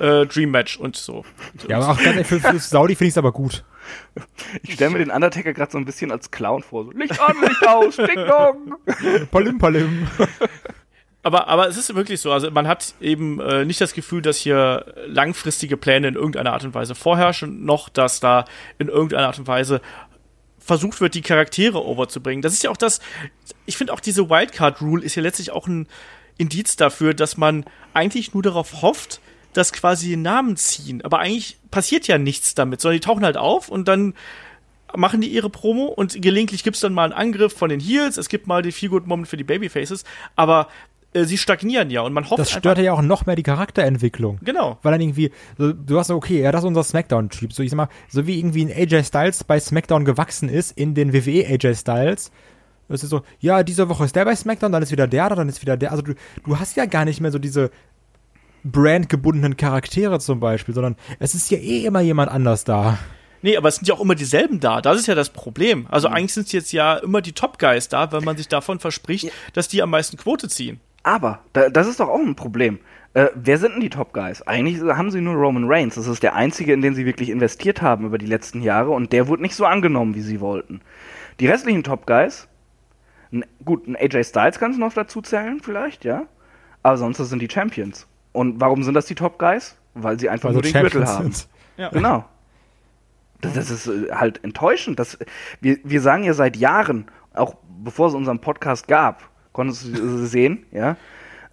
äh, 0.00 0.26
Dream 0.26 0.50
Match 0.50 0.76
und 0.76 0.96
so. 0.96 1.24
Ja, 1.68 1.78
aber 1.78 1.90
auch 1.90 1.96
ganz 1.96 2.16
ehrlich, 2.16 2.26
für, 2.26 2.40
für 2.40 2.58
Saudi 2.58 2.94
finde 2.94 3.08
ich 3.08 3.14
es 3.14 3.18
aber 3.18 3.32
gut. 3.32 3.64
Ich 4.62 4.74
stelle 4.74 4.90
mir 4.90 4.98
den 4.98 5.10
Undertaker 5.10 5.52
gerade 5.52 5.72
so 5.72 5.78
ein 5.78 5.84
bisschen 5.84 6.10
als 6.10 6.30
Clown 6.30 6.62
vor. 6.62 6.84
So, 6.84 6.92
Licht 6.92 7.20
an, 7.20 7.36
Licht 7.42 7.66
aus, 7.66 7.96
Ding 7.96 8.26
Dong. 8.26 8.74
Palim, 9.30 9.58
palim. 9.58 10.08
Aber, 11.22 11.48
aber 11.48 11.68
es 11.68 11.76
ist 11.76 11.94
wirklich 11.94 12.20
so, 12.20 12.32
also 12.32 12.50
man 12.50 12.68
hat 12.68 12.94
eben 13.00 13.40
äh, 13.40 13.64
nicht 13.64 13.80
das 13.80 13.94
Gefühl, 13.94 14.20
dass 14.20 14.36
hier 14.36 14.94
langfristige 15.06 15.78
Pläne 15.78 16.08
in 16.08 16.14
irgendeiner 16.14 16.52
Art 16.52 16.64
und 16.64 16.74
Weise 16.74 16.94
vorherrschen, 16.94 17.64
noch 17.64 17.88
dass 17.88 18.20
da 18.20 18.44
in 18.78 18.88
irgendeiner 18.88 19.26
Art 19.26 19.38
und 19.38 19.46
Weise 19.46 19.80
versucht 20.58 21.00
wird, 21.00 21.14
die 21.14 21.22
Charaktere 21.22 21.82
overzubringen. 21.84 22.42
Das 22.42 22.52
ist 22.52 22.62
ja 22.62 22.70
auch 22.70 22.76
das, 22.76 23.00
ich 23.64 23.76
finde 23.76 23.92
auch 23.92 24.00
diese 24.00 24.28
Wildcard-Rule 24.28 25.02
ist 25.02 25.14
ja 25.14 25.22
letztlich 25.22 25.50
auch 25.50 25.66
ein 25.66 25.88
Indiz 26.36 26.76
dafür, 26.76 27.14
dass 27.14 27.36
man 27.36 27.64
eigentlich 27.92 28.34
nur 28.34 28.42
darauf 28.42 28.82
hofft, 28.82 29.20
dass 29.54 29.72
quasi 29.72 30.08
die 30.08 30.16
Namen 30.16 30.56
ziehen. 30.56 31.02
Aber 31.02 31.20
eigentlich 31.20 31.58
passiert 31.70 32.06
ja 32.06 32.18
nichts 32.18 32.54
damit, 32.54 32.80
sondern 32.80 33.00
die 33.00 33.06
tauchen 33.06 33.24
halt 33.24 33.36
auf 33.36 33.68
und 33.68 33.88
dann 33.88 34.14
machen 34.96 35.20
die 35.20 35.28
ihre 35.28 35.50
Promo 35.50 35.86
und 35.86 36.20
gelegentlich 36.20 36.62
gibt's 36.62 36.80
dann 36.80 36.94
mal 36.94 37.04
einen 37.04 37.12
Angriff 37.12 37.52
von 37.56 37.68
den 37.68 37.80
Heels, 37.80 38.16
es 38.16 38.28
gibt 38.28 38.46
mal 38.46 38.62
die 38.62 38.72
Feel-Good-Moment 38.72 39.26
für 39.26 39.36
die 39.36 39.44
Babyfaces, 39.44 40.04
aber 40.36 40.68
äh, 41.14 41.24
sie 41.24 41.38
stagnieren 41.38 41.90
ja 41.90 42.02
und 42.02 42.12
man 42.12 42.28
hofft 42.28 42.38
Das 42.38 42.50
stört 42.50 42.78
ja 42.78 42.92
auch 42.92 43.02
noch 43.02 43.26
mehr 43.26 43.36
die 43.36 43.42
Charakterentwicklung. 43.42 44.38
Genau. 44.42 44.78
Weil 44.82 44.92
dann 44.92 45.00
irgendwie, 45.00 45.30
so, 45.58 45.72
du 45.72 45.98
hast 45.98 46.08
so, 46.08 46.16
okay, 46.16 46.42
ja, 46.42 46.52
das 46.52 46.62
ist 46.62 46.68
unser 46.68 46.84
Smackdown-Typ. 46.84 47.52
So, 47.52 47.62
ich 47.62 47.70
sag 47.70 47.76
mal, 47.76 47.88
so 48.08 48.26
wie 48.26 48.38
irgendwie 48.38 48.64
ein 48.64 48.72
AJ 48.72 49.04
Styles 49.04 49.44
bei 49.44 49.58
Smackdown 49.58 50.04
gewachsen 50.04 50.48
ist 50.48 50.72
in 50.72 50.94
den 50.94 51.12
WWE 51.12 51.46
AJ 51.46 51.76
Styles. 51.76 52.30
Es 52.88 53.02
ist 53.02 53.10
so, 53.10 53.22
ja, 53.40 53.62
diese 53.62 53.88
Woche 53.88 54.04
ist 54.04 54.14
der 54.14 54.26
bei 54.26 54.36
Smackdown, 54.36 54.70
dann 54.70 54.82
ist 54.82 54.92
wieder 54.92 55.06
der 55.06 55.28
da, 55.30 55.36
dann 55.36 55.48
ist 55.48 55.62
wieder 55.62 55.76
der. 55.76 55.90
Also 55.90 56.02
du, 56.02 56.14
du 56.44 56.58
hast 56.58 56.76
ja 56.76 56.84
gar 56.84 57.04
nicht 57.04 57.20
mehr 57.20 57.30
so 57.30 57.38
diese 57.38 57.70
brandgebundenen 58.64 59.56
Charaktere 59.56 60.18
zum 60.20 60.40
Beispiel, 60.40 60.74
sondern 60.74 60.96
es 61.18 61.34
ist 61.34 61.50
ja 61.50 61.58
eh 61.58 61.84
immer 61.84 62.00
jemand 62.00 62.30
anders 62.30 62.64
da. 62.64 62.98
Nee, 63.42 63.58
aber 63.58 63.68
es 63.68 63.76
sind 63.76 63.86
ja 63.86 63.94
auch 63.94 64.00
immer 64.00 64.14
dieselben 64.14 64.58
da. 64.58 64.80
Das 64.80 64.98
ist 64.98 65.06
ja 65.06 65.14
das 65.14 65.28
Problem. 65.28 65.86
Also 65.90 66.08
Mhm. 66.08 66.14
eigentlich 66.14 66.32
sind 66.34 66.46
es 66.46 66.52
jetzt 66.52 66.72
ja 66.72 66.96
immer 66.96 67.20
die 67.20 67.32
Top 67.32 67.58
Guys 67.58 67.88
da, 67.88 68.10
wenn 68.10 68.24
man 68.24 68.38
sich 68.38 68.48
davon 68.48 68.80
verspricht, 68.80 69.30
dass 69.52 69.68
die 69.68 69.82
am 69.82 69.90
meisten 69.90 70.16
Quote 70.16 70.48
ziehen. 70.48 70.80
Aber, 71.02 71.40
da, 71.52 71.68
das 71.68 71.86
ist 71.86 72.00
doch 72.00 72.08
auch 72.08 72.18
ein 72.20 72.34
Problem. 72.36 72.78
Äh, 73.12 73.26
wer 73.34 73.58
sind 73.58 73.72
denn 73.74 73.80
die 73.82 73.90
Top 73.90 74.14
Guys? 74.14 74.40
Eigentlich 74.42 74.80
haben 74.80 75.10
sie 75.10 75.20
nur 75.20 75.34
Roman 75.34 75.64
Reigns. 75.68 75.96
Das 75.96 76.06
ist 76.06 76.22
der 76.22 76.34
einzige, 76.34 76.72
in 76.72 76.80
den 76.80 76.94
sie 76.94 77.04
wirklich 77.04 77.28
investiert 77.28 77.82
haben 77.82 78.06
über 78.06 78.16
die 78.16 78.24
letzten 78.26 78.62
Jahre 78.62 78.90
und 78.90 79.12
der 79.12 79.28
wurde 79.28 79.42
nicht 79.42 79.54
so 79.54 79.66
angenommen, 79.66 80.14
wie 80.14 80.22
sie 80.22 80.40
wollten. 80.40 80.80
Die 81.38 81.46
restlichen 81.46 81.82
Top 81.84 82.06
Guys, 82.06 82.48
gut, 83.64 83.86
ein 83.86 83.96
AJ 83.96 84.24
Styles 84.24 84.58
kannst 84.58 84.78
du 84.78 84.80
noch 84.80 84.94
dazu 84.94 85.20
zählen, 85.20 85.60
vielleicht, 85.62 86.04
ja. 86.06 86.22
Aber 86.82 86.96
sonst 86.96 87.18
sind 87.18 87.40
die 87.42 87.50
Champions. 87.50 88.06
Und 88.34 88.60
warum 88.60 88.82
sind 88.82 88.94
das 88.94 89.06
die 89.06 89.14
Top 89.14 89.38
Guys? 89.38 89.76
Weil 89.94 90.18
sie 90.18 90.28
einfach 90.28 90.48
Also 90.48 90.60
nur 90.60 90.62
den 90.62 90.72
Gürtel 90.72 91.06
Champions 91.06 91.10
haben. 91.10 91.32
sind. 91.32 91.48
Ja. 91.76 91.88
Genau. 91.92 92.24
Das, 93.40 93.54
das 93.54 93.70
ist 93.70 93.86
äh, 93.86 94.12
halt 94.12 94.42
enttäuschend. 94.44 94.98
Das, 94.98 95.18
wir, 95.60 95.78
wir 95.84 96.00
sagen 96.00 96.24
ja 96.24 96.34
seit 96.34 96.56
Jahren, 96.56 97.06
auch 97.32 97.56
bevor 97.82 98.08
es 98.08 98.14
unseren 98.14 98.40
Podcast 98.40 98.88
gab, 98.88 99.28
konntest 99.52 99.86
du 99.86 100.22
äh, 100.22 100.26
sehen, 100.26 100.66
ja, 100.72 100.96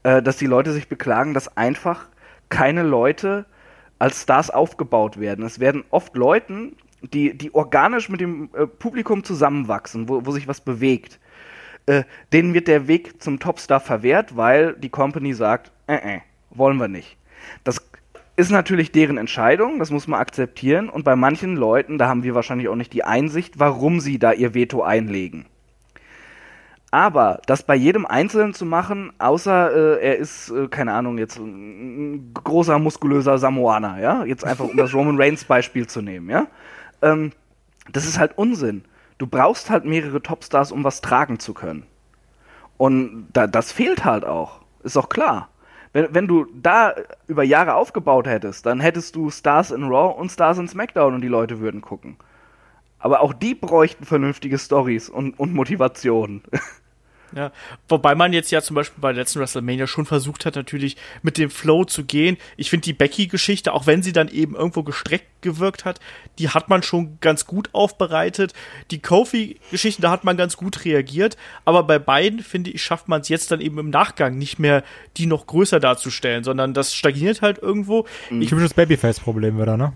äh, 0.04 0.22
dass 0.22 0.38
die 0.38 0.48
Leute 0.48 0.74
sich 0.74 0.88
beklagen, 0.88 1.34
dass 1.34 1.56
einfach 1.56 2.08
keine 2.50 2.84
Leute 2.84 3.46
als 4.00 4.24
Stars 4.24 4.50
aufgebaut 4.50 5.20
werden. 5.20 5.46
Es 5.46 5.60
werden 5.60 5.84
oft 5.92 6.16
Leuten, 6.16 6.76
die, 7.14 7.38
die 7.38 7.54
organisch 7.54 8.10
mit 8.10 8.22
dem 8.22 8.50
äh, 8.54 8.66
Publikum 8.66 9.24
zusammenwachsen, 9.24 10.10
wo, 10.10 10.26
wo 10.26 10.32
sich 10.32 10.48
was 10.48 10.62
bewegt. 10.62 11.20
Äh, 11.86 12.04
denen 12.34 12.54
wird 12.54 12.68
der 12.68 12.88
Weg 12.88 13.22
zum 13.22 13.40
Topstar 13.40 13.80
verwehrt, 13.80 14.36
weil 14.38 14.74
die 14.74 14.90
Company 14.90 15.34
sagt, 15.34 15.72
äh, 15.88 16.16
äh, 16.16 16.20
wollen 16.52 16.78
wir 16.78 16.88
nicht. 16.88 17.18
Das 17.64 17.82
ist 18.36 18.52
natürlich 18.52 18.92
deren 18.92 19.18
Entscheidung, 19.18 19.80
das 19.80 19.92
muss 19.92 20.08
man 20.08 20.20
akzeptieren. 20.20 20.90
Und 20.90 21.04
bei 21.04 21.16
manchen 21.16 21.56
Leuten, 21.56 21.98
da 21.98 22.08
haben 22.08 22.24
wir 22.24 22.36
wahrscheinlich 22.36 22.70
auch 22.70 22.76
nicht 22.76 22.94
die 22.94 23.04
Einsicht, 23.04 23.60
warum 23.60 24.00
sie 24.00 24.20
da 24.20 24.32
ihr 24.32 24.54
Veto 24.54 24.82
einlegen. 24.84 25.46
Aber 26.92 27.42
das 27.46 27.64
bei 27.64 27.76
jedem 27.76 28.06
Einzelnen 28.06 28.54
zu 28.54 28.66
machen, 28.66 29.14
außer 29.18 30.00
äh, 30.00 30.06
er 30.06 30.18
ist, 30.18 30.50
äh, 30.50 30.68
keine 30.68 30.92
Ahnung, 30.94 31.18
jetzt 31.18 31.38
ein, 31.40 32.34
großer, 32.34 32.80
muskulöser 32.80 33.38
Samoaner, 33.38 34.00
ja, 34.02 34.26
jetzt 34.26 34.44
einfach 34.44 34.66
um 34.66 34.76
das 34.76 34.94
Roman 34.94 35.18
Reigns 35.18 35.46
Beispiel 35.46 35.88
zu 35.88 36.02
nehmen, 36.02 36.30
ja, 36.30 36.48
ähm, 37.02 37.32
das 37.94 38.06
ist 38.06 38.20
halt 38.20 38.38
Unsinn. 38.38 38.84
Du 39.20 39.28
brauchst 39.28 39.70
halt 39.70 39.86
mehrere 39.86 40.22
Topstars, 40.22 40.74
um 40.74 40.84
was 40.84 41.00
tragen 41.00 41.40
zu 41.40 41.54
können. 41.54 41.86
Und 42.78 43.28
da, 43.32 43.48
das 43.48 43.72
fehlt 43.72 44.04
halt 44.04 44.26
auch. 44.26 44.62
Ist 44.84 44.98
auch 44.98 45.10
klar. 45.10 45.51
Wenn, 45.94 46.14
wenn 46.14 46.28
du 46.28 46.46
da 46.54 46.96
über 47.28 47.44
Jahre 47.44 47.76
aufgebaut 47.76 48.28
hättest, 48.28 48.66
dann 48.66 48.80
hättest 48.80 49.16
du 49.16 49.30
Stars 49.30 49.72
in 49.72 49.84
Raw 49.84 50.20
und 50.20 50.32
Stars 50.32 50.58
in 50.58 50.68
SmackDown 50.68 51.16
und 51.16 51.22
die 51.22 51.28
Leute 51.28 51.60
würden 51.60 51.82
gucken. 51.82 52.18
Aber 53.00 53.22
auch 53.22 53.34
die 53.34 53.56
bräuchten 53.56 54.06
vernünftige 54.06 54.58
Stories 54.58 55.10
und, 55.10 55.38
und 55.40 55.54
Motivationen. 55.54 56.44
Ja, 57.36 57.52
wobei 57.88 58.16
man 58.16 58.34
jetzt 58.34 58.52
ja 58.52 58.62
zum 58.62 58.76
Beispiel 58.76 59.02
bei 59.02 59.14
der 59.14 59.22
letzten 59.22 59.40
WrestleMania 59.40 59.88
schon 59.88 60.06
versucht 60.06 60.46
hat, 60.46 60.56
natürlich 60.56 60.98
mit 61.22 61.38
dem 61.38 61.50
Flow 61.50 61.86
zu 61.86 62.04
gehen. 62.04 62.38
Ich 62.58 62.70
finde 62.70 62.86
die 62.86 62.94
Becky-Geschichte, 62.94 63.74
auch 63.74 63.88
wenn 63.88 64.04
sie 64.04 64.12
dann 64.12 64.28
eben 64.28 64.56
irgendwo 64.56 64.84
gestreckt 64.84 65.42
gewirkt 65.42 65.86
hat, 65.86 66.00
die 66.38 66.50
hat 66.50 66.70
man 66.70 66.84
schon 66.84 67.18
ganz 67.20 67.48
gut 67.48 67.70
aufbereitet. 67.74 68.54
Die 68.92 69.02
Kofi-Geschichte, 69.02 70.02
da 70.02 70.12
hat 70.12 70.24
man 70.24 70.38
ganz 70.38 70.56
gut 70.56 70.86
reagiert. 70.86 71.36
Aber 71.66 71.84
bei 71.84 71.98
beiden, 71.98 72.42
finde 72.42 72.70
ich, 72.70 72.84
schafft 72.84 73.08
man 73.08 73.22
es 73.22 73.30
jetzt 73.30 73.52
dann 73.52 73.60
eben 73.60 73.80
im 73.80 73.90
Nachgang 73.90 74.38
nicht 74.38 74.60
mehr, 74.60 74.84
die 75.18 75.26
noch 75.26 75.48
größer 75.48 75.80
darzustellen, 75.80 76.44
sondern 76.44 76.74
das 76.74 76.94
stagniert 76.94 77.42
halt 77.42 77.58
irgendwo. 77.58 78.06
Ich 78.30 78.50
Typisches 78.50 78.76
Babyface-Problem 78.76 79.60
wieder, 79.60 79.78
ne? 79.78 79.94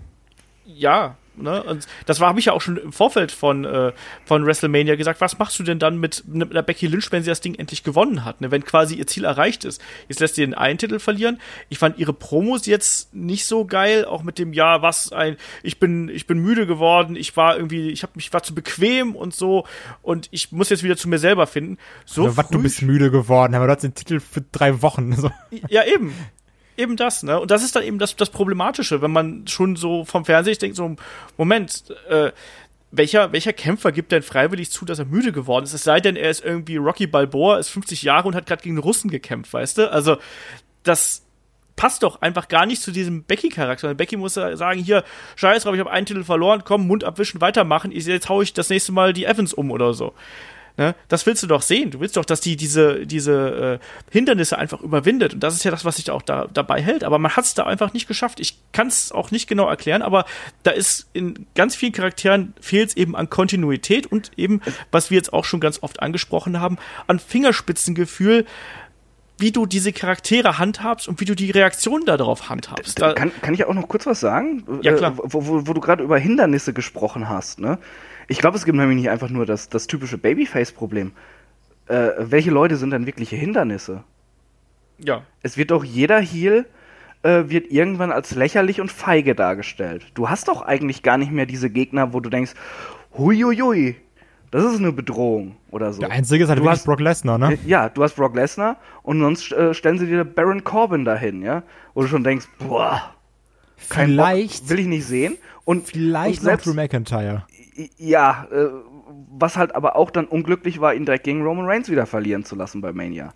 ja, 0.66 1.16
ne? 1.36 1.62
Und 1.62 1.86
das 2.06 2.20
war, 2.20 2.28
habe 2.28 2.38
ich 2.38 2.46
ja 2.46 2.52
auch 2.52 2.60
schon 2.60 2.76
im 2.76 2.92
Vorfeld 2.92 3.32
von, 3.32 3.64
äh, 3.64 3.92
von 4.24 4.46
WrestleMania 4.46 4.96
gesagt. 4.96 5.20
Was 5.20 5.38
machst 5.38 5.58
du 5.58 5.62
denn 5.62 5.78
dann 5.78 5.98
mit, 5.98 6.24
mit 6.26 6.50
einer 6.50 6.62
Becky 6.62 6.86
Lynch, 6.86 7.10
wenn 7.12 7.22
sie 7.22 7.30
das 7.30 7.40
Ding 7.40 7.54
endlich 7.54 7.82
gewonnen 7.82 8.24
hat, 8.24 8.40
ne? 8.40 8.50
Wenn 8.50 8.64
quasi 8.64 8.94
ihr 8.94 9.06
Ziel 9.06 9.24
erreicht 9.24 9.64
ist. 9.64 9.80
Jetzt 10.08 10.20
lässt 10.20 10.36
sie 10.36 10.42
den 10.42 10.54
einen 10.54 10.78
Titel 10.78 10.98
verlieren. 10.98 11.40
Ich 11.68 11.78
fand 11.78 11.98
ihre 11.98 12.12
Promos 12.12 12.66
jetzt 12.66 13.14
nicht 13.14 13.46
so 13.46 13.64
geil, 13.64 14.04
auch 14.04 14.22
mit 14.22 14.38
dem 14.38 14.52
ja, 14.52 14.82
was 14.82 15.12
ein, 15.12 15.36
ich 15.62 15.78
bin, 15.78 16.08
ich 16.08 16.26
bin 16.26 16.38
müde 16.38 16.66
geworden, 16.66 17.16
ich 17.16 17.36
war 17.36 17.56
irgendwie, 17.56 17.90
ich 17.90 18.02
habe 18.02 18.12
mich 18.16 18.32
war 18.32 18.42
zu 18.42 18.54
bequem 18.54 19.14
und 19.14 19.34
so 19.34 19.66
und 20.02 20.28
ich 20.30 20.52
muss 20.52 20.70
jetzt 20.70 20.82
wieder 20.82 20.96
zu 20.96 21.08
mir 21.08 21.18
selber 21.18 21.46
finden. 21.46 21.78
So 22.04 22.24
Oder 22.24 22.36
was, 22.36 22.48
du 22.48 22.62
bist 22.62 22.82
müde 22.82 23.10
geworden, 23.10 23.54
aber 23.54 23.66
du 23.66 23.72
hast 23.72 23.82
den 23.82 23.94
Titel 23.94 24.20
für 24.20 24.40
drei 24.40 24.82
Wochen. 24.82 25.14
So. 25.14 25.30
ja, 25.68 25.84
eben. 25.84 26.12
Eben 26.76 26.96
das, 26.96 27.22
ne? 27.22 27.40
Und 27.40 27.50
das 27.50 27.62
ist 27.62 27.74
dann 27.74 27.82
eben 27.82 27.98
das, 27.98 28.16
das 28.16 28.30
Problematische, 28.30 29.00
wenn 29.02 29.10
man 29.10 29.46
schon 29.46 29.76
so 29.76 30.04
vom 30.04 30.24
Fernseher 30.24 30.56
denkt, 30.56 30.76
so, 30.76 30.96
Moment, 31.36 31.94
äh, 32.08 32.32
welcher, 32.90 33.32
welcher 33.32 33.52
Kämpfer 33.52 33.92
gibt 33.92 34.12
denn 34.12 34.22
freiwillig 34.22 34.70
zu, 34.70 34.84
dass 34.84 34.98
er 34.98 35.04
müde 35.04 35.32
geworden 35.32 35.64
ist? 35.64 35.74
Es 35.74 35.84
sei 35.84 36.00
denn, 36.00 36.16
er 36.16 36.30
ist 36.30 36.44
irgendwie 36.44 36.76
Rocky 36.76 37.06
Balboa, 37.06 37.58
ist 37.58 37.70
50 37.70 38.02
Jahre 38.02 38.28
und 38.28 38.34
hat 38.34 38.46
gerade 38.46 38.62
gegen 38.62 38.78
Russen 38.78 39.10
gekämpft, 39.10 39.52
weißt 39.52 39.78
du? 39.78 39.90
Also, 39.90 40.18
das 40.82 41.26
passt 41.76 42.02
doch 42.02 42.22
einfach 42.22 42.48
gar 42.48 42.66
nicht 42.66 42.82
zu 42.82 42.90
diesem 42.90 43.24
Becky-Charakter. 43.24 43.94
Becky 43.94 44.16
muss 44.16 44.34
ja 44.34 44.56
sagen, 44.56 44.80
hier, 44.80 45.04
scheiß 45.36 45.62
drauf, 45.62 45.74
ich 45.74 45.80
habe 45.80 45.90
einen 45.90 46.06
Titel 46.06 46.24
verloren, 46.24 46.62
komm, 46.64 46.86
Mund 46.86 47.04
abwischen, 47.04 47.40
weitermachen, 47.40 47.92
jetzt 47.92 48.28
hau 48.28 48.42
ich 48.42 48.54
das 48.54 48.70
nächste 48.70 48.92
Mal 48.92 49.12
die 49.12 49.26
Evans 49.26 49.52
um 49.52 49.70
oder 49.70 49.92
so. 49.92 50.14
Ne? 50.76 50.94
Das 51.08 51.24
willst 51.24 51.42
du 51.42 51.46
doch 51.46 51.62
sehen. 51.62 51.90
Du 51.90 52.00
willst 52.00 52.16
doch, 52.16 52.24
dass 52.24 52.40
die 52.40 52.56
diese, 52.56 53.06
diese 53.06 53.80
äh, 53.80 54.12
Hindernisse 54.12 54.58
einfach 54.58 54.80
überwindet. 54.80 55.34
Und 55.34 55.40
das 55.40 55.54
ist 55.54 55.64
ja 55.64 55.70
das, 55.70 55.84
was 55.84 55.96
sich 55.96 56.04
da 56.04 56.12
auch 56.12 56.22
da, 56.22 56.46
dabei 56.52 56.82
hält. 56.82 57.02
Aber 57.02 57.18
man 57.18 57.34
hat 57.34 57.44
es 57.44 57.54
da 57.54 57.64
einfach 57.64 57.92
nicht 57.92 58.08
geschafft. 58.08 58.40
Ich 58.40 58.58
kann 58.72 58.88
es 58.88 59.10
auch 59.10 59.30
nicht 59.30 59.48
genau 59.48 59.68
erklären, 59.68 60.02
aber 60.02 60.26
da 60.64 60.72
ist 60.72 61.08
in 61.12 61.46
ganz 61.54 61.76
vielen 61.76 61.92
Charakteren 61.92 62.52
fehlt 62.60 62.90
es 62.90 62.96
eben 62.96 63.16
an 63.16 63.30
Kontinuität 63.30 64.06
und 64.06 64.32
eben, 64.36 64.60
was 64.90 65.10
wir 65.10 65.16
jetzt 65.16 65.32
auch 65.32 65.44
schon 65.44 65.60
ganz 65.60 65.82
oft 65.82 66.00
angesprochen 66.00 66.60
haben, 66.60 66.76
an 67.06 67.18
Fingerspitzengefühl, 67.18 68.44
wie 69.38 69.52
du 69.52 69.66
diese 69.66 69.92
Charaktere 69.92 70.58
handhabst 70.58 71.08
und 71.08 71.20
wie 71.20 71.24
du 71.24 71.34
die 71.34 71.50
Reaktion 71.50 72.04
darauf 72.06 72.48
handhabst. 72.48 73.00
Da, 73.00 73.12
Kann, 73.12 73.32
kann 73.42 73.54
ich 73.54 73.64
auch 73.64 73.74
noch 73.74 73.88
kurz 73.88 74.06
was 74.06 74.20
sagen? 74.20 74.64
Ja, 74.82 74.94
klar. 74.94 75.12
Äh, 75.12 75.18
wo, 75.24 75.46
wo, 75.46 75.66
wo 75.66 75.72
du 75.72 75.80
gerade 75.80 76.02
über 76.02 76.18
Hindernisse 76.18 76.72
gesprochen 76.72 77.28
hast, 77.28 77.60
ne? 77.60 77.78
Ich 78.28 78.38
glaube, 78.38 78.56
es 78.56 78.64
gibt 78.64 78.76
nämlich 78.76 78.96
nicht 78.96 79.10
einfach 79.10 79.30
nur 79.30 79.46
das, 79.46 79.68
das 79.68 79.86
typische 79.86 80.18
Babyface-Problem. 80.18 81.12
Äh, 81.88 82.08
welche 82.18 82.50
Leute 82.50 82.76
sind 82.76 82.90
denn 82.90 83.06
wirkliche 83.06 83.36
Hindernisse? 83.36 84.02
ja. 84.98 85.22
Es 85.42 85.56
wird 85.56 85.70
doch 85.70 85.84
jeder 85.84 86.18
Heel 86.20 86.64
äh, 87.22 87.44
wird 87.48 87.70
irgendwann 87.70 88.10
als 88.12 88.34
lächerlich 88.34 88.80
und 88.80 88.90
feige 88.90 89.34
dargestellt. 89.34 90.06
Du 90.14 90.28
hast 90.28 90.48
doch 90.48 90.62
eigentlich 90.62 91.02
gar 91.02 91.18
nicht 91.18 91.30
mehr 91.30 91.46
diese 91.46 91.70
Gegner, 91.70 92.12
wo 92.12 92.20
du 92.20 92.30
denkst, 92.30 92.52
huiuiui, 93.16 93.96
das 94.50 94.64
ist 94.64 94.78
eine 94.78 94.92
Bedrohung 94.92 95.56
oder 95.70 95.92
so. 95.92 96.00
Der 96.00 96.10
einzige 96.10 96.44
ist 96.44 96.48
halt 96.50 96.58
Du 96.60 96.64
wirklich 96.64 96.78
hast- 96.80 96.86
Brock 96.86 97.00
Lesnar, 97.00 97.38
ne? 97.38 97.58
Ja, 97.66 97.88
du 97.88 98.02
hast 98.02 98.14
Brock 98.16 98.34
Lesnar 98.34 98.76
und 99.02 99.20
sonst 99.20 99.52
äh, 99.52 99.74
stellen 99.74 99.98
sie 99.98 100.06
dir 100.06 100.24
Baron 100.24 100.64
Corbin 100.64 101.04
dahin, 101.04 101.42
ja? 101.42 101.62
Wo 101.94 102.02
du 102.02 102.08
schon 102.08 102.24
denkst, 102.24 102.46
boah, 102.58 103.14
Kein 103.88 104.08
Vielleicht- 104.10 104.60
Bock, 104.62 104.70
will 104.70 104.78
ich 104.80 104.86
nicht 104.86 105.04
sehen. 105.06 105.36
Und 105.64 105.86
Vielleicht 105.88 106.38
und 106.40 106.44
noch 106.44 106.50
selbst, 106.52 106.66
Drew 106.66 106.74
McIntyre. 106.74 107.44
Ja, 107.98 108.46
äh, 108.50 108.68
was 109.30 109.56
halt 109.56 109.74
aber 109.74 109.96
auch 109.96 110.10
dann 110.10 110.26
unglücklich 110.26 110.80
war, 110.80 110.94
ihn 110.94 111.04
direkt 111.04 111.24
gegen 111.24 111.42
Roman 111.42 111.66
Reigns 111.66 111.90
wieder 111.90 112.06
verlieren 112.06 112.44
zu 112.44 112.56
lassen 112.56 112.80
bei 112.80 112.92
Mania. 112.92 113.34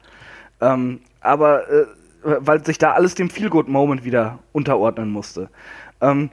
Ähm, 0.60 1.00
aber 1.20 1.68
äh, 1.68 1.86
weil 2.22 2.64
sich 2.64 2.78
da 2.78 2.92
alles 2.92 3.14
dem 3.14 3.30
Feel-Good-Moment 3.30 4.04
wieder 4.04 4.38
unterordnen 4.52 5.10
musste. 5.10 5.48
Ähm, 6.00 6.30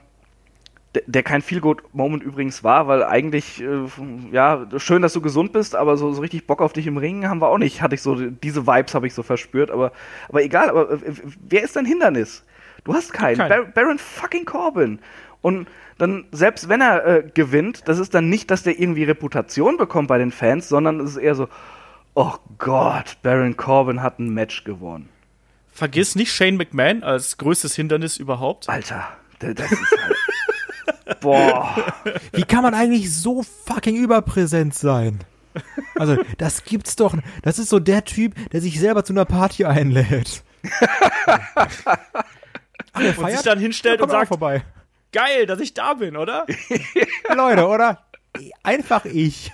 der, 0.95 1.03
der 1.05 1.23
kein 1.23 1.41
Feel-Good-Moment 1.41 2.23
übrigens 2.23 2.63
war, 2.63 2.87
weil 2.87 3.03
eigentlich, 3.03 3.61
äh, 3.61 3.85
ja, 4.31 4.65
schön, 4.77 5.01
dass 5.01 5.13
du 5.13 5.21
gesund 5.21 5.53
bist, 5.53 5.75
aber 5.75 5.97
so, 5.97 6.11
so 6.11 6.21
richtig 6.21 6.47
Bock 6.47 6.61
auf 6.61 6.73
dich 6.73 6.87
im 6.87 6.97
Ring 6.97 7.27
haben 7.27 7.41
wir 7.41 7.49
auch 7.49 7.57
nicht. 7.57 7.81
Hatte 7.81 7.95
ich 7.95 8.01
so, 8.01 8.15
diese 8.15 8.67
Vibes 8.67 8.95
habe 8.95 9.07
ich 9.07 9.13
so 9.13 9.23
verspürt, 9.23 9.71
aber, 9.71 9.91
aber 10.29 10.43
egal, 10.43 10.69
aber 10.69 10.91
äh, 10.91 11.13
wer 11.41 11.63
ist 11.63 11.75
dein 11.75 11.85
Hindernis? 11.85 12.43
Du 12.83 12.93
hast 12.93 13.11
keinen. 13.11 13.37
keinen. 13.37 13.49
Bar 13.49 13.65
Baron 13.73 13.97
fucking 13.97 14.45
Corbin. 14.45 14.99
Und 15.47 15.69
dann, 15.97 16.25
selbst 16.33 16.67
wenn 16.67 16.81
er 16.81 17.05
äh, 17.05 17.23
gewinnt, 17.33 17.87
das 17.87 17.99
ist 17.99 18.13
dann 18.13 18.27
nicht, 18.27 18.51
dass 18.51 18.63
der 18.63 18.77
irgendwie 18.77 19.05
Reputation 19.05 19.77
bekommt 19.77 20.09
bei 20.09 20.17
den 20.17 20.33
Fans, 20.33 20.67
sondern 20.67 20.99
es 20.99 21.11
ist 21.11 21.15
eher 21.15 21.35
so, 21.35 21.47
oh 22.15 22.33
Gott, 22.57 23.17
Baron 23.23 23.55
Corbin 23.55 24.03
hat 24.03 24.19
ein 24.19 24.33
Match 24.33 24.65
gewonnen. 24.65 25.07
Vergiss 25.71 26.15
nicht 26.15 26.33
Shane 26.33 26.57
McMahon 26.57 27.01
als 27.01 27.37
größtes 27.37 27.73
Hindernis 27.75 28.17
überhaupt. 28.17 28.67
Alter, 28.67 29.07
das, 29.39 29.71
ist 29.71 29.95
halt, 30.03 31.19
boah. 31.21 31.93
Wie 32.33 32.43
kann 32.43 32.63
man 32.63 32.73
eigentlich 32.73 33.15
so 33.15 33.41
fucking 33.43 33.95
überpräsent 33.95 34.75
sein? 34.75 35.19
Also, 35.95 36.17
das 36.37 36.65
gibt's 36.65 36.97
doch. 36.97 37.15
Das 37.41 37.57
ist 37.57 37.69
so 37.69 37.79
der 37.79 38.03
Typ, 38.03 38.33
der 38.51 38.59
sich 38.59 38.81
selber 38.81 39.05
zu 39.05 39.13
einer 39.13 39.23
Party 39.23 39.63
einlädt. 39.63 40.43
Ach, 42.91 43.01
Und 43.19 43.31
sich 43.31 43.41
dann 43.43 43.59
hinstellt 43.59 43.99
Ja, 43.99 44.03
und 44.03 44.09
sagt, 44.09 44.27
vorbei. 44.27 44.65
Geil, 45.17 45.47
dass 45.47 45.59
ich 45.59 45.73
da 45.73 45.95
bin, 45.95 46.15
oder? 46.15 46.45
Leute, 47.35 47.67
oder? 47.67 48.05
Einfach 48.61 49.03
ich. 49.05 49.51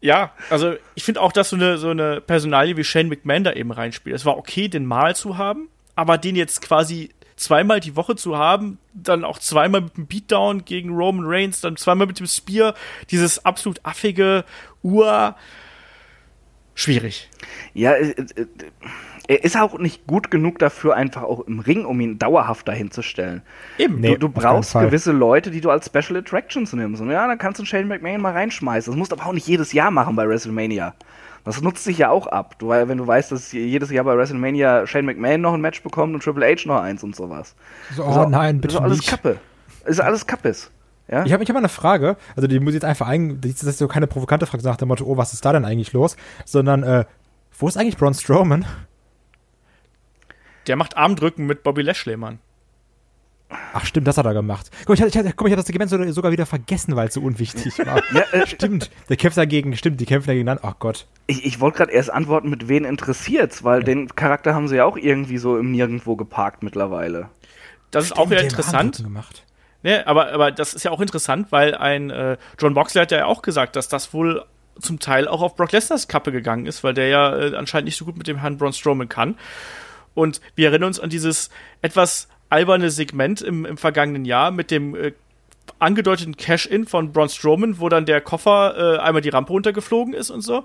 Ja, 0.00 0.30
also 0.50 0.76
ich 0.94 1.02
finde 1.02 1.20
auch, 1.20 1.32
dass 1.32 1.50
so 1.50 1.56
eine, 1.56 1.76
so 1.78 1.90
eine 1.90 2.20
Personalie 2.20 2.76
wie 2.76 2.84
Shane 2.84 3.08
McMahon 3.08 3.42
da 3.42 3.52
eben 3.54 3.72
reinspielt. 3.72 4.14
Es 4.14 4.24
war 4.24 4.38
okay, 4.38 4.68
den 4.68 4.86
mal 4.86 5.16
zu 5.16 5.36
haben, 5.36 5.68
aber 5.96 6.16
den 6.16 6.36
jetzt 6.36 6.62
quasi 6.62 7.10
zweimal 7.34 7.80
die 7.80 7.96
Woche 7.96 8.14
zu 8.14 8.38
haben, 8.38 8.78
dann 8.94 9.24
auch 9.24 9.40
zweimal 9.40 9.80
mit 9.80 9.96
dem 9.96 10.06
Beatdown 10.06 10.64
gegen 10.64 10.94
Roman 10.94 11.26
Reigns, 11.26 11.60
dann 11.60 11.76
zweimal 11.76 12.06
mit 12.06 12.20
dem 12.20 12.26
Spear, 12.28 12.74
dieses 13.10 13.44
absolut 13.44 13.84
affige 13.84 14.44
Ur. 14.84 15.34
Schwierig. 16.76 17.28
Ja, 17.74 17.94
äh, 17.94 18.10
äh, 18.10 18.46
er 19.28 19.44
ist 19.44 19.56
auch 19.56 19.78
nicht 19.78 20.06
gut 20.06 20.30
genug 20.30 20.58
dafür, 20.58 20.96
einfach 20.96 21.22
auch 21.22 21.40
im 21.40 21.60
Ring, 21.60 21.84
um 21.84 22.00
ihn 22.00 22.18
dauerhaft 22.18 22.66
dahin 22.66 22.90
zu 22.90 23.02
stellen. 23.02 23.42
Eben. 23.76 24.00
Nee. 24.00 24.12
du, 24.14 24.18
du 24.18 24.28
brauchst 24.30 24.72
gewisse 24.72 25.12
Leute, 25.12 25.50
die 25.50 25.60
du 25.60 25.70
als 25.70 25.86
Special 25.86 26.16
Attractions 26.18 26.72
nimmst. 26.72 27.00
Und 27.02 27.10
ja, 27.10 27.26
dann 27.26 27.38
kannst 27.38 27.58
du 27.58 27.62
einen 27.62 27.66
Shane 27.66 27.86
McMahon 27.88 28.20
mal 28.22 28.32
reinschmeißen. 28.32 28.90
Das 28.92 28.98
musst 28.98 29.12
du 29.12 29.16
aber 29.16 29.26
auch 29.28 29.32
nicht 29.32 29.46
jedes 29.46 29.72
Jahr 29.72 29.90
machen 29.90 30.16
bei 30.16 30.26
WrestleMania. 30.28 30.94
Das 31.44 31.62
nutzt 31.62 31.84
sich 31.84 31.98
ja 31.98 32.10
auch 32.10 32.26
ab. 32.26 32.58
Du, 32.58 32.68
weil- 32.68 32.88
wenn 32.88 32.98
du 32.98 33.06
weißt, 33.06 33.30
dass 33.30 33.52
jedes 33.52 33.90
Jahr 33.90 34.04
bei 34.04 34.16
WrestleMania 34.16 34.86
Shane 34.86 35.04
McMahon 35.06 35.40
noch 35.40 35.54
ein 35.54 35.60
Match 35.60 35.82
bekommt 35.82 36.14
und 36.14 36.22
Triple 36.22 36.46
H 36.46 36.66
noch 36.66 36.80
eins 36.80 37.04
und 37.04 37.14
sowas. 37.14 37.54
So, 37.94 38.02
Das 38.02 38.06
oh 38.06 38.10
ist 38.20 38.26
auch- 38.26 38.28
nein, 38.30 38.60
bitte 38.60 38.74
ist 38.76 38.80
alles 38.80 38.98
nicht. 38.98 39.10
Kappe. 39.10 39.38
Ist 39.84 40.00
alles 40.00 40.26
Kappes. 40.26 40.70
Ja? 41.10 41.24
Ich 41.24 41.32
habe 41.32 41.42
ich 41.42 41.48
hab 41.48 41.54
mal 41.54 41.60
eine 41.60 41.68
Frage, 41.70 42.16
also 42.36 42.46
die 42.48 42.60
muss 42.60 42.70
ich 42.70 42.74
jetzt 42.74 42.84
einfach 42.84 43.06
ein, 43.08 43.40
das 43.40 43.62
ist 43.62 43.78
so 43.78 43.88
keine 43.88 44.06
provokante 44.06 44.46
Frage 44.46 44.62
nach 44.64 44.76
dem 44.76 44.88
Motto, 44.88 45.04
oh, 45.06 45.16
was 45.16 45.32
ist 45.32 45.44
da 45.44 45.52
denn 45.54 45.64
eigentlich 45.64 45.92
los? 45.94 46.16
Sondern, 46.44 46.82
äh, 46.82 47.04
wo 47.58 47.66
ist 47.68 47.76
eigentlich 47.78 47.96
Braun 47.96 48.12
Strowman? 48.14 48.66
Der 50.68 50.76
macht 50.76 50.96
Armdrücken 50.96 51.46
mit 51.46 51.62
Bobby 51.62 51.82
Lashley, 51.82 52.16
Mann. 52.16 52.38
Ach 53.72 53.86
stimmt, 53.86 54.06
das 54.06 54.18
hat 54.18 54.26
er 54.26 54.34
gemacht. 54.34 54.70
Guck, 54.84 54.96
ich, 54.96 55.00
hatte- 55.00 55.08
ich, 55.08 55.16
hatte- 55.16 55.32
guck, 55.34 55.46
ich 55.46 55.52
habe 55.52 55.60
das 55.62 55.66
Segment 55.66 55.90
so- 55.90 56.12
sogar 56.12 56.30
wieder 56.32 56.44
vergessen, 56.44 56.94
weil 56.96 57.08
es 57.08 57.14
so 57.14 57.22
unwichtig 57.22 57.78
war. 57.78 58.02
Ja, 58.12 58.20
äh, 58.32 58.46
Stimmt, 58.46 58.90
der 59.08 59.16
kämpft 59.16 59.38
dagegen, 59.38 59.74
stimmt, 59.74 60.00
die 60.00 60.04
kämpfen 60.06 60.26
dagegen 60.28 60.48
an. 60.50 60.58
Ach 60.62 60.74
Gott. 60.78 61.06
Ich, 61.26 61.46
ich 61.46 61.58
wollte 61.60 61.78
gerade 61.78 61.92
erst 61.92 62.10
antworten, 62.12 62.50
mit 62.50 62.68
wen 62.68 62.84
interessiert's, 62.84 63.64
weil 63.64 63.82
den 63.82 64.14
Charakter 64.14 64.54
haben 64.54 64.68
sie 64.68 64.76
ja 64.76 64.84
auch 64.84 64.98
irgendwie 64.98 65.38
so 65.38 65.56
im 65.56 65.70
Nirgendwo 65.72 66.14
geparkt 66.16 66.62
mittlerweile. 66.62 67.30
Das 67.90 68.04
ist 68.04 68.12
auch 68.12 68.16
Stimmt, 68.26 68.30
wieder 68.32 68.42
interessant. 68.42 69.02
Ne, 69.82 70.06
aber, 70.06 70.32
aber 70.32 70.50
das 70.52 70.74
ist 70.74 70.82
ja 70.84 70.90
auch 70.90 71.00
interessant, 71.00 71.50
weil 71.50 71.74
ein 71.74 72.10
äh, 72.10 72.36
John 72.58 72.74
Boxley 72.74 73.00
hat 73.00 73.12
ja 73.12 73.24
auch 73.24 73.40
gesagt, 73.40 73.76
dass 73.76 73.88
das 73.88 74.12
wohl 74.12 74.44
zum 74.78 74.98
Teil 74.98 75.26
auch 75.26 75.40
auf 75.40 75.56
Brock 75.56 75.72
Lesners 75.72 76.06
Kappe 76.08 76.32
gegangen 76.32 76.66
ist, 76.66 76.84
weil 76.84 76.92
der 76.94 77.08
ja 77.08 77.34
äh, 77.36 77.56
anscheinend 77.56 77.86
nicht 77.86 77.96
so 77.96 78.04
gut 78.04 78.18
mit 78.18 78.26
dem 78.26 78.38
Herrn 78.38 78.58
Braun 78.58 78.72
Strowman 78.74 79.08
kann. 79.08 79.36
Und 80.18 80.40
wir 80.54 80.68
erinnern 80.68 80.88
uns 80.88 81.00
an 81.00 81.10
dieses 81.10 81.50
etwas 81.80 82.28
alberne 82.50 82.90
Segment 82.90 83.40
im, 83.40 83.64
im 83.64 83.76
vergangenen 83.76 84.24
Jahr 84.24 84.50
mit 84.50 84.70
dem 84.70 84.94
äh, 84.94 85.12
angedeuteten 85.78 86.36
Cash-In 86.36 86.86
von 86.86 87.12
Braun 87.12 87.28
Strowman, 87.28 87.78
wo 87.78 87.88
dann 87.88 88.04
der 88.06 88.20
Koffer 88.20 88.96
äh, 88.96 88.98
einmal 88.98 89.22
die 89.22 89.28
Rampe 89.28 89.52
runtergeflogen 89.52 90.14
ist 90.14 90.30
und 90.30 90.40
so. 90.40 90.64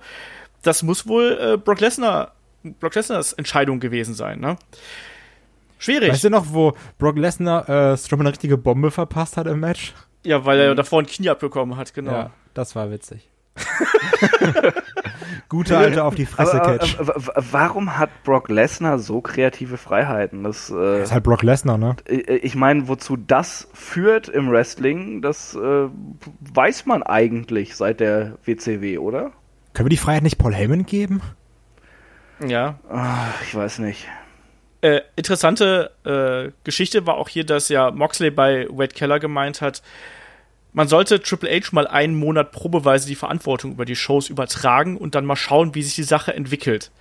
Das 0.62 0.82
muss 0.82 1.08
wohl 1.08 1.38
äh, 1.40 1.58
Brock 1.58 1.82
Lesnar, 1.82 2.34
Brock 2.80 2.96
Lesnars 2.96 3.34
Entscheidung 3.34 3.80
gewesen 3.80 4.14
sein, 4.14 4.40
ne? 4.40 4.56
Schwierig. 5.78 6.14
Weißt 6.14 6.24
du 6.24 6.30
noch, 6.30 6.46
wo 6.54 6.74
Brock 6.98 7.18
Lesnar 7.18 7.68
äh, 7.68 7.98
Strowman 7.98 8.28
eine 8.28 8.32
richtige 8.32 8.58
Bombe 8.58 8.90
verpasst 8.90 9.36
hat 9.38 9.48
im 9.48 9.60
Match? 9.60 9.94
ja, 10.24 10.46
weil 10.46 10.60
er 10.60 10.76
davor 10.76 11.02
ein 11.02 11.06
Knie 11.06 11.30
abbekommen 11.30 11.78
hat, 11.78 11.94
genau. 11.94 12.12
Ja, 12.12 12.32
das 12.54 12.76
war 12.76 12.90
witzig. 12.92 13.30
Gute 15.50 15.78
alte 15.78 16.04
auf 16.04 16.16
die 16.16 16.26
Fresse 16.26 16.62
Aber, 16.62 16.78
Catch. 16.78 17.00
w- 17.00 17.08
w- 17.08 17.32
warum 17.52 17.98
hat 17.98 18.10
Brock 18.24 18.50
Lesnar 18.50 19.00
so 19.00 19.22
kreative 19.22 19.78
Freiheiten? 19.78 20.44
Das, 20.44 20.70
äh, 20.70 20.74
Das 20.74 21.10
ist 21.10 21.12
halt 21.14 21.24
Brock 21.24 21.44
Lesnar, 21.44 21.78
ne? 21.78 21.96
äh, 22.08 22.36
ich 22.38 22.56
meine, 22.56 22.88
wozu 22.88 23.16
das 23.18 23.68
führt 23.74 24.28
im 24.30 24.52
Wrestling, 24.52 25.22
das 25.22 25.56
äh, 25.56 25.88
weiß 26.54 26.86
man 26.86 27.04
eigentlich 27.04 27.76
seit 27.76 28.00
der 28.00 28.38
WCW, 28.46 28.98
oder? 28.98 29.32
Können 29.74 29.86
wir 29.88 29.90
die 29.92 29.98
Freiheit 29.98 30.24
nicht 30.24 30.38
Paul 30.38 30.54
Heyman 30.54 30.86
geben? 30.86 31.22
ja. 32.46 32.76
Ich 33.44 33.56
weiß 33.56 33.80
nicht. 33.80 34.08
Äh, 34.82 35.02
interessante 35.16 35.92
äh, 36.06 36.52
Geschichte 36.66 37.08
war 37.08 37.16
auch 37.16 37.30
hier, 37.30 37.46
dass 37.46 37.70
ja 37.70 37.90
Moxley 37.92 38.32
bei 38.32 38.68
Wade 38.70 38.94
Keller 38.94 39.20
gemeint 39.20 39.62
hat, 39.62 39.82
man 40.74 40.88
sollte 40.88 41.22
Triple 41.22 41.50
H 41.50 41.70
mal 41.72 41.88
einen 41.88 42.16
Monat 42.16 42.52
probeweise 42.52 43.08
die 43.08 43.16
Verantwortung 43.16 43.72
über 43.72 43.86
die 43.86 43.96
Shows 43.96 44.30
übertragen 44.30 44.98
und 44.98 45.16
dann 45.16 45.26
mal 45.26 45.36
schauen, 45.36 45.76
wie 45.76 45.84
sich 45.84 45.96
die 45.96 46.04
Sache 46.04 46.34
entwickelt. 46.34 46.92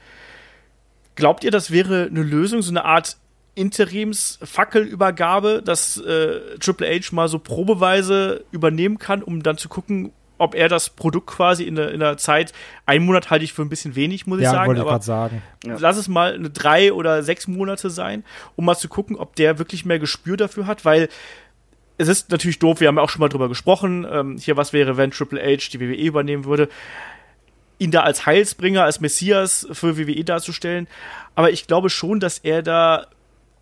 Glaubt 1.14 1.44
ihr, 1.44 1.50
das 1.50 1.70
wäre 1.70 2.08
eine 2.10 2.22
Lösung, 2.22 2.62
so 2.62 2.70
eine 2.70 2.84
Art 2.84 3.16
Interims-Fackelübergabe, 3.54 5.62
dass 5.62 5.98
äh, 5.98 6.58
Triple 6.58 6.88
H 6.88 7.14
mal 7.14 7.28
so 7.28 7.38
probeweise 7.38 8.44
übernehmen 8.50 8.98
kann, 8.98 9.22
um 9.22 9.42
dann 9.42 9.58
zu 9.58 9.68
gucken, 9.68 10.12
ob 10.38 10.54
er 10.56 10.68
das 10.68 10.90
Produkt 10.90 11.28
quasi 11.28 11.64
in 11.64 11.76
der, 11.76 11.92
in 11.92 12.00
der 12.00 12.16
Zeit, 12.16 12.52
einen 12.84 13.04
Monat 13.04 13.30
halte 13.30 13.44
ich 13.44 13.52
für 13.52 13.62
ein 13.62 13.68
bisschen 13.68 13.94
wenig, 13.94 14.26
muss 14.26 14.38
ich 14.38 14.44
Ja, 14.44 14.50
sagen, 14.50 14.68
wollte 14.68 14.80
ich 14.80 14.82
aber 14.82 14.90
gerade 14.90 15.04
sagen. 15.04 15.42
Lass 15.64 15.96
es 15.96 16.08
mal 16.08 16.34
eine 16.34 16.50
drei 16.50 16.92
oder 16.92 17.22
sechs 17.22 17.46
Monate 17.46 17.90
sein, 17.90 18.24
um 18.56 18.64
mal 18.64 18.74
zu 18.74 18.88
gucken, 18.88 19.14
ob 19.16 19.36
der 19.36 19.60
wirklich 19.60 19.84
mehr 19.84 20.00
Gespür 20.00 20.36
dafür 20.36 20.66
hat, 20.66 20.84
weil 20.84 21.08
es 21.98 22.08
ist 22.08 22.30
natürlich 22.30 22.58
doof, 22.58 22.80
wir 22.80 22.88
haben 22.88 22.96
ja 22.96 23.02
auch 23.02 23.10
schon 23.10 23.20
mal 23.20 23.28
drüber 23.28 23.48
gesprochen, 23.48 24.06
ähm, 24.10 24.38
hier 24.38 24.56
was 24.56 24.72
wäre, 24.72 24.96
wenn 24.96 25.10
Triple 25.10 25.40
H 25.40 25.70
die 25.72 25.80
WWE 25.80 25.94
übernehmen 25.94 26.44
würde, 26.44 26.68
ihn 27.78 27.90
da 27.90 28.00
als 28.00 28.26
Heilsbringer, 28.26 28.84
als 28.84 29.00
Messias 29.00 29.66
für 29.72 29.98
WWE 29.98 30.24
darzustellen, 30.24 30.88
aber 31.34 31.50
ich 31.50 31.66
glaube 31.66 31.90
schon, 31.90 32.20
dass 32.20 32.38
er 32.38 32.62
da 32.62 33.06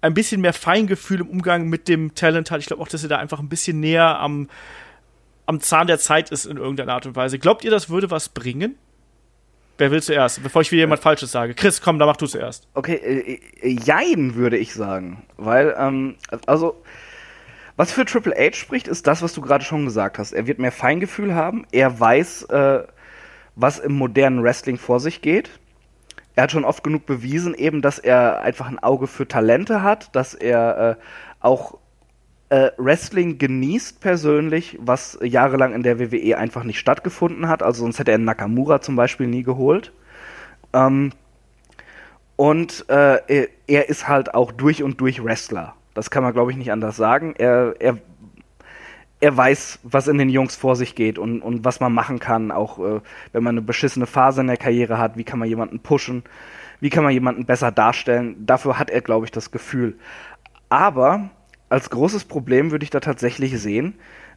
ein 0.01 0.15
bisschen 0.15 0.41
mehr 0.41 0.53
Feingefühl 0.53 1.21
im 1.21 1.29
Umgang 1.29 1.69
mit 1.69 1.89
dem 1.89 2.15
Talent 2.15 2.51
hat. 2.51 2.61
Ich 2.61 2.67
glaube 2.67 2.83
auch, 2.83 2.89
dass 2.89 3.03
er 3.03 3.09
da 3.09 3.19
einfach 3.19 3.39
ein 3.39 3.49
bisschen 3.49 3.81
näher 3.81 4.19
am, 4.19 4.49
am 5.47 5.61
Zahn 5.61 5.87
der 5.87 5.99
Zeit 5.99 6.31
ist 6.31 6.47
in 6.47 6.57
irgendeiner 6.57 6.95
Art 6.95 7.07
und 7.07 7.17
Weise. 7.17 7.39
Glaubt 7.39 7.65
ihr, 7.65 7.71
das 7.71 7.91
würde 7.91 8.11
was 8.11 8.31
bringen? 8.31 8.77
Wer 9.79 9.91
will 9.91 10.03
zuerst? 10.03 10.43
Bevor 10.43 10.63
ich 10.63 10.73
wieder 10.73 10.81
jemand 10.81 11.01
Falsches 11.01 11.33
sage. 11.33 11.55
Chris, 11.55 11.81
komm, 11.81 11.99
da 11.99 12.07
mach 12.07 12.17
du 12.17 12.27
zuerst. 12.27 12.69
Okay, 12.75 12.97
äh, 12.97 13.41
äh, 13.63 13.79
jein, 13.83 14.35
würde 14.35 14.59
ich 14.59 14.75
sagen. 14.75 15.23
Weil, 15.39 15.75
ähm, 15.79 16.17
also, 16.47 16.83
was 17.81 17.93
für 17.93 18.05
Triple 18.05 18.35
H 18.37 18.57
spricht, 18.57 18.89
ist 18.89 19.07
das, 19.07 19.23
was 19.23 19.33
du 19.33 19.41
gerade 19.41 19.65
schon 19.65 19.87
gesagt 19.87 20.19
hast. 20.19 20.33
Er 20.33 20.47
wird 20.47 20.59
mehr 20.59 20.71
Feingefühl 20.71 21.35
haben. 21.35 21.65
Er 21.73 21.99
weiß, 21.99 22.43
äh, 22.51 22.83
was 23.57 23.79
im 23.79 23.95
modernen 23.95 24.43
Wrestling 24.43 24.77
vor 24.77 25.01
sich 25.01 25.23
geht. 25.23 25.49
Er 26.35 26.43
hat 26.43 26.53
schon 26.53 26.67
oft 26.67 26.85
genug 26.85 27.07
bewiesen, 27.07 27.55
eben, 27.55 27.81
dass 27.81 27.99
er 27.99 28.43
einfach 28.43 28.69
ein 28.69 28.79
Auge 28.79 29.07
für 29.07 29.27
Talente 29.27 29.83
hat, 29.83 30.15
dass 30.15 30.35
er 30.35 30.91
äh, 30.91 31.03
auch 31.41 31.79
äh, 32.51 32.69
Wrestling 32.77 33.39
genießt 33.39 34.03
persönlich, 34.03 34.79
was 34.83 35.19
jahrelang 35.23 35.73
in 35.73 35.83
der 35.83 35.99
WWE 35.99 36.37
einfach 36.37 36.65
nicht 36.65 36.81
stattgefunden 36.81 37.49
hat. 37.49 37.63
Also 37.63 37.85
sonst 37.85 37.99
hätte 37.99 38.13
er 38.13 38.19
Nakamura 38.19 38.83
zum 38.83 38.95
Beispiel 38.95 39.27
nie 39.27 39.43
geholt. 39.43 39.91
Ähm, 40.75 41.13
und 42.37 42.85
äh, 42.91 43.21
er, 43.27 43.49
er 43.67 43.89
ist 43.89 44.07
halt 44.07 44.35
auch 44.35 44.53
durch 44.53 44.83
und 44.83 45.01
durch 45.01 45.25
Wrestler. 45.25 45.77
Das 45.95 46.11
kann 46.11 46.23
man, 46.23 46.33
glaube 46.33 46.51
ich, 46.51 46.57
nicht 46.57 46.73
anders 46.73 46.97
sagen. 46.97 47.35
Er, 47.37 47.75
er, 47.79 47.99
er 49.21 49.37
weiß, 49.37 49.81
was 49.83 50.09
in 50.09 50.19
den 50.19 50.31
Jungs 50.31 50.57
vor 50.57 50.77
sich 50.77 50.95
geht 50.95 51.19
und, 51.19 51.43
und 51.43 51.65
was 51.65 51.81
man 51.81 51.93
machen 51.93 52.19
kann, 52.19 52.51
auch 52.51 52.79
äh, 52.79 53.01
wenn 53.33 53.43
man 53.43 53.55
eine 53.55 53.63
beschissene 53.63 54.07
Phase 54.07 54.41
in 54.41 54.47
der 54.47 54.57
Karriere 54.57 54.99
hat, 54.99 55.17
wie 55.17 55.25
kann 55.25 55.39
man 55.39 55.49
jemanden 55.49 55.81
pushen, 55.81 56.23
wie 56.81 56.91
kann 56.91 57.05
man 57.05 57.13
jemanden 57.13 57.45
besser 57.45 57.71
darstellen. 57.71 58.37
Dafür 58.47 58.79
hat 58.79 58.91
er, 58.91 59.03
glaube 59.03 59.27
ich, 59.27 59.33
das 59.33 59.51
Gefühl. 59.51 59.99
Aber 60.69 61.31
als 61.69 61.91
großes 61.91 62.25
Problem 62.25 62.71
würde 62.71 62.85
ich 62.85 62.91
da 62.91 63.01
tatsächlich 63.01 63.61
sehen, 63.61 63.95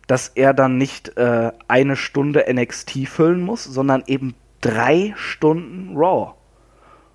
dass 0.07 0.27
er 0.29 0.53
dann 0.53 0.77
nicht 0.77 1.17
äh, 1.17 1.51
eine 1.67 1.95
Stunde 1.95 2.45
NXT 2.51 3.07
füllen 3.07 3.41
muss, 3.41 3.63
sondern 3.63 4.03
eben 4.07 4.35
drei 4.61 5.13
Stunden 5.15 5.95
Raw. 5.95 6.33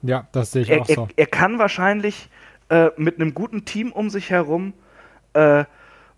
Ja, 0.02 0.26
das 0.32 0.52
sehe 0.52 0.62
ich 0.62 0.70
er, 0.70 0.80
auch 0.80 0.86
so. 0.86 1.02
Er, 1.02 1.08
er 1.16 1.26
kann 1.26 1.58
wahrscheinlich 1.58 2.30
äh, 2.70 2.90
mit 2.96 3.20
einem 3.20 3.34
guten 3.34 3.64
Team 3.64 3.92
um 3.92 4.10
sich 4.10 4.30
herum 4.30 4.72
äh, 5.34 5.64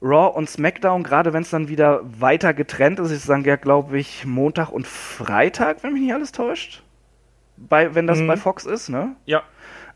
Raw 0.02 0.34
und 0.36 0.48
SmackDown, 0.48 1.02
gerade 1.02 1.32
wenn 1.32 1.42
es 1.42 1.50
dann 1.50 1.68
wieder 1.68 2.00
weiter 2.18 2.54
getrennt 2.54 2.98
ist, 3.00 3.10
ist 3.10 3.28
dann 3.28 3.44
ja, 3.44 3.56
glaube 3.56 3.98
ich, 3.98 4.24
Montag 4.24 4.70
und 4.70 4.86
Freitag, 4.86 5.82
wenn 5.82 5.92
mich 5.92 6.02
nicht 6.02 6.14
alles 6.14 6.32
täuscht. 6.32 6.82
Bei, 7.56 7.94
wenn 7.94 8.06
das 8.06 8.18
Mhm. 8.20 8.26
bei 8.26 8.36
Fox 8.38 8.64
ist, 8.64 8.88
ne? 8.88 9.14
Ja. 9.26 9.42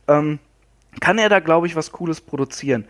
Ähm, 0.07 0.39
kann 1.01 1.17
er 1.19 1.29
da, 1.31 1.41
glaube 1.41 1.67
ich, 1.67 1.75
was 1.75 1.91
Cooles 1.91 2.21
produzieren. 2.21 2.85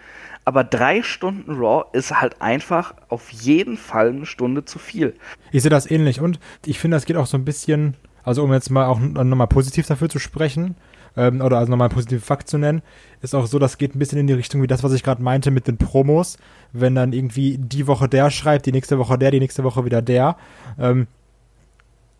Aber 0.44 0.64
drei 0.64 1.02
Stunden 1.02 1.52
Raw 1.54 1.84
ist 1.92 2.20
halt 2.20 2.42
einfach 2.42 2.94
auf 3.08 3.30
jeden 3.30 3.76
Fall 3.78 4.08
eine 4.08 4.26
Stunde 4.26 4.64
zu 4.64 4.78
viel. 4.78 5.14
Ich 5.52 5.62
sehe 5.62 5.70
das 5.70 5.90
ähnlich 5.90 6.20
und 6.20 6.38
ich 6.66 6.78
finde, 6.80 6.96
das 6.96 7.06
geht 7.06 7.16
auch 7.16 7.26
so 7.26 7.38
ein 7.38 7.44
bisschen, 7.44 7.94
also 8.24 8.42
um 8.42 8.52
jetzt 8.52 8.70
mal 8.70 8.86
auch 8.86 8.98
nochmal 8.98 9.46
positiv 9.46 9.86
dafür 9.86 10.08
zu 10.08 10.18
sprechen, 10.18 10.74
ähm, 11.16 11.40
oder 11.40 11.58
also 11.58 11.70
nochmal 11.70 11.88
einen 11.88 11.94
positiven 11.94 12.22
Fakt 12.22 12.48
zu 12.48 12.58
nennen, 12.58 12.82
ist 13.22 13.34
auch 13.34 13.46
so, 13.46 13.58
das 13.58 13.78
geht 13.78 13.94
ein 13.94 13.98
bisschen 13.98 14.18
in 14.18 14.26
die 14.26 14.32
Richtung 14.32 14.62
wie 14.62 14.66
das, 14.66 14.82
was 14.82 14.92
ich 14.92 15.02
gerade 15.02 15.22
meinte 15.22 15.50
mit 15.50 15.66
den 15.66 15.76
Promos, 15.76 16.38
wenn 16.72 16.94
dann 16.94 17.12
irgendwie 17.12 17.58
die 17.58 17.86
Woche 17.86 18.08
der 18.08 18.30
schreibt, 18.30 18.66
die 18.66 18.72
nächste 18.72 18.98
Woche 18.98 19.18
der, 19.18 19.30
die 19.30 19.40
nächste 19.40 19.64
Woche 19.64 19.84
wieder 19.84 20.02
der. 20.02 20.36
Ähm, 20.78 21.06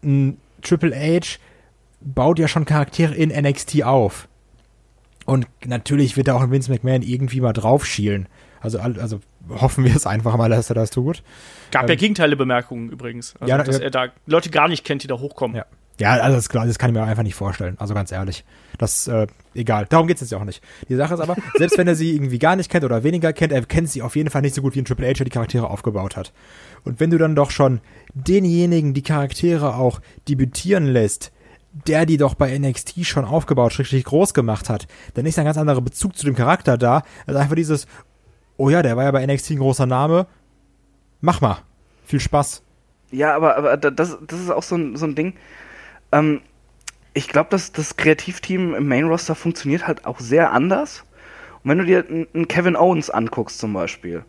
ein 0.03 0.39
Triple 0.63 0.95
H 0.95 1.39
baut 2.01 2.39
ja 2.39 2.49
schon 2.49 2.65
Charaktere 2.65 3.15
in 3.15 3.31
NXT 3.31 3.83
auf. 3.83 4.29
Und 5.27 5.47
natürlich 5.65 6.17
wird 6.17 6.29
da 6.29 6.35
auch 6.35 6.43
ein 6.43 6.51
Vince 6.51 6.71
McMahon 6.71 7.03
irgendwie 7.03 7.41
mal 7.41 7.55
drauf 7.55 7.87
schielen. 7.87 8.29
Also, 8.61 8.79
also 8.79 9.21
hoffen 9.49 9.85
wir 9.85 9.95
es 9.95 10.07
einfach 10.07 10.37
mal, 10.37 10.49
dass 10.51 10.71
er 10.71 10.75
das 10.75 10.91
tut. 10.91 11.23
Gab 11.71 11.89
ja 11.89 11.95
Ähm, 11.95 11.99
Gegenteile-Bemerkungen 11.99 12.91
übrigens. 12.91 13.35
Also, 13.41 13.51
ja, 13.51 13.59
dass 13.63 13.79
ja. 13.79 13.85
er 13.85 13.91
da 13.91 14.09
Leute 14.27 14.51
gar 14.51 14.69
nicht 14.69 14.85
kennt, 14.85 15.03
die 15.03 15.07
da 15.07 15.19
hochkommen. 15.19 15.57
Ja. 15.57 15.67
Ja, 16.01 16.13
also 16.15 16.37
das, 16.37 16.49
das 16.49 16.79
kann 16.79 16.91
ich 16.91 16.95
mir 16.97 17.05
einfach 17.05 17.23
nicht 17.23 17.37
vorstellen. 17.37 17.77
Also 17.79 17.95
ganz 17.95 18.11
ehrlich. 18.11 18.45
Das, 18.79 19.07
äh, 19.07 19.29
egal. 19.55 19.87
Darum 19.89 20.09
geht's 20.09 20.21
jetzt 20.21 20.31
ja 20.31 20.39
auch 20.39 20.45
nicht. 20.45 20.61
Die 20.89 20.97
Sache 20.97 21.15
ist 21.15 21.21
aber, 21.21 21.37
selbst 21.57 21.79
wenn 21.79 21.87
er 21.87 21.95
sie 21.95 22.15
irgendwie 22.17 22.41
gar 22.41 22.57
nicht 22.57 22.71
kennt 22.71 22.85
oder 22.85 23.05
weniger 23.05 23.33
kennt, 23.33 23.53
er 23.53 23.63
kennt 23.65 23.89
sie 23.91 24.03
auf 24.03 24.17
jeden 24.17 24.31
Fall 24.31 24.43
nicht 24.43 24.55
so 24.57 24.63
gut 24.63 24.75
wie 24.75 24.81
ein 24.81 24.85
Triple 24.85 25.07
H, 25.07 25.13
der 25.15 25.25
die 25.25 25.31
Charaktere 25.31 25.71
aufgebaut 25.71 26.17
hat. 26.17 26.33
Und 26.85 26.99
wenn 26.99 27.11
du 27.11 27.19
dann 27.19 27.37
doch 27.37 27.51
schon 27.53 27.81
denjenigen, 28.15 28.93
die 28.93 29.03
Charaktere 29.03 29.77
auch 29.77 30.01
debütieren 30.29 30.87
lässt, 30.87 31.31
der 31.87 32.07
die 32.07 32.17
doch 32.17 32.35
bei 32.35 32.57
NXT 32.59 33.05
schon 33.07 33.25
aufgebaut, 33.25 33.73
schrägstrich 33.73 34.05
groß 34.05 34.35
gemacht 34.35 34.69
hat, 34.69 34.87
dann 35.15 35.27
ist 35.27 35.39
ein 35.39 35.45
ganz 35.45 35.59
anderer 35.59 35.81
Bezug 35.81 36.17
zu 36.17 36.27
dem 36.27 36.35
Charakter 36.37 36.77
da, 36.77 37.03
als 37.27 37.37
einfach 37.37 37.57
dieses, 37.57 37.87
oh 38.57 38.69
ja, 38.71 38.83
der 38.83 38.97
war 38.97 39.05
ja 39.05 39.11
bei 39.11 39.25
NXT 39.27 39.53
ein 39.53 39.59
großer 39.59 39.87
Name, 39.87 40.27
mach 41.21 41.41
mal. 41.41 41.59
Viel 42.05 42.21
Spaß. 42.21 42.63
Ja, 43.11 43.35
aber, 43.35 43.57
aber 43.57 43.77
da- 43.77 43.91
das, 43.91 44.19
das 44.27 44.41
ist 44.41 44.51
auch 44.51 44.63
so 44.63 44.77
ein, 44.77 44.97
so 44.97 45.07
ein 45.07 45.15
Ding. 45.15 45.35
Ähm, 46.15 46.41
ich 47.13 47.29
glaube, 47.29 47.51
dass 47.51 47.73
das 47.73 47.97
Kreativteam 47.97 48.75
im 48.75 48.89
Main 48.89 49.05
Roster 49.05 49.35
funktioniert 49.35 49.87
halt 49.87 50.07
auch 50.07 50.21
sehr 50.21 50.53
anders. 50.53 51.05
Und 51.63 51.71
wenn 51.71 51.79
du 51.79 51.85
dir 51.85 52.05
einen 52.09 52.49
Kevin 52.49 52.77
Owens 52.77 53.11
anguckst 53.11 53.59
zum 53.59 53.73
Beispiel, 53.73 54.25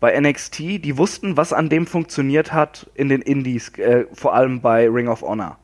bei 0.00 0.18
NXT, 0.18 0.58
die 0.58 0.96
wussten, 0.96 1.36
was 1.36 1.52
an 1.52 1.68
dem 1.68 1.86
funktioniert 1.86 2.52
hat 2.52 2.90
in 2.94 3.08
den 3.08 3.20
Indies, 3.20 3.70
äh, 3.78 4.06
vor 4.12 4.34
allem 4.34 4.60
bei 4.60 4.88
Ring 4.88 5.08
of 5.08 5.22
Honor. 5.22 5.58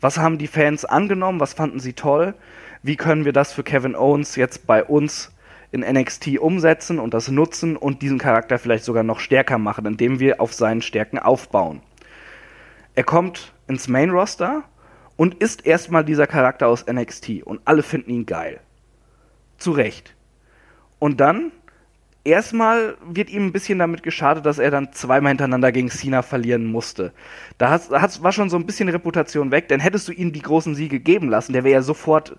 Was 0.00 0.18
haben 0.18 0.38
die 0.38 0.46
Fans 0.46 0.84
angenommen? 0.84 1.40
Was 1.40 1.54
fanden 1.54 1.80
sie 1.80 1.94
toll? 1.94 2.34
Wie 2.82 2.96
können 2.96 3.24
wir 3.24 3.32
das 3.32 3.52
für 3.52 3.62
Kevin 3.62 3.96
Owens 3.96 4.36
jetzt 4.36 4.66
bei 4.66 4.84
uns 4.84 5.32
in 5.72 5.80
NXT 5.80 6.38
umsetzen 6.38 6.98
und 6.98 7.14
das 7.14 7.28
nutzen 7.28 7.76
und 7.76 8.02
diesen 8.02 8.18
Charakter 8.18 8.58
vielleicht 8.58 8.84
sogar 8.84 9.02
noch 9.02 9.20
stärker 9.20 9.58
machen, 9.58 9.86
indem 9.86 10.20
wir 10.20 10.40
auf 10.40 10.52
seinen 10.52 10.82
Stärken 10.82 11.18
aufbauen? 11.18 11.80
Er 12.94 13.04
kommt 13.04 13.52
ins 13.66 13.88
Main 13.88 14.10
Roster 14.10 14.64
und 15.20 15.34
ist 15.34 15.66
erstmal 15.66 16.02
dieser 16.02 16.26
Charakter 16.26 16.66
aus 16.66 16.86
NXT 16.90 17.42
und 17.44 17.60
alle 17.66 17.82
finden 17.82 18.08
ihn 18.10 18.24
geil. 18.24 18.58
Zu 19.58 19.72
Recht. 19.72 20.16
Und 20.98 21.20
dann 21.20 21.52
erstmal 22.24 22.96
wird 23.04 23.28
ihm 23.28 23.44
ein 23.44 23.52
bisschen 23.52 23.78
damit 23.78 24.02
geschadet, 24.02 24.46
dass 24.46 24.58
er 24.58 24.70
dann 24.70 24.94
zweimal 24.94 25.32
hintereinander 25.32 25.72
gegen 25.72 25.90
Cena 25.90 26.22
verlieren 26.22 26.64
musste. 26.64 27.12
Da 27.58 27.68
hat's, 27.68 28.22
war 28.22 28.32
schon 28.32 28.48
so 28.48 28.56
ein 28.56 28.64
bisschen 28.64 28.88
Reputation 28.88 29.50
weg, 29.50 29.68
denn 29.68 29.78
hättest 29.78 30.08
du 30.08 30.12
ihm 30.12 30.32
die 30.32 30.40
großen 30.40 30.74
Siege 30.74 31.00
geben 31.00 31.28
lassen, 31.28 31.52
der 31.52 31.64
wäre 31.64 31.74
ja 31.74 31.82
sofort 31.82 32.38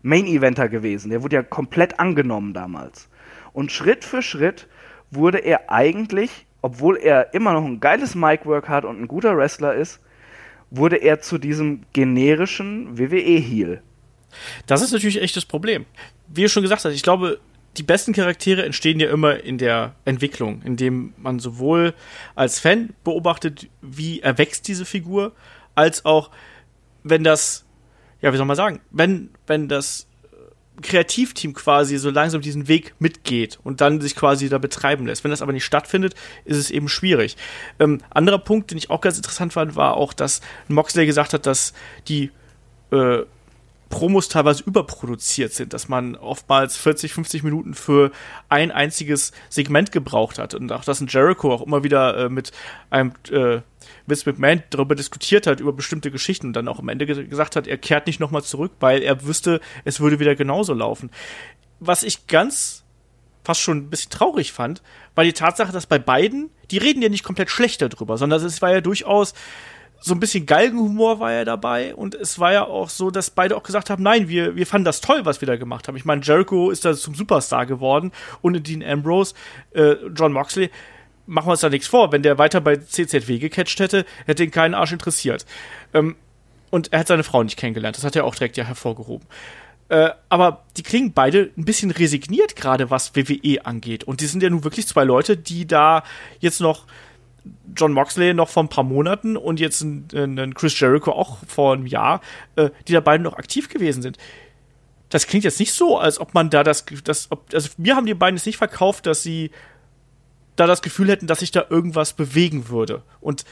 Main 0.00 0.24
Eventer 0.24 0.70
gewesen. 0.70 1.10
Der 1.10 1.22
wurde 1.22 1.36
ja 1.36 1.42
komplett 1.42 2.00
angenommen 2.00 2.54
damals. 2.54 3.10
Und 3.52 3.72
Schritt 3.72 4.06
für 4.06 4.22
Schritt 4.22 4.68
wurde 5.10 5.36
er 5.36 5.70
eigentlich, 5.70 6.46
obwohl 6.62 6.96
er 6.96 7.34
immer 7.34 7.52
noch 7.52 7.66
ein 7.66 7.80
geiles 7.80 8.14
Mic-Work 8.14 8.70
hat 8.70 8.86
und 8.86 9.02
ein 9.02 9.06
guter 9.06 9.36
Wrestler 9.36 9.74
ist, 9.74 10.00
wurde 10.74 10.96
er 10.96 11.20
zu 11.20 11.38
diesem 11.38 11.82
generischen 11.92 12.98
WWE-Heel. 12.98 13.82
Das 14.66 14.80
ist 14.82 14.92
natürlich 14.92 15.20
echt 15.20 15.36
das 15.36 15.44
Problem. 15.44 15.84
Wie 16.28 16.42
du 16.42 16.48
schon 16.48 16.62
gesagt 16.62 16.84
hast, 16.84 16.94
ich 16.94 17.02
glaube, 17.02 17.40
die 17.76 17.82
besten 17.82 18.12
Charaktere 18.12 18.64
entstehen 18.64 19.00
ja 19.00 19.10
immer 19.10 19.42
in 19.42 19.58
der 19.58 19.94
Entwicklung, 20.04 20.62
indem 20.62 21.14
man 21.16 21.38
sowohl 21.38 21.94
als 22.34 22.58
Fan 22.58 22.94
beobachtet, 23.04 23.68
wie 23.80 24.20
erwächst 24.20 24.68
diese 24.68 24.84
Figur, 24.84 25.32
als 25.74 26.04
auch, 26.04 26.30
wenn 27.02 27.24
das, 27.24 27.64
ja, 28.20 28.32
wie 28.32 28.36
soll 28.36 28.46
man 28.46 28.56
sagen, 28.56 28.80
wenn, 28.90 29.30
wenn 29.46 29.68
das 29.68 30.06
Kreativteam 30.80 31.52
quasi 31.52 31.98
so 31.98 32.10
langsam 32.10 32.40
diesen 32.40 32.66
Weg 32.66 32.94
mitgeht 32.98 33.58
und 33.62 33.80
dann 33.80 34.00
sich 34.00 34.16
quasi 34.16 34.48
da 34.48 34.58
betreiben 34.58 35.06
lässt. 35.06 35.22
Wenn 35.22 35.30
das 35.30 35.42
aber 35.42 35.52
nicht 35.52 35.64
stattfindet, 35.64 36.14
ist 36.44 36.56
es 36.56 36.70
eben 36.70 36.88
schwierig. 36.88 37.36
Ähm, 37.78 38.00
anderer 38.10 38.38
Punkt, 38.38 38.70
den 38.70 38.78
ich 38.78 38.90
auch 38.90 39.00
ganz 39.00 39.16
interessant 39.16 39.52
fand, 39.52 39.76
war 39.76 39.96
auch, 39.96 40.12
dass 40.12 40.40
Moxley 40.68 41.04
gesagt 41.04 41.34
hat, 41.34 41.46
dass 41.46 41.74
die 42.08 42.30
äh, 42.90 43.22
Promos 43.92 44.30
teilweise 44.30 44.64
überproduziert 44.64 45.52
sind, 45.52 45.74
dass 45.74 45.86
man 45.86 46.16
oftmals 46.16 46.78
40, 46.78 47.12
50 47.12 47.42
Minuten 47.42 47.74
für 47.74 48.10
ein 48.48 48.72
einziges 48.72 49.32
Segment 49.50 49.92
gebraucht 49.92 50.38
hat. 50.38 50.54
Und 50.54 50.72
auch, 50.72 50.82
dass 50.82 51.02
ein 51.02 51.08
Jericho 51.08 51.52
auch 51.52 51.60
immer 51.60 51.84
wieder 51.84 52.16
äh, 52.16 52.28
mit 52.30 52.52
einem 52.88 53.12
äh, 53.30 53.60
Vince 54.06 54.30
McMahon 54.30 54.62
darüber 54.70 54.94
diskutiert 54.94 55.46
hat, 55.46 55.60
über 55.60 55.74
bestimmte 55.74 56.10
Geschichten 56.10 56.46
und 56.46 56.52
dann 56.54 56.68
auch 56.68 56.78
am 56.78 56.88
Ende 56.88 57.04
ge 57.04 57.26
gesagt 57.26 57.54
hat, 57.54 57.66
er 57.66 57.76
kehrt 57.76 58.06
nicht 58.06 58.18
nochmal 58.18 58.42
zurück, 58.42 58.72
weil 58.80 59.02
er 59.02 59.26
wüsste, 59.26 59.60
es 59.84 60.00
würde 60.00 60.18
wieder 60.18 60.34
genauso 60.36 60.72
laufen. 60.72 61.10
Was 61.78 62.02
ich 62.02 62.26
ganz 62.26 62.84
fast 63.44 63.60
schon 63.60 63.76
ein 63.76 63.90
bisschen 63.90 64.10
traurig 64.10 64.52
fand, 64.52 64.82
war 65.14 65.24
die 65.24 65.34
Tatsache, 65.34 65.70
dass 65.70 65.84
bei 65.84 65.98
beiden, 65.98 66.48
die 66.70 66.78
reden 66.78 67.02
ja 67.02 67.10
nicht 67.10 67.24
komplett 67.24 67.50
schlecht 67.50 67.82
darüber, 67.82 68.16
sondern 68.16 68.42
es 68.42 68.62
war 68.62 68.72
ja 68.72 68.80
durchaus 68.80 69.34
so 70.02 70.14
ein 70.14 70.20
bisschen 70.20 70.46
Galgenhumor 70.46 71.20
war 71.20 71.32
ja 71.32 71.44
dabei 71.44 71.94
und 71.94 72.14
es 72.14 72.38
war 72.38 72.52
ja 72.52 72.66
auch 72.66 72.88
so, 72.88 73.10
dass 73.10 73.30
beide 73.30 73.56
auch 73.56 73.62
gesagt 73.62 73.88
haben, 73.88 74.02
nein, 74.02 74.28
wir, 74.28 74.56
wir 74.56 74.66
fanden 74.66 74.84
das 74.84 75.00
toll, 75.00 75.24
was 75.24 75.40
wir 75.40 75.46
da 75.46 75.56
gemacht 75.56 75.86
haben. 75.86 75.96
Ich 75.96 76.04
meine, 76.04 76.22
Jericho 76.22 76.70
ist 76.70 76.84
da 76.84 76.94
zum 76.94 77.14
Superstar 77.14 77.66
geworden 77.66 78.10
und 78.40 78.66
Dean 78.66 78.82
Ambrose, 78.82 79.34
äh, 79.74 79.94
John 80.14 80.32
Moxley, 80.32 80.70
machen 81.26 81.46
wir 81.46 81.52
uns 81.52 81.60
da 81.60 81.68
nichts 81.68 81.86
vor, 81.86 82.10
wenn 82.10 82.22
der 82.22 82.36
weiter 82.38 82.60
bei 82.60 82.76
CZW 82.76 83.38
gecatcht 83.38 83.78
hätte, 83.78 84.04
hätte 84.26 84.42
ihn 84.42 84.50
keinen 84.50 84.74
Arsch 84.74 84.92
interessiert. 84.92 85.46
Ähm, 85.94 86.16
und 86.70 86.92
er 86.92 87.00
hat 87.00 87.06
seine 87.06 87.22
Frau 87.22 87.42
nicht 87.42 87.56
kennengelernt, 87.56 87.96
das 87.96 88.04
hat 88.04 88.16
er 88.16 88.24
auch 88.24 88.34
direkt 88.34 88.56
ja 88.56 88.64
hervorgehoben. 88.64 89.26
Äh, 89.88 90.10
aber 90.28 90.64
die 90.76 90.82
klingen 90.82 91.12
beide 91.12 91.50
ein 91.56 91.64
bisschen 91.64 91.92
resigniert, 91.92 92.56
gerade 92.56 92.90
was 92.90 93.14
WWE 93.14 93.64
angeht. 93.66 94.04
Und 94.04 94.20
die 94.20 94.26
sind 94.26 94.42
ja 94.42 94.50
nun 94.50 94.64
wirklich 94.64 94.88
zwei 94.88 95.04
Leute, 95.04 95.36
die 95.36 95.66
da 95.66 96.02
jetzt 96.40 96.60
noch 96.60 96.86
John 97.76 97.92
Moxley 97.92 98.34
noch 98.34 98.48
vor 98.48 98.62
ein 98.62 98.68
paar 98.68 98.84
Monaten 98.84 99.36
und 99.36 99.58
jetzt 99.58 99.80
ein, 99.82 100.54
Chris 100.54 100.78
Jericho 100.78 101.12
auch 101.12 101.38
vor 101.46 101.72
einem 101.72 101.86
Jahr, 101.86 102.20
äh, 102.56 102.70
die 102.86 102.92
da 102.92 103.00
beide 103.00 103.22
noch 103.22 103.34
aktiv 103.36 103.68
gewesen 103.68 104.02
sind. 104.02 104.18
Das 105.08 105.26
klingt 105.26 105.44
jetzt 105.44 105.60
nicht 105.60 105.72
so, 105.72 105.98
als 105.98 106.20
ob 106.20 106.34
man 106.34 106.50
da 106.50 106.62
das, 106.62 106.84
das 107.04 107.30
ob, 107.30 107.52
also 107.52 107.68
mir 107.76 107.96
haben 107.96 108.06
die 108.06 108.14
beiden 108.14 108.36
es 108.36 108.46
nicht 108.46 108.56
verkauft, 108.58 109.06
dass 109.06 109.22
sie 109.22 109.50
da 110.56 110.66
das 110.66 110.82
Gefühl 110.82 111.08
hätten, 111.08 111.26
dass 111.26 111.40
sich 111.40 111.50
da 111.50 111.64
irgendwas 111.68 112.12
bewegen 112.12 112.68
würde. 112.68 113.02
Und 113.20 113.44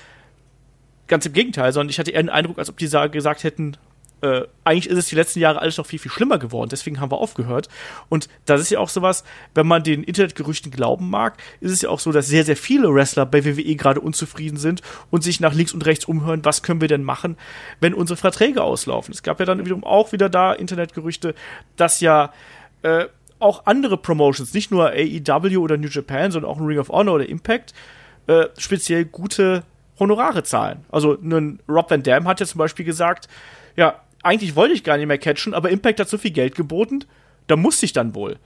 ganz 1.06 1.26
im 1.26 1.32
Gegenteil, 1.32 1.72
sondern 1.72 1.90
ich 1.90 1.98
hatte 1.98 2.12
eher 2.12 2.22
den 2.22 2.30
Eindruck, 2.30 2.58
als 2.58 2.70
ob 2.70 2.76
die 2.76 2.86
sa- 2.86 3.08
gesagt 3.08 3.42
hätten, 3.42 3.76
äh, 4.22 4.42
eigentlich 4.64 4.88
ist 4.88 4.98
es 4.98 5.06
die 5.06 5.14
letzten 5.14 5.40
Jahre 5.40 5.60
alles 5.60 5.78
noch 5.78 5.86
viel, 5.86 5.98
viel 5.98 6.10
schlimmer 6.10 6.38
geworden, 6.38 6.68
deswegen 6.70 7.00
haben 7.00 7.10
wir 7.10 7.18
aufgehört. 7.18 7.68
Und 8.08 8.28
das 8.44 8.60
ist 8.60 8.70
ja 8.70 8.78
auch 8.78 8.88
sowas, 8.88 9.24
wenn 9.54 9.66
man 9.66 9.82
den 9.82 10.02
Internetgerüchten 10.02 10.70
glauben 10.70 11.08
mag, 11.10 11.38
ist 11.60 11.72
es 11.72 11.82
ja 11.82 11.88
auch 11.88 12.00
so, 12.00 12.12
dass 12.12 12.28
sehr, 12.28 12.44
sehr 12.44 12.56
viele 12.56 12.92
Wrestler 12.94 13.26
bei 13.26 13.44
WWE 13.44 13.76
gerade 13.76 14.00
unzufrieden 14.00 14.58
sind 14.58 14.82
und 15.10 15.22
sich 15.22 15.40
nach 15.40 15.54
links 15.54 15.72
und 15.72 15.86
rechts 15.86 16.04
umhören, 16.04 16.44
was 16.44 16.62
können 16.62 16.80
wir 16.80 16.88
denn 16.88 17.04
machen, 17.04 17.36
wenn 17.80 17.94
unsere 17.94 18.16
Verträge 18.16 18.62
auslaufen. 18.62 19.12
Es 19.12 19.22
gab 19.22 19.40
ja 19.40 19.46
dann 19.46 19.64
wiederum 19.64 19.84
auch 19.84 20.12
wieder 20.12 20.28
da 20.28 20.52
Internetgerüchte, 20.52 21.34
dass 21.76 22.00
ja 22.00 22.32
äh, 22.82 23.06
auch 23.38 23.66
andere 23.66 23.96
Promotions, 23.96 24.52
nicht 24.52 24.70
nur 24.70 24.90
AEW 24.90 25.58
oder 25.58 25.76
New 25.76 25.88
Japan, 25.88 26.30
sondern 26.30 26.50
auch 26.50 26.60
Ring 26.60 26.78
of 26.78 26.90
Honor 26.90 27.14
oder 27.14 27.28
Impact, 27.28 27.72
äh, 28.26 28.46
speziell 28.58 29.06
gute 29.06 29.64
Honorare 29.98 30.42
zahlen. 30.42 30.84
Also 30.90 31.18
Rob 31.68 31.90
Van 31.90 32.02
Dam 32.02 32.28
hat 32.28 32.40
ja 32.40 32.46
zum 32.46 32.58
Beispiel 32.58 32.84
gesagt, 32.84 33.28
ja, 33.76 34.00
eigentlich 34.22 34.56
wollte 34.56 34.74
ich 34.74 34.84
gar 34.84 34.96
nicht 34.96 35.06
mehr 35.06 35.18
catchen, 35.18 35.54
aber 35.54 35.70
Impact 35.70 36.00
hat 36.00 36.08
so 36.08 36.18
viel 36.18 36.30
Geld 36.30 36.54
geboten, 36.54 37.04
da 37.46 37.56
musste 37.56 37.86
ich 37.86 37.92
dann 37.92 38.14
wohl. 38.14 38.38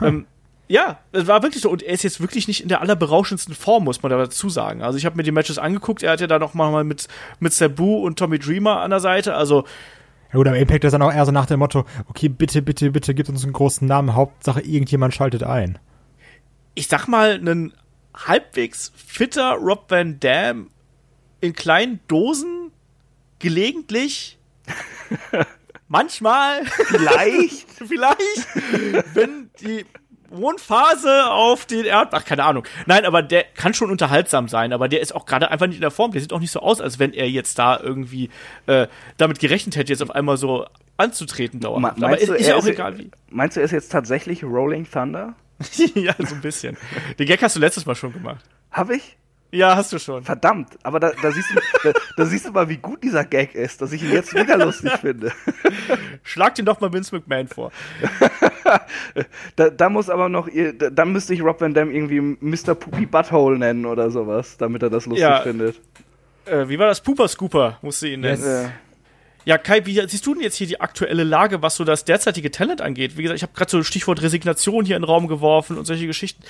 ähm, 0.00 0.26
ja, 0.68 1.00
es 1.12 1.26
war 1.26 1.42
wirklich 1.42 1.62
so. 1.62 1.70
Und 1.70 1.82
er 1.82 1.92
ist 1.92 2.02
jetzt 2.02 2.20
wirklich 2.20 2.48
nicht 2.48 2.62
in 2.62 2.68
der 2.68 2.80
allerberauschendsten 2.80 3.54
Form, 3.54 3.84
muss 3.84 4.02
man 4.02 4.10
da 4.10 4.16
dazu 4.16 4.48
sagen. 4.48 4.82
Also 4.82 4.96
ich 4.96 5.04
habe 5.04 5.16
mir 5.16 5.22
die 5.22 5.32
Matches 5.32 5.58
angeguckt. 5.58 6.02
Er 6.02 6.12
hat 6.12 6.20
ja 6.20 6.26
da 6.26 6.38
noch 6.38 6.54
mal 6.54 6.84
mit, 6.84 7.08
mit 7.40 7.52
Sabu 7.52 7.98
und 7.98 8.18
Tommy 8.18 8.38
Dreamer 8.38 8.80
an 8.80 8.90
der 8.90 9.00
Seite. 9.00 9.34
Also 9.34 9.64
Ja 10.30 10.38
gut, 10.38 10.46
aber 10.46 10.56
Impact 10.56 10.84
ist 10.84 10.92
dann 10.92 11.02
auch 11.02 11.12
eher 11.12 11.26
so 11.26 11.32
nach 11.32 11.46
dem 11.46 11.58
Motto, 11.58 11.84
okay, 12.08 12.28
bitte, 12.28 12.62
bitte, 12.62 12.90
bitte 12.90 13.14
gib 13.14 13.28
uns 13.28 13.42
einen 13.44 13.52
großen 13.52 13.86
Namen, 13.86 14.14
Hauptsache 14.14 14.62
irgendjemand 14.62 15.14
schaltet 15.14 15.42
ein. 15.42 15.78
ich 16.74 16.88
sag 16.88 17.06
mal, 17.06 17.40
ein 17.46 17.72
halbwegs 18.14 18.92
fitter 18.94 19.54
Rob 19.54 19.90
Van 19.90 20.20
Dam 20.20 20.70
in 21.40 21.52
kleinen 21.52 22.00
Dosen, 22.08 22.70
gelegentlich, 23.38 24.38
manchmal, 25.88 26.64
Vielleicht. 26.66 27.66
vielleicht, 27.86 28.46
wenn 29.14 29.50
die 29.60 29.84
Mondphase 30.30 31.30
auf 31.30 31.66
den 31.66 31.84
Erd... 31.84 32.08
Ach, 32.12 32.24
keine 32.24 32.44
Ahnung. 32.44 32.64
Nein, 32.86 33.04
aber 33.04 33.22
der 33.22 33.44
kann 33.44 33.74
schon 33.74 33.90
unterhaltsam 33.90 34.48
sein, 34.48 34.72
aber 34.72 34.88
der 34.88 35.00
ist 35.00 35.14
auch 35.14 35.26
gerade 35.26 35.50
einfach 35.50 35.66
nicht 35.66 35.76
in 35.76 35.82
der 35.82 35.90
Form. 35.90 36.12
Der 36.12 36.22
sieht 36.22 36.32
auch 36.32 36.40
nicht 36.40 36.52
so 36.52 36.60
aus, 36.60 36.80
als 36.80 36.98
wenn 36.98 37.12
er 37.12 37.28
jetzt 37.28 37.58
da 37.58 37.78
irgendwie 37.78 38.30
äh, 38.66 38.86
damit 39.18 39.40
gerechnet 39.40 39.76
hätte, 39.76 39.92
jetzt 39.92 40.02
auf 40.02 40.10
einmal 40.10 40.38
so 40.38 40.66
anzutreten 40.96 41.60
dauerhaft. 41.60 41.98
Me- 41.98 42.06
aber 42.06 42.18
ist, 42.18 42.30
ist 42.30 42.46
ja 42.46 42.54
auch 42.54 42.60
ist- 42.60 42.68
egal 42.68 42.98
wie. 42.98 43.10
Meinst 43.28 43.56
du, 43.56 43.60
er 43.60 43.64
ist 43.64 43.72
jetzt 43.72 43.92
tatsächlich 43.92 44.42
Rolling 44.42 44.88
Thunder? 44.90 45.34
ja, 45.94 46.14
so 46.18 46.34
ein 46.34 46.40
bisschen. 46.40 46.78
Den 47.18 47.26
Gag 47.26 47.42
hast 47.42 47.56
du 47.56 47.60
letztes 47.60 47.84
Mal 47.84 47.94
schon 47.94 48.12
gemacht. 48.14 48.44
Hab 48.70 48.88
ich? 48.90 49.16
Ja, 49.54 49.76
hast 49.76 49.92
du 49.92 49.98
schon. 49.98 50.24
Verdammt, 50.24 50.70
aber 50.82 50.98
da, 50.98 51.12
da, 51.20 51.30
siehst 51.30 51.50
du, 51.50 51.60
da, 51.84 51.92
da 52.16 52.24
siehst 52.24 52.46
du 52.46 52.52
mal, 52.52 52.68
wie 52.70 52.78
gut 52.78 53.04
dieser 53.04 53.22
Gag 53.24 53.54
ist, 53.54 53.82
dass 53.82 53.92
ich 53.92 54.02
ihn 54.02 54.10
jetzt 54.10 54.32
mega 54.32 54.54
lustig 54.54 54.90
finde. 54.98 55.30
Schlag 56.22 56.54
den 56.54 56.64
doch 56.64 56.80
mal 56.80 56.92
Vince 56.92 57.14
McMahon 57.14 57.48
vor. 57.48 57.70
Da, 59.56 59.68
da 59.70 59.88
muss 59.90 60.08
aber 60.08 60.28
noch, 60.30 60.48
ihr- 60.48 60.72
da, 60.72 60.88
da 60.88 61.04
müsste 61.04 61.34
ich 61.34 61.42
Rob 61.42 61.60
Van 61.60 61.74
Dam 61.74 61.90
irgendwie 61.90 62.20
Mr. 62.40 62.74
Poopy 62.74 63.04
Butthole 63.06 63.58
nennen 63.58 63.84
oder 63.84 64.10
sowas, 64.10 64.56
damit 64.56 64.82
er 64.82 64.88
das 64.90 65.04
lustig 65.04 65.22
Ja. 65.22 65.40
findet. 65.40 65.78
Äh, 66.46 66.68
wie 66.68 66.78
war 66.78 66.86
das? 66.86 67.00
Pooper 67.02 67.28
Scooper, 67.28 67.78
musste 67.82 68.08
ihn 68.08 68.20
nennen. 68.20 68.42
Yes. 68.42 68.64
Äh, 68.66 68.68
Ja, 69.44 69.58
Kai, 69.58 69.84
wie 69.84 70.00
siehst 70.08 70.24
du 70.24 70.34
denn 70.34 70.42
jetzt 70.42 70.56
hier 70.56 70.66
die 70.66 70.80
aktuelle 70.80 71.24
Lage, 71.24 71.60
was 71.62 71.74
so 71.76 71.84
das 71.84 72.04
derzeitige 72.04 72.50
Talent 72.50 72.80
angeht? 72.80 73.16
Wie 73.18 73.22
gesagt, 73.22 73.36
ich 73.36 73.42
habe 73.42 73.52
gerade 73.54 73.70
so 73.70 73.82
Stichwort 73.82 74.22
Resignation 74.22 74.84
hier 74.86 74.96
in 74.96 75.02
den 75.02 75.08
Raum 75.08 75.26
geworfen 75.28 75.76
und 75.76 75.84
solche 75.84 76.06
Geschichten. 76.06 76.42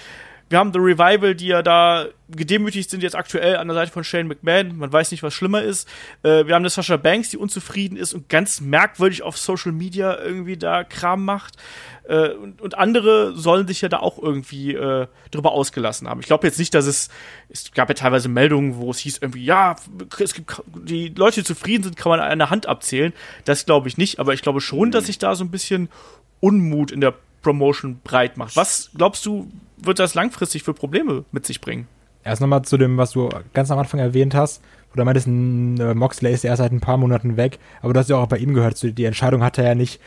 Wir 0.52 0.58
haben 0.58 0.74
The 0.74 0.80
Revival, 0.80 1.34
die 1.34 1.46
ja 1.46 1.62
da 1.62 2.08
gedemütigt 2.28 2.90
sind 2.90 3.02
jetzt 3.02 3.16
aktuell 3.16 3.56
an 3.56 3.68
der 3.68 3.74
Seite 3.74 3.90
von 3.90 4.04
Shane 4.04 4.28
McMahon. 4.28 4.76
Man 4.76 4.92
weiß 4.92 5.10
nicht, 5.10 5.22
was 5.22 5.32
schlimmer 5.32 5.62
ist. 5.62 5.88
Äh, 6.22 6.46
wir 6.46 6.54
haben 6.54 6.60
eine 6.60 6.68
Sascha 6.68 6.98
Banks, 6.98 7.30
die 7.30 7.38
unzufrieden 7.38 7.96
ist 7.96 8.12
und 8.12 8.28
ganz 8.28 8.60
merkwürdig 8.60 9.22
auf 9.22 9.38
Social 9.38 9.72
Media 9.72 10.18
irgendwie 10.18 10.58
da 10.58 10.84
Kram 10.84 11.24
macht. 11.24 11.56
Äh, 12.06 12.32
und, 12.34 12.60
und 12.60 12.76
andere 12.76 13.34
sollen 13.34 13.66
sich 13.66 13.80
ja 13.80 13.88
da 13.88 14.00
auch 14.00 14.18
irgendwie 14.18 14.74
äh, 14.74 15.06
drüber 15.30 15.52
ausgelassen 15.52 16.06
haben. 16.06 16.20
Ich 16.20 16.26
glaube 16.26 16.46
jetzt 16.46 16.58
nicht, 16.58 16.74
dass 16.74 16.84
es, 16.84 17.08
es 17.48 17.72
gab 17.72 17.88
ja 17.88 17.94
teilweise 17.94 18.28
Meldungen, 18.28 18.76
wo 18.76 18.90
es 18.90 18.98
hieß 18.98 19.20
irgendwie, 19.22 19.46
ja, 19.46 19.76
es 20.18 20.34
gibt, 20.34 20.62
die 20.66 21.08
Leute, 21.16 21.40
die 21.40 21.46
zufrieden 21.46 21.84
sind, 21.84 21.96
kann 21.96 22.10
man 22.10 22.20
an 22.20 22.28
einer 22.28 22.50
Hand 22.50 22.66
abzählen. 22.66 23.14
Das 23.46 23.64
glaube 23.64 23.88
ich 23.88 23.96
nicht, 23.96 24.18
aber 24.18 24.34
ich 24.34 24.42
glaube 24.42 24.60
schon, 24.60 24.90
dass 24.90 25.06
sich 25.06 25.16
da 25.16 25.34
so 25.34 25.44
ein 25.44 25.50
bisschen 25.50 25.88
Unmut 26.40 26.90
in 26.90 27.00
der 27.00 27.14
Promotion 27.42 28.00
breit 28.02 28.36
macht. 28.36 28.56
Was 28.56 28.90
glaubst 28.96 29.26
du, 29.26 29.48
wird 29.76 29.98
das 29.98 30.14
langfristig 30.14 30.62
für 30.62 30.74
Probleme 30.74 31.24
mit 31.32 31.44
sich 31.44 31.60
bringen? 31.60 31.88
Erst 32.24 32.40
nochmal 32.40 32.62
zu 32.62 32.78
dem, 32.78 32.96
was 32.96 33.10
du 33.12 33.28
ganz 33.52 33.70
am 33.70 33.78
Anfang 33.78 33.98
erwähnt 33.98 34.34
hast, 34.34 34.62
wo 34.92 34.96
du 34.96 35.04
meintest, 35.04 35.26
äh, 35.26 35.94
Moxley 35.94 36.32
ist 36.32 36.44
ja 36.44 36.50
erst 36.50 36.60
seit 36.60 36.72
ein 36.72 36.80
paar 36.80 36.96
Monaten 36.96 37.36
weg, 37.36 37.58
aber 37.80 37.92
du 37.92 38.00
hast 38.00 38.08
ja 38.08 38.16
auch 38.16 38.28
bei 38.28 38.38
ihm 38.38 38.54
gehört, 38.54 38.80
die 38.82 39.04
Entscheidung 39.04 39.42
hat 39.42 39.58
er 39.58 39.66
ja 39.66 39.74
nicht 39.74 40.00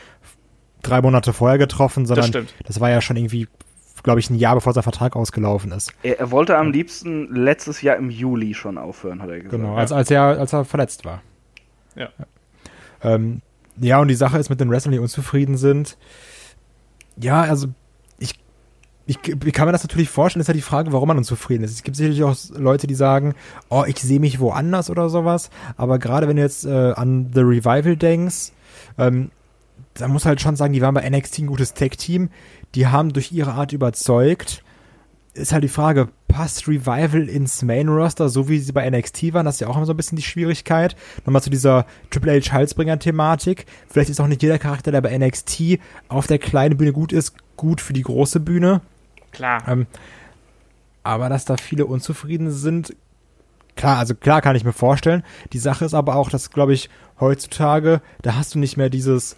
drei 0.82 1.02
Monate 1.02 1.32
vorher 1.32 1.58
getroffen, 1.58 2.06
sondern 2.06 2.26
stimmt. 2.26 2.54
das 2.64 2.80
war 2.80 2.90
ja 2.90 3.00
schon 3.02 3.16
irgendwie, 3.16 3.48
glaube 4.02 4.20
ich, 4.20 4.30
ein 4.30 4.36
Jahr 4.36 4.54
bevor 4.54 4.72
sein 4.72 4.82
Vertrag 4.82 5.14
ausgelaufen 5.14 5.72
ist. 5.72 5.92
er, 6.02 6.20
er 6.20 6.30
wollte 6.30 6.56
am 6.56 6.70
liebsten 6.70 7.34
letztes 7.34 7.82
Jahr 7.82 7.96
im 7.96 8.08
Juli 8.08 8.54
schon 8.54 8.78
aufhören, 8.78 9.20
hat 9.20 9.28
er 9.28 9.40
gesagt. 9.40 9.50
Genau, 9.50 9.74
als, 9.74 9.92
als, 9.92 10.10
er, 10.10 10.22
als 10.22 10.54
er 10.54 10.64
verletzt 10.64 11.04
war. 11.04 11.22
Ja. 11.96 12.08
Ähm, 13.02 13.42
ja, 13.78 14.00
und 14.00 14.08
die 14.08 14.14
Sache 14.14 14.38
ist 14.38 14.48
mit 14.48 14.60
den 14.60 14.70
Wrestlern, 14.70 14.92
die 14.92 14.98
unzufrieden 14.98 15.58
sind. 15.58 15.98
Ja, 17.20 17.42
also 17.42 17.68
ich, 18.18 18.34
ich, 19.06 19.18
ich 19.26 19.52
kann 19.52 19.66
mir 19.66 19.72
das 19.72 19.82
natürlich 19.82 20.08
vorstellen, 20.08 20.40
ist 20.40 20.48
ja 20.48 20.54
die 20.54 20.60
Frage, 20.60 20.92
warum 20.92 21.08
man 21.08 21.18
unzufrieden 21.18 21.64
ist. 21.64 21.72
Es 21.72 21.82
gibt 21.82 21.96
sicherlich 21.96 22.22
auch 22.22 22.36
Leute, 22.54 22.86
die 22.86 22.94
sagen, 22.94 23.34
oh, 23.68 23.84
ich 23.86 23.98
sehe 23.98 24.20
mich 24.20 24.40
woanders 24.40 24.90
oder 24.90 25.08
sowas. 25.08 25.50
Aber 25.76 25.98
gerade 25.98 26.28
wenn 26.28 26.36
du 26.36 26.42
jetzt 26.42 26.64
äh, 26.64 26.92
an 26.92 27.30
The 27.34 27.40
Revival 27.40 27.96
denkst, 27.96 28.52
ähm, 28.98 29.30
da 29.94 30.08
muss 30.08 30.26
halt 30.26 30.40
schon 30.40 30.56
sagen, 30.56 30.72
die 30.72 30.82
waren 30.82 30.94
bei 30.94 31.08
NXT 31.08 31.40
ein 31.40 31.46
gutes 31.46 31.74
Tag-Team. 31.74 32.30
Die 32.74 32.86
haben 32.86 33.12
durch 33.12 33.32
ihre 33.32 33.52
Art 33.52 33.72
überzeugt. 33.72 34.62
Ist 35.36 35.52
halt 35.52 35.64
die 35.64 35.68
Frage, 35.68 36.08
passt 36.28 36.66
Revival 36.66 37.28
ins 37.28 37.62
Main-Roster, 37.62 38.28
so 38.28 38.48
wie 38.48 38.58
sie 38.58 38.72
bei 38.72 38.88
NXT 38.88 39.34
waren? 39.34 39.44
Das 39.44 39.56
ist 39.56 39.60
ja 39.60 39.68
auch 39.68 39.76
immer 39.76 39.86
so 39.86 39.92
ein 39.92 39.96
bisschen 39.96 40.16
die 40.16 40.22
Schwierigkeit. 40.22 40.96
Nochmal 41.24 41.42
zu 41.42 41.50
dieser 41.50 41.86
Triple 42.10 42.40
H 42.40 42.52
Halsbringer-Thematik. 42.52 43.66
Vielleicht 43.88 44.10
ist 44.10 44.20
auch 44.20 44.26
nicht 44.26 44.42
jeder 44.42 44.58
Charakter, 44.58 44.92
der 44.92 45.00
bei 45.00 45.16
NXT 45.16 45.78
auf 46.08 46.26
der 46.26 46.38
kleinen 46.38 46.76
Bühne 46.76 46.92
gut 46.92 47.12
ist, 47.12 47.34
gut 47.56 47.80
für 47.80 47.92
die 47.92 48.02
große 48.02 48.40
Bühne. 48.40 48.80
Klar. 49.32 49.62
Ähm, 49.68 49.86
aber 51.02 51.28
dass 51.28 51.44
da 51.44 51.56
viele 51.56 51.86
unzufrieden 51.86 52.50
sind, 52.50 52.96
klar, 53.76 53.98
also 53.98 54.14
klar 54.14 54.40
kann 54.42 54.56
ich 54.56 54.64
mir 54.64 54.72
vorstellen. 54.72 55.22
Die 55.52 55.58
Sache 55.58 55.84
ist 55.84 55.94
aber 55.94 56.16
auch, 56.16 56.30
dass, 56.30 56.50
glaube 56.50 56.72
ich, 56.72 56.90
heutzutage, 57.20 58.00
da 58.22 58.34
hast 58.34 58.54
du 58.54 58.58
nicht 58.58 58.76
mehr 58.76 58.90
dieses, 58.90 59.36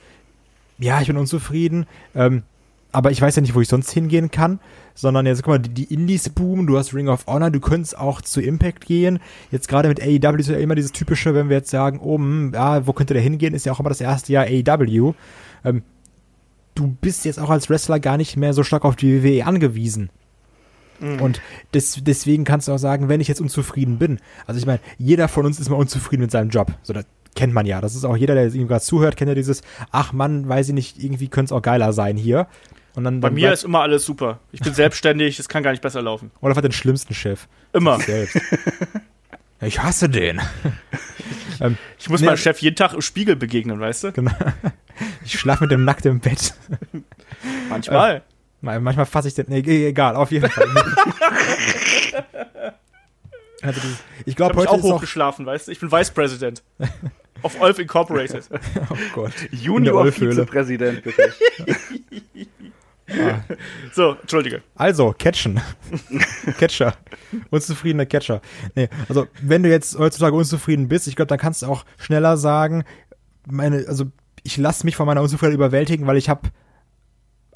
ja, 0.78 1.00
ich 1.00 1.08
bin 1.08 1.16
unzufrieden, 1.16 1.86
ähm, 2.14 2.42
aber 2.90 3.10
ich 3.10 3.20
weiß 3.20 3.36
ja 3.36 3.42
nicht, 3.42 3.54
wo 3.54 3.60
ich 3.60 3.68
sonst 3.68 3.90
hingehen 3.90 4.30
kann, 4.30 4.60
sondern 4.98 5.26
jetzt, 5.26 5.44
guck 5.44 5.52
mal, 5.52 5.58
die, 5.58 5.70
die 5.70 5.94
Indies 5.94 6.28
boomen, 6.28 6.66
du 6.66 6.76
hast 6.76 6.92
Ring 6.92 7.08
of 7.08 7.26
Honor, 7.28 7.52
du 7.52 7.60
könntest 7.60 7.96
auch 7.96 8.20
zu 8.20 8.40
Impact 8.40 8.84
gehen. 8.84 9.20
Jetzt 9.52 9.68
gerade 9.68 9.88
mit 9.88 10.02
AEW 10.02 10.36
ist 10.38 10.48
ja 10.48 10.58
immer 10.58 10.74
dieses 10.74 10.90
typische, 10.90 11.34
wenn 11.34 11.48
wir 11.48 11.58
jetzt 11.58 11.70
sagen, 11.70 12.00
oh, 12.02 12.16
hm, 12.16 12.50
ja, 12.52 12.84
wo 12.84 12.92
könnte 12.92 13.14
der 13.14 13.22
hingehen, 13.22 13.54
ist 13.54 13.64
ja 13.64 13.72
auch 13.72 13.78
immer 13.78 13.90
das 13.90 14.00
erste 14.00 14.32
Jahr 14.32 14.46
AEW. 14.46 15.14
Ähm, 15.64 15.82
du 16.74 16.88
bist 17.00 17.24
jetzt 17.24 17.38
auch 17.38 17.50
als 17.50 17.70
Wrestler 17.70 18.00
gar 18.00 18.16
nicht 18.16 18.36
mehr 18.36 18.52
so 18.52 18.64
stark 18.64 18.84
auf 18.84 18.96
die 18.96 19.22
WWE 19.22 19.46
angewiesen. 19.46 20.10
Und 21.20 21.40
des, 21.74 22.02
deswegen 22.02 22.42
kannst 22.42 22.66
du 22.66 22.72
auch 22.72 22.78
sagen, 22.78 23.08
wenn 23.08 23.20
ich 23.20 23.28
jetzt 23.28 23.40
unzufrieden 23.40 23.98
bin, 23.98 24.18
also 24.48 24.58
ich 24.58 24.66
meine, 24.66 24.80
jeder 24.98 25.28
von 25.28 25.46
uns 25.46 25.60
ist 25.60 25.68
mal 25.68 25.76
unzufrieden 25.76 26.22
mit 26.22 26.32
seinem 26.32 26.50
Job. 26.50 26.72
So, 26.82 26.92
das 26.92 27.04
kennt 27.36 27.54
man 27.54 27.66
ja. 27.66 27.80
Das 27.80 27.94
ist 27.94 28.04
auch 28.04 28.16
jeder, 28.16 28.34
der 28.34 28.52
ihm 28.52 28.66
gerade 28.66 28.82
zuhört, 28.82 29.16
kennt 29.16 29.28
ja 29.28 29.36
dieses, 29.36 29.62
ach 29.92 30.12
Mann, 30.12 30.48
weiß 30.48 30.68
ich 30.70 30.74
nicht, 30.74 31.00
irgendwie 31.00 31.28
könnte 31.28 31.54
es 31.54 31.56
auch 31.56 31.62
geiler 31.62 31.92
sein 31.92 32.16
hier. 32.16 32.48
Und 32.98 33.04
dann, 33.04 33.20
Bei 33.20 33.28
dann 33.28 33.36
mir 33.36 33.52
ist 33.52 33.62
immer 33.62 33.82
alles 33.82 34.04
super. 34.04 34.40
Ich 34.50 34.58
bin 34.58 34.74
selbstständig, 34.74 35.38
es 35.38 35.48
kann 35.48 35.62
gar 35.62 35.70
nicht 35.70 35.82
besser 35.82 36.02
laufen. 36.02 36.32
oder 36.40 36.56
hat 36.56 36.64
den 36.64 36.72
schlimmsten 36.72 37.14
Chef. 37.14 37.46
Immer. 37.72 38.00
Ich 39.60 39.80
hasse 39.82 40.08
den. 40.08 40.40
ähm, 41.60 41.76
Ich 41.98 42.08
muss 42.08 42.20
Nee, 42.20 42.26
meinem 42.26 42.36
Chef 42.36 42.58
jeden 42.60 42.76
Tag 42.76 42.92
im 42.94 43.00
Spiegel 43.02 43.34
begegnen, 43.36 43.78
weißt 43.80 44.04
du? 44.04 44.12
genau. 44.12 44.30
Ich 45.24 45.36
schlafe 45.38 45.64
mit 45.64 45.70
dem 45.72 45.84
nackt 45.84 46.06
im 46.06 46.20
Bett. 46.20 46.54
Manchmal. 47.68 48.22
Mal- 48.60 48.80
Manchmal 48.80 49.06
fasse 49.06 49.28
ich 49.28 49.34
den. 49.34 49.46
Nee, 49.48 49.60
e- 49.60 49.88
egal, 49.88 50.16
auf 50.16 50.30
jeden 50.32 50.48
Fall. 50.50 50.66
also 53.62 53.80
dieses, 53.80 53.98
ich 54.26 54.34
glaube, 54.36 54.56
heute 54.56 54.70
auch 54.70 54.78
ist 54.78 54.84
auch. 54.84 54.94
hochgeschlafen, 54.94 55.46
weißt 55.46 55.68
du? 55.68 55.72
Ich 55.72 55.78
bin 55.80 55.90
Vice 55.92 56.10
President. 56.10 56.62
Auf 57.42 57.60
Olf 57.60 57.78
Incorporated. 57.78 58.48
Oh 58.90 58.96
Gott. 59.14 59.32
Junior. 59.52 60.10
Vizepräsident, 60.10 61.04
bitte. 61.04 61.32
So, 63.92 64.16
entschuldige. 64.20 64.62
Also, 64.74 65.14
Catchen. 65.18 65.60
Catcher. 66.58 66.94
Unzufriedener 67.50 68.06
Catcher. 68.06 68.40
Nee, 68.74 68.88
also, 69.08 69.26
wenn 69.42 69.62
du 69.62 69.70
jetzt 69.70 69.98
heutzutage 69.98 70.36
unzufrieden 70.36 70.88
bist, 70.88 71.08
ich 71.08 71.16
glaube, 71.16 71.28
dann 71.28 71.38
kannst 71.38 71.62
du 71.62 71.66
auch 71.66 71.84
schneller 71.96 72.36
sagen, 72.36 72.84
meine, 73.46 73.84
also, 73.88 74.06
ich 74.42 74.56
lasse 74.56 74.84
mich 74.84 74.96
von 74.96 75.06
meiner 75.06 75.22
Unzufriedenheit 75.22 75.56
überwältigen, 75.56 76.06
weil 76.06 76.16
ich 76.16 76.28
habe 76.28 76.50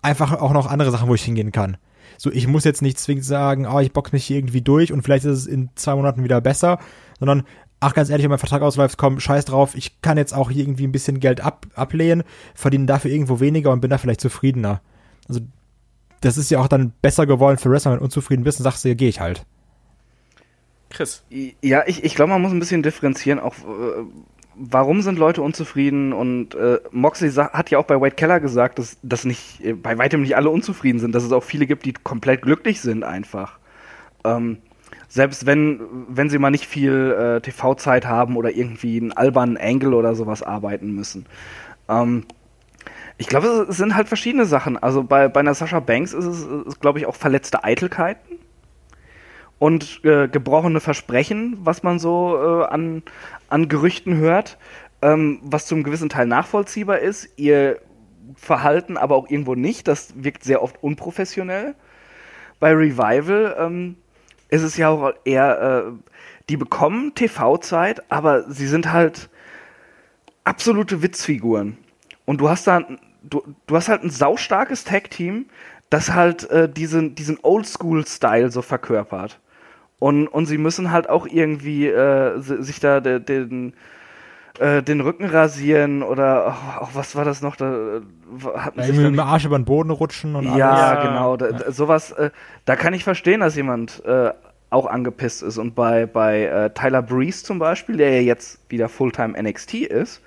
einfach 0.02 0.32
auch 0.32 0.52
noch 0.52 0.66
andere 0.66 0.90
Sachen, 0.90 1.08
wo 1.08 1.14
ich 1.14 1.22
hingehen 1.22 1.52
kann. 1.52 1.76
So, 2.18 2.30
ich 2.30 2.46
muss 2.46 2.64
jetzt 2.64 2.82
nicht 2.82 2.98
zwingend 2.98 3.24
sagen, 3.24 3.66
oh, 3.66 3.80
ich 3.80 3.92
box 3.92 4.12
mich 4.12 4.24
hier 4.24 4.36
irgendwie 4.36 4.62
durch 4.62 4.92
und 4.92 5.02
vielleicht 5.02 5.24
ist 5.24 5.38
es 5.38 5.46
in 5.46 5.70
zwei 5.74 5.94
Monaten 5.94 6.24
wieder 6.24 6.40
besser, 6.40 6.78
sondern, 7.18 7.44
ach, 7.80 7.94
ganz 7.94 8.10
ehrlich, 8.10 8.24
wenn 8.24 8.30
mein 8.30 8.38
Vertrag 8.38 8.62
ausläuft, 8.62 8.98
komm, 8.98 9.20
scheiß 9.20 9.46
drauf, 9.46 9.74
ich 9.74 10.02
kann 10.02 10.18
jetzt 10.18 10.34
auch 10.34 10.50
hier 10.50 10.64
irgendwie 10.64 10.86
ein 10.86 10.92
bisschen 10.92 11.20
Geld 11.20 11.40
ab, 11.40 11.66
ablehnen, 11.74 12.24
verdiene 12.54 12.86
dafür 12.86 13.10
irgendwo 13.10 13.40
weniger 13.40 13.70
und 13.72 13.80
bin 13.80 13.90
da 13.90 13.98
vielleicht 13.98 14.20
zufriedener. 14.20 14.82
Also, 15.28 15.40
das 16.20 16.38
ist 16.38 16.50
ja 16.50 16.60
auch 16.60 16.68
dann 16.68 16.92
besser 17.02 17.26
geworden 17.26 17.58
für 17.58 17.70
Wrestler, 17.70 17.92
wenn 17.92 17.98
du 17.98 18.04
unzufrieden 18.04 18.44
bist 18.44 18.60
und 18.60 18.64
sagst, 18.64 18.84
ja, 18.84 18.94
gehe 18.94 19.08
ich 19.08 19.20
halt. 19.20 19.44
Chris. 20.90 21.24
Ja, 21.62 21.84
ich, 21.86 22.04
ich 22.04 22.14
glaube, 22.14 22.30
man 22.30 22.42
muss 22.42 22.52
ein 22.52 22.60
bisschen 22.60 22.82
differenzieren, 22.82 23.38
auch 23.38 23.54
äh, 23.54 24.04
warum 24.54 25.02
sind 25.02 25.18
Leute 25.18 25.42
unzufrieden 25.42 26.12
und 26.12 26.54
äh, 26.54 26.78
Moxley 26.90 27.30
hat 27.30 27.70
ja 27.70 27.78
auch 27.78 27.86
bei 27.86 28.00
Wade 28.00 28.14
Keller 28.14 28.40
gesagt, 28.40 28.78
dass, 28.78 28.98
dass 29.02 29.24
nicht, 29.24 29.64
äh, 29.64 29.72
bei 29.72 29.98
weitem 29.98 30.22
nicht 30.22 30.36
alle 30.36 30.50
unzufrieden 30.50 31.00
sind, 31.00 31.14
dass 31.14 31.24
es 31.24 31.32
auch 31.32 31.42
viele 31.42 31.66
gibt, 31.66 31.86
die 31.86 31.92
komplett 31.92 32.42
glücklich 32.42 32.80
sind 32.80 33.04
einfach. 33.04 33.58
Ähm, 34.24 34.58
Selbst 35.08 35.46
wenn, 35.46 35.80
wenn 36.08 36.30
sie 36.30 36.38
mal 36.38 36.50
nicht 36.50 36.66
viel 36.66 37.12
äh, 37.12 37.40
TV-Zeit 37.40 38.06
haben 38.06 38.36
oder 38.36 38.50
irgendwie 38.50 39.00
einen 39.00 39.12
albernen 39.12 39.56
Angle 39.56 39.94
oder 39.94 40.14
sowas 40.14 40.42
arbeiten 40.42 40.94
müssen. 40.94 41.26
Ähm, 41.88 42.24
ich 43.22 43.28
glaube, 43.28 43.68
es 43.68 43.76
sind 43.76 43.94
halt 43.94 44.08
verschiedene 44.08 44.46
Sachen. 44.46 44.76
Also 44.76 45.04
bei, 45.04 45.28
bei 45.28 45.38
einer 45.38 45.54
Sascha 45.54 45.78
Banks 45.78 46.12
ist 46.12 46.24
es, 46.24 46.80
glaube 46.80 46.98
ich, 46.98 47.06
auch 47.06 47.14
verletzte 47.14 47.62
Eitelkeiten 47.62 48.40
und 49.60 50.04
äh, 50.04 50.26
gebrochene 50.26 50.80
Versprechen, 50.80 51.56
was 51.60 51.84
man 51.84 52.00
so 52.00 52.36
äh, 52.36 52.64
an, 52.64 53.04
an 53.48 53.68
Gerüchten 53.68 54.16
hört, 54.16 54.58
ähm, 55.02 55.38
was 55.44 55.66
zum 55.66 55.84
gewissen 55.84 56.08
Teil 56.08 56.26
nachvollziehbar 56.26 56.98
ist. 56.98 57.28
Ihr 57.36 57.78
Verhalten 58.34 58.96
aber 58.96 59.14
auch 59.14 59.30
irgendwo 59.30 59.54
nicht. 59.54 59.86
Das 59.86 60.14
wirkt 60.16 60.42
sehr 60.42 60.60
oft 60.60 60.82
unprofessionell. 60.82 61.76
Bei 62.58 62.72
Revival 62.72 63.54
ähm, 63.56 63.98
ist 64.48 64.62
es 64.62 64.76
ja 64.76 64.88
auch 64.88 65.12
eher, 65.24 65.86
äh, 65.86 65.92
die 66.48 66.56
bekommen 66.56 67.14
TV-Zeit, 67.14 68.02
aber 68.10 68.50
sie 68.50 68.66
sind 68.66 68.92
halt 68.92 69.30
absolute 70.42 71.02
Witzfiguren. 71.02 71.78
Und 72.24 72.40
du 72.40 72.48
hast 72.48 72.66
da, 72.66 72.82
du, 73.22 73.42
du 73.66 73.76
hast 73.76 73.88
halt 73.88 74.02
ein 74.02 74.10
saustarkes 74.10 74.84
Tag-Team, 74.84 75.46
das 75.90 76.12
halt 76.12 76.48
äh, 76.50 76.68
diesen, 76.68 77.14
diesen 77.14 77.38
Oldschool-Style 77.42 78.50
so 78.50 78.62
verkörpert. 78.62 79.38
Und, 79.98 80.26
und 80.26 80.46
sie 80.46 80.58
müssen 80.58 80.90
halt 80.90 81.08
auch 81.08 81.26
irgendwie 81.26 81.86
äh, 81.86 82.40
sich 82.40 82.80
da 82.80 83.00
den, 83.00 83.24
den, 83.24 83.72
äh, 84.58 84.82
den 84.82 85.00
Rücken 85.00 85.26
rasieren 85.26 86.02
oder 86.02 86.48
auch, 86.48 86.82
auch, 86.82 86.90
was 86.94 87.14
war 87.14 87.24
das 87.24 87.40
noch? 87.40 87.56
Da, 87.56 87.72
äh, 87.98 88.00
hatten 88.56 88.80
ja, 88.80 88.86
irgendwie 88.86 89.04
mit 89.04 89.12
dem 89.12 89.20
Arsch 89.20 89.44
über 89.44 89.58
den 89.58 89.64
Boden 89.64 89.90
rutschen 89.90 90.34
und 90.34 90.56
Ja, 90.56 90.70
alles. 90.70 91.04
genau. 91.04 91.36
Da, 91.36 91.50
ja. 91.50 91.70
sowas, 91.70 92.10
äh, 92.12 92.30
da 92.64 92.74
kann 92.74 92.94
ich 92.94 93.04
verstehen, 93.04 93.40
dass 93.40 93.54
jemand 93.54 94.04
äh, 94.04 94.32
auch 94.70 94.86
angepisst 94.86 95.42
ist. 95.42 95.58
Und 95.58 95.74
bei, 95.74 96.06
bei 96.06 96.46
äh, 96.46 96.70
Tyler 96.70 97.02
Breeze 97.02 97.44
zum 97.44 97.58
Beispiel, 97.58 97.96
der 97.96 98.10
ja 98.16 98.22
jetzt 98.22 98.58
wieder 98.70 98.88
Fulltime 98.88 99.40
NXT 99.40 99.74
ist, 99.74 100.22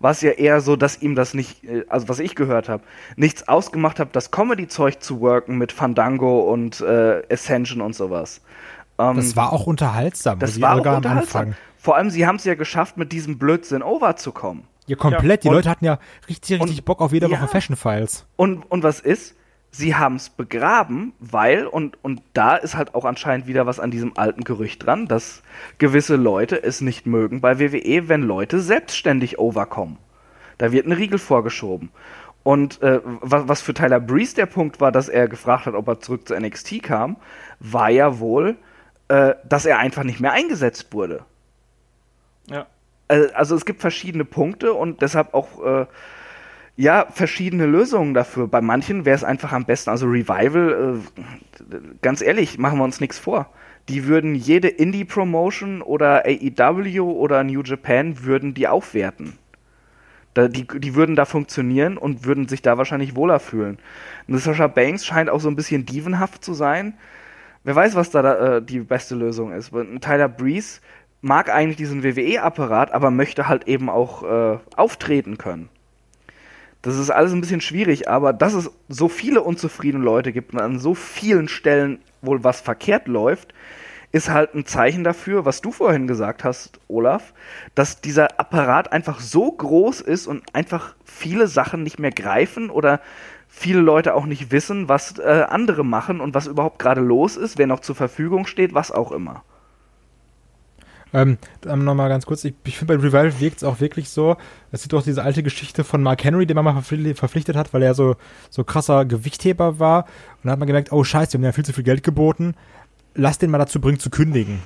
war 0.00 0.12
es 0.12 0.20
ja 0.20 0.30
eher 0.30 0.60
so, 0.60 0.76
dass 0.76 1.00
ihm 1.02 1.14
das 1.14 1.34
nicht, 1.34 1.64
äh, 1.64 1.84
also 1.88 2.08
was 2.08 2.18
ich 2.18 2.34
gehört 2.34 2.68
habe, 2.68 2.82
nichts 3.16 3.48
ausgemacht 3.48 3.98
hat, 3.98 4.14
das 4.14 4.30
Comedy-Zeug 4.30 5.00
zu 5.00 5.20
worken 5.20 5.58
mit 5.58 5.72
Fandango 5.72 6.40
und 6.52 6.80
äh, 6.80 7.22
Ascension 7.30 7.80
und 7.80 7.94
sowas. 7.94 8.40
Ähm, 8.98 9.16
das 9.16 9.36
war 9.36 9.52
auch 9.52 9.66
unterhaltsam. 9.66 10.38
Das 10.38 10.60
war 10.60 10.74
auch 10.80 10.96
unterhaltsam. 10.96 11.54
Vor 11.76 11.96
allem, 11.96 12.10
sie 12.10 12.26
haben 12.26 12.36
es 12.36 12.44
ja 12.44 12.54
geschafft, 12.54 12.96
mit 12.96 13.12
diesem 13.12 13.38
Blödsinn 13.38 13.82
overzukommen. 13.82 14.64
Ja, 14.86 14.96
komplett. 14.96 15.44
Ja. 15.44 15.50
Die 15.50 15.54
Leute 15.54 15.70
hatten 15.70 15.84
ja 15.84 15.98
richtig, 16.28 16.60
richtig 16.60 16.78
und, 16.78 16.84
Bock 16.84 17.00
auf 17.00 17.12
jede 17.12 17.26
Woche 17.30 17.40
ja. 17.40 17.46
Fashion 17.46 17.76
Files. 17.76 18.26
Und, 18.36 18.62
und 18.70 18.82
was 18.82 19.00
ist? 19.00 19.34
Sie 19.70 19.94
haben 19.94 20.16
es 20.16 20.30
begraben, 20.30 21.12
weil, 21.18 21.66
und, 21.66 22.02
und 22.02 22.22
da 22.32 22.56
ist 22.56 22.74
halt 22.74 22.94
auch 22.94 23.04
anscheinend 23.04 23.46
wieder 23.46 23.66
was 23.66 23.78
an 23.80 23.90
diesem 23.90 24.16
alten 24.16 24.42
Gerücht 24.42 24.84
dran, 24.84 25.06
dass 25.06 25.42
gewisse 25.76 26.16
Leute 26.16 26.62
es 26.62 26.80
nicht 26.80 27.06
mögen 27.06 27.40
bei 27.40 27.58
WWE, 27.60 28.08
wenn 28.08 28.22
Leute 28.22 28.60
selbstständig 28.60 29.38
overkommen. 29.38 29.98
Da 30.56 30.72
wird 30.72 30.86
ein 30.86 30.92
Riegel 30.92 31.18
vorgeschoben. 31.18 31.90
Und 32.42 32.80
äh, 32.82 33.00
was, 33.04 33.46
was 33.46 33.60
für 33.60 33.74
Tyler 33.74 34.00
Breeze 34.00 34.34
der 34.34 34.46
Punkt 34.46 34.80
war, 34.80 34.90
dass 34.90 35.08
er 35.08 35.28
gefragt 35.28 35.66
hat, 35.66 35.74
ob 35.74 35.86
er 35.86 36.00
zurück 36.00 36.26
zu 36.26 36.34
NXT 36.34 36.82
kam, 36.82 37.16
war 37.60 37.90
ja 37.90 38.18
wohl, 38.20 38.56
äh, 39.08 39.34
dass 39.44 39.66
er 39.66 39.78
einfach 39.78 40.02
nicht 40.02 40.20
mehr 40.20 40.32
eingesetzt 40.32 40.92
wurde. 40.92 41.24
Ja. 42.46 42.66
Äh, 43.08 43.28
also 43.34 43.54
es 43.54 43.66
gibt 43.66 43.80
verschiedene 43.80 44.24
Punkte 44.24 44.72
und 44.72 45.02
deshalb 45.02 45.34
auch 45.34 45.62
äh, 45.62 45.86
ja 46.78 47.06
verschiedene 47.10 47.66
Lösungen 47.66 48.14
dafür. 48.14 48.48
Bei 48.48 48.62
manchen 48.62 49.04
wäre 49.04 49.16
es 49.16 49.24
einfach 49.24 49.52
am 49.52 49.66
besten. 49.66 49.90
Also 49.90 50.06
Revival, 50.06 50.96
äh, 50.96 51.76
ganz 52.00 52.22
ehrlich, 52.22 52.58
machen 52.58 52.78
wir 52.78 52.84
uns 52.84 53.00
nichts 53.00 53.18
vor. 53.18 53.50
Die 53.90 54.06
würden 54.06 54.34
jede 54.34 54.68
Indie-Promotion 54.68 55.82
oder 55.82 56.24
AEW 56.24 57.10
oder 57.10 57.44
New 57.44 57.62
Japan 57.62 58.24
würden 58.24 58.54
die 58.54 58.68
aufwerten. 58.68 59.34
Da, 60.32 60.48
die, 60.48 60.66
die 60.66 60.94
würden 60.94 61.16
da 61.16 61.24
funktionieren 61.24 61.98
und 61.98 62.24
würden 62.24 62.48
sich 62.48 62.62
da 62.62 62.78
wahrscheinlich 62.78 63.16
wohler 63.16 63.40
fühlen. 63.40 63.78
Und 64.26 64.38
Sasha 64.38 64.66
Banks 64.66 65.04
scheint 65.04 65.28
auch 65.28 65.40
so 65.40 65.48
ein 65.48 65.56
bisschen 65.56 65.84
dievenhaft 65.84 66.44
zu 66.44 66.54
sein 66.54 66.94
wer 67.64 67.76
weiß, 67.76 67.94
was 67.94 68.10
da 68.10 68.56
äh, 68.56 68.62
die 68.62 68.80
beste 68.80 69.14
Lösung 69.14 69.52
ist. 69.52 69.72
Tyler 70.00 70.28
Breeze 70.28 70.80
mag 71.20 71.50
eigentlich 71.50 71.76
diesen 71.76 72.02
WWE-Apparat, 72.02 72.92
aber 72.92 73.10
möchte 73.10 73.46
halt 73.46 73.68
eben 73.68 73.90
auch 73.90 74.22
äh, 74.22 74.58
auftreten 74.74 75.36
können. 75.36 75.68
Das 76.88 76.96
ist 76.96 77.10
alles 77.10 77.32
ein 77.32 77.42
bisschen 77.42 77.60
schwierig, 77.60 78.08
aber 78.08 78.32
dass 78.32 78.54
es 78.54 78.70
so 78.88 79.10
viele 79.10 79.42
unzufriedene 79.42 80.02
Leute 80.02 80.32
gibt 80.32 80.54
und 80.54 80.60
an 80.60 80.78
so 80.78 80.94
vielen 80.94 81.46
Stellen 81.46 81.98
wohl 82.22 82.44
was 82.44 82.62
verkehrt 82.62 83.08
läuft, 83.08 83.52
ist 84.10 84.30
halt 84.30 84.54
ein 84.54 84.64
Zeichen 84.64 85.04
dafür, 85.04 85.44
was 85.44 85.60
du 85.60 85.70
vorhin 85.70 86.06
gesagt 86.06 86.44
hast, 86.44 86.80
Olaf, 86.88 87.34
dass 87.74 88.00
dieser 88.00 88.40
Apparat 88.40 88.90
einfach 88.90 89.20
so 89.20 89.52
groß 89.52 90.00
ist 90.00 90.26
und 90.26 90.42
einfach 90.54 90.96
viele 91.04 91.46
Sachen 91.46 91.82
nicht 91.82 91.98
mehr 91.98 92.10
greifen 92.10 92.70
oder 92.70 93.02
viele 93.48 93.80
Leute 93.80 94.14
auch 94.14 94.24
nicht 94.24 94.50
wissen, 94.50 94.88
was 94.88 95.18
äh, 95.18 95.44
andere 95.46 95.84
machen 95.84 96.22
und 96.22 96.32
was 96.32 96.46
überhaupt 96.46 96.78
gerade 96.78 97.02
los 97.02 97.36
ist, 97.36 97.58
wer 97.58 97.66
noch 97.66 97.80
zur 97.80 97.96
Verfügung 97.96 98.46
steht, 98.46 98.72
was 98.72 98.92
auch 98.92 99.12
immer. 99.12 99.44
Ähm, 101.14 101.38
nochmal 101.64 102.08
ganz 102.08 102.26
kurz, 102.26 102.44
ich, 102.44 102.54
ich 102.64 102.76
finde 102.76 102.96
bei 102.96 103.02
Revival 103.02 103.40
wirkt 103.40 103.58
es 103.58 103.64
auch 103.64 103.80
wirklich 103.80 104.10
so, 104.10 104.36
es 104.72 104.82
gibt 104.82 104.94
auch 104.94 105.02
diese 105.02 105.22
alte 105.22 105.42
Geschichte 105.42 105.84
von 105.84 106.02
Mark 106.02 106.22
Henry, 106.22 106.46
den 106.46 106.54
man 106.54 106.64
mal 106.64 106.82
verpflichtet 106.82 107.56
hat, 107.56 107.72
weil 107.72 107.82
er 107.82 107.94
so, 107.94 108.16
so 108.50 108.64
krasser 108.64 109.04
Gewichtheber 109.06 109.78
war. 109.78 110.04
Und 110.04 110.44
dann 110.44 110.52
hat 110.52 110.58
man 110.58 110.66
gemerkt, 110.66 110.92
oh 110.92 111.04
scheiße, 111.04 111.32
wir 111.32 111.38
haben 111.38 111.44
ja 111.44 111.52
viel 111.52 111.64
zu 111.64 111.72
viel 111.72 111.84
Geld 111.84 112.02
geboten, 112.02 112.54
lass 113.14 113.38
den 113.38 113.50
mal 113.50 113.58
dazu 113.58 113.80
bringen 113.80 113.98
zu 113.98 114.10
kündigen. 114.10 114.60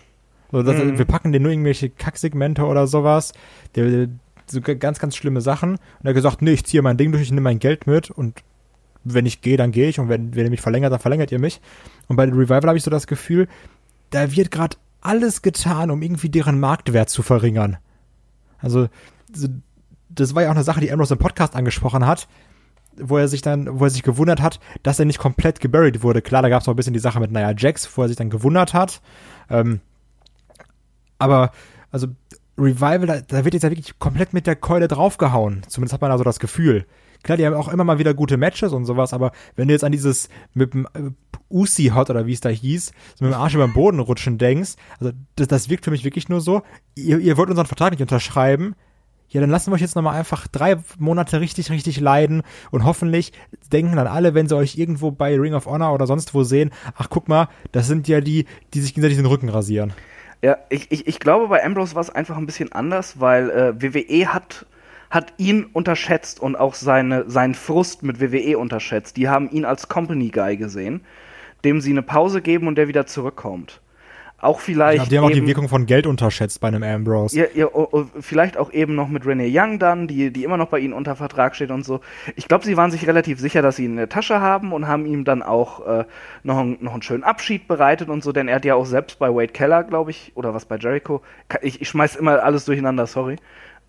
So, 0.50 0.62
das, 0.62 0.82
mhm. 0.82 0.98
Wir 0.98 1.04
packen 1.04 1.32
den 1.32 1.42
nur 1.42 1.52
irgendwelche 1.52 1.90
Kacksegmente 1.90 2.64
oder 2.64 2.86
sowas, 2.86 3.32
der, 3.74 4.08
so 4.46 4.60
ganz, 4.60 4.98
ganz 4.98 5.16
schlimme 5.16 5.40
Sachen. 5.40 5.70
Und 5.72 6.04
er 6.04 6.10
hat 6.10 6.14
gesagt, 6.14 6.42
nee, 6.42 6.52
ich 6.52 6.64
ziehe 6.64 6.82
mein 6.82 6.96
Ding 6.96 7.12
durch, 7.12 7.22
ich 7.22 7.30
nehme 7.30 7.42
mein 7.42 7.58
Geld 7.58 7.86
mit 7.86 8.10
und 8.10 8.42
wenn 9.04 9.26
ich 9.26 9.40
gehe, 9.40 9.56
dann 9.56 9.72
gehe 9.72 9.88
ich 9.88 9.98
und 9.98 10.08
wenn, 10.08 10.34
wenn 10.34 10.44
ihr 10.44 10.50
mich 10.50 10.60
verlängert, 10.60 10.92
dann 10.92 11.00
verlängert 11.00 11.32
ihr 11.32 11.38
mich. 11.38 11.60
Und 12.08 12.16
bei 12.16 12.24
Revival 12.24 12.68
habe 12.68 12.76
ich 12.76 12.84
so 12.84 12.90
das 12.90 13.06
Gefühl, 13.06 13.48
da 14.10 14.34
wird 14.36 14.50
gerade 14.50 14.76
alles 15.02 15.42
getan, 15.42 15.90
um 15.90 16.00
irgendwie 16.00 16.30
deren 16.30 16.58
Marktwert 16.58 17.10
zu 17.10 17.22
verringern. 17.22 17.76
Also, 18.58 18.88
das 20.08 20.34
war 20.34 20.42
ja 20.42 20.48
auch 20.48 20.54
eine 20.54 20.64
Sache, 20.64 20.80
die 20.80 20.90
Ambrose 20.92 21.14
im 21.14 21.18
Podcast 21.18 21.54
angesprochen 21.56 22.06
hat, 22.06 22.28
wo 22.96 23.18
er 23.18 23.28
sich 23.28 23.42
dann, 23.42 23.80
wo 23.80 23.84
er 23.84 23.90
sich 23.90 24.02
gewundert 24.02 24.40
hat, 24.40 24.60
dass 24.82 24.98
er 24.98 25.04
nicht 25.04 25.18
komplett 25.18 25.60
geburied 25.60 26.02
wurde. 26.02 26.22
Klar, 26.22 26.42
da 26.42 26.48
gab 26.48 26.60
es 26.60 26.66
noch 26.66 26.74
ein 26.74 26.76
bisschen 26.76 26.92
die 26.92 27.00
Sache 27.00 27.20
mit 27.20 27.32
Nia 27.32 27.52
Jax, 27.56 27.96
wo 27.96 28.02
er 28.02 28.08
sich 28.08 28.16
dann 28.16 28.30
gewundert 28.30 28.74
hat. 28.74 29.02
Ähm, 29.50 29.80
aber, 31.18 31.52
also, 31.90 32.08
Revival, 32.58 33.06
da, 33.06 33.20
da 33.20 33.44
wird 33.44 33.54
jetzt 33.54 33.62
ja 33.62 33.70
wirklich 33.70 33.98
komplett 33.98 34.32
mit 34.32 34.46
der 34.46 34.56
Keule 34.56 34.88
draufgehauen. 34.88 35.62
Zumindest 35.68 35.94
hat 35.94 36.00
man 36.00 36.10
also 36.12 36.24
das 36.24 36.38
Gefühl. 36.38 36.86
Klar, 37.22 37.38
die 37.38 37.46
haben 37.46 37.54
auch 37.54 37.68
immer 37.68 37.84
mal 37.84 37.98
wieder 37.98 38.14
gute 38.14 38.36
Matches 38.36 38.72
und 38.72 38.84
sowas, 38.84 39.12
aber 39.12 39.32
wenn 39.56 39.68
du 39.68 39.74
jetzt 39.74 39.84
an 39.84 39.92
dieses 39.92 40.28
mit 40.54 40.74
dem 40.74 40.86
äh, 40.94 41.10
Usi 41.50 41.92
Hot 41.94 42.10
oder 42.10 42.26
wie 42.26 42.32
es 42.32 42.40
da 42.40 42.48
hieß, 42.48 42.92
so 43.14 43.24
mit 43.24 43.32
dem 43.32 43.40
Arsch 43.40 43.54
über 43.54 43.66
den 43.66 43.74
Boden 43.74 44.00
rutschen 44.00 44.38
denkst, 44.38 44.72
also 44.98 45.12
das, 45.36 45.48
das 45.48 45.68
wirkt 45.68 45.84
für 45.84 45.90
mich 45.90 46.04
wirklich 46.04 46.28
nur 46.28 46.40
so, 46.40 46.62
ihr, 46.94 47.18
ihr 47.18 47.36
wollt 47.36 47.50
unseren 47.50 47.66
Vertrag 47.66 47.92
nicht 47.92 48.02
unterschreiben, 48.02 48.74
ja, 49.32 49.40
dann 49.40 49.50
lassen 49.50 49.70
wir 49.70 49.76
euch 49.76 49.80
jetzt 49.80 49.96
nochmal 49.96 50.18
einfach 50.18 50.46
drei 50.46 50.76
Monate 50.98 51.40
richtig, 51.40 51.70
richtig 51.70 51.98
leiden 52.00 52.42
und 52.70 52.84
hoffentlich 52.84 53.32
denken 53.72 53.96
dann 53.96 54.06
alle, 54.06 54.34
wenn 54.34 54.46
sie 54.46 54.56
euch 54.56 54.76
irgendwo 54.76 55.10
bei 55.10 55.34
Ring 55.38 55.54
of 55.54 55.64
Honor 55.64 55.94
oder 55.94 56.06
sonst 56.06 56.34
wo 56.34 56.42
sehen, 56.42 56.70
ach 56.96 57.08
guck 57.08 57.28
mal, 57.28 57.48
das 57.72 57.86
sind 57.86 58.08
ja 58.08 58.20
die, 58.20 58.44
die 58.74 58.80
sich 58.80 58.92
gegenseitig 58.92 59.16
den 59.16 59.26
Rücken 59.26 59.48
rasieren. 59.48 59.94
Ja, 60.42 60.58
ich, 60.68 60.90
ich, 60.90 61.06
ich 61.06 61.18
glaube, 61.18 61.48
bei 61.48 61.64
Ambrose 61.64 61.94
war 61.94 62.02
es 62.02 62.10
einfach 62.10 62.36
ein 62.36 62.46
bisschen 62.46 62.72
anders, 62.72 63.20
weil 63.20 63.48
äh, 63.48 63.80
WWE 63.80 64.34
hat 64.34 64.66
hat 65.12 65.34
ihn 65.36 65.66
unterschätzt 65.74 66.40
und 66.40 66.56
auch 66.56 66.74
seine, 66.74 67.28
seinen 67.30 67.54
Frust 67.54 68.02
mit 68.02 68.18
WWE 68.20 68.56
unterschätzt. 68.58 69.18
Die 69.18 69.28
haben 69.28 69.50
ihn 69.50 69.66
als 69.66 69.88
Company 69.88 70.30
Guy 70.30 70.56
gesehen, 70.56 71.02
dem 71.64 71.82
sie 71.82 71.90
eine 71.90 72.00
Pause 72.00 72.40
geben 72.40 72.66
und 72.66 72.76
der 72.76 72.88
wieder 72.88 73.04
zurückkommt. 73.04 73.82
Auch 74.38 74.58
vielleicht. 74.58 75.04
Ja, 75.04 75.08
die 75.08 75.18
haben 75.18 75.26
auch 75.26 75.30
die 75.30 75.46
Wirkung 75.46 75.68
von 75.68 75.84
Geld 75.84 76.06
unterschätzt 76.06 76.60
bei 76.60 76.68
einem 76.68 76.82
Ambrose. 76.82 77.38
Ja, 77.38 77.44
ja, 77.54 77.66
oh, 77.66 77.86
oh, 77.92 78.04
vielleicht 78.20 78.56
auch 78.56 78.72
eben 78.72 78.94
noch 78.94 79.08
mit 79.08 79.26
Renee 79.26 79.52
Young 79.52 79.78
dann, 79.78 80.08
die, 80.08 80.32
die 80.32 80.44
immer 80.44 80.56
noch 80.56 80.68
bei 80.68 80.78
ihnen 80.78 80.94
unter 80.94 81.14
Vertrag 81.14 81.54
steht 81.54 81.70
und 81.70 81.84
so. 81.84 82.00
Ich 82.34 82.48
glaube, 82.48 82.64
sie 82.64 82.78
waren 82.78 82.90
sich 82.90 83.06
relativ 83.06 83.38
sicher, 83.38 83.60
dass 83.60 83.76
sie 83.76 83.84
ihn 83.84 83.92
in 83.92 83.96
der 83.98 84.08
Tasche 84.08 84.40
haben 84.40 84.72
und 84.72 84.88
haben 84.88 85.04
ihm 85.04 85.24
dann 85.24 85.42
auch 85.42 85.86
äh, 85.86 86.04
noch, 86.42 86.58
ein, 86.58 86.78
noch 86.80 86.94
einen 86.94 87.02
schönen 87.02 87.22
Abschied 87.22 87.68
bereitet 87.68 88.08
und 88.08 88.24
so, 88.24 88.32
denn 88.32 88.48
er 88.48 88.56
hat 88.56 88.64
ja 88.64 88.74
auch 88.74 88.86
selbst 88.86 89.18
bei 89.18 89.28
Wade 89.28 89.52
Keller, 89.52 89.84
glaube 89.84 90.10
ich, 90.10 90.32
oder 90.34 90.54
was 90.54 90.64
bei 90.64 90.76
Jericho. 90.76 91.20
Ich, 91.60 91.82
ich 91.82 91.88
schmeiß 91.88 92.16
immer 92.16 92.42
alles 92.42 92.64
durcheinander, 92.64 93.06
sorry 93.06 93.36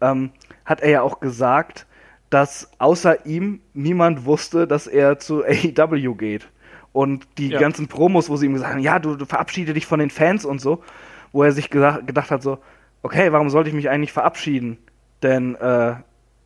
ähm, 0.04 0.32
hat 0.66 0.82
er 0.82 0.90
ja 0.90 1.02
auch 1.02 1.20
gesagt, 1.20 1.86
dass 2.30 2.70
außer 2.80 3.26
ihm 3.26 3.62
niemand 3.74 4.26
wusste, 4.26 4.68
dass 4.68 4.88
er 4.88 5.20
zu 5.20 5.44
AEW 5.44 6.16
geht. 6.16 6.48
Und 6.92 7.28
die 7.38 7.50
ja. 7.50 7.60
ganzen 7.60 7.88
Promos, 7.88 8.30
wo 8.30 8.38
sie 8.38 8.46
ihm 8.46 8.54
gesagt 8.54 8.74
haben, 8.74 8.82
ja, 8.82 9.00
du, 9.00 9.16
du 9.16 9.26
verabschiede 9.26 9.74
dich 9.74 9.86
von 9.86 10.00
den 10.00 10.10
Fans 10.10 10.46
und 10.46 10.60
so, 10.60 10.84
wo 11.32 11.44
er 11.44 11.52
sich 11.52 11.70
gesagt, 11.70 12.08
gedacht 12.08 12.32
hat, 12.32 12.44
so, 12.44 12.60
okay, 13.02 13.32
warum 13.32 13.50
sollte 13.50 13.70
ich 13.70 13.76
mich 13.76 13.90
eigentlich 13.90 14.14
verabschieden? 14.14 14.78
Denn 15.22 15.56
äh, 15.56 15.96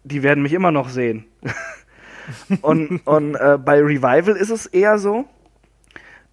die 0.04 0.24
werden 0.24 0.44
mich 0.44 0.54
immer 0.54 0.72
noch 0.72 0.90
sehen. 0.90 1.26
und 2.62 3.06
und 3.06 3.36
äh, 3.36 3.58
bei 3.58 3.80
Revival 3.80 4.36
ist 4.36 4.50
es 4.50 4.66
eher 4.66 4.98
so, 4.98 5.26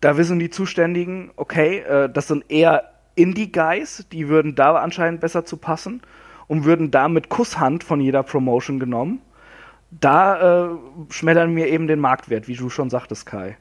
Da 0.04 0.18
wissen 0.18 0.38
die 0.38 0.50
Zuständigen, 0.50 1.30
okay, 1.36 1.78
äh, 1.78 2.10
das 2.10 2.28
sind 2.28 2.44
eher 2.50 2.90
Indie-Guys, 3.14 4.06
die 4.12 4.28
würden 4.28 4.54
da 4.54 4.74
anscheinend 4.74 5.22
besser 5.22 5.46
zu 5.46 5.56
passen 5.56 6.02
und 6.46 6.64
würden 6.64 6.90
da 6.90 7.08
mit 7.08 7.28
Kusshand 7.28 7.84
von 7.84 8.00
jeder 8.00 8.22
Promotion 8.22 8.78
genommen. 8.78 9.20
Da 9.90 10.66
äh, 10.72 10.76
schmettern 11.10 11.54
wir 11.54 11.68
eben 11.68 11.86
den 11.86 12.00
Marktwert, 12.00 12.48
wie 12.48 12.56
du 12.56 12.68
schon 12.68 12.90
sagtest, 12.90 13.26
Kai. 13.26 13.56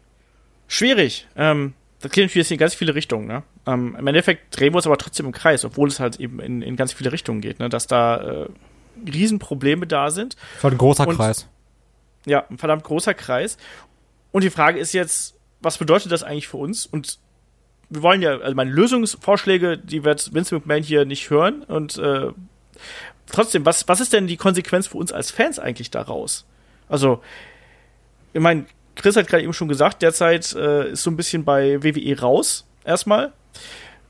Schwierig. 0.67 1.27
Ähm, 1.35 1.73
das 1.99 2.11
klingt 2.11 2.29
natürlich 2.29 2.51
in 2.51 2.57
ganz 2.57 2.73
viele 2.73 2.95
Richtungen. 2.95 3.27
Ne? 3.27 3.43
Ähm, 3.67 3.95
Im 3.97 4.07
Endeffekt 4.07 4.57
drehen 4.59 4.73
wir 4.73 4.77
uns 4.77 4.87
aber 4.87 4.97
trotzdem 4.97 5.27
im 5.27 5.31
Kreis, 5.31 5.63
obwohl 5.63 5.87
es 5.87 5.99
halt 5.99 6.19
eben 6.19 6.39
in, 6.39 6.61
in 6.61 6.75
ganz 6.75 6.91
viele 6.91 7.11
Richtungen 7.11 7.41
geht, 7.41 7.59
ne? 7.59 7.69
dass 7.69 7.87
da 7.87 8.17
äh, 8.17 8.47
Riesenprobleme 9.07 9.87
da 9.87 10.11
sind. 10.11 10.35
Das 10.35 10.57
ist 10.57 10.63
halt 10.63 10.73
ein 10.73 10.77
großer 10.79 11.07
Und- 11.07 11.15
Kreis. 11.15 11.47
Ja, 12.25 12.45
ein 12.49 12.57
verdammt 12.57 12.83
großer 12.83 13.13
Kreis. 13.13 13.57
Und 14.31 14.43
die 14.43 14.49
Frage 14.49 14.79
ist 14.79 14.93
jetzt, 14.93 15.35
was 15.61 15.77
bedeutet 15.77 16.11
das 16.11 16.23
eigentlich 16.23 16.47
für 16.47 16.57
uns? 16.57 16.85
Und 16.85 17.19
wir 17.89 18.01
wollen 18.01 18.21
ja, 18.21 18.37
also 18.39 18.55
meine 18.55 18.71
Lösungsvorschläge, 18.71 19.77
die 19.77 20.03
wird 20.03 20.33
Vince 20.33 20.55
McMahon 20.55 20.83
hier 20.83 21.05
nicht 21.05 21.29
hören. 21.29 21.63
Und 21.63 21.97
äh, 21.97 22.31
trotzdem, 23.27 23.65
was, 23.65 23.87
was 23.87 23.99
ist 23.99 24.13
denn 24.13 24.27
die 24.27 24.37
Konsequenz 24.37 24.87
für 24.87 24.97
uns 24.97 25.11
als 25.11 25.31
Fans 25.31 25.59
eigentlich 25.59 25.91
daraus? 25.91 26.45
Also, 26.89 27.21
ich 28.33 28.41
meine, 28.41 28.65
Chris 28.95 29.15
hat 29.15 29.27
gerade 29.27 29.43
eben 29.43 29.53
schon 29.53 29.67
gesagt, 29.67 30.01
derzeit 30.01 30.53
äh, 30.53 30.91
ist 30.91 31.03
so 31.03 31.11
ein 31.11 31.17
bisschen 31.17 31.43
bei 31.43 31.83
WWE 31.83 32.19
raus, 32.19 32.65
erstmal. 32.83 33.33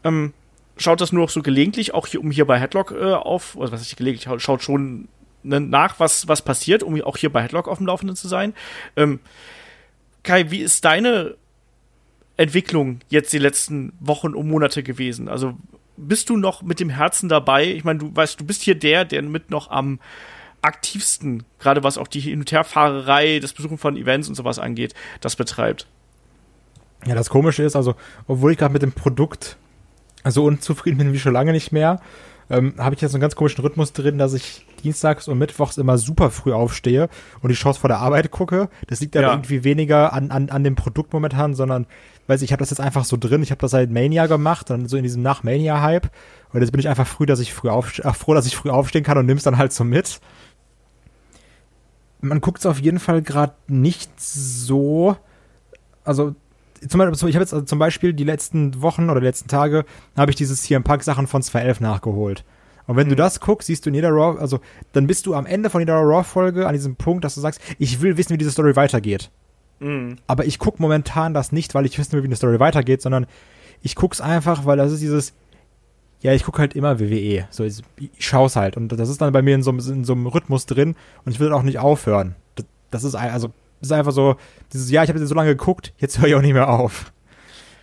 Ähm, 0.03 0.33
schaut 0.77 1.01
das 1.01 1.11
nur 1.11 1.23
noch 1.23 1.29
so 1.29 1.41
gelegentlich, 1.41 1.93
auch 1.93 2.07
hier, 2.07 2.19
um 2.19 2.31
hier 2.31 2.45
bei 2.45 2.59
Headlock 2.59 2.91
äh, 2.91 3.13
auf, 3.13 3.57
also 3.59 3.71
was 3.71 3.81
ist 3.81 3.95
gelegentlich, 3.95 4.27
schaut 4.41 4.61
schon 4.61 5.07
ne, 5.43 5.59
nach, 5.59 5.99
was, 5.99 6.27
was 6.27 6.41
passiert, 6.41 6.83
um 6.83 6.99
auch 7.01 7.17
hier 7.17 7.31
bei 7.31 7.43
Headlock 7.43 7.67
auf 7.67 7.77
dem 7.77 7.87
Laufenden 7.87 8.15
zu 8.15 8.27
sein. 8.27 8.53
Ähm, 8.95 9.19
Kai, 10.23 10.51
wie 10.51 10.61
ist 10.61 10.85
deine 10.85 11.35
Entwicklung 12.37 12.99
jetzt 13.09 13.33
die 13.33 13.39
letzten 13.39 13.93
Wochen 13.99 14.33
und 14.33 14.47
Monate 14.47 14.83
gewesen? 14.83 15.27
Also 15.27 15.55
bist 15.97 16.29
du 16.29 16.37
noch 16.37 16.61
mit 16.61 16.79
dem 16.79 16.89
Herzen 16.89 17.29
dabei? 17.29 17.65
Ich 17.67 17.83
meine, 17.83 17.99
du 17.99 18.15
weißt, 18.15 18.39
du 18.39 18.45
bist 18.45 18.61
hier 18.61 18.75
der, 18.75 19.05
der 19.05 19.21
mit 19.21 19.51
noch 19.51 19.69
am 19.69 19.99
aktivsten, 20.61 21.43
gerade 21.59 21.83
was 21.83 21.97
auch 21.97 22.07
die 22.07 22.19
Hin- 22.21 22.39
und 22.39 22.51
Herfahrerei, 22.51 23.39
das 23.39 23.53
Besuchen 23.53 23.77
von 23.77 23.97
Events 23.97 24.29
und 24.29 24.35
sowas 24.35 24.59
angeht, 24.59 24.93
das 25.21 25.35
betreibt. 25.35 25.87
Ja, 27.05 27.15
das 27.15 27.29
Komische 27.29 27.63
ist, 27.63 27.75
also, 27.75 27.95
obwohl 28.27 28.53
ich 28.53 28.57
gerade 28.57 28.71
mit 28.73 28.81
dem 28.81 28.93
Produkt 28.93 29.57
so 30.25 30.45
unzufrieden 30.45 30.97
bin 30.99 31.11
wie 31.13 31.19
schon 31.19 31.33
lange 31.33 31.51
nicht 31.51 31.73
mehr, 31.73 31.99
ähm, 32.49 32.75
habe 32.77 32.95
ich 32.95 33.01
jetzt 33.01 33.13
einen 33.13 33.21
ganz 33.21 33.35
komischen 33.35 33.61
Rhythmus 33.63 33.91
drin, 33.93 34.17
dass 34.17 34.33
ich 34.33 34.65
dienstags 34.83 35.27
und 35.27 35.37
mittwochs 35.37 35.77
immer 35.77 35.97
super 35.97 36.29
früh 36.29 36.53
aufstehe 36.53 37.09
und 37.41 37.49
die 37.49 37.55
Shows 37.55 37.77
vor 37.77 37.87
der 37.89 37.99
Arbeit 37.99 38.31
gucke. 38.31 38.69
Das 38.87 39.01
liegt 39.01 39.15
aber 39.17 39.27
Ja. 39.27 39.33
irgendwie 39.33 39.63
weniger 39.63 40.13
an, 40.13 40.31
an, 40.31 40.49
an 40.49 40.63
dem 40.63 40.75
Produkt 40.75 41.13
momentan, 41.13 41.55
sondern, 41.55 41.87
weiß 42.27 42.41
ich, 42.41 42.49
ich 42.49 42.51
habe 42.51 42.61
das 42.61 42.69
jetzt 42.69 42.79
einfach 42.79 43.05
so 43.05 43.17
drin. 43.17 43.43
Ich 43.43 43.51
habe 43.51 43.59
das 43.59 43.71
seit 43.71 43.91
Mania 43.91 44.27
gemacht, 44.27 44.69
dann 44.69 44.87
so 44.87 44.97
in 44.97 45.03
diesem 45.03 45.21
Nach-Mania-Hype. 45.21 46.09
Und 46.53 46.61
jetzt 46.61 46.71
bin 46.71 46.79
ich 46.79 46.87
einfach 46.87 47.07
früh, 47.07 47.25
dass 47.25 47.39
ich 47.39 47.53
früh 47.53 47.69
aufste 47.69 48.05
ach, 48.05 48.15
froh, 48.15 48.33
dass 48.33 48.45
ich 48.45 48.55
früh 48.55 48.69
aufstehen 48.69 49.03
kann 49.03 49.17
und 49.17 49.25
nimm's 49.25 49.43
dann 49.43 49.57
halt 49.57 49.73
so 49.73 49.83
mit. 49.83 50.19
Man 52.21 52.39
guckt 52.39 52.59
es 52.59 52.65
auf 52.65 52.79
jeden 52.79 52.99
Fall 52.99 53.21
gerade 53.21 53.53
nicht 53.67 54.11
so, 54.19 55.17
also 56.05 56.35
zum 56.87 56.99
Beispiel, 56.99 57.29
ich 57.29 57.35
habe 57.35 57.43
jetzt 57.43 57.53
also 57.53 57.65
zum 57.65 57.79
Beispiel 57.79 58.13
die 58.13 58.23
letzten 58.23 58.81
Wochen 58.81 59.09
oder 59.09 59.19
die 59.19 59.25
letzten 59.25 59.47
Tage 59.47 59.85
habe 60.17 60.31
ich 60.31 60.35
dieses 60.35 60.63
CM 60.63 60.83
Punk 60.83 61.03
Sachen 61.03 61.27
von 61.27 61.41
211 61.41 61.79
nachgeholt. 61.79 62.43
Und 62.87 62.97
wenn 62.97 63.09
du 63.09 63.15
das 63.15 63.39
guckst, 63.39 63.67
siehst 63.67 63.85
du 63.85 63.89
in 63.89 63.95
jeder 63.95 64.09
Raw, 64.09 64.39
also 64.39 64.59
dann 64.91 65.07
bist 65.07 65.25
du 65.25 65.35
am 65.35 65.45
Ende 65.45 65.69
von 65.69 65.81
jeder 65.81 65.95
Raw 65.95 66.23
Folge 66.23 66.67
an 66.67 66.73
diesem 66.73 66.95
Punkt, 66.95 67.23
dass 67.23 67.35
du 67.35 67.41
sagst, 67.41 67.61
ich 67.79 68.01
will 68.01 68.17
wissen, 68.17 68.33
wie 68.33 68.37
diese 68.37 68.51
Story 68.51 68.75
weitergeht. 68.75 69.31
Mhm. 69.83 70.17
Aber 70.27 70.45
ich 70.45 70.59
guck 70.59 70.79
momentan 70.79 71.33
das 71.33 71.51
nicht, 71.51 71.75
weil 71.75 71.85
ich 71.85 71.97
wissen 71.99 72.13
will, 72.13 72.23
wie 72.23 72.27
eine 72.27 72.35
Story 72.35 72.59
weitergeht, 72.59 73.01
sondern 73.01 73.25
ich 73.81 73.95
guck's 73.95 74.21
einfach, 74.21 74.65
weil 74.65 74.77
das 74.77 74.91
ist 74.91 75.01
dieses 75.01 75.33
ja, 76.21 76.31
ich 76.31 76.43
guck 76.45 76.57
halt 76.57 76.73
immer 76.73 77.01
WWE. 77.01 77.47
So, 77.49 77.65
ich, 77.65 77.81
ich 77.99 78.25
schau's 78.25 78.55
halt. 78.55 78.77
Und 78.77 78.87
das 78.93 79.09
ist 79.09 79.19
dann 79.19 79.33
bei 79.33 79.41
mir 79.41 79.55
in 79.55 79.61
so, 79.61 79.71
einem- 79.71 79.79
in 79.79 80.05
so 80.05 80.13
einem 80.13 80.25
Rhythmus 80.27 80.65
drin 80.65 80.95
und 81.25 81.31
ich 81.33 81.39
will 81.41 81.51
auch 81.51 81.63
nicht 81.63 81.79
aufhören. 81.79 82.35
Das, 82.55 82.65
das 82.91 83.03
ist 83.03 83.15
also 83.15 83.49
das 83.81 83.89
ist 83.89 83.91
einfach 83.91 84.13
so, 84.13 84.37
dieses, 84.71 84.89
ja, 84.89 85.03
ich 85.03 85.09
habe 85.09 85.19
jetzt 85.19 85.27
so 85.27 85.35
lange 85.35 85.49
geguckt, 85.49 85.91
jetzt 85.97 86.17
höre 86.19 86.29
ich 86.29 86.35
auch 86.35 86.41
nicht 86.41 86.53
mehr 86.53 86.69
auf. 86.69 87.11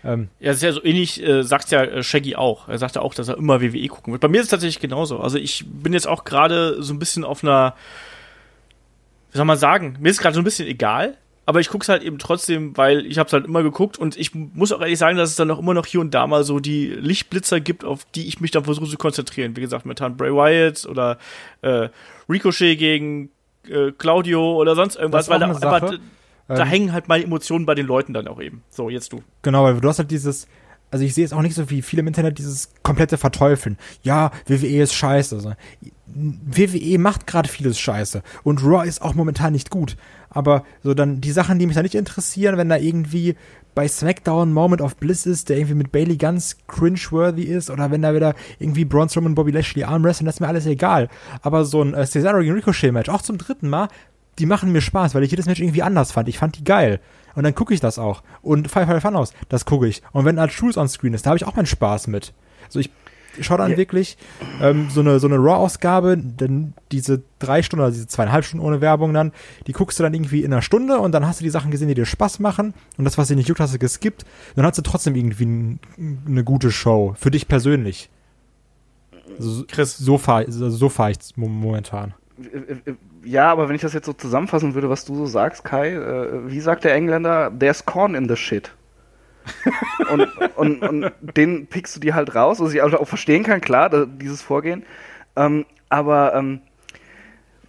Ähm, 0.03 0.29
Ja, 0.39 0.47
das 0.49 0.57
ist 0.57 0.63
ja 0.63 0.73
so 0.73 0.83
ähnlich, 0.83 1.23
äh, 1.23 1.43
sagt 1.43 1.71
ja 1.71 1.83
äh, 1.83 2.03
Shaggy 2.03 2.35
auch. 2.37 2.71
Er 2.71 2.79
sagt 2.79 2.95
ja 2.97 3.03
auch, 3.03 3.13
dass 3.13 3.29
er 3.29 3.37
immer 3.37 3.61
WWE 3.61 3.87
gucken 3.89 4.15
wird. 4.15 4.23
Bei 4.23 4.29
mir 4.29 4.39
ist 4.39 4.45
es 4.45 4.51
tatsächlich 4.51 4.81
genauso. 4.81 5.21
Also 5.21 5.37
ich 5.37 5.67
bin 5.69 5.93
jetzt 5.93 6.09
auch 6.09 6.25
gerade 6.25 6.83
so 6.83 6.95
ein 6.95 6.99
bisschen 6.99 7.25
auf 7.27 7.45
einer, 7.45 7.75
wie 9.33 9.37
soll 9.37 9.45
man 9.45 9.59
sagen, 9.59 9.97
mir 10.01 10.09
ist 10.09 10.21
gerade 10.23 10.35
so 10.35 10.41
ein 10.41 10.45
bisschen 10.45 10.67
egal, 10.67 11.19
aber 11.51 11.59
ich 11.59 11.69
guck's 11.69 11.89
halt 11.89 12.05
eben 12.05 12.19
trotzdem, 12.19 12.77
weil 12.77 13.05
ich 13.05 13.19
hab's 13.19 13.33
halt 13.33 13.45
immer 13.45 13.65
geguckt 13.65 13.99
und 13.99 14.17
ich 14.17 14.37
muss 14.37 14.71
auch 14.71 14.81
ehrlich 14.81 15.01
sagen, 15.01 15.17
dass 15.17 15.31
es 15.31 15.35
dann 15.35 15.51
auch 15.51 15.59
immer 15.59 15.75
noch 15.75 15.85
hier 15.85 16.01
und 16.01 16.15
da 16.15 16.29
mal 16.29 16.45
so 16.45 16.61
die 16.61 16.87
Lichtblitzer 16.87 17.59
gibt, 17.59 17.85
auf 17.85 18.05
die 18.15 18.29
ich 18.29 18.41
mich 18.41 18.53
dann 18.53 18.63
versuche 18.63 18.89
zu 18.89 18.97
konzentrieren. 18.97 19.57
Wie 19.57 19.61
gesagt, 19.61 19.85
momentan 19.85 20.17
Bray 20.17 20.33
Wyatt 20.33 20.87
oder 20.87 21.19
äh, 21.63 21.89
Ricochet 22.29 22.79
gegen 22.79 23.31
äh, 23.69 23.91
Claudio 23.91 24.55
oder 24.61 24.77
sonst 24.77 24.95
irgendwas, 24.95 25.29
weil 25.29 25.41
da, 25.41 25.53
Sache. 25.55 25.99
da 26.47 26.57
Ähm, 26.57 26.69
hängen 26.69 26.93
halt 26.93 27.09
meine 27.09 27.25
Emotionen 27.25 27.67
bei 27.67 27.75
den 27.75 27.87
Leuten 27.87 28.13
dann 28.13 28.29
auch 28.29 28.41
eben. 28.41 28.63
So, 28.69 28.89
jetzt 28.89 29.13
du. 29.13 29.21
Genau, 29.43 29.65
weil 29.65 29.81
du 29.81 29.89
hast 29.89 29.99
halt 29.99 30.13
dieses, 30.13 30.47
also 30.93 31.05
ich 31.05 31.15
sehe 31.15 31.25
es 31.25 31.33
auch 31.33 31.43
nicht 31.43 31.57
so 31.57 31.69
wie 31.69 31.83
viele 31.83 31.99
im 31.99 32.07
Internet, 32.07 32.39
dieses 32.39 32.71
komplette 32.85 33.19
Verteufeln. 33.19 33.77
Ja, 34.05 34.31
WWE 34.47 34.83
ist 34.83 34.95
scheiße. 34.95 35.35
Also, 35.35 35.55
WWE 36.15 36.99
macht 36.99 37.27
gerade 37.27 37.49
vieles 37.49 37.79
scheiße. 37.79 38.23
Und 38.43 38.63
Raw 38.65 38.87
ist 38.87 39.03
auch 39.03 39.15
momentan 39.15 39.53
nicht 39.53 39.71
gut. 39.71 39.97
Aber 40.29 40.65
so 40.83 40.95
dann 40.95 41.21
die 41.21 41.33
Sachen, 41.33 41.59
die 41.59 41.67
mich 41.67 41.77
da 41.77 41.83
nicht 41.83 41.95
interessieren, 41.95 42.57
wenn 42.57 42.69
da 42.69 42.77
irgendwie 42.77 43.37
bei 43.75 43.87
SmackDown 43.87 44.53
Moment 44.53 44.83
of 44.83 44.97
Bliss 44.97 45.27
ist, 45.27 45.49
der 45.49 45.59
irgendwie 45.59 45.77
mit 45.77 45.93
Bailey 45.93 46.17
ganz 46.17 46.57
cringe-worthy 46.67 47.45
ist, 47.45 47.71
oder 47.71 47.91
wenn 47.91 48.03
da 48.03 48.15
wieder 48.15 48.35
irgendwie 48.59 48.85
Braun 48.85 49.09
Strowman 49.09 49.33
und 49.33 49.35
Bobby 49.37 49.53
Lashley 49.53 49.85
Arm 49.85 50.05
wresteln, 50.05 50.27
das 50.27 50.37
ist 50.37 50.41
mir 50.41 50.49
alles 50.49 50.67
egal. 50.67 51.09
Aber 51.43 51.65
so 51.65 51.83
ein 51.83 51.95
äh, 51.95 52.07
Cesaro 52.07 52.41
gegen 52.41 52.55
Ricochet 52.55 52.93
Match, 52.93 53.09
auch 53.09 53.23
zum 53.23 53.39
dritten 53.39 53.69
Mal, 53.69 53.89
die 54.39 54.47
machen 54.47 54.73
mir 54.73 54.81
Spaß, 54.81 55.15
weil 55.15 55.23
ich 55.23 55.31
jedes 55.31 55.47
Match 55.47 55.61
irgendwie 55.61 55.83
anders 55.83 56.13
fand. 56.13 56.29
Ich 56.29 56.39
fand 56.39 56.59
die 56.59 56.65
geil. 56.65 57.01
Und 57.35 57.45
dann 57.45 57.55
gucke 57.55 57.75
ich 57.75 57.81
das 57.81 57.99
auch. 57.99 58.23
Und 58.43 58.71
Five 58.71 58.89
Five 58.89 59.03
Fun 59.03 59.17
aus, 59.17 59.33
das 59.49 59.65
gucke 59.65 59.87
ich. 59.87 60.03
Und 60.13 60.25
wenn 60.25 60.39
Art 60.39 60.53
Truth 60.53 60.77
on 60.77 60.89
Screen 60.89 61.15
ist, 61.15 61.27
da 61.27 61.31
habe 61.31 61.39
ich 61.39 61.47
auch 61.47 61.57
meinen 61.57 61.67
Spaß 61.67 62.07
mit. 62.09 62.33
Also 62.65 62.81
ich 62.81 62.91
schaue 63.41 63.59
dann 63.59 63.73
Ja. 63.73 63.77
wirklich 63.77 64.17
ähm, 64.61 64.89
so 64.91 65.01
eine, 65.01 65.19
so 65.21 65.27
eine 65.27 65.37
Raw-Ausgabe, 65.37 66.17
denn 66.19 66.73
diese 66.93 67.23
drei 67.39 67.63
Stunden 67.63 67.83
oder 67.85 67.93
diese 67.93 68.07
zweieinhalb 68.07 68.45
Stunden 68.45 68.65
ohne 68.65 68.81
Werbung 68.81 69.13
dann, 69.15 69.33
die 69.67 69.73
guckst 69.73 69.99
du 69.99 70.03
dann 70.03 70.15
irgendwie 70.15 70.43
in 70.43 70.53
einer 70.53 70.63
Stunde 70.63 70.99
und 70.99 71.13
dann 71.13 71.27
hast 71.27 71.41
du 71.41 71.45
die 71.45 71.51
Sachen 71.51 71.71
gesehen, 71.71 71.89
die 71.89 71.95
dir 71.95 72.07
Spaß 72.07 72.39
machen 72.41 72.75
und 72.99 73.05
das, 73.05 73.19
was 73.19 73.29
dir 73.29 73.37
nicht 73.37 73.49
juckt, 73.49 73.61
hast 73.61 73.75
du 73.75 73.79
geskippt. 73.79 74.25
Dann 74.57 74.65
hast 74.67 74.79
du 74.79 74.83
trotzdem 74.83 75.15
irgendwie 75.15 75.45
n, 75.45 75.79
eine 76.27 76.45
gute 76.45 76.71
Show. 76.71 77.15
Für 77.19 77.31
dich 77.31 77.49
persönlich. 77.49 78.11
Also, 79.39 79.65
Chris. 79.69 79.97
so 79.97 80.19
fahre 80.19 80.45
also 80.47 80.71
so 80.71 80.89
fahr 80.89 81.11
ich 81.11 81.19
mo- 81.37 81.49
momentan. 81.49 82.15
Ja, 83.23 83.53
aber 83.53 83.69
wenn 83.69 83.77
ich 83.77 83.83
das 83.83 83.93
jetzt 83.93 84.07
so 84.07 84.13
zusammenfassen 84.13 84.75
würde, 84.75 84.89
was 84.91 85.05
du 85.05 85.15
so 85.15 85.27
sagst, 85.27 85.63
Kai, 85.65 85.91
äh, 85.95 86.51
wie 86.51 86.61
sagt 86.61 86.85
der 86.85 86.95
Engländer, 86.95 87.53
there's 87.57 87.85
corn 87.85 88.15
in 88.15 88.29
the 88.29 88.37
shit. 88.37 88.73
Und, 90.11 90.29
und, 90.57 90.83
und 90.83 91.13
den 91.37 91.67
pickst 91.67 91.97
du 91.97 92.01
dir 92.01 92.15
halt 92.15 92.35
raus, 92.35 92.61
was 92.61 92.73
ich 92.73 92.83
auch 92.83 93.09
verstehen 93.09 93.43
kann, 93.43 93.61
klar, 93.61 94.07
dieses 94.07 94.43
Vorgehen. 94.43 94.85
Ähm, 95.37 95.65
aber 95.89 96.35
ähm, 96.35 96.61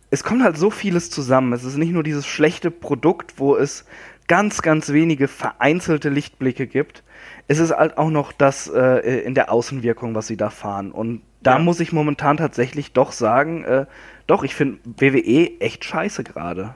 es 0.10 0.24
kommt 0.24 0.44
halt 0.44 0.58
so 0.58 0.70
vieles 0.70 1.10
zusammen. 1.10 1.54
Es 1.54 1.64
ist 1.64 1.78
nicht 1.78 1.92
nur 1.92 2.04
dieses 2.04 2.28
schlechte 2.28 2.70
Produkt, 2.72 3.36
wo 3.38 3.56
es 3.56 3.86
ganz, 4.28 4.62
ganz 4.62 4.90
wenige 4.94 5.28
vereinzelte 5.28 6.10
Lichtblicke 6.10 6.68
gibt. 6.68 7.04
Es 7.48 7.60
ist 7.60 7.72
halt 7.76 7.98
auch 7.98 8.10
noch 8.10 8.32
das 8.32 8.68
äh, 8.68 9.20
in 9.22 9.36
der 9.36 9.52
Außenwirkung, 9.52 10.16
was 10.16 10.28
sie 10.28 10.38
da 10.38 10.50
fahren. 10.50 10.92
Und 10.92 11.22
da 11.42 11.54
Ja. 11.58 11.60
muss 11.60 11.80
ich 11.80 11.92
momentan 11.92 12.38
tatsächlich 12.38 12.94
doch 12.94 13.12
sagen, 13.12 13.64
äh, 13.64 13.86
doch, 14.28 14.44
ich 14.44 14.56
finde 14.56 14.80
WWE 14.86 15.60
echt 15.60 15.84
scheiße 15.84 16.24
gerade. 16.24 16.76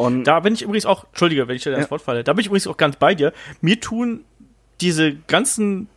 Und 0.00 0.24
Da 0.24 0.40
bin 0.40 0.54
ich 0.54 0.62
übrigens 0.62 0.86
auch, 0.86 1.04
entschuldige, 1.04 1.46
wenn 1.48 1.56
ich 1.56 1.62
dir 1.62 1.72
das. 1.72 1.90
Wort 1.90 2.02
falle, 2.02 2.24
da 2.24 2.32
bin 2.32 2.40
ich 2.40 2.46
übrigens 2.46 2.66
auch 2.66 2.76
ganz 2.76 2.96
bei 2.96 3.14
dir. 3.14 3.32
Mir 3.60 3.80
tun 3.80 4.24
diese 4.80 5.14
ganzen 5.14 5.88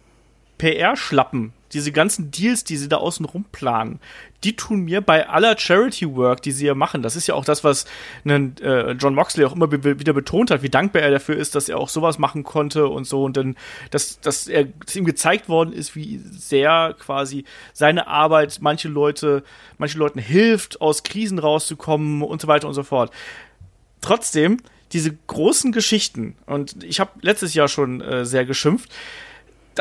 PR-Schlappen, 0.57 1.53
diese 1.73 1.91
ganzen 1.91 2.31
Deals, 2.31 2.63
die 2.63 2.77
sie 2.77 2.87
da 2.87 2.97
außen 2.97 3.25
rum 3.25 3.45
planen, 3.51 3.99
die 4.43 4.55
tun 4.55 4.81
mir 4.81 5.01
bei 5.01 5.27
aller 5.27 5.57
Charity-Work, 5.57 6.41
die 6.41 6.51
sie 6.51 6.67
ja 6.67 6.75
machen, 6.75 7.01
das 7.01 7.15
ist 7.15 7.27
ja 7.27 7.35
auch 7.35 7.45
das, 7.45 7.63
was 7.63 7.85
nen, 8.23 8.55
äh, 8.61 8.91
John 8.91 9.15
Moxley 9.15 9.45
auch 9.45 9.55
immer 9.55 9.67
be 9.67 9.99
wieder 9.99 10.13
betont 10.13 10.51
hat, 10.51 10.61
wie 10.61 10.69
dankbar 10.69 11.01
er 11.01 11.11
dafür 11.11 11.35
ist, 11.35 11.55
dass 11.55 11.69
er 11.69 11.79
auch 11.79 11.89
sowas 11.89 12.19
machen 12.19 12.43
konnte 12.43 12.87
und 12.87 13.05
so 13.05 13.23
und 13.23 13.37
dann, 13.37 13.55
dass, 13.89 14.19
dass, 14.19 14.47
er, 14.47 14.65
dass 14.65 14.95
ihm 14.95 15.05
gezeigt 15.05 15.49
worden 15.49 15.73
ist, 15.73 15.95
wie 15.95 16.17
sehr 16.17 16.95
quasi 16.99 17.45
seine 17.73 18.07
Arbeit 18.07 18.59
manche 18.61 18.89
Leute, 18.89 19.43
manchen 19.77 19.99
Leuten 19.99 20.19
hilft, 20.19 20.81
aus 20.81 21.03
Krisen 21.03 21.39
rauszukommen 21.39 22.21
und 22.21 22.41
so 22.41 22.47
weiter 22.47 22.67
und 22.67 22.73
so 22.73 22.83
fort 22.83 23.11
trotzdem 24.03 24.57
diese 24.91 25.17
großen 25.27 25.71
Geschichten, 25.71 26.35
und 26.45 26.83
ich 26.83 26.99
habe 26.99 27.11
letztes 27.21 27.53
Jahr 27.55 27.67
schon 27.67 28.01
äh, 28.01 28.25
sehr 28.25 28.45
geschimpft, 28.45 28.91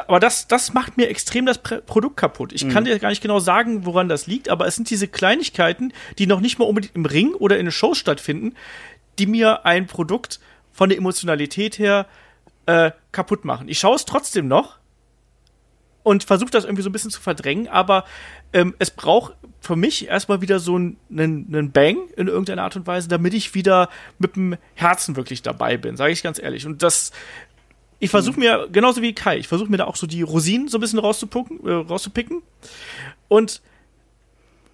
aber 0.07 0.21
das, 0.21 0.49
das 0.49 0.73
macht 0.73 0.97
mir 0.97 1.09
extrem 1.09 1.45
das 1.45 1.59
Produkt 1.59 2.17
kaputt. 2.17 2.53
Ich 2.55 2.67
kann 2.69 2.87
dir 2.87 2.99
gar 2.99 3.11
nicht 3.11 3.21
genau 3.21 3.41
sagen, 3.41 3.85
woran 3.85 4.09
das 4.09 4.27
liegt, 4.27 4.49
aber 4.49 4.67
es 4.67 4.75
sind 4.75 4.89
diese 4.89 5.07
Kleinigkeiten, 5.07 5.93
die 6.19 6.27
noch 6.27 6.41
nicht 6.41 6.59
mal 6.59 6.65
unbedingt 6.65 6.97
im 6.97 7.05
Ring 7.05 7.35
oder 7.35 7.59
in 7.59 7.67
den 7.67 7.73
Shows 7.73 7.99
stattfinden, 7.99 8.55
die 9.19 9.27
mir 9.27 9.67
ein 9.67 9.87
Produkt 9.87 10.41
von 10.73 10.89
der 10.89 10.97
Emotionalität 10.97 11.79
her 11.79 12.07
äh, 12.65 12.93
kaputt 13.13 13.45
machen. 13.45 13.69
Ich 13.69 13.79
schaue 13.79 13.97
es 13.97 14.07
trotzdem 14.07 14.49
noch 14.49 14.79
und 16.03 16.25
versuche 16.25 16.51
das 16.51 16.65
irgendwie 16.65 16.83
so 16.83 16.89
ein 16.89 16.93
bisschen 16.93 17.11
zu 17.11 17.21
verdrängen, 17.21 17.69
aber 17.69 18.05
ähm, 18.53 18.75
es 18.79 18.91
braucht 18.91 19.35
für 19.61 19.77
mich 19.77 20.09
erstmal 20.09 20.41
wieder 20.41 20.59
so 20.59 20.75
einen, 20.75 20.97
einen 21.11 21.71
Bang 21.71 21.97
in 22.17 22.27
irgendeiner 22.27 22.65
Art 22.65 22.77
und 22.77 22.87
Weise, 22.87 23.09
damit 23.09 23.35
ich 23.35 23.55
wieder 23.55 23.89
mit 24.19 24.37
dem 24.37 24.57
Herzen 24.75 25.17
wirklich 25.17 25.43
dabei 25.43 25.77
bin, 25.77 25.97
sage 25.97 26.13
ich 26.13 26.23
ganz 26.23 26.41
ehrlich. 26.41 26.67
Und 26.67 26.83
das, 26.83 27.13
ich 28.01 28.11
versuche 28.11 28.41
mir, 28.41 28.69
genauso 28.73 29.03
wie 29.03 29.15
Kai, 29.15 29.39
ich 29.39 29.47
versuche 29.47 29.71
mir 29.71 29.77
da 29.77 29.85
auch 29.85 29.97
so 29.97 30.09
die 30.09 30.23
Rosinen 30.23 30.69
so 30.69 30.79
ein 30.79 30.81
bisschen 30.81 30.99
rauszupicken, 30.99 31.65
äh, 31.65 31.73
rauszupicken 31.73 32.43
und 33.29 33.63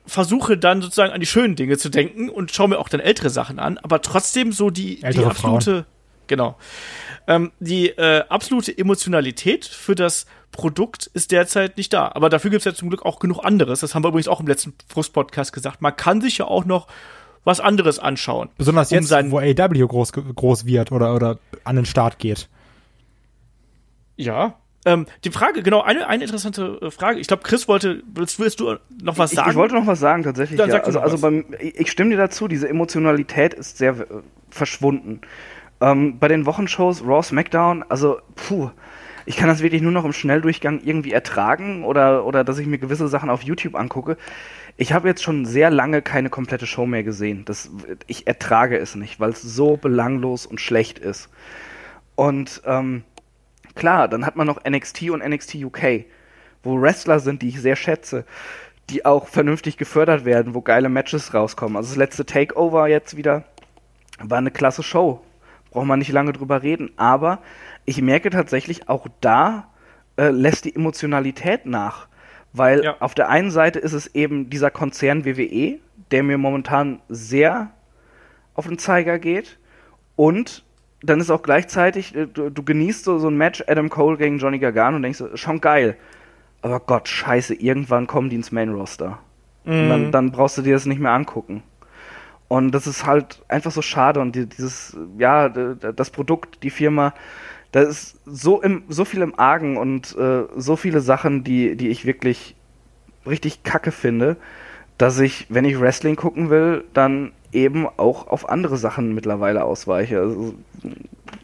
versuche 0.06 0.56
dann 0.56 0.80
sozusagen 0.80 1.12
an 1.12 1.20
die 1.20 1.26
schönen 1.26 1.54
Dinge 1.54 1.76
zu 1.76 1.90
denken 1.90 2.30
und 2.30 2.50
schaue 2.50 2.68
mir 2.68 2.78
auch 2.78 2.88
dann 2.88 3.00
ältere 3.00 3.28
Sachen 3.28 3.58
an, 3.58 3.76
aber 3.76 4.00
trotzdem 4.00 4.52
so 4.52 4.70
die, 4.70 5.00
die 5.00 5.04
absolute, 5.24 5.72
Frauen. 5.72 5.84
genau, 6.26 6.56
ähm, 7.28 7.52
die 7.60 7.90
äh, 7.90 8.24
absolute 8.28 8.76
Emotionalität 8.76 9.66
für 9.66 9.94
das 9.94 10.26
Produkt 10.50 11.08
ist 11.12 11.30
derzeit 11.30 11.76
nicht 11.76 11.92
da. 11.92 12.10
Aber 12.14 12.30
dafür 12.30 12.50
gibt 12.50 12.62
es 12.62 12.64
ja 12.64 12.74
zum 12.74 12.88
Glück 12.88 13.04
auch 13.04 13.20
genug 13.20 13.44
anderes. 13.44 13.80
Das 13.80 13.94
haben 13.94 14.02
wir 14.02 14.08
übrigens 14.08 14.28
auch 14.28 14.40
im 14.40 14.46
letzten 14.46 14.74
Frust-Podcast 14.88 15.52
gesagt. 15.52 15.82
Man 15.82 15.94
kann 15.94 16.22
sich 16.22 16.38
ja 16.38 16.46
auch 16.46 16.64
noch 16.64 16.88
was 17.44 17.60
anderes 17.60 17.98
anschauen. 17.98 18.48
Besonders 18.56 18.90
um 18.90 18.98
jetzt, 18.98 19.12
wo 19.30 19.38
AW 19.38 19.86
groß, 19.86 20.12
groß 20.12 20.64
wird 20.64 20.90
oder, 20.90 21.14
oder 21.14 21.38
an 21.64 21.76
den 21.76 21.84
Start 21.84 22.18
geht. 22.18 22.48
Ja, 24.16 24.56
ähm, 24.86 25.06
die 25.24 25.30
Frage, 25.30 25.62
genau, 25.62 25.82
eine, 25.82 26.06
eine 26.06 26.24
interessante 26.24 26.78
äh, 26.80 26.90
Frage. 26.90 27.20
Ich 27.20 27.26
glaube, 27.26 27.42
Chris 27.42 27.68
wollte, 27.68 28.02
willst, 28.14 28.38
willst, 28.38 28.60
du 28.60 28.76
noch 29.02 29.18
was 29.18 29.32
sagen? 29.32 29.50
Ich, 29.50 29.52
ich 29.52 29.58
wollte 29.58 29.74
noch 29.74 29.86
was 29.86 30.00
sagen, 30.00 30.22
tatsächlich. 30.22 30.56
Dann 30.58 30.70
ja. 30.70 30.80
Also, 30.80 31.00
also 31.00 31.18
beim, 31.18 31.44
ich 31.60 31.90
stimme 31.90 32.10
dir 32.10 32.16
dazu, 32.16 32.48
diese 32.48 32.68
Emotionalität 32.68 33.54
ist 33.54 33.76
sehr 33.76 34.00
äh, 34.00 34.06
verschwunden. 34.50 35.20
Ähm, 35.80 36.18
bei 36.18 36.28
den 36.28 36.46
Wochenshows, 36.46 37.04
Raw, 37.04 37.22
SmackDown, 37.22 37.84
also, 37.88 38.20
puh, 38.34 38.70
ich 39.28 39.36
kann 39.36 39.48
das 39.48 39.62
wirklich 39.62 39.82
nur 39.82 39.92
noch 39.92 40.06
im 40.06 40.14
Schnelldurchgang 40.14 40.80
irgendwie 40.82 41.12
ertragen 41.12 41.84
oder, 41.84 42.24
oder 42.24 42.44
dass 42.44 42.58
ich 42.58 42.66
mir 42.66 42.78
gewisse 42.78 43.08
Sachen 43.08 43.28
auf 43.28 43.42
YouTube 43.42 43.74
angucke. 43.74 44.16
Ich 44.78 44.94
habe 44.94 45.06
jetzt 45.06 45.22
schon 45.22 45.44
sehr 45.44 45.68
lange 45.70 46.00
keine 46.00 46.30
komplette 46.30 46.66
Show 46.66 46.86
mehr 46.86 47.02
gesehen. 47.02 47.44
Das, 47.44 47.70
ich 48.06 48.26
ertrage 48.26 48.78
es 48.78 48.94
nicht, 48.94 49.20
weil 49.20 49.30
es 49.30 49.42
so 49.42 49.76
belanglos 49.76 50.46
und 50.46 50.62
schlecht 50.62 50.98
ist. 50.98 51.28
Und 52.14 52.62
ähm, 52.64 53.04
klar, 53.74 54.08
dann 54.08 54.24
hat 54.24 54.34
man 54.34 54.46
noch 54.46 54.64
NXT 54.64 55.10
und 55.10 55.22
NXT 55.22 55.56
UK, 55.56 56.06
wo 56.62 56.80
Wrestler 56.80 57.20
sind, 57.20 57.42
die 57.42 57.48
ich 57.48 57.60
sehr 57.60 57.76
schätze, 57.76 58.24
die 58.88 59.04
auch 59.04 59.28
vernünftig 59.28 59.76
gefördert 59.76 60.24
werden, 60.24 60.54
wo 60.54 60.62
geile 60.62 60.88
Matches 60.88 61.34
rauskommen. 61.34 61.76
Also 61.76 61.90
das 61.90 61.96
letzte 61.96 62.24
Takeover 62.24 62.88
jetzt 62.88 63.16
wieder 63.18 63.44
war 64.20 64.38
eine 64.38 64.50
klasse 64.50 64.82
Show. 64.82 65.22
Braucht 65.78 65.86
man 65.86 66.00
nicht 66.00 66.10
lange 66.10 66.32
drüber 66.32 66.64
reden. 66.64 66.90
Aber 66.96 67.38
ich 67.84 68.02
merke 68.02 68.30
tatsächlich, 68.30 68.88
auch 68.88 69.06
da 69.20 69.68
äh, 70.16 70.30
lässt 70.30 70.64
die 70.64 70.74
Emotionalität 70.74 71.66
nach. 71.66 72.08
Weil 72.52 72.82
ja. 72.82 72.96
auf 72.98 73.14
der 73.14 73.28
einen 73.28 73.52
Seite 73.52 73.78
ist 73.78 73.92
es 73.92 74.12
eben 74.16 74.50
dieser 74.50 74.72
Konzern 74.72 75.24
WWE, 75.24 75.78
der 76.10 76.24
mir 76.24 76.36
momentan 76.36 76.98
sehr 77.08 77.70
auf 78.54 78.66
den 78.66 78.78
Zeiger 78.78 79.20
geht. 79.20 79.60
Und 80.16 80.64
dann 81.00 81.20
ist 81.20 81.30
auch 81.30 81.42
gleichzeitig, 81.42 82.12
äh, 82.16 82.26
du, 82.26 82.50
du 82.50 82.62
genießt 82.64 83.04
so, 83.04 83.20
so 83.20 83.28
ein 83.28 83.36
Match 83.36 83.62
Adam 83.68 83.88
Cole 83.88 84.16
gegen 84.16 84.38
Johnny 84.38 84.58
Gargano 84.58 84.96
und 84.96 85.04
denkst, 85.04 85.22
schon 85.34 85.60
geil. 85.60 85.96
Aber 86.60 86.80
Gott, 86.80 87.06
scheiße, 87.06 87.54
irgendwann 87.54 88.08
kommen 88.08 88.30
die 88.30 88.36
ins 88.36 88.50
Main 88.50 88.70
Roster. 88.70 89.20
Mhm. 89.64 89.88
Dann, 89.88 90.10
dann, 90.10 90.32
brauchst 90.32 90.58
du 90.58 90.62
dir 90.62 90.74
das 90.74 90.86
nicht 90.86 91.00
mehr 91.00 91.12
angucken. 91.12 91.62
Und 92.48 92.72
das 92.72 92.86
ist 92.86 93.04
halt 93.04 93.42
einfach 93.48 93.70
so 93.70 93.82
schade 93.82 94.20
und 94.20 94.34
die, 94.34 94.46
dieses, 94.46 94.96
ja, 95.18 95.50
das 95.50 96.10
Produkt, 96.10 96.62
die 96.62 96.70
Firma, 96.70 97.12
da 97.72 97.82
ist 97.82 98.18
so, 98.24 98.62
im, 98.62 98.84
so 98.88 99.04
viel 99.04 99.20
im 99.20 99.38
Argen 99.38 99.76
und 99.76 100.16
äh, 100.16 100.44
so 100.56 100.76
viele 100.76 101.00
Sachen, 101.00 101.44
die, 101.44 101.76
die 101.76 101.88
ich 101.88 102.06
wirklich 102.06 102.56
richtig 103.26 103.62
kacke 103.62 103.92
finde, 103.92 104.36
dass 104.96 105.18
ich, 105.20 105.46
wenn 105.50 105.66
ich 105.66 105.78
Wrestling 105.78 106.16
gucken 106.16 106.48
will, 106.48 106.84
dann 106.94 107.32
eben 107.52 107.86
auch 107.86 108.26
auf 108.28 108.48
andere 108.48 108.78
Sachen 108.78 109.14
mittlerweile 109.14 109.64
ausweiche. 109.64 110.20
Also, 110.20 110.54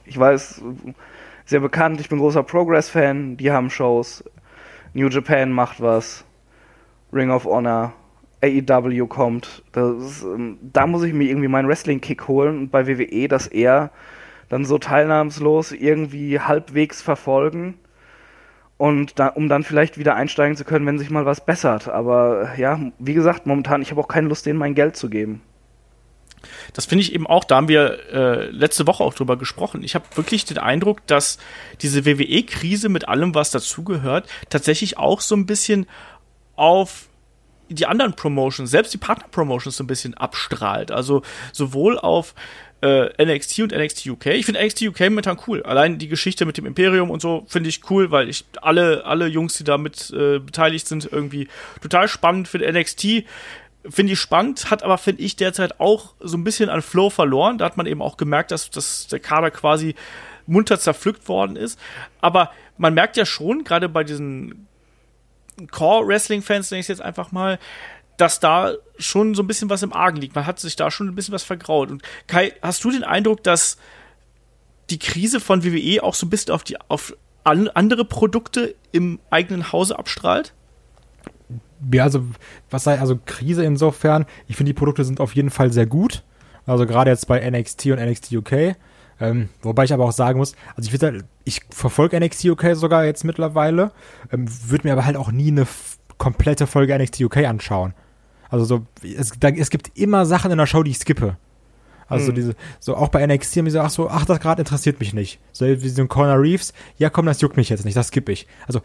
ich 0.07 0.19
weiß, 0.19 0.63
sehr 1.45 1.61
bekannt, 1.61 2.01
ich 2.01 2.09
bin 2.09 2.19
großer 2.19 2.43
Progress-Fan, 2.43 3.37
die 3.37 3.53
haben 3.53 3.69
Shows, 3.69 4.25
New 4.95 5.09
Japan 5.09 5.53
macht 5.53 5.83
was, 5.83 6.25
Ring 7.13 7.31
of 7.31 7.45
Honor, 7.45 7.93
AEW 8.45 9.07
kommt. 9.07 9.63
Ist, 9.75 10.23
ähm, 10.23 10.59
da 10.63 10.87
muss 10.87 11.03
ich 11.03 11.13
mir 11.13 11.29
irgendwie 11.29 11.49
meinen 11.49 11.69
Wrestling-Kick 11.69 12.29
holen 12.29 12.59
und 12.59 12.71
bei 12.71 12.87
WWE 12.87 13.29
das 13.29 13.47
eher 13.47 13.91
dann 14.49 14.65
so 14.65 14.79
teilnahmslos 14.79 15.73
irgendwie 15.73 16.39
halbwegs 16.39 17.03
verfolgen 17.03 17.75
und 18.77 19.19
da, 19.19 19.29
um 19.29 19.49
dann 19.49 19.63
vielleicht 19.63 19.99
wieder 19.99 20.15
einsteigen 20.15 20.57
zu 20.57 20.65
können, 20.65 20.87
wenn 20.87 20.99
sich 20.99 21.11
mal 21.11 21.27
was 21.27 21.45
bessert. 21.45 21.89
Aber 21.89 22.57
ja, 22.57 22.81
wie 22.99 23.15
gesagt, 23.15 23.47
momentan, 23.47 23.83
ich 23.83 23.91
habe 23.91 24.01
auch 24.01 24.09
keine 24.09 24.29
Lust, 24.29 24.47
denen 24.47 24.59
mein 24.59 24.75
Geld 24.75 24.97
zu 24.97 25.09
geben. 25.09 25.43
Das 26.73 26.85
finde 26.85 27.03
ich 27.03 27.15
eben 27.15 27.27
auch, 27.27 27.45
da 27.45 27.57
haben 27.57 27.69
wir 27.69 28.13
äh, 28.13 28.51
letzte 28.51 28.87
Woche 28.87 29.03
auch 29.03 29.15
drüber 29.15 29.37
gesprochen. 29.37 29.83
Ich 29.83 29.95
habe 29.95 30.05
wirklich 30.15 30.45
den 30.45 30.59
Eindruck, 30.59 31.07
dass 31.07 31.39
diese 31.81 32.05
WWE-Krise 32.05 32.89
mit 32.89 33.09
allem, 33.09 33.35
was 33.35 33.51
dazugehört, 33.51 34.29
tatsächlich 34.51 34.99
auch 34.99 35.21
so 35.21 35.35
ein 35.37 35.47
bisschen 35.47 35.87
auf 36.57 37.09
die 37.69 37.87
anderen 37.87 38.15
Promotions, 38.15 38.71
selbst 38.71 38.93
die 38.93 38.99
Partner-Promotions 38.99 39.77
so 39.77 39.85
ein 39.85 39.87
bisschen 39.87 40.15
abstrahlt. 40.15 40.91
Also 40.91 41.23
sowohl 41.53 41.99
auf 41.99 42.35
äh, 42.83 43.25
NXT 43.25 43.61
und 43.61 43.73
NXT 43.73 44.07
UK. 44.07 44.27
Ich 44.27 44.47
finde 44.47 44.63
NXT 44.63 44.83
UK 44.83 45.01
momentan 45.01 45.39
cool. 45.47 45.63
Allein 45.63 45.99
die 45.99 46.09
Geschichte 46.09 46.45
mit 46.45 46.59
dem 46.59 46.67
Imperium 46.67 47.11
und 47.11 47.23
so 47.23 47.45
finde 47.49 47.71
ich 47.71 47.89
cool, 47.91 48.11
weil 48.11 48.29
ich 48.29 48.45
alle, 48.61 49.05
alle 49.07 49.27
Jungs, 49.27 49.55
die 49.55 49.65
da 49.65 49.79
mit 49.79 50.11
äh, 50.11 50.39
beteiligt 50.39 50.87
sind, 50.87 51.11
irgendwie 51.11 51.49
total 51.81 52.09
spannend 52.09 52.49
finde. 52.49 52.71
NXT 52.71 53.25
finde 53.89 54.13
ich 54.13 54.21
spannend, 54.21 54.71
hat 54.71 54.83
aber, 54.83 54.99
finde 54.99 55.23
ich, 55.23 55.37
derzeit 55.37 55.81
auch 55.81 56.15
so 56.21 56.37
ein 56.37 56.45
bisschen 56.45 56.69
an 56.69 56.83
Flow 56.83 57.11
verloren. 57.11 57.59
Da 57.59 57.65
hat 57.65 57.77
man 57.77 57.87
eben 57.87 58.03
auch 58.03 58.17
gemerkt, 58.17 58.51
dass, 58.51 58.71
dass 58.71 59.07
der 59.07 59.21
Kader 59.21 59.51
quasi 59.51 59.95
munter 60.47 60.79
zerpflückt 60.79 61.29
worden 61.29 61.57
ist. 61.57 61.79
Aber 62.21 62.51
man 62.77 62.95
merkt 62.95 63.17
ja 63.17 63.25
schon, 63.25 63.65
gerade 63.65 63.89
bei 63.89 64.05
diesen 64.05 64.67
Core-Wrestling-Fans, 65.71 66.71
nenne 66.71 66.81
ich 66.81 66.85
es 66.85 66.89
jetzt 66.89 67.03
einfach 67.03 67.33
mal, 67.33 67.59
dass 68.17 68.41
da 68.41 68.75
schon 68.99 69.35
so 69.35 69.43
ein 69.43 69.47
bisschen 69.47 69.71
was 69.71 69.83
im 69.83 69.93
Argen 69.93 70.19
liegt. 70.19 70.35
Man 70.35 70.47
hat 70.47 70.61
sich 70.61 70.77
da 70.77 70.91
schon 70.91 71.09
ein 71.09 71.15
bisschen 71.15 71.35
was 71.35 71.43
vergraut. 71.43 71.91
Und 71.91 72.03
Kai, 72.27 72.53
hast 72.63 72.85
du 72.85 72.91
den 72.91 73.05
Eindruck, 73.05 73.43
dass 73.43 73.77
die 74.91 74.99
Krise 74.99 75.41
von 75.41 75.65
WWE 75.65 76.03
auch 76.03 76.15
so 76.15 76.27
ein 76.27 76.31
bisschen 76.31 76.55
auf 76.55 76.63
die 76.63 76.81
auf 76.89 77.17
andere 77.45 78.05
Produkte 78.05 78.75
im 78.93 79.19
eigenen 79.31 79.73
Hause 79.73 79.99
abstrahlt? 79.99 80.53
Ja, 81.93 82.05
also 82.05 82.25
was 82.71 82.85
sei 82.85 82.99
also 82.99 83.19
Krise 83.25 83.65
insofern? 83.65 84.27
Ich 84.47 84.57
finde 84.57 84.71
die 84.71 84.79
Produkte 84.79 85.05
sind 85.05 85.21
auf 85.21 85.35
jeden 85.35 85.51
Fall 85.51 85.73
sehr 85.73 85.87
gut. 85.87 86.23
Also 86.67 86.87
gerade 86.87 87.11
jetzt 87.11 87.27
bei 87.29 87.49
NXT 87.51 87.87
und 87.87 87.99
NXT 87.99 88.33
UK. 88.33 88.77
Ähm, 89.21 89.49
wobei 89.63 89.85
ich 89.85 89.93
aber 89.93 90.05
auch 90.05 90.13
sagen 90.13 90.39
muss, 90.39 90.55
also 90.77 90.89
ich 90.89 90.93
würde 90.93 91.25
ich 91.45 91.61
verfolge 91.71 92.19
NXT 92.19 92.47
UK 92.47 92.75
sogar 92.75 93.05
jetzt 93.05 93.25
mittlerweile, 93.25 93.93
ähm, 94.33 94.47
würde 94.67 94.89
mir 94.89 94.93
aber 94.93 95.07
halt 95.07 95.17
auch 95.17 95.31
nie 95.31 95.49
eine 95.49 95.67
komplette 96.19 96.67
Folge 96.67 96.97
NXT 96.99 97.21
UK 97.21 97.39
anschauen. 97.39 97.95
Also 98.49 98.65
so, 98.65 98.87
es, 99.03 99.33
da, 99.39 99.49
es 99.49 99.71
gibt 99.71 99.97
immer 99.99 100.27
Sachen 100.27 100.51
in 100.51 100.59
der 100.59 100.67
Show, 100.67 100.83
die 100.83 100.91
ich 100.91 100.99
skippe. 100.99 101.37
Also 102.07 102.29
hm. 102.29 102.35
diese, 102.35 102.55
so 102.81 102.97
auch 102.97 103.09
bei 103.09 103.27
NXT 103.27 103.57
haben 103.57 103.65
die 103.65 103.71
so, 103.71 103.81
ach 103.81 103.91
so, 103.91 104.09
ach, 104.09 104.25
das 104.25 104.41
gerade 104.41 104.63
interessiert 104.63 105.01
mich 105.01 105.15
nicht. 105.15 105.41
So 105.53 105.67
wie 105.67 105.89
so 105.89 106.03
ein 106.03 106.09
Corner 106.09 106.41
Reeves, 106.41 106.73
ja 106.97 107.11
komm, 107.11 107.27
das 107.27 107.41
juckt 107.41 107.57
mich 107.57 107.69
jetzt 107.69 107.85
nicht, 107.85 107.97
das 107.97 108.09
skippe 108.09 108.33
ich. 108.33 108.47
Also 108.67 108.83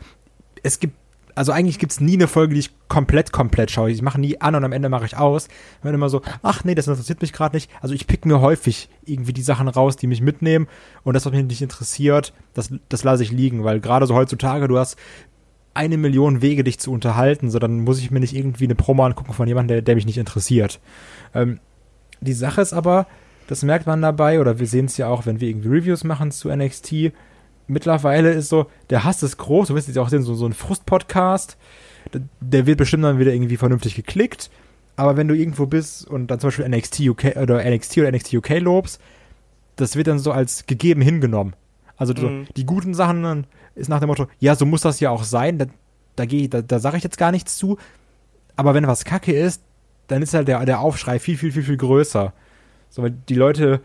es 0.63 0.79
gibt, 0.79 0.95
also 1.39 1.53
eigentlich 1.53 1.79
gibt 1.79 1.93
es 1.93 2.01
nie 2.01 2.15
eine 2.15 2.27
Folge, 2.27 2.53
die 2.53 2.59
ich 2.59 2.71
komplett, 2.89 3.31
komplett 3.31 3.71
schaue. 3.71 3.91
Ich 3.91 4.01
mache 4.01 4.19
nie 4.19 4.41
an 4.41 4.55
und 4.55 4.65
am 4.65 4.73
Ende 4.73 4.89
mache 4.89 5.05
ich 5.05 5.15
aus. 5.15 5.47
Ich 5.47 5.83
bin 5.83 5.93
immer 5.93 6.09
so, 6.09 6.21
ach 6.43 6.65
nee, 6.65 6.75
das 6.75 6.89
interessiert 6.89 7.21
mich 7.21 7.31
gerade 7.31 7.55
nicht. 7.55 7.71
Also 7.79 7.95
ich 7.95 8.07
pick 8.07 8.25
mir 8.25 8.41
häufig 8.41 8.89
irgendwie 9.05 9.31
die 9.31 9.41
Sachen 9.41 9.69
raus, 9.69 9.95
die 9.95 10.07
mich 10.07 10.19
mitnehmen 10.19 10.67
und 11.05 11.13
das, 11.13 11.25
was 11.25 11.31
mich 11.31 11.45
nicht 11.45 11.61
interessiert, 11.61 12.33
das, 12.55 12.73
das 12.89 13.05
lasse 13.05 13.23
ich 13.23 13.31
liegen, 13.31 13.63
weil 13.63 13.79
gerade 13.79 14.05
so 14.05 14.15
heutzutage, 14.15 14.67
du 14.67 14.77
hast 14.77 14.97
eine 15.73 15.95
Million 15.95 16.41
Wege, 16.41 16.65
dich 16.65 16.77
zu 16.77 16.91
unterhalten, 16.91 17.49
so 17.49 17.57
dann 17.57 17.85
muss 17.85 17.99
ich 17.99 18.11
mir 18.11 18.19
nicht 18.19 18.35
irgendwie 18.35 18.65
eine 18.65 18.75
Promo 18.75 19.05
angucken 19.05 19.31
von 19.31 19.47
jemandem, 19.47 19.75
der, 19.75 19.81
der 19.81 19.95
mich 19.95 20.05
nicht 20.05 20.17
interessiert. 20.17 20.81
Ähm, 21.33 21.61
die 22.19 22.33
Sache 22.33 22.59
ist 22.59 22.73
aber, 22.73 23.07
das 23.47 23.63
merkt 23.63 23.87
man 23.87 24.01
dabei, 24.01 24.41
oder 24.41 24.59
wir 24.59 24.67
sehen 24.67 24.87
es 24.87 24.97
ja 24.97 25.07
auch, 25.07 25.25
wenn 25.25 25.39
wir 25.39 25.47
irgendwie 25.47 25.69
Reviews 25.69 26.03
machen 26.03 26.31
zu 26.31 26.53
NXT, 26.53 27.13
mittlerweile 27.69 28.31
ist 28.31 28.49
so, 28.49 28.67
der 28.89 29.03
Hass 29.03 29.23
ist 29.23 29.37
groß, 29.37 29.69
du 29.69 29.75
wirst 29.75 29.87
jetzt 29.87 29.97
auch 29.97 30.09
sehen, 30.09 30.23
so, 30.23 30.35
so 30.35 30.45
ein 30.45 30.53
Frust-Podcast, 30.53 31.57
der 32.41 32.65
wird 32.65 32.77
bestimmt 32.77 33.03
dann 33.03 33.19
wieder 33.19 33.33
irgendwie 33.33 33.57
vernünftig 33.57 33.95
geklickt, 33.95 34.49
aber 34.95 35.15
wenn 35.15 35.27
du 35.27 35.35
irgendwo 35.35 35.65
bist 35.65 36.07
und 36.07 36.27
dann 36.27 36.39
zum 36.39 36.49
Beispiel 36.49 36.67
NXT 36.67 37.01
UK 37.01 37.37
oder 37.37 37.63
NXT 37.63 37.99
oder 37.99 38.11
NXT 38.11 38.33
UK 38.33 38.59
lobst, 38.59 38.99
das 39.75 39.95
wird 39.95 40.07
dann 40.07 40.19
so 40.19 40.31
als 40.31 40.65
gegeben 40.65 41.01
hingenommen. 41.01 41.55
Also 41.95 42.13
so, 42.15 42.27
mhm. 42.27 42.47
die 42.57 42.65
guten 42.65 42.93
Sachen 42.93 43.45
ist 43.75 43.89
nach 43.89 43.99
dem 43.99 44.07
Motto, 44.07 44.27
ja, 44.39 44.55
so 44.55 44.65
muss 44.65 44.81
das 44.81 44.99
ja 44.99 45.09
auch 45.09 45.23
sein, 45.23 45.57
da, 45.57 45.65
da, 46.15 46.25
da, 46.25 46.61
da 46.61 46.79
sage 46.79 46.97
ich 46.97 47.03
jetzt 47.03 47.17
gar 47.17 47.31
nichts 47.31 47.57
zu. 47.57 47.77
Aber 48.55 48.73
wenn 48.73 48.87
was 48.87 49.05
Kacke 49.05 49.31
ist, 49.31 49.61
dann 50.07 50.21
ist 50.21 50.33
halt 50.33 50.47
der, 50.47 50.65
der 50.65 50.81
Aufschrei 50.81 51.19
viel, 51.19 51.37
viel, 51.37 51.51
viel, 51.51 51.63
viel 51.63 51.77
größer. 51.77 52.33
So, 52.89 53.03
weil 53.03 53.11
die 53.11 53.35
Leute 53.35 53.81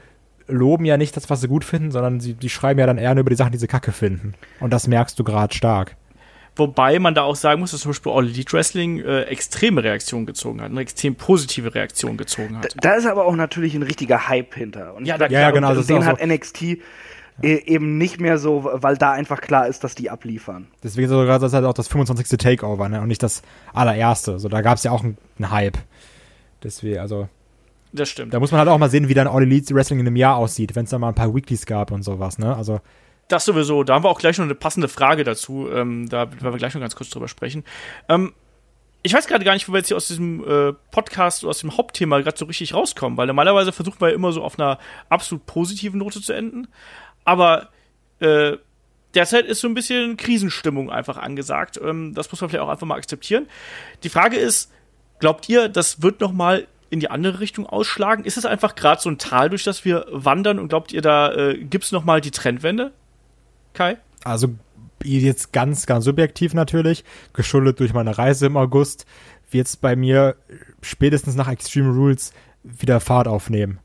loben 0.49 0.85
ja 0.85 0.97
nicht 0.97 1.17
das, 1.17 1.31
was 1.31 1.41
sie 1.41 1.49
gut 1.49 1.65
finden, 1.65 1.91
sondern 1.91 2.21
sie, 2.21 2.35
die 2.35 2.51
schreiben 2.51 2.79
ja 2.81 2.87
dann 2.87 2.99
eher 2.99 3.15
nur 3.15 3.21
über 3.23 3.31
die 3.31 3.37
Sachen, 3.37 3.53
die 3.53 3.59
sie 3.59 3.67
kacke 3.67 3.93
finden. 3.93 4.35
Und 4.61 4.73
das 4.73 4.87
merkst 4.87 5.19
du 5.19 5.25
gerade 5.25 5.55
stark. 5.55 5.97
Wobei 6.57 7.01
man 7.01 7.15
da 7.17 7.23
auch 7.23 7.35
sagen 7.35 7.61
muss, 7.61 7.73
dass 7.73 7.81
zum 7.81 7.91
Beispiel 7.91 8.13
All 8.13 8.27
Elite 8.27 8.53
Wrestling 8.53 9.01
äh, 9.01 9.23
extreme 9.23 9.83
Reaktionen 9.83 10.25
gezogen 10.25 10.61
hat, 10.61 10.71
eine 10.71 10.81
extrem 10.81 11.17
positive 11.17 11.75
Reaktion 11.75 12.17
gezogen 12.17 12.57
hat. 12.59 12.77
Da, 12.77 12.91
da 12.91 12.95
ist 12.95 13.07
aber 13.07 13.25
auch 13.25 13.35
natürlich 13.35 13.75
ein 13.75 13.83
richtiger 13.83 14.29
Hype 14.29 14.55
hinter. 14.55 14.95
Und 14.95 15.05
Ja, 15.07 15.19
da- 15.19 15.27
ja, 15.27 15.51
genau, 15.51 15.71
und 15.71 15.75
das 15.75 15.81
ist 15.83 15.91
den 15.91 15.99
auch 15.99 16.07
hat 16.07 16.21
so. 16.21 16.27
NXT 16.27 16.63
e- 16.63 16.79
eben 17.43 17.99
nicht 17.99 18.21
mehr 18.21 18.39
so, 18.39 18.71
weil 18.73 18.97
da 18.97 19.11
einfach 19.11 19.41
klar 19.41 19.67
ist, 19.67 19.83
dass 19.83 19.97
die 19.97 20.11
abliefern. 20.11 20.69
Deswegen 20.85 21.09
sogar 21.09 21.41
das 21.41 21.51
ist 21.51 21.55
halt 21.55 21.65
auch 21.65 21.73
das 21.75 21.89
25. 21.89 22.39
Takeover, 22.39 22.89
ne? 22.89 23.01
Und 23.01 23.09
nicht 23.09 23.25
das 23.25 23.43
allererste. 23.73 24.39
So, 24.39 24.49
da 24.49 24.61
gab 24.61 24.77
es 24.77 24.85
ja 24.85 24.93
auch 24.93 25.03
einen, 25.03 25.19
einen 25.39 25.51
Hype. 25.51 25.79
Deswegen, 26.63 26.99
also, 27.01 27.29
Das 27.95 28.09
stimmt. 28.09 28.35
da 28.35 28.41
muss 28.41 28.51
man 28.51 28.59
halt 28.59 28.69
auch 28.69 28.79
mal 28.79 28.91
sehen, 28.91 29.09
wie 29.09 29.15
dann 29.15 29.29
All 29.29 29.43
Elite 29.43 29.73
Wrestling 29.73 30.01
in 30.01 30.07
einem 30.07 30.17
Jahr 30.17 30.37
aussieht, 30.37 30.75
wenn 30.75 30.85
es 30.85 30.91
da 30.91 30.99
mal 30.99 31.09
ein 31.11 31.15
paar 31.15 31.33
Weeklies 31.33 31.65
gab 31.65 31.93
und 31.93 32.03
sowas, 32.03 32.39
ne? 32.39 32.55
Also, 32.57 32.81
Das 33.29 33.45
sowieso. 33.45 33.85
Da 33.85 33.95
haben 33.95 34.05
wir 34.05 34.09
auch 34.11 34.19
gleich 34.19 34.37
noch 34.37 34.45
eine 34.45 34.57
passende 34.57 34.89
Frage 34.89 35.23
dazu. 35.23 35.69
Ähm, 35.73 36.09
da 36.09 36.31
werden 36.31 36.43
wir 36.53 36.59
gleich 36.59 36.75
noch 36.75 36.81
ganz 36.81 36.97
kurz 36.97 37.11
drüber 37.11 37.29
sprechen. 37.29 37.63
Ähm, 38.09 38.33
ich 39.05 39.15
weiß 39.15 39.29
gerade 39.29 39.45
gar 39.45 39.53
nicht, 39.55 39.69
wo 39.69 39.73
wir 39.73 39.79
jetzt 39.79 39.89
hier 39.89 39.97
aus 39.97 40.09
diesem 40.09 40.43
äh, 40.45 40.73
Podcast 40.91 41.45
oder 41.45 41.51
aus 41.51 41.61
dem 41.61 41.77
Hauptthema 41.77 42.21
gerade 42.21 42.37
so 42.37 42.47
richtig 42.47 42.75
rauskommen, 42.75 43.17
weil 43.17 43.29
normalerweise 43.29 43.71
versuchen 43.71 44.01
wir 44.01 44.09
ja 44.09 44.15
immer 44.15 44.33
so 44.33 44.43
auf 44.43 44.59
einer 44.59 44.79
absolut 45.09 45.47
positiven 45.47 46.01
Note 46.01 46.21
zu 46.21 46.33
enden. 46.33 46.67
Aber 47.25 47.69
äh, 48.19 48.57
derzeit 49.15 49.47
ist 49.47 49.61
so 49.61 49.69
ein 49.69 49.75
bisschen 49.75 50.17
Krisenstimmung 50.17 50.91
einfach 50.91 51.17
angesagt. 51.17 51.79
Ähm, 51.83 52.13
das 52.15 52.33
muss 52.33 52.41
man 52.41 52.51
vielleicht 52.51 52.65
auch 52.65 52.71
einfach 52.71 52.87
mal 52.87 52.97
akzeptieren. 52.97 53.47
Die 54.03 54.09
Frage 54.09 54.37
ist, 54.37 54.73
glaubt 55.21 55.49
ihr, 55.49 55.69
das 55.69 56.03
wird 56.03 56.21
noch 56.21 56.33
mal 56.33 56.67
in 56.95 57.01
die 57.01 57.11
andere 57.11 57.41
Richtung 57.41 57.67
ausschlagen? 57.67 58.25
Ist 58.25 58.39
es 58.39 58.47
einfach 58.47 58.75
gerade 58.75 59.03
so 59.03 59.11
ein 59.11 59.19
Tal, 59.19 59.51
durch 59.51 59.65
das 59.65 59.85
wir 59.85 60.07
wandern? 60.11 60.59
Und 60.59 60.69
glaubt 60.69 60.93
ihr, 60.93 61.03
da 61.03 61.33
äh, 61.33 61.59
gibt 61.59 61.85
es 61.85 61.93
noch 61.93 62.05
mal 62.05 62.23
die 62.23 62.31
Trendwende? 62.31 62.93
Kai? 63.75 63.99
also 64.25 64.49
jetzt 65.05 65.53
ganz, 65.53 65.87
ganz 65.87 66.07
subjektiv 66.07 66.55
natürlich, 66.55 67.05
geschuldet 67.35 67.79
durch 67.79 67.93
meine 67.93 68.17
Reise 68.17 68.47
im 68.47 68.57
August, 68.57 69.05
wird 69.51 69.67
es 69.67 69.77
bei 69.77 69.95
mir 69.97 70.37
spätestens 70.81 71.37
nach 71.37 71.49
Extreme 71.49 71.93
Rules 71.93 72.33
wieder 72.63 73.01
Fahrt 73.01 73.29
aufnehmen. 73.29 73.79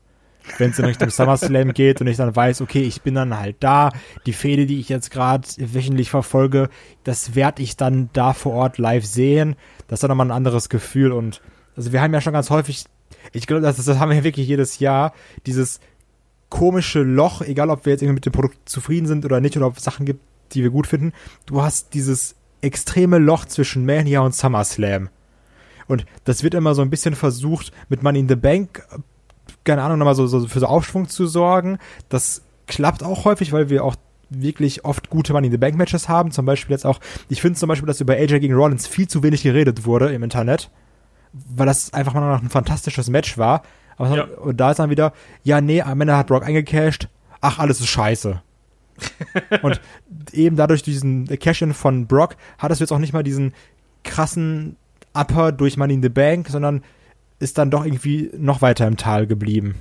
Wenn 0.56 0.70
es 0.70 0.78
in 0.78 0.86
Richtung 0.86 1.10
SummerSlam 1.10 1.74
geht 1.74 2.00
und 2.00 2.06
ich 2.06 2.16
dann 2.16 2.34
weiß, 2.34 2.62
okay, 2.62 2.80
ich 2.80 3.02
bin 3.02 3.14
dann 3.14 3.38
halt 3.38 3.56
da, 3.60 3.90
die 4.24 4.32
Fehde, 4.32 4.64
die 4.64 4.80
ich 4.80 4.88
jetzt 4.88 5.10
gerade 5.10 5.46
wöchentlich 5.58 6.10
verfolge, 6.10 6.70
das 7.04 7.34
werde 7.34 7.62
ich 7.62 7.76
dann 7.76 8.08
da 8.14 8.32
vor 8.32 8.54
Ort 8.54 8.78
live 8.78 9.04
sehen. 9.04 9.56
Das 9.86 9.98
ist 9.98 10.02
dann 10.02 10.08
nochmal 10.08 10.28
ein 10.28 10.36
anderes 10.36 10.70
Gefühl 10.70 11.12
und 11.12 11.42
also 11.76 11.92
wir 11.92 12.00
haben 12.00 12.14
ja 12.14 12.20
schon 12.20 12.32
ganz 12.32 12.50
häufig, 12.50 12.84
ich 13.32 13.46
glaube, 13.46 13.62
das, 13.62 13.76
das 13.76 13.98
haben 13.98 14.10
wir 14.10 14.24
wirklich 14.24 14.48
jedes 14.48 14.78
Jahr, 14.78 15.12
dieses 15.46 15.80
komische 16.48 17.02
Loch, 17.02 17.42
egal 17.42 17.70
ob 17.70 17.86
wir 17.86 17.92
jetzt 17.92 18.02
irgendwie 18.02 18.16
mit 18.16 18.26
dem 18.26 18.32
Produkt 18.32 18.68
zufrieden 18.68 19.06
sind 19.06 19.24
oder 19.24 19.40
nicht, 19.40 19.56
oder 19.56 19.66
ob 19.66 19.76
es 19.76 19.84
Sachen 19.84 20.04
gibt, 20.04 20.20
die 20.52 20.62
wir 20.62 20.70
gut 20.70 20.86
finden. 20.86 21.12
Du 21.46 21.62
hast 21.62 21.94
dieses 21.94 22.34
extreme 22.60 23.18
Loch 23.18 23.44
zwischen 23.44 23.86
Mania 23.86 24.20
und 24.20 24.34
SummerSlam. 24.34 25.08
Und 25.86 26.04
das 26.24 26.42
wird 26.42 26.54
immer 26.54 26.74
so 26.74 26.82
ein 26.82 26.90
bisschen 26.90 27.14
versucht, 27.14 27.72
mit 27.88 28.02
Money 28.02 28.20
in 28.20 28.28
the 28.28 28.36
Bank, 28.36 28.86
keine 29.64 29.82
Ahnung, 29.82 29.98
nochmal 29.98 30.14
so, 30.14 30.26
so 30.26 30.46
für 30.46 30.60
so 30.60 30.66
Aufschwung 30.66 31.08
zu 31.08 31.26
sorgen. 31.26 31.78
Das 32.08 32.42
klappt 32.66 33.02
auch 33.02 33.24
häufig, 33.24 33.52
weil 33.52 33.70
wir 33.70 33.84
auch 33.84 33.96
wirklich 34.28 34.84
oft 34.84 35.10
gute 35.10 35.32
Money 35.32 35.46
in 35.48 35.52
the 35.52 35.58
Bank 35.58 35.76
Matches 35.76 36.08
haben. 36.08 36.30
Zum 36.30 36.46
Beispiel 36.46 36.72
jetzt 36.74 36.86
auch, 36.86 37.00
ich 37.28 37.40
finde 37.42 37.58
zum 37.58 37.68
Beispiel, 37.68 37.86
dass 37.86 38.00
über 38.00 38.14
AJ 38.14 38.40
gegen 38.40 38.54
Rollins 38.54 38.86
viel 38.86 39.08
zu 39.08 39.22
wenig 39.22 39.42
geredet 39.42 39.84
wurde 39.84 40.12
im 40.12 40.22
Internet, 40.22 40.70
weil 41.32 41.66
das 41.66 41.92
einfach 41.92 42.14
mal 42.14 42.20
noch 42.32 42.42
ein 42.42 42.50
fantastisches 42.50 43.08
Match 43.08 43.38
war. 43.38 43.62
Aber 43.96 44.16
Ja. 44.16 44.24
und 44.24 44.56
da 44.58 44.70
ist 44.70 44.78
dann 44.78 44.90
wieder, 44.90 45.12
ja, 45.42 45.60
nee, 45.60 45.82
am 45.82 46.00
Ende 46.00 46.16
hat 46.16 46.26
Brock 46.28 46.44
eingecashed, 46.44 47.08
ach, 47.40 47.58
alles 47.58 47.80
ist 47.80 47.88
scheiße. 47.88 48.40
und 49.62 49.80
eben 50.32 50.56
dadurch 50.56 50.82
diesen 50.82 51.26
Cash-In 51.26 51.72
von 51.74 52.06
Brock 52.06 52.36
hat 52.58 52.70
es 52.70 52.80
jetzt 52.80 52.92
auch 52.92 52.98
nicht 52.98 53.12
mal 53.12 53.22
diesen 53.22 53.54
krassen 54.04 54.76
Upper 55.14 55.52
durch 55.52 55.76
Money 55.76 55.94
in 55.94 56.02
the 56.02 56.08
Bank, 56.08 56.48
sondern 56.48 56.82
ist 57.38 57.58
dann 57.58 57.70
doch 57.70 57.84
irgendwie 57.84 58.30
noch 58.36 58.60
weiter 58.62 58.86
im 58.86 58.96
Tal 58.96 59.26
geblieben. 59.26 59.76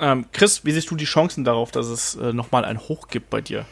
Ähm, 0.00 0.26
Chris, 0.32 0.64
wie 0.64 0.72
siehst 0.72 0.90
du 0.90 0.96
die 0.96 1.04
Chancen 1.06 1.44
darauf, 1.44 1.70
dass 1.70 1.86
es 1.86 2.16
äh, 2.16 2.32
noch 2.32 2.50
mal 2.52 2.64
ein 2.64 2.78
Hoch 2.78 3.08
gibt 3.08 3.30
bei 3.30 3.40
dir? 3.40 3.64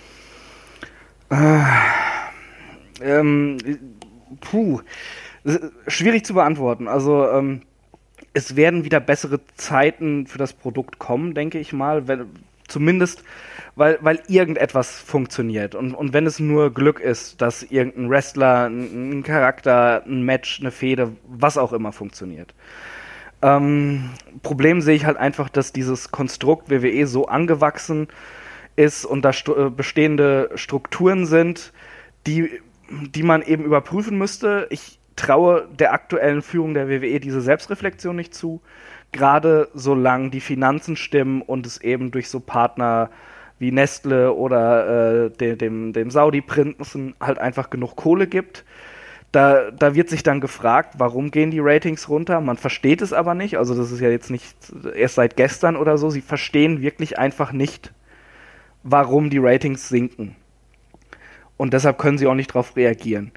Ähm, 3.01 3.59
puh, 4.41 4.81
schwierig 5.86 6.24
zu 6.24 6.35
beantworten. 6.35 6.89
Also 6.89 7.28
ähm, 7.28 7.62
es 8.32 8.56
werden 8.56 8.85
wieder 8.85 9.01
bessere 9.01 9.40
Zeiten 9.56 10.27
für 10.27 10.39
das 10.39 10.52
Produkt 10.52 10.98
kommen, 10.98 11.35
denke 11.35 11.59
ich 11.59 11.73
mal. 11.73 12.09
Wenn, 12.09 12.27
zumindest, 12.69 13.23
weil, 13.77 13.98
weil 14.01 14.23
irgendetwas 14.28 14.98
funktioniert. 14.98 15.74
Und, 15.74 15.94
und 15.94 16.12
wenn 16.12 16.27
es 16.27 16.40
nur 16.40 16.73
Glück 16.73 17.01
ist, 17.01 17.40
dass 17.40 17.62
irgendein 17.62 18.10
Wrestler, 18.10 18.69
ein, 18.69 19.19
ein 19.19 19.23
Charakter, 19.23 20.02
ein 20.06 20.23
Match, 20.23 20.60
eine 20.60 20.70
Fehde, 20.70 21.12
was 21.28 21.59
auch 21.59 21.73
immer 21.73 21.93
funktioniert. 21.93 22.55
Ähm, 23.43 24.10
Problem 24.43 24.81
sehe 24.81 24.94
ich 24.94 25.05
halt 25.05 25.16
einfach, 25.16 25.48
dass 25.48 25.73
dieses 25.73 26.10
Konstrukt 26.10 26.70
WWE 26.70 27.06
so 27.06 27.27
angewachsen 27.27 28.09
ist 28.77 29.05
und 29.05 29.24
da 29.24 29.32
stu 29.32 29.55
äh, 29.55 29.70
bestehende 29.70 30.51
Strukturen 30.55 31.27
sind, 31.27 31.73
die, 32.27 32.60
die 32.89 33.23
man 33.23 33.43
eben 33.43 33.64
überprüfen 33.64 34.16
müsste. 34.16 34.66
Ich 34.70 34.98
traue 35.17 35.69
der 35.79 35.93
aktuellen 35.93 36.43
Führung 36.43 36.75
der 36.75 36.89
WWE 36.89 37.21
diese 37.21 37.41
Selbstreflexion 37.41 38.17
nicht 38.17 38.35
zu, 38.35 38.61
gerade 39.13 39.69
solange 39.75 40.31
die 40.31 40.41
Finanzen 40.41 40.97
stimmen 40.97 41.43
und 41.43 41.67
es 41.67 41.81
eben 41.81 42.11
durch 42.11 42.29
so 42.29 42.41
Partner 42.41 43.11
wie 43.59 43.71
Nestle 43.71 44.33
oder 44.33 45.27
äh, 45.27 45.31
de, 45.31 45.57
dem, 45.57 45.93
dem 45.93 46.11
Saudi-Prinzen 46.11 47.15
halt 47.21 47.39
einfach 47.39 47.71
genug 47.71 47.95
Kohle 47.95 48.27
gibt. 48.27 48.65
Da, 49.31 49.71
da 49.71 49.95
wird 49.95 50.11
sich 50.11 50.23
dann 50.23 50.41
gefragt, 50.41 50.95
warum 50.99 51.31
gehen 51.31 51.51
die 51.51 51.61
Ratings 51.61 52.09
runter? 52.09 52.41
Man 52.41 52.57
versteht 52.57 53.01
es 53.01 53.13
aber 53.13 53.35
nicht. 53.35 53.57
Also 53.57 53.75
das 53.75 53.91
ist 53.91 54.01
ja 54.01 54.11
jetzt 54.11 54.31
nicht 54.31 54.55
erst 54.95 55.15
seit 55.15 55.37
gestern 55.37 55.77
oder 55.77 55.97
so. 55.97 56.11
Sie 56.11 56.21
verstehen 56.21 56.83
wirklich 56.83 57.19
einfach 57.19 57.53
nicht, 57.53 57.93
warum 58.83 59.31
die 59.31 59.39
Ratings 59.39 59.89
sinken. 59.89 60.37
Und 61.57 61.73
deshalb 61.73 61.99
können 61.99 62.19
sie 62.19 62.27
auch 62.27 62.35
nicht 62.35 62.51
darauf 62.51 62.77
reagieren. 62.77 63.31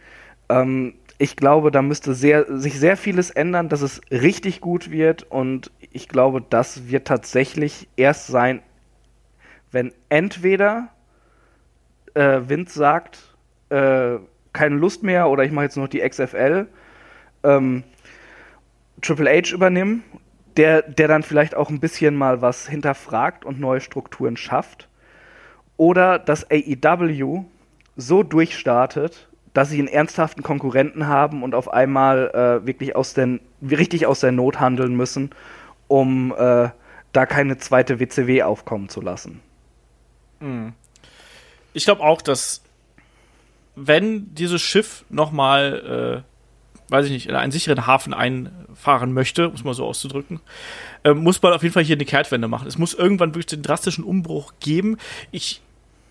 Ähm, 0.49 0.95
ich 1.17 1.35
glaube, 1.35 1.71
da 1.71 1.81
müsste 1.81 2.13
sehr, 2.13 2.45
sich 2.59 2.79
sehr 2.79 2.97
vieles 2.97 3.29
ändern, 3.29 3.69
dass 3.69 3.81
es 3.81 4.01
richtig 4.11 4.61
gut 4.61 4.91
wird. 4.91 5.23
Und 5.23 5.71
ich 5.91 6.09
glaube, 6.09 6.43
das 6.49 6.89
wird 6.89 7.07
tatsächlich 7.07 7.87
erst 7.95 8.27
sein, 8.27 8.61
wenn 9.71 9.93
entweder 10.09 10.89
äh, 12.13 12.41
Vince 12.47 12.77
sagt, 12.77 13.35
äh, 13.69 14.17
keine 14.53 14.75
Lust 14.75 15.03
mehr 15.03 15.29
oder 15.29 15.43
ich 15.43 15.51
mache 15.51 15.65
jetzt 15.65 15.77
noch 15.77 15.87
die 15.87 15.99
XFL, 15.99 16.67
ähm, 17.43 17.83
Triple 19.01 19.29
H 19.29 19.53
übernehmen, 19.53 20.03
der, 20.57 20.81
der 20.81 21.07
dann 21.07 21.23
vielleicht 21.23 21.55
auch 21.55 21.69
ein 21.69 21.79
bisschen 21.79 22.15
mal 22.15 22.41
was 22.41 22.67
hinterfragt 22.67 23.45
und 23.45 23.59
neue 23.59 23.81
Strukturen 23.81 24.37
schafft. 24.37 24.87
Oder 25.77 26.19
dass 26.19 26.49
AEW 26.49 27.43
so 27.97 28.23
durchstartet, 28.23 29.27
dass 29.55 29.69
sie 29.69 29.79
einen 29.79 29.87
ernsthaften 29.87 30.43
Konkurrenten 30.43 31.07
haben 31.07 31.41
und 31.41 31.55
auf 31.55 31.71
einmal 31.71 32.29
äh, 32.63 32.67
wirklich 32.67 32.95
aus 32.95 33.13
der, 33.13 33.39
richtig 33.61 34.05
aus 34.05 34.19
der 34.19 34.33
Not 34.33 34.59
handeln 34.59 34.95
müssen, 34.95 35.29
um 35.87 36.35
äh, 36.37 36.69
da 37.13 37.25
keine 37.25 37.57
zweite 37.57 38.01
WCW 38.01 38.43
aufkommen 38.43 38.89
zu 38.89 38.99
lassen. 38.99 39.39
Ich 41.71 41.85
glaube 41.85 42.01
auch, 42.01 42.21
dass 42.21 42.63
wenn 43.77 44.35
dieses 44.35 44.61
Schiff 44.61 45.05
noch 45.09 45.31
mal, 45.31 46.23
äh, 46.25 46.91
weiß 46.91 47.05
ich 47.05 47.13
nicht, 47.13 47.29
in 47.29 47.35
einen 47.35 47.53
sicheren 47.53 47.87
Hafen 47.87 48.13
einfahren 48.13 49.13
möchte, 49.13 49.47
muss 49.47 49.63
man 49.63 49.73
so 49.73 49.85
auszudrücken, 49.85 50.41
äh, 51.05 51.13
muss 51.13 51.41
man 51.41 51.53
auf 51.53 51.63
jeden 51.63 51.73
Fall 51.73 51.83
hier 51.83 51.95
eine 51.95 52.03
Kehrtwende 52.03 52.49
machen. 52.49 52.67
Es 52.67 52.77
muss 52.77 52.93
irgendwann 52.93 53.29
wirklich 53.29 53.45
den 53.45 53.63
drastischen 53.63 54.03
Umbruch 54.03 54.51
geben. 54.59 54.97
Ich 55.31 55.61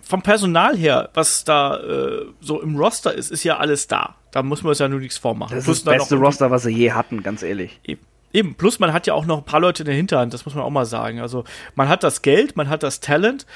vom 0.07 0.23
Personal 0.23 0.77
her, 0.77 1.11
was 1.15 1.45
da 1.45 1.77
äh, 1.79 2.27
so 2.41 2.61
im 2.61 2.77
Roster 2.77 3.15
ist, 3.15 3.31
ist 3.31 3.45
ja 3.45 3.59
alles 3.59 3.87
da. 3.87 4.17
Da 4.31 4.43
muss 4.43 4.63
man 4.63 4.73
es 4.73 4.79
ja 4.79 4.89
nur 4.89 5.01
nichts 5.01 5.19
vormachen. 5.19 5.55
Das 5.55 5.65
Plus 5.65 5.79
ist 5.79 5.87
das 5.87 5.97
beste 5.99 6.17
Roster, 6.17 6.51
was 6.51 6.65
sie 6.65 6.71
je 6.71 6.93
hatten, 6.93 7.23
ganz 7.23 7.43
ehrlich. 7.43 7.81
Eben. 7.85 8.03
Eben, 8.33 8.57
plus 8.57 8.81
man 8.81 8.93
hat 8.93 9.07
ja 9.07 9.15
auch 9.15 9.27
noch 9.27 9.39
ein 9.39 9.45
paar 9.45 9.61
Leute 9.61 9.85
in 9.85 9.87
der 9.87 9.95
Hinterhand, 9.95 10.35
das 10.35 10.45
muss 10.45 10.57
man 10.57 10.65
auch 10.65 10.71
mal 10.71 10.87
sagen. 10.87 11.21
Also 11.21 11.45
man 11.77 11.89
hat 11.89 12.03
das 12.03 12.21
Geld, 12.21 12.57
man 12.57 12.69
hat 12.69 12.83
das 12.83 12.99
Talent, 12.99 13.47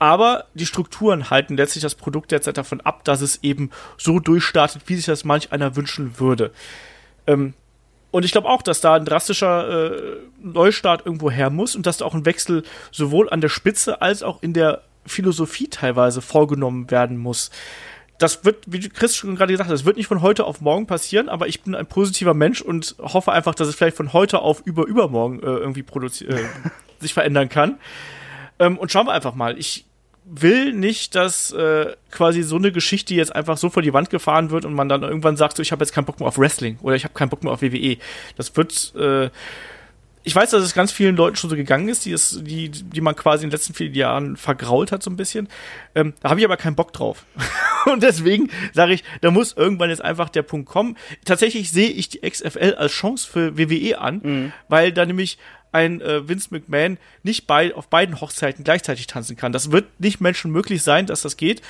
aber 0.00 0.46
die 0.54 0.66
Strukturen 0.66 1.30
halten 1.30 1.56
letztlich 1.56 1.82
das 1.82 1.94
Produkt 1.94 2.32
derzeit 2.32 2.56
davon 2.56 2.80
ab, 2.80 3.04
dass 3.04 3.20
es 3.20 3.44
eben 3.44 3.70
so 3.98 4.18
durchstartet, 4.18 4.82
wie 4.86 4.96
sich 4.96 5.04
das 5.04 5.24
manch 5.24 5.52
einer 5.52 5.76
wünschen 5.76 6.18
würde. 6.18 6.50
Ähm, 7.28 7.54
und 8.10 8.24
ich 8.24 8.32
glaube 8.32 8.48
auch, 8.48 8.62
dass 8.62 8.80
da 8.80 8.94
ein 8.94 9.04
drastischer 9.04 9.92
äh, 9.92 10.16
Neustart 10.42 11.06
irgendwo 11.06 11.30
her 11.30 11.50
muss 11.50 11.76
und 11.76 11.86
dass 11.86 11.98
da 11.98 12.04
auch 12.04 12.14
ein 12.14 12.26
Wechsel 12.26 12.64
sowohl 12.90 13.30
an 13.30 13.40
der 13.40 13.48
Spitze 13.48 14.02
als 14.02 14.24
auch 14.24 14.42
in 14.42 14.52
der 14.52 14.82
Philosophie 15.06 15.68
teilweise 15.68 16.20
vorgenommen 16.20 16.90
werden 16.90 17.16
muss. 17.16 17.50
Das 18.18 18.44
wird, 18.44 18.64
wie 18.66 18.86
Chris 18.88 19.16
schon 19.16 19.34
gerade 19.34 19.52
gesagt 19.52 19.70
hat, 19.70 19.74
das 19.74 19.86
wird 19.86 19.96
nicht 19.96 20.06
von 20.06 20.20
heute 20.20 20.44
auf 20.44 20.60
morgen 20.60 20.86
passieren, 20.86 21.30
aber 21.30 21.48
ich 21.48 21.62
bin 21.62 21.74
ein 21.74 21.86
positiver 21.86 22.34
Mensch 22.34 22.60
und 22.60 22.96
hoffe 22.98 23.32
einfach, 23.32 23.54
dass 23.54 23.68
es 23.68 23.74
vielleicht 23.74 23.96
von 23.96 24.12
heute 24.12 24.40
auf 24.40 24.60
über 24.66 24.86
übermorgen 24.86 25.40
äh, 25.40 25.46
irgendwie 25.46 25.80
äh, 25.80 26.40
sich 27.00 27.14
verändern 27.14 27.48
kann. 27.48 27.78
Ähm, 28.58 28.76
und 28.76 28.92
schauen 28.92 29.06
wir 29.06 29.12
einfach 29.12 29.34
mal. 29.34 29.58
Ich 29.58 29.86
will 30.24 30.72
nicht, 30.72 31.14
dass 31.14 31.50
äh, 31.52 31.94
quasi 32.10 32.42
so 32.42 32.56
eine 32.56 32.72
Geschichte 32.72 33.14
jetzt 33.14 33.34
einfach 33.34 33.56
so 33.56 33.70
vor 33.70 33.82
die 33.82 33.92
Wand 33.92 34.10
gefahren 34.10 34.50
wird 34.50 34.64
und 34.64 34.74
man 34.74 34.88
dann 34.88 35.02
irgendwann 35.02 35.36
sagt, 35.36 35.56
so, 35.56 35.62
ich 35.62 35.72
habe 35.72 35.82
jetzt 35.82 35.92
keinen 35.92 36.04
Bock 36.04 36.20
mehr 36.20 36.28
auf 36.28 36.38
Wrestling 36.38 36.78
oder 36.82 36.94
ich 36.94 37.04
habe 37.04 37.14
keinen 37.14 37.30
Bock 37.30 37.42
mehr 37.42 37.52
auf 37.52 37.62
WWE. 37.62 37.96
Das 38.36 38.56
wird 38.56 38.94
äh, 38.94 39.30
ich 40.22 40.34
weiß, 40.34 40.50
dass 40.50 40.62
es 40.62 40.74
ganz 40.74 40.92
vielen 40.92 41.16
Leuten 41.16 41.36
schon 41.36 41.48
so 41.48 41.56
gegangen 41.56 41.88
ist, 41.88 42.04
die, 42.04 42.12
es, 42.12 42.38
die, 42.42 42.68
die 42.68 43.00
man 43.00 43.16
quasi 43.16 43.44
in 43.44 43.50
den 43.50 43.56
letzten 43.56 43.72
vielen 43.72 43.94
Jahren 43.94 44.36
vergrault 44.36 44.92
hat, 44.92 45.02
so 45.02 45.10
ein 45.10 45.16
bisschen. 45.16 45.48
Ähm, 45.94 46.12
da 46.20 46.30
habe 46.30 46.40
ich 46.40 46.44
aber 46.44 46.56
keinen 46.56 46.76
Bock 46.76 46.92
drauf. 46.92 47.24
und 47.86 48.02
deswegen 48.02 48.50
sage 48.72 48.92
ich, 48.92 49.02
da 49.22 49.30
muss 49.30 49.54
irgendwann 49.54 49.88
jetzt 49.88 50.02
einfach 50.04 50.28
der 50.28 50.42
Punkt 50.42 50.68
kommen. 50.68 50.96
Tatsächlich 51.24 51.70
sehe 51.70 51.88
ich 51.88 52.10
die 52.10 52.20
XFL 52.20 52.74
als 52.76 52.92
Chance 52.92 53.28
für 53.30 53.56
WWE 53.56 53.98
an, 53.98 54.20
mhm. 54.22 54.52
weil 54.68 54.92
da 54.92 55.06
nämlich 55.06 55.38
ein 55.72 56.00
äh, 56.00 56.28
Vince 56.28 56.48
McMahon 56.50 56.98
nicht 57.22 57.46
bei, 57.46 57.74
auf 57.74 57.88
beiden 57.88 58.20
Hochzeiten 58.20 58.64
gleichzeitig 58.64 59.06
tanzen 59.06 59.36
kann. 59.36 59.52
Das 59.52 59.72
wird 59.72 59.86
nicht 60.00 60.20
Menschen 60.20 60.50
möglich 60.50 60.82
sein, 60.82 61.06
dass 61.06 61.22
das 61.22 61.36
geht. 61.36 61.62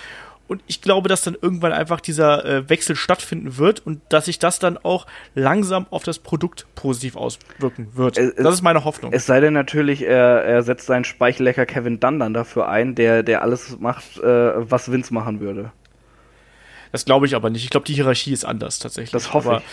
Und 0.51 0.65
ich 0.67 0.83
glaube, 0.83 1.09
dass 1.09 1.23
dann 1.23 1.37
irgendwann 1.41 1.73
einfach 1.73 2.01
dieser 2.01 2.45
äh, 2.45 2.69
Wechsel 2.69 2.97
stattfinden 2.97 3.57
wird 3.57 3.87
und 3.87 4.01
dass 4.09 4.25
sich 4.25 4.41
das 4.41 4.59
dann 4.59 4.79
auch 4.79 5.07
langsam 5.37 5.87
auf 5.91 6.03
das 6.03 6.19
Produkt 6.19 6.67
positiv 6.75 7.15
auswirken 7.15 7.95
wird. 7.95 8.19
Es, 8.19 8.35
das 8.35 8.55
ist 8.55 8.63
meine 8.63 8.83
Hoffnung. 8.83 9.13
Es 9.13 9.27
sei 9.27 9.39
denn 9.39 9.53
natürlich, 9.53 10.03
er, 10.03 10.43
er 10.43 10.65
setzt 10.65 10.87
seinen 10.87 11.05
Speichellecker 11.05 11.67
Kevin 11.67 12.01
Dunn 12.01 12.19
dann 12.19 12.35
dafür 12.35 12.69
ein, 12.69 12.97
der, 12.97 13.23
der 13.23 13.43
alles 13.43 13.79
macht, 13.79 14.19
äh, 14.19 14.69
was 14.69 14.91
Vince 14.91 15.15
machen 15.15 15.39
würde. 15.39 15.71
Das 16.91 17.05
glaube 17.05 17.27
ich 17.27 17.37
aber 17.37 17.49
nicht. 17.49 17.63
Ich 17.63 17.71
glaube, 17.71 17.87
die 17.87 17.95
Hierarchie 17.95 18.33
ist 18.33 18.45
anders 18.45 18.81
tatsächlich. 18.81 19.13
Das 19.13 19.33
hoffe 19.33 19.51
aber, 19.51 19.59
ich. 19.59 19.65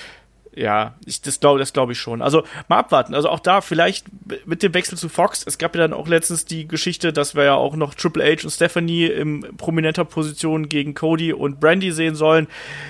Ja, 0.57 0.95
ich, 1.05 1.21
das 1.21 1.39
glaube 1.39 1.59
das 1.59 1.71
glaub 1.71 1.91
ich 1.91 1.99
schon. 1.99 2.23
Also 2.23 2.43
mal 2.67 2.79
abwarten. 2.79 3.13
Also 3.13 3.29
auch 3.29 3.39
da 3.39 3.61
vielleicht 3.61 4.07
mit 4.47 4.63
dem 4.63 4.73
Wechsel 4.73 4.97
zu 4.97 5.07
Fox. 5.07 5.43
Es 5.45 5.59
gab 5.59 5.75
ja 5.75 5.81
dann 5.81 5.93
auch 5.93 6.07
letztens 6.07 6.45
die 6.45 6.67
Geschichte, 6.67 7.13
dass 7.13 7.35
wir 7.35 7.43
ja 7.43 7.53
auch 7.53 7.75
noch 7.75 7.93
Triple 7.93 8.23
H 8.23 8.43
und 8.43 8.49
Stephanie 8.49 9.05
in 9.05 9.41
prominenter 9.57 10.03
Position 10.03 10.67
gegen 10.67 10.95
Cody 10.95 11.31
und 11.31 11.59
Brandy 11.59 11.91
sehen 11.91 12.15
sollen. 12.15 12.47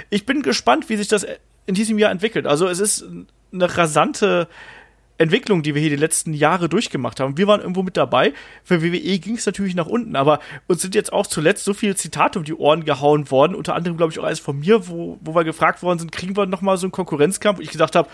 Ich 0.09 0.25
bin 0.25 0.43
gespannt, 0.43 0.87
wie 0.87 0.95
sich 0.95 1.09
das 1.09 1.27
in 1.65 1.75
diesem 1.75 1.99
Jahr 1.99 2.11
entwickelt. 2.11 2.47
Also 2.47 2.67
es 2.67 2.79
ist 2.79 3.05
eine 3.51 3.77
rasante 3.77 4.47
Entwicklung, 5.17 5.63
die 5.63 5.73
wir 5.73 5.81
hier 5.81 5.89
die 5.89 5.95
letzten 5.95 6.33
Jahre 6.33 6.69
durchgemacht 6.69 7.19
haben. 7.19 7.37
Wir 7.37 7.47
waren 7.47 7.61
irgendwo 7.61 7.83
mit 7.83 7.97
dabei. 7.97 8.33
Für 8.63 8.81
WWE 8.83 9.19
ging 9.19 9.35
es 9.35 9.45
natürlich 9.45 9.75
nach 9.75 9.87
unten, 9.87 10.15
aber 10.15 10.39
uns 10.67 10.81
sind 10.81 10.95
jetzt 10.95 11.11
auch 11.11 11.27
zuletzt 11.27 11.63
so 11.63 11.73
viele 11.73 11.95
Zitate 11.95 12.39
um 12.39 12.45
die 12.45 12.53
Ohren 12.53 12.85
gehauen 12.85 13.29
worden, 13.31 13.55
unter 13.55 13.75
anderem, 13.75 13.97
glaube 13.97 14.11
ich, 14.11 14.19
auch 14.19 14.23
eines 14.23 14.39
von 14.39 14.59
mir, 14.59 14.87
wo, 14.87 15.17
wo 15.21 15.35
wir 15.35 15.43
gefragt 15.43 15.81
worden 15.81 15.99
sind, 15.99 16.11
kriegen 16.11 16.37
wir 16.37 16.45
noch 16.45 16.61
mal 16.61 16.77
so 16.77 16.85
einen 16.85 16.91
Konkurrenzkampf? 16.91 17.57
wo 17.57 17.61
ich 17.61 17.71
gesagt 17.71 17.95
habe, 17.95 18.09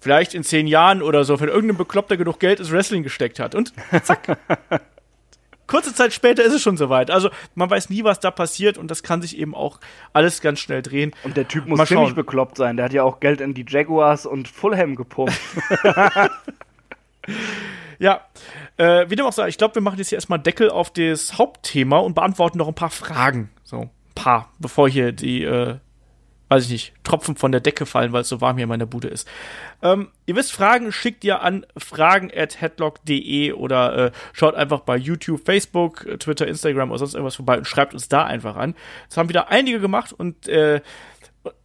vielleicht 0.00 0.34
in 0.34 0.44
zehn 0.44 0.66
Jahren 0.66 1.02
oder 1.02 1.24
so, 1.24 1.40
wenn 1.40 1.48
irgendein 1.48 1.78
Bekloppter 1.78 2.16
genug 2.16 2.38
Geld 2.38 2.60
ins 2.60 2.70
Wrestling 2.70 3.02
gesteckt 3.02 3.40
hat. 3.40 3.54
Und 3.54 3.72
zack. 4.02 4.38
kurze 5.66 5.94
Zeit 5.94 6.12
später 6.12 6.42
ist 6.42 6.52
es 6.52 6.62
schon 6.62 6.76
soweit. 6.76 7.10
Also 7.10 7.30
man 7.54 7.70
weiß 7.70 7.90
nie, 7.90 8.04
was 8.04 8.20
da 8.20 8.30
passiert 8.30 8.78
und 8.78 8.90
das 8.90 9.02
kann 9.02 9.22
sich 9.22 9.38
eben 9.38 9.54
auch 9.54 9.80
alles 10.12 10.40
ganz 10.40 10.60
schnell 10.60 10.82
drehen. 10.82 11.12
Und 11.24 11.36
der 11.36 11.48
Typ 11.48 11.66
muss 11.66 11.78
Mal 11.78 11.86
ziemlich 11.86 12.14
bekloppt 12.14 12.56
sein. 12.56 12.76
Der 12.76 12.86
hat 12.86 12.92
ja 12.92 13.02
auch 13.02 13.20
Geld 13.20 13.40
in 13.40 13.54
die 13.54 13.64
Jaguars 13.68 14.26
und 14.26 14.48
Fulham 14.48 14.96
gepumpt. 14.96 15.34
ja, 17.98 18.20
äh, 18.76 19.08
wie 19.08 19.16
dem 19.16 19.26
auch 19.26 19.32
sei, 19.32 19.48
ich 19.48 19.58
glaube, 19.58 19.74
wir 19.76 19.82
machen 19.82 19.98
jetzt 19.98 20.08
hier 20.08 20.18
erstmal 20.18 20.38
Deckel 20.38 20.70
auf 20.70 20.90
das 20.90 21.38
Hauptthema 21.38 21.98
und 21.98 22.14
beantworten 22.14 22.58
noch 22.58 22.68
ein 22.68 22.74
paar 22.74 22.90
Fragen. 22.90 23.50
So, 23.62 23.82
ein 23.82 23.90
paar, 24.14 24.50
bevor 24.58 24.88
hier 24.88 25.12
die 25.12 25.44
äh, 25.44 25.76
weiß 26.54 26.66
ich 26.66 26.70
nicht, 26.70 26.92
Tropfen 27.02 27.34
von 27.34 27.50
der 27.50 27.60
Decke 27.60 27.84
fallen, 27.84 28.12
weil 28.12 28.22
es 28.22 28.28
so 28.28 28.40
warm 28.40 28.56
hier 28.56 28.64
in 28.64 28.68
meiner 28.68 28.86
Bude 28.86 29.08
ist. 29.08 29.28
Ähm, 29.82 30.08
ihr 30.26 30.36
wisst, 30.36 30.52
Fragen 30.52 30.92
schickt 30.92 31.24
ihr 31.24 31.42
an 31.42 31.66
fragen 31.76 32.30
at 32.34 32.60
headlock.de 32.60 33.52
oder 33.52 33.96
äh, 33.96 34.12
schaut 34.32 34.54
einfach 34.54 34.80
bei 34.80 34.96
YouTube, 34.96 35.44
Facebook, 35.44 36.06
äh, 36.06 36.16
Twitter, 36.16 36.46
Instagram 36.46 36.90
oder 36.90 37.00
sonst 37.00 37.14
irgendwas 37.14 37.34
vorbei 37.34 37.58
und 37.58 37.66
schreibt 37.66 37.92
uns 37.92 38.08
da 38.08 38.24
einfach 38.24 38.54
an. 38.54 38.76
Das 39.08 39.16
haben 39.16 39.28
wieder 39.28 39.48
einige 39.48 39.80
gemacht 39.80 40.12
und 40.12 40.46
äh, 40.46 40.80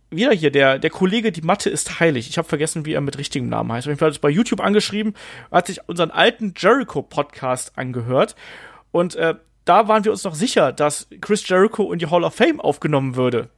wieder 0.10 0.32
hier, 0.32 0.50
der, 0.50 0.80
der 0.80 0.90
Kollege, 0.90 1.32
die 1.32 1.44
Mathe 1.44 1.70
ist 1.70 2.00
heilig. 2.00 2.28
Ich 2.28 2.40
habe 2.40 2.48
vergessen, 2.48 2.84
wie 2.88 2.94
er 2.94 3.02
mit 3.02 3.20
richtigem 3.20 3.48
Namen 3.48 3.72
heißt. 3.72 3.86
Auf 3.86 3.92
jeden 3.92 4.00
Fall 4.00 4.08
hat 4.08 4.16
es 4.16 4.20
bei 4.20 4.32
YouTube 4.32 4.60
angeschrieben, 4.60 5.14
hat 5.52 5.68
sich 5.68 5.88
unseren 5.88 6.10
alten 6.10 6.56
Jericho-Podcast 6.58 7.78
angehört 7.78 8.36
und 8.92 9.16
äh, 9.16 9.36
da 9.66 9.88
waren 9.88 10.04
wir 10.04 10.12
uns 10.12 10.24
noch 10.24 10.34
sicher, 10.34 10.72
dass 10.72 11.08
Chris 11.22 11.48
Jericho 11.48 11.94
in 11.94 12.00
die 12.00 12.08
Hall 12.08 12.24
of 12.24 12.34
Fame 12.34 12.60
aufgenommen 12.60 13.16
würde. 13.16 13.50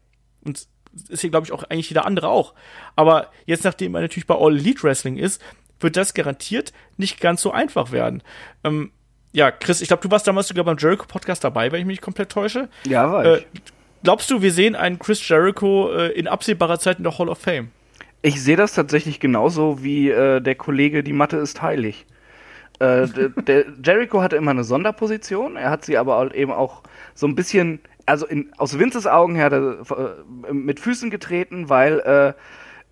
Und 0.44 0.68
ist 1.10 1.22
hier, 1.22 1.30
glaube 1.30 1.46
ich, 1.46 1.52
auch 1.52 1.64
eigentlich 1.64 1.90
jeder 1.90 2.06
andere 2.06 2.30
auch. 2.30 2.54
Aber 2.96 3.28
jetzt, 3.46 3.64
nachdem 3.64 3.96
er 3.96 4.02
natürlich 4.02 4.28
bei 4.28 4.36
All 4.36 4.56
Elite 4.58 4.84
Wrestling 4.84 5.18
ist, 5.18 5.42
wird 5.80 5.98
das 5.98 6.14
garantiert 6.14 6.74
nicht 6.98 7.20
ganz 7.20 7.42
so 7.42 7.52
einfach 7.52 7.92
werden. 7.92 8.24
Ähm, 8.64 8.92
ja, 9.34 9.52
Chris, 9.52 9.82
ich 9.82 9.88
glaube, 9.88 10.04
du 10.04 10.12
warst 10.12 10.28
damals 10.28 10.48
sogar 10.48 10.66
beim 10.66 10.78
Jericho-Podcast 10.78 11.44
dabei, 11.44 11.72
wenn 11.72 11.80
ich 11.80 11.86
mich 11.86 11.96
nicht 11.96 12.04
komplett 12.04 12.30
täusche. 12.30 12.70
Ja, 12.86 13.12
war 13.12 13.26
ich. 13.26 13.42
Äh, 13.42 13.46
glaubst 14.04 14.30
du, 14.30 14.42
wir 14.42 14.52
sehen 14.52 14.76
einen 14.76 15.00
Chris 15.00 15.28
Jericho 15.28 15.92
äh, 15.92 16.12
in 16.12 16.28
absehbarer 16.28 16.80
Zeit 16.80 16.98
in 16.98 17.04
der 17.04 17.18
Hall 17.18 17.30
of 17.30 17.40
Fame? 17.40 17.72
Ich 18.22 18.42
sehe 18.44 18.58
das 18.58 18.74
tatsächlich 18.74 19.20
genauso 19.20 19.84
wie 19.84 20.10
äh, 20.10 20.42
der 20.42 20.56
Kollege, 20.56 21.04
die 21.04 21.14
Mathe 21.14 21.38
ist 21.38 21.62
heilig. 21.62 22.06
Äh, 22.80 23.08
der, 23.08 23.30
der 23.30 23.66
Jericho 23.84 24.22
hatte 24.22 24.36
immer 24.36 24.52
eine 24.52 24.64
Sonderposition, 24.64 25.56
er 25.56 25.70
hat 25.70 25.86
sie 25.86 25.98
aber 25.98 26.34
eben 26.36 26.52
auch 26.52 26.84
so 27.16 27.28
ein 27.28 27.36
bisschen 27.36 27.80
also 28.12 28.26
in, 28.28 28.52
aus 28.58 28.78
Vinces 28.78 29.08
Augen 29.08 29.36
her 29.36 29.52
äh, 29.54 30.54
mit 30.54 30.82
Füßen 30.82 31.10
getreten, 31.10 31.70
weil 31.70 32.00
äh, 32.00 32.34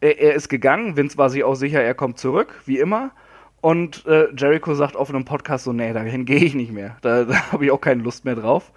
er, 0.02 0.20
er, 0.20 0.34
ist 0.34 0.48
gegangen. 0.48 0.96
Vince 0.96 1.18
war 1.18 1.30
sich 1.30 1.44
auch 1.44 1.56
sicher, 1.56 1.84
er 1.84 1.94
kommt 1.94 2.18
zurück, 2.18 2.62
wie 2.66 2.80
immer. 2.80 3.12
Und 3.60 4.06
äh, 4.06 4.34
Jericho 4.34 4.74
sagt 4.74 4.96
auf 4.96 5.10
einem 5.10 5.26
Podcast 5.26 5.66
so, 5.66 5.74
nee, 5.74 5.92
dahin 5.92 6.24
gehe 6.24 6.40
ich 6.40 6.56
nicht 6.56 6.72
mehr. 6.72 6.96
Da, 7.02 7.24
da 7.26 7.52
habe 7.52 7.66
ich 7.66 7.72
auch 7.72 7.82
keine 7.82 8.02
Lust 8.02 8.24
mehr 8.24 8.36
drauf. 8.36 8.72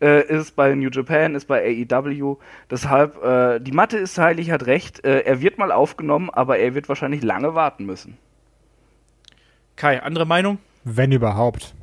Äh, 0.00 0.26
ist 0.26 0.56
bei 0.56 0.74
New 0.74 0.88
Japan, 0.88 1.34
ist 1.34 1.44
bei 1.44 1.86
AEW. 1.90 2.38
Deshalb, 2.70 3.22
äh, 3.22 3.60
die 3.60 3.72
Matte 3.72 3.98
ist 3.98 4.16
heilig, 4.16 4.50
hat 4.50 4.64
recht. 4.64 5.04
Äh, 5.04 5.20
er 5.20 5.42
wird 5.42 5.58
mal 5.58 5.70
aufgenommen, 5.70 6.30
aber 6.30 6.58
er 6.58 6.74
wird 6.74 6.88
wahrscheinlich 6.88 7.22
lange 7.22 7.54
warten 7.54 7.84
müssen. 7.84 8.16
Kai, 9.76 10.02
andere 10.02 10.24
Meinung? 10.24 10.58
Wenn 10.84 11.12
überhaupt. 11.12 11.74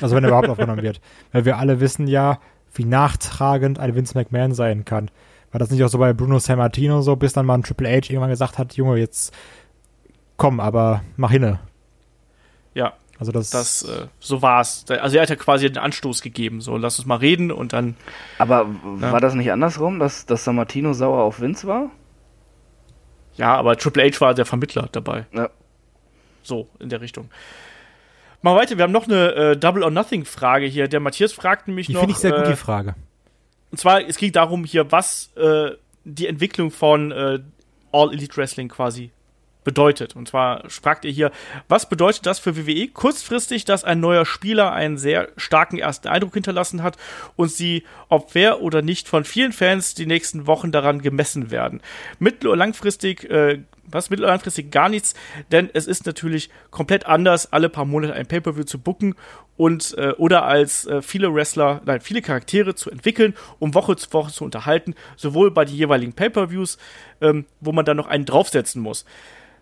Also 0.00 0.16
wenn 0.16 0.24
er 0.24 0.28
überhaupt 0.28 0.48
aufgenommen 0.48 0.82
wird. 0.82 1.02
Weil 1.32 1.44
wir 1.44 1.58
alle 1.58 1.80
wissen 1.80 2.08
ja, 2.08 2.38
wie 2.78 2.84
nachtragend 2.84 3.78
ein 3.78 3.94
Vince 3.94 4.16
McMahon 4.16 4.54
sein 4.54 4.84
kann. 4.84 5.10
War 5.52 5.58
das 5.58 5.70
nicht 5.70 5.82
auch 5.84 5.88
so 5.88 5.98
bei 5.98 6.12
Bruno 6.12 6.38
Sammartino 6.38 7.02
so, 7.02 7.16
bis 7.16 7.32
dann 7.32 7.46
mal 7.46 7.54
ein 7.54 7.62
Triple 7.62 7.88
H 7.88 8.10
irgendwann 8.10 8.30
gesagt 8.30 8.58
hat, 8.58 8.74
Junge, 8.74 8.98
jetzt 8.98 9.34
komm, 10.36 10.60
aber 10.60 11.02
mach 11.16 11.30
hinne. 11.30 11.60
Ja. 12.74 12.92
Also 13.18 13.32
das, 13.32 13.48
das 13.48 13.82
äh, 13.82 14.08
so 14.20 14.42
war's. 14.42 14.84
Also 14.90 15.16
er 15.16 15.22
hat 15.22 15.30
ja 15.30 15.36
quasi 15.36 15.66
den 15.66 15.78
Anstoß 15.78 16.20
gegeben, 16.20 16.60
so 16.60 16.76
lass 16.76 16.98
uns 16.98 17.06
mal 17.06 17.16
reden 17.16 17.50
und 17.50 17.72
dann. 17.72 17.96
Aber 18.38 18.66
ja. 19.00 19.12
war 19.12 19.20
das 19.20 19.32
nicht 19.32 19.50
andersrum, 19.50 19.98
dass, 19.98 20.26
dass 20.26 20.44
Sammartino 20.44 20.92
sauer 20.92 21.22
auf 21.22 21.40
Vince 21.40 21.66
war? 21.66 21.90
Ja, 23.36 23.54
aber 23.54 23.76
Triple 23.76 24.04
H 24.04 24.20
war 24.20 24.34
der 24.34 24.44
Vermittler 24.44 24.88
dabei. 24.92 25.26
Ja. 25.32 25.48
So, 26.42 26.68
in 26.78 26.90
der 26.90 27.00
Richtung. 27.00 27.30
Mal 28.46 28.54
weiter, 28.54 28.76
wir 28.76 28.84
haben 28.84 28.92
noch 28.92 29.08
eine 29.08 29.34
äh, 29.34 29.56
Double 29.56 29.82
or 29.82 29.90
Nothing 29.90 30.24
Frage 30.24 30.66
hier. 30.66 30.86
Der 30.86 31.00
Matthias 31.00 31.32
fragt 31.32 31.66
nämlich 31.66 31.88
die 31.88 31.94
noch. 31.94 32.02
Finde 32.02 32.12
ich 32.12 32.18
sehr 32.18 32.30
gut, 32.30 32.44
äh, 32.44 32.50
die 32.50 32.56
Frage. 32.56 32.94
Und 33.72 33.78
zwar, 33.78 34.06
es 34.06 34.18
ging 34.18 34.30
darum 34.30 34.64
hier, 34.64 34.92
was 34.92 35.32
äh, 35.34 35.72
die 36.04 36.28
Entwicklung 36.28 36.70
von 36.70 37.10
äh, 37.10 37.40
All 37.90 38.12
Elite 38.12 38.36
Wrestling 38.36 38.68
quasi 38.68 39.10
bedeutet. 39.66 40.14
Und 40.14 40.28
zwar 40.28 40.62
fragt 40.70 41.04
ihr 41.04 41.10
hier, 41.10 41.32
was 41.68 41.88
bedeutet 41.88 42.24
das 42.24 42.38
für 42.38 42.56
WWE 42.56 42.86
kurzfristig, 42.88 43.64
dass 43.64 43.82
ein 43.82 43.98
neuer 43.98 44.24
Spieler 44.24 44.72
einen 44.72 44.96
sehr 44.96 45.28
starken 45.36 45.76
ersten 45.76 46.06
Eindruck 46.06 46.34
hinterlassen 46.34 46.84
hat 46.84 46.96
und 47.34 47.50
sie, 47.50 47.82
ob 48.08 48.30
fair 48.30 48.62
oder 48.62 48.80
nicht, 48.80 49.08
von 49.08 49.24
vielen 49.24 49.52
Fans 49.52 49.94
die 49.94 50.06
nächsten 50.06 50.46
Wochen 50.46 50.70
daran 50.70 51.02
gemessen 51.02 51.50
werden. 51.50 51.82
Mittel- 52.20 52.48
und 52.48 52.58
langfristig 52.58 53.28
äh, 53.28 53.58
was 53.88 54.10
mittel- 54.10 54.24
und 54.24 54.30
langfristig 54.30 54.70
gar 54.70 54.88
nichts, 54.88 55.14
denn 55.52 55.70
es 55.72 55.86
ist 55.86 56.06
natürlich 56.06 56.50
komplett 56.70 57.06
anders, 57.06 57.52
alle 57.52 57.68
paar 57.68 57.84
Monate 57.84 58.14
ein 58.14 58.26
Pay-per-view 58.26 58.64
zu 58.64 58.78
booken 58.78 59.14
und 59.56 59.96
äh, 59.96 60.12
oder 60.18 60.44
als 60.44 60.86
äh, 60.86 61.02
viele 61.02 61.32
Wrestler, 61.32 61.80
nein, 61.84 62.00
viele 62.00 62.22
Charaktere 62.22 62.74
zu 62.74 62.90
entwickeln, 62.90 63.34
um 63.58 63.74
Woche 63.74 63.96
zu 63.96 64.12
Woche 64.12 64.32
zu 64.32 64.44
unterhalten, 64.44 64.94
sowohl 65.16 65.50
bei 65.50 65.64
den 65.64 65.76
jeweiligen 65.76 66.12
Pay-per-views, 66.12 66.78
ähm, 67.20 67.46
wo 67.60 67.72
man 67.72 67.84
dann 67.84 67.96
noch 67.96 68.08
einen 68.08 68.24
draufsetzen 68.24 68.82
muss. 68.82 69.04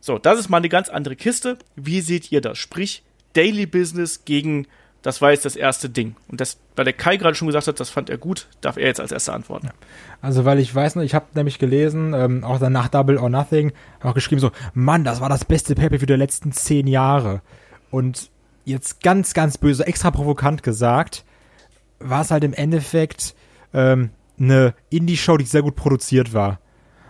So, 0.05 0.19
das 0.19 0.39
ist 0.39 0.51
mal 0.51 0.59
eine 0.59 0.69
ganz 0.69 0.91
andere 0.91 1.17
Kiste. 1.17 1.57
Wie 1.77 2.03
seht 2.03 2.31
ihr 2.31 2.43
das? 2.43 2.59
Sprich, 2.59 3.03
Daily 3.33 3.65
Business 3.65 4.27
gegen 4.27 4.67
das 5.01 5.23
war 5.23 5.31
jetzt 5.31 5.47
das 5.47 5.57
erste 5.57 5.89
Ding. 5.89 6.15
Und 6.29 6.43
das, 6.43 6.59
weil 6.77 6.85
der 6.85 6.93
Kai 6.93 7.17
gerade 7.17 7.35
schon 7.35 7.49
gesagt 7.49 7.69
hat, 7.69 7.81
das 7.81 7.89
fand 7.89 8.11
er 8.11 8.19
gut, 8.19 8.47
darf 8.61 8.77
er 8.77 8.87
jetzt 8.87 9.01
als 9.01 9.13
erster 9.13 9.33
antworten. 9.33 9.71
Also, 10.21 10.45
weil 10.45 10.59
ich 10.59 10.75
weiß 10.75 10.97
noch, 10.97 11.03
ich 11.05 11.15
habe 11.15 11.25
nämlich 11.35 11.59
gelesen, 11.59 12.13
ähm, 12.13 12.45
auch 12.45 12.59
danach 12.59 12.89
Double 12.89 13.17
or 13.17 13.31
Nothing, 13.31 13.73
auch 14.03 14.13
geschrieben 14.13 14.43
so, 14.43 14.51
Mann, 14.75 15.05
das 15.05 15.23
war 15.23 15.31
das 15.31 15.47
beste 15.47 15.75
Paper 15.75 15.99
für 15.99 16.05
die 16.05 16.13
letzten 16.13 16.53
zehn 16.53 16.87
Jahre. 16.87 17.41
Und 17.91 18.31
jetzt 18.67 19.03
ganz, 19.03 19.33
ganz 19.33 19.57
böse, 19.57 19.87
extra 19.87 20.11
provokant 20.11 20.63
gesagt, 20.63 21.25
war 21.99 22.21
es 22.21 22.31
halt 22.31 22.45
im 22.45 22.53
Endeffekt 22.53 23.35
ähm, 23.73 24.11
eine 24.39 24.75
Indie-Show, 24.91 25.39
die 25.39 25.47
sehr 25.47 25.63
gut 25.63 25.77
produziert 25.77 26.35
war. 26.35 26.61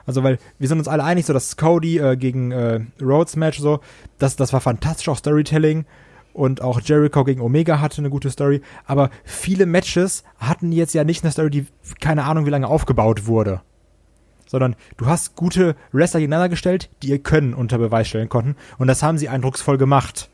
Also, 0.06 0.22
weil 0.22 0.38
wir 0.58 0.68
sind 0.68 0.78
uns 0.78 0.88
alle 0.88 1.04
einig, 1.04 1.26
so 1.26 1.32
das 1.32 1.56
Cody 1.56 1.98
äh, 1.98 2.16
gegen 2.16 2.50
äh, 2.50 2.80
Rhodes 3.00 3.36
Match, 3.36 3.58
so, 3.58 3.80
das, 4.18 4.36
das 4.36 4.52
war 4.52 4.60
fantastisch, 4.60 5.08
auch 5.08 5.16
Storytelling. 5.16 5.86
und 6.34 6.60
auch 6.60 6.80
Jericho 6.80 7.24
gegen 7.24 7.40
Omega 7.40 7.80
hatte 7.80 7.98
eine 7.98 8.10
gute 8.10 8.28
Story, 8.30 8.60
aber 8.84 9.08
viele 9.24 9.66
Matches 9.66 10.24
hatten 10.38 10.72
jetzt 10.72 10.92
ja 10.92 11.04
nicht 11.04 11.24
eine 11.24 11.30
Story, 11.32 11.50
die 11.50 11.66
keine 12.00 12.24
Ahnung 12.24 12.44
wie 12.44 12.50
lange 12.50 12.66
aufgebaut 12.66 13.26
wurde. 13.26 13.62
Sondern 14.46 14.76
du 14.98 15.06
hast 15.06 15.36
gute 15.36 15.74
Wrestler 15.92 16.20
gegeneinander 16.20 16.50
gestellt, 16.50 16.90
die 17.02 17.08
ihr 17.08 17.18
Können 17.20 17.54
unter 17.54 17.78
Beweis 17.78 18.08
stellen 18.08 18.28
konnten 18.28 18.56
und 18.78 18.88
das 18.88 19.02
haben 19.02 19.16
sie 19.16 19.28
eindrucksvoll 19.28 19.78
gemacht. 19.78 20.28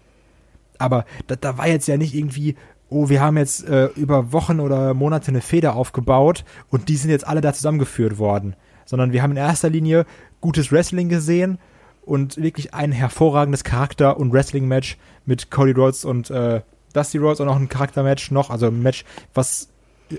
Aber 0.79 1.05
da, 1.27 1.37
da 1.37 1.59
war 1.59 1.69
jetzt 1.69 1.87
ja 1.87 1.99
nicht 1.99 2.15
irgendwie, 2.15 2.57
oh, 2.89 3.09
wir 3.11 3.21
haben 3.21 3.37
jetzt 3.37 3.69
äh, 3.69 3.87
über 3.95 4.33
Wochen 4.33 4.59
oder 4.59 4.95
Monate 4.95 5.29
eine 5.29 5.43
Feder 5.43 5.77
aufgebaut 5.77 6.45
und 6.71 6.89
die 6.89 6.97
sind 6.97 7.11
jetzt 7.11 7.27
alle 7.27 7.43
da 7.43 7.53
zusammengeführt 7.53 8.19
worden. 8.19 8.57
Sondern 8.91 9.13
wir 9.13 9.23
haben 9.23 9.31
in 9.31 9.37
erster 9.37 9.71
Linie 9.71 10.05
gutes 10.41 10.73
Wrestling 10.73 11.09
gesehen 11.09 11.61
und 12.03 12.37
wirklich 12.39 12.75
ein 12.75 12.91
hervorragendes 12.91 13.63
Charakter- 13.63 14.17
und 14.17 14.33
Wrestling-Match 14.33 14.99
mit 15.27 15.49
Cody 15.53 15.71
Rhodes 15.71 16.05
und 16.05 16.29
äh, 16.31 16.63
Dusty 16.93 17.19
Rhodes 17.19 17.39
und 17.39 17.49
auch 17.49 17.55
ein 17.55 17.69
Charaktermatch 17.69 18.33
noch, 18.33 18.51
also 18.51 18.67
ein 18.67 18.83
Match, 18.83 19.05
was 19.33 19.69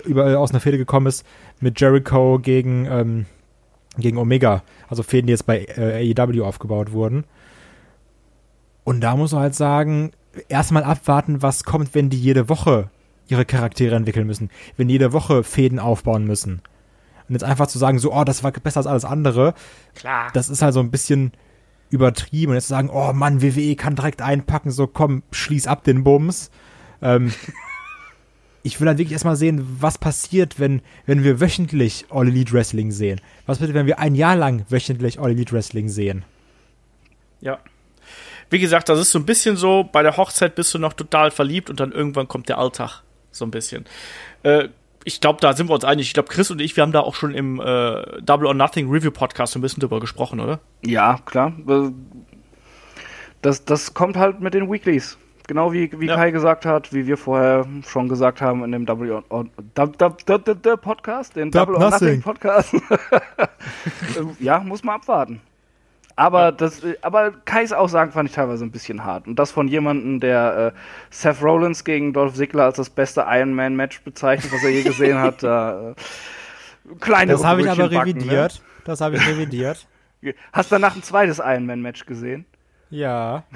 über, 0.06 0.38
aus 0.38 0.52
einer 0.52 0.60
Fehde 0.60 0.78
gekommen 0.78 1.06
ist 1.06 1.26
mit 1.60 1.78
Jericho 1.78 2.38
gegen, 2.38 2.86
ähm, 2.86 3.26
gegen 3.98 4.16
Omega. 4.16 4.62
Also 4.88 5.02
Fäden, 5.02 5.26
die 5.26 5.32
jetzt 5.32 5.44
bei 5.44 5.66
äh, 5.76 6.14
AEW 6.18 6.42
aufgebaut 6.42 6.92
wurden. 6.92 7.24
Und 8.84 9.02
da 9.02 9.14
muss 9.14 9.32
man 9.32 9.42
halt 9.42 9.54
sagen, 9.54 10.12
erstmal 10.48 10.84
abwarten, 10.84 11.42
was 11.42 11.64
kommt, 11.64 11.94
wenn 11.94 12.08
die 12.08 12.18
jede 12.18 12.48
Woche 12.48 12.88
ihre 13.28 13.44
Charaktere 13.44 13.96
entwickeln 13.96 14.26
müssen, 14.26 14.48
wenn 14.78 14.88
die 14.88 14.94
jede 14.94 15.12
Woche 15.12 15.44
Fäden 15.44 15.78
aufbauen 15.78 16.24
müssen. 16.24 16.62
Und 17.32 17.36
jetzt 17.36 17.44
einfach 17.44 17.66
zu 17.66 17.78
sagen, 17.78 17.98
so, 17.98 18.12
oh, 18.12 18.24
das 18.24 18.44
war 18.44 18.50
besser 18.50 18.76
als 18.76 18.86
alles 18.86 19.06
andere, 19.06 19.54
Klar. 19.94 20.28
das 20.34 20.50
ist 20.50 20.60
halt 20.60 20.74
so 20.74 20.80
ein 20.80 20.90
bisschen 20.90 21.32
übertrieben. 21.88 22.50
Und 22.50 22.56
jetzt 22.56 22.66
zu 22.66 22.74
sagen, 22.74 22.90
oh 22.92 23.14
Mann, 23.14 23.40
WWE 23.40 23.74
kann 23.74 23.96
direkt 23.96 24.20
einpacken, 24.20 24.70
so 24.70 24.86
komm, 24.86 25.22
schließ 25.30 25.66
ab 25.66 25.82
den 25.82 26.04
Bums. 26.04 26.50
Ähm, 27.00 27.32
ich 28.62 28.78
will 28.78 28.88
halt 28.88 28.98
wirklich 28.98 29.14
erstmal 29.14 29.36
sehen, 29.36 29.66
was 29.80 29.96
passiert, 29.96 30.60
wenn, 30.60 30.82
wenn 31.06 31.24
wir 31.24 31.40
wöchentlich 31.40 32.04
All 32.10 32.28
Elite 32.28 32.52
Wrestling 32.52 32.90
sehen. 32.90 33.18
Was 33.46 33.58
passiert, 33.58 33.74
wenn 33.74 33.86
wir 33.86 33.98
ein 33.98 34.14
Jahr 34.14 34.36
lang 34.36 34.66
wöchentlich 34.68 35.18
All 35.18 35.30
Elite 35.30 35.52
Wrestling 35.52 35.88
sehen? 35.88 36.26
Ja. 37.40 37.60
Wie 38.50 38.58
gesagt, 38.58 38.90
das 38.90 39.00
ist 39.00 39.10
so 39.10 39.18
ein 39.18 39.24
bisschen 39.24 39.56
so, 39.56 39.88
bei 39.90 40.02
der 40.02 40.18
Hochzeit 40.18 40.54
bist 40.54 40.74
du 40.74 40.78
noch 40.78 40.92
total 40.92 41.30
verliebt 41.30 41.70
und 41.70 41.80
dann 41.80 41.92
irgendwann 41.92 42.28
kommt 42.28 42.50
der 42.50 42.58
Alltag. 42.58 43.02
So 43.30 43.46
ein 43.46 43.50
bisschen. 43.50 43.86
Äh, 44.42 44.68
ich 45.04 45.20
glaube, 45.20 45.40
da 45.40 45.52
sind 45.52 45.68
wir 45.68 45.74
uns 45.74 45.84
einig. 45.84 46.06
Ich 46.06 46.14
glaube, 46.14 46.28
Chris 46.28 46.50
und 46.50 46.60
ich, 46.60 46.76
wir 46.76 46.82
haben 46.82 46.92
da 46.92 47.00
auch 47.00 47.14
schon 47.14 47.34
im 47.34 47.60
äh, 47.60 48.20
Double 48.22 48.46
or 48.46 48.54
Nothing 48.54 48.90
Review 48.90 49.10
Podcast 49.10 49.52
so 49.52 49.58
ein 49.58 49.62
bisschen 49.62 49.80
drüber 49.80 50.00
gesprochen, 50.00 50.40
oder? 50.40 50.60
Ja, 50.84 51.18
klar. 51.24 51.52
Das, 53.42 53.64
das 53.64 53.94
kommt 53.94 54.16
halt 54.16 54.40
mit 54.40 54.54
den 54.54 54.70
Weeklies. 54.70 55.18
Genau 55.48 55.72
wie, 55.72 55.90
wie 55.98 56.06
Ja. 56.06 56.14
Kai 56.14 56.30
gesagt 56.30 56.64
hat, 56.64 56.92
wie 56.92 57.06
wir 57.08 57.16
vorher 57.16 57.66
schon 57.86 58.08
gesagt 58.08 58.40
haben 58.40 58.62
in 58.62 58.70
dem 58.70 58.86
Double 58.86 59.10
or, 59.10 59.24
or, 59.28 59.44
Dub- 59.74 59.98
Dub- 59.98 60.24
Dub- 60.24 60.80
Podcast, 60.80 61.34
den 61.34 61.50
Double 61.50 61.74
or 61.74 61.80
Nothing 61.80 62.20
Nothing. 62.20 62.22
Podcast. 62.22 62.74
Ja, 64.38 64.60
muss 64.60 64.84
man 64.84 64.96
abwarten. 64.96 65.40
Aber 66.16 66.52
das, 66.52 66.84
äh, 66.84 66.96
aber 67.02 67.32
Kais 67.44 67.72
Aussagen 67.72 68.12
fand 68.12 68.28
ich 68.28 68.34
teilweise 68.34 68.64
ein 68.64 68.70
bisschen 68.70 69.04
hart. 69.04 69.26
Und 69.26 69.36
das 69.38 69.50
von 69.50 69.68
jemandem, 69.68 70.20
der 70.20 70.74
äh, 70.74 70.78
Seth 71.10 71.42
Rollins 71.42 71.84
gegen 71.84 72.12
Dolph 72.12 72.34
Ziggler 72.34 72.64
als 72.64 72.76
das 72.76 72.90
beste 72.90 73.24
Iron 73.28 73.54
Man 73.54 73.76
Match 73.76 74.02
bezeichnet, 74.02 74.52
was 74.52 74.62
er 74.62 74.70
je 74.70 74.82
gesehen 74.82 75.18
hat. 75.18 75.42
Da, 75.42 75.90
äh, 75.90 75.94
kleine 77.00 77.32
Das 77.32 77.44
habe 77.44 77.62
ich 77.62 77.70
aber 77.70 77.88
backen, 77.88 78.10
revidiert. 78.10 78.62
Das 78.84 79.00
habe 79.00 79.16
ich 79.16 79.26
revidiert. 79.26 79.86
Ne? 80.20 80.34
Hast 80.52 80.70
danach 80.70 80.94
ein 80.94 81.02
zweites 81.02 81.38
Iron 81.38 81.66
Man 81.66 81.82
Match 81.82 82.06
gesehen? 82.06 82.44
Ja. 82.90 83.44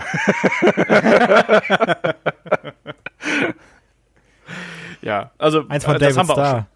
Ja, 5.06 5.30
also 5.38 5.64
Eins 5.68 5.84
von 5.84 5.94
äh, 5.94 5.98
das 6.00 6.14
David 6.14 6.18
haben 6.18 6.28
wir 6.28 6.32
auch 6.32 6.36
schon. 6.36 6.44
Starr. 6.44 6.66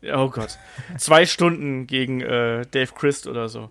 Ja, 0.00 0.18
Oh 0.22 0.30
Gott. 0.30 0.58
Zwei 0.98 1.26
Stunden 1.26 1.86
gegen 1.86 2.22
äh, 2.22 2.62
Dave 2.70 2.92
Christ 2.94 3.26
oder 3.26 3.48
so. 3.48 3.70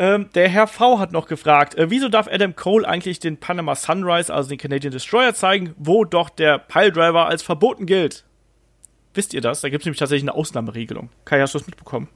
Ähm, 0.00 0.30
der 0.34 0.48
Herr 0.48 0.66
V 0.66 0.98
hat 0.98 1.12
noch 1.12 1.28
gefragt, 1.28 1.74
äh, 1.74 1.90
wieso 1.90 2.08
darf 2.08 2.26
Adam 2.26 2.56
Cole 2.56 2.88
eigentlich 2.88 3.20
den 3.20 3.36
Panama 3.36 3.74
Sunrise, 3.74 4.32
also 4.32 4.48
den 4.48 4.56
Canadian 4.56 4.92
Destroyer, 4.92 5.34
zeigen, 5.34 5.74
wo 5.76 6.06
doch 6.06 6.30
der 6.30 6.58
Piledriver 6.58 7.26
als 7.26 7.42
verboten 7.42 7.84
gilt? 7.84 8.24
Wisst 9.12 9.34
ihr 9.34 9.42
das? 9.42 9.60
Da 9.60 9.68
gibt 9.68 9.82
es 9.82 9.84
nämlich 9.84 9.98
tatsächlich 9.98 10.24
eine 10.24 10.34
Ausnahmeregelung. 10.34 11.10
Kai, 11.26 11.42
hast 11.42 11.52
du 11.52 11.58
das 11.58 11.66
mitbekommen? 11.66 12.08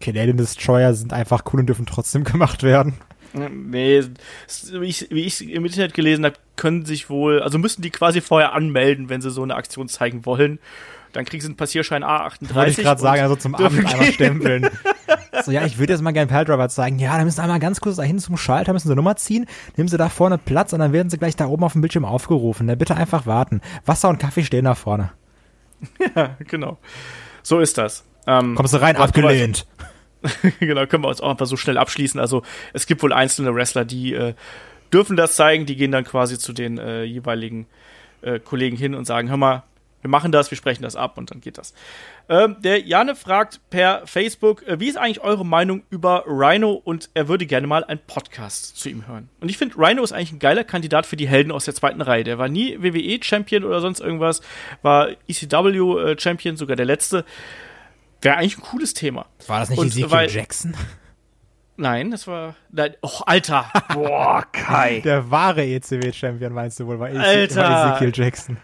Canadian 0.00 0.38
Destroyer 0.38 0.92
sind 0.92 1.12
einfach 1.12 1.44
cool 1.52 1.60
und 1.60 1.66
dürfen 1.66 1.86
trotzdem 1.86 2.24
gemacht 2.24 2.64
werden. 2.64 2.94
Nee, 3.32 4.02
wie 4.72 4.86
ich 4.88 5.06
wie 5.10 5.24
ich 5.24 5.48
im 5.48 5.64
Internet 5.64 5.94
gelesen 5.94 6.24
habe, 6.24 6.34
können 6.56 6.84
sich 6.84 7.10
wohl, 7.10 7.42
also 7.42 7.58
müssen 7.58 7.80
die 7.80 7.90
quasi 7.90 8.20
vorher 8.20 8.54
anmelden, 8.54 9.08
wenn 9.08 9.20
sie 9.20 9.30
so 9.30 9.44
eine 9.44 9.54
Aktion 9.54 9.88
zeigen 9.88 10.26
wollen. 10.26 10.58
Dann 11.12 11.24
kriegen 11.26 11.40
sie 11.40 11.46
einen 11.46 11.56
Passierschein 11.56 12.02
A38. 12.02 12.54
Wollte 12.54 12.70
ich 12.72 12.76
gerade 12.78 13.00
sagen, 13.00 13.22
also 13.22 13.36
zum 13.36 13.54
Abend 13.54 13.86
einmal 13.86 14.12
stempeln. 14.12 14.68
So, 15.44 15.50
ja, 15.52 15.64
ich 15.64 15.78
würde 15.78 15.92
jetzt 15.92 16.02
mal 16.02 16.12
gerne 16.12 16.30
Piledriver 16.30 16.68
zeigen. 16.68 16.98
Ja, 16.98 17.16
dann 17.16 17.24
müssen 17.24 17.36
sie 17.36 17.42
einmal 17.42 17.60
ganz 17.60 17.80
kurz 17.80 17.96
dahin 17.96 18.18
zum 18.18 18.36
Schalter, 18.36 18.72
müssen 18.72 18.88
sie 18.88 18.96
Nummer 18.96 19.16
ziehen, 19.16 19.46
nehmen 19.76 19.88
sie 19.88 19.96
da 19.96 20.08
vorne 20.08 20.38
Platz 20.38 20.72
und 20.72 20.80
dann 20.80 20.92
werden 20.92 21.10
sie 21.10 21.18
gleich 21.18 21.36
da 21.36 21.46
oben 21.46 21.64
auf 21.64 21.72
dem 21.72 21.80
Bildschirm 21.82 22.04
aufgerufen. 22.04 22.66
Na, 22.66 22.74
bitte 22.74 22.96
einfach 22.96 23.26
warten. 23.26 23.60
Wasser 23.86 24.08
und 24.08 24.18
Kaffee 24.18 24.44
stehen 24.44 24.64
da 24.64 24.74
vorne. 24.74 25.12
Ja, 26.14 26.36
genau. 26.46 26.78
So 27.42 27.60
ist 27.60 27.78
das. 27.78 28.04
Ähm, 28.26 28.54
Kommst 28.54 28.74
du 28.74 28.80
rein, 28.80 28.96
abgelehnt. 28.96 29.66
genau, 30.60 30.86
können 30.86 31.04
wir 31.04 31.08
uns 31.08 31.20
auch 31.20 31.30
einfach 31.30 31.46
so 31.46 31.56
schnell 31.56 31.78
abschließen. 31.78 32.20
Also 32.20 32.42
es 32.74 32.86
gibt 32.86 33.02
wohl 33.02 33.12
einzelne 33.12 33.54
Wrestler, 33.54 33.84
die 33.84 34.12
äh, 34.12 34.34
dürfen 34.92 35.16
das 35.16 35.36
zeigen, 35.36 35.66
die 35.66 35.76
gehen 35.76 35.92
dann 35.92 36.04
quasi 36.04 36.38
zu 36.38 36.52
den 36.52 36.78
äh, 36.78 37.04
jeweiligen 37.04 37.66
äh, 38.22 38.38
Kollegen 38.38 38.76
hin 38.76 38.94
und 38.94 39.06
sagen, 39.06 39.30
hör 39.30 39.36
mal, 39.36 39.62
wir 40.02 40.10
machen 40.10 40.32
das, 40.32 40.50
wir 40.50 40.56
sprechen 40.56 40.82
das 40.82 40.96
ab 40.96 41.18
und 41.18 41.30
dann 41.30 41.40
geht 41.40 41.58
das. 41.58 41.74
Ähm, 42.28 42.56
der 42.60 42.80
Jane 42.80 43.14
fragt 43.14 43.60
per 43.70 44.06
Facebook, 44.06 44.66
äh, 44.66 44.80
wie 44.80 44.88
ist 44.88 44.96
eigentlich 44.96 45.20
eure 45.20 45.44
Meinung 45.44 45.82
über 45.90 46.24
Rhino 46.26 46.72
und 46.72 47.10
er 47.14 47.28
würde 47.28 47.46
gerne 47.46 47.66
mal 47.66 47.84
einen 47.84 48.00
Podcast 48.06 48.76
zu 48.78 48.88
ihm 48.88 49.06
hören. 49.06 49.28
Und 49.40 49.50
ich 49.50 49.58
finde, 49.58 49.76
Rhino 49.76 50.02
ist 50.02 50.12
eigentlich 50.12 50.32
ein 50.32 50.38
geiler 50.38 50.64
Kandidat 50.64 51.06
für 51.06 51.16
die 51.16 51.28
Helden 51.28 51.52
aus 51.52 51.64
der 51.64 51.74
zweiten 51.74 52.00
Reihe. 52.00 52.24
Der 52.24 52.38
war 52.38 52.48
nie 52.48 52.78
WWE-Champion 52.82 53.64
oder 53.64 53.80
sonst 53.80 54.00
irgendwas, 54.00 54.40
war 54.82 55.08
ECW-Champion, 55.28 56.56
sogar 56.56 56.76
der 56.76 56.86
letzte. 56.86 57.24
Wäre 58.22 58.36
eigentlich 58.36 58.58
ein 58.58 58.62
cooles 58.62 58.94
Thema. 58.94 59.26
War 59.46 59.60
das 59.60 59.70
nicht 59.70 59.78
Und 59.78 59.86
Ezekiel 59.88 60.10
weil- 60.10 60.30
Jackson? 60.30 60.74
Nein, 61.76 62.10
das 62.10 62.26
war. 62.26 62.56
Nein, 62.70 62.94
oh, 63.00 63.22
Alter! 63.24 63.72
Boah, 63.94 64.44
Kai. 64.52 65.00
Der 65.00 65.30
wahre 65.30 65.64
ECW-Champion 65.64 66.52
meinst 66.52 66.78
du 66.78 66.86
wohl, 66.86 66.98
war, 67.00 67.10
war 67.10 67.34
Ezekiel 67.34 68.12
Jackson. 68.14 68.58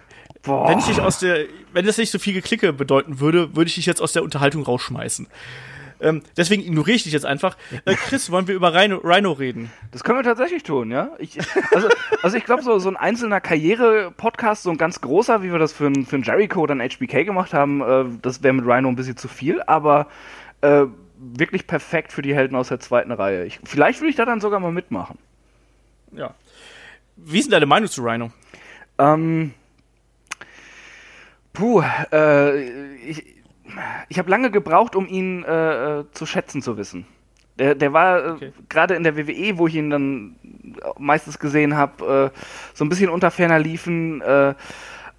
Boah. 0.46 0.68
Wenn 0.68 0.78
ich 0.78 0.86
dich 0.86 1.00
aus 1.00 1.18
der, 1.18 1.46
wenn 1.72 1.84
das 1.84 1.98
nicht 1.98 2.10
so 2.10 2.18
viel 2.18 2.32
Geklicke 2.32 2.72
bedeuten 2.72 3.20
würde, 3.20 3.54
würde 3.54 3.68
ich 3.68 3.74
dich 3.74 3.86
jetzt 3.86 4.00
aus 4.00 4.12
der 4.12 4.22
Unterhaltung 4.22 4.62
rausschmeißen. 4.62 5.26
Ähm, 5.98 6.22
deswegen 6.36 6.62
ignoriere 6.62 6.96
ich 6.96 7.04
dich 7.04 7.12
jetzt 7.12 7.24
einfach. 7.24 7.56
Äh, 7.84 7.94
Chris, 7.94 8.30
wollen 8.30 8.46
wir 8.48 8.54
über 8.54 8.74
Rhino, 8.74 8.98
Rhino 8.98 9.32
reden? 9.32 9.72
Das 9.92 10.04
können 10.04 10.18
wir 10.18 10.24
tatsächlich 10.24 10.62
tun, 10.62 10.90
ja. 10.90 11.10
Ich, 11.18 11.38
also, 11.74 11.88
also 12.22 12.36
ich 12.36 12.44
glaube, 12.44 12.62
so, 12.62 12.78
so 12.78 12.88
ein 12.88 12.96
einzelner 12.96 13.40
Karriere-Podcast, 13.40 14.62
so 14.62 14.70
ein 14.70 14.76
ganz 14.76 15.00
großer, 15.00 15.42
wie 15.42 15.50
wir 15.50 15.58
das 15.58 15.72
für 15.72 15.86
ein, 15.86 16.04
für 16.04 16.16
ein 16.16 16.22
Jericho 16.22 16.60
oder 16.60 16.74
ein 16.74 16.80
HBK 16.80 17.24
gemacht 17.24 17.54
haben, 17.54 17.80
äh, 17.80 18.04
das 18.20 18.42
wäre 18.42 18.54
mit 18.54 18.66
Rhino 18.66 18.88
ein 18.88 18.96
bisschen 18.96 19.16
zu 19.16 19.28
viel, 19.28 19.62
aber 19.66 20.08
äh, 20.60 20.84
wirklich 21.18 21.66
perfekt 21.66 22.12
für 22.12 22.22
die 22.22 22.34
Helden 22.34 22.56
aus 22.56 22.68
der 22.68 22.80
zweiten 22.80 23.12
Reihe. 23.12 23.46
Ich, 23.46 23.60
vielleicht 23.64 24.00
würde 24.00 24.10
ich 24.10 24.16
da 24.16 24.26
dann 24.26 24.40
sogar 24.40 24.60
mal 24.60 24.72
mitmachen. 24.72 25.18
Ja. 26.12 26.34
Wie 27.16 27.38
ist 27.38 27.46
denn 27.46 27.52
deine 27.52 27.66
Meinung 27.66 27.88
zu 27.88 28.02
Rhino? 28.02 28.30
Ähm, 28.98 29.54
puh, 31.56 31.82
äh, 32.12 32.62
ich, 33.08 33.24
ich 34.08 34.18
habe 34.18 34.30
lange 34.30 34.50
gebraucht, 34.50 34.94
um 34.94 35.08
ihn 35.08 35.42
äh, 35.42 36.04
zu 36.12 36.26
schätzen 36.26 36.62
zu 36.62 36.76
wissen. 36.76 37.06
Der, 37.58 37.74
der 37.74 37.92
war 37.92 38.24
äh, 38.24 38.30
Okay. 38.30 38.52
gerade 38.68 38.94
in 38.94 39.02
der 39.02 39.16
WWE, 39.16 39.56
wo 39.58 39.66
ich 39.66 39.74
ihn 39.74 39.88
dann 39.90 40.36
meistens 40.98 41.38
gesehen 41.38 41.74
habe, 41.76 42.30
äh, 42.34 42.38
so 42.74 42.84
ein 42.84 42.88
bisschen 42.90 43.08
unter 43.08 43.30
ferner 43.30 43.58
liefen. 43.58 44.20
Äh, 44.20 44.54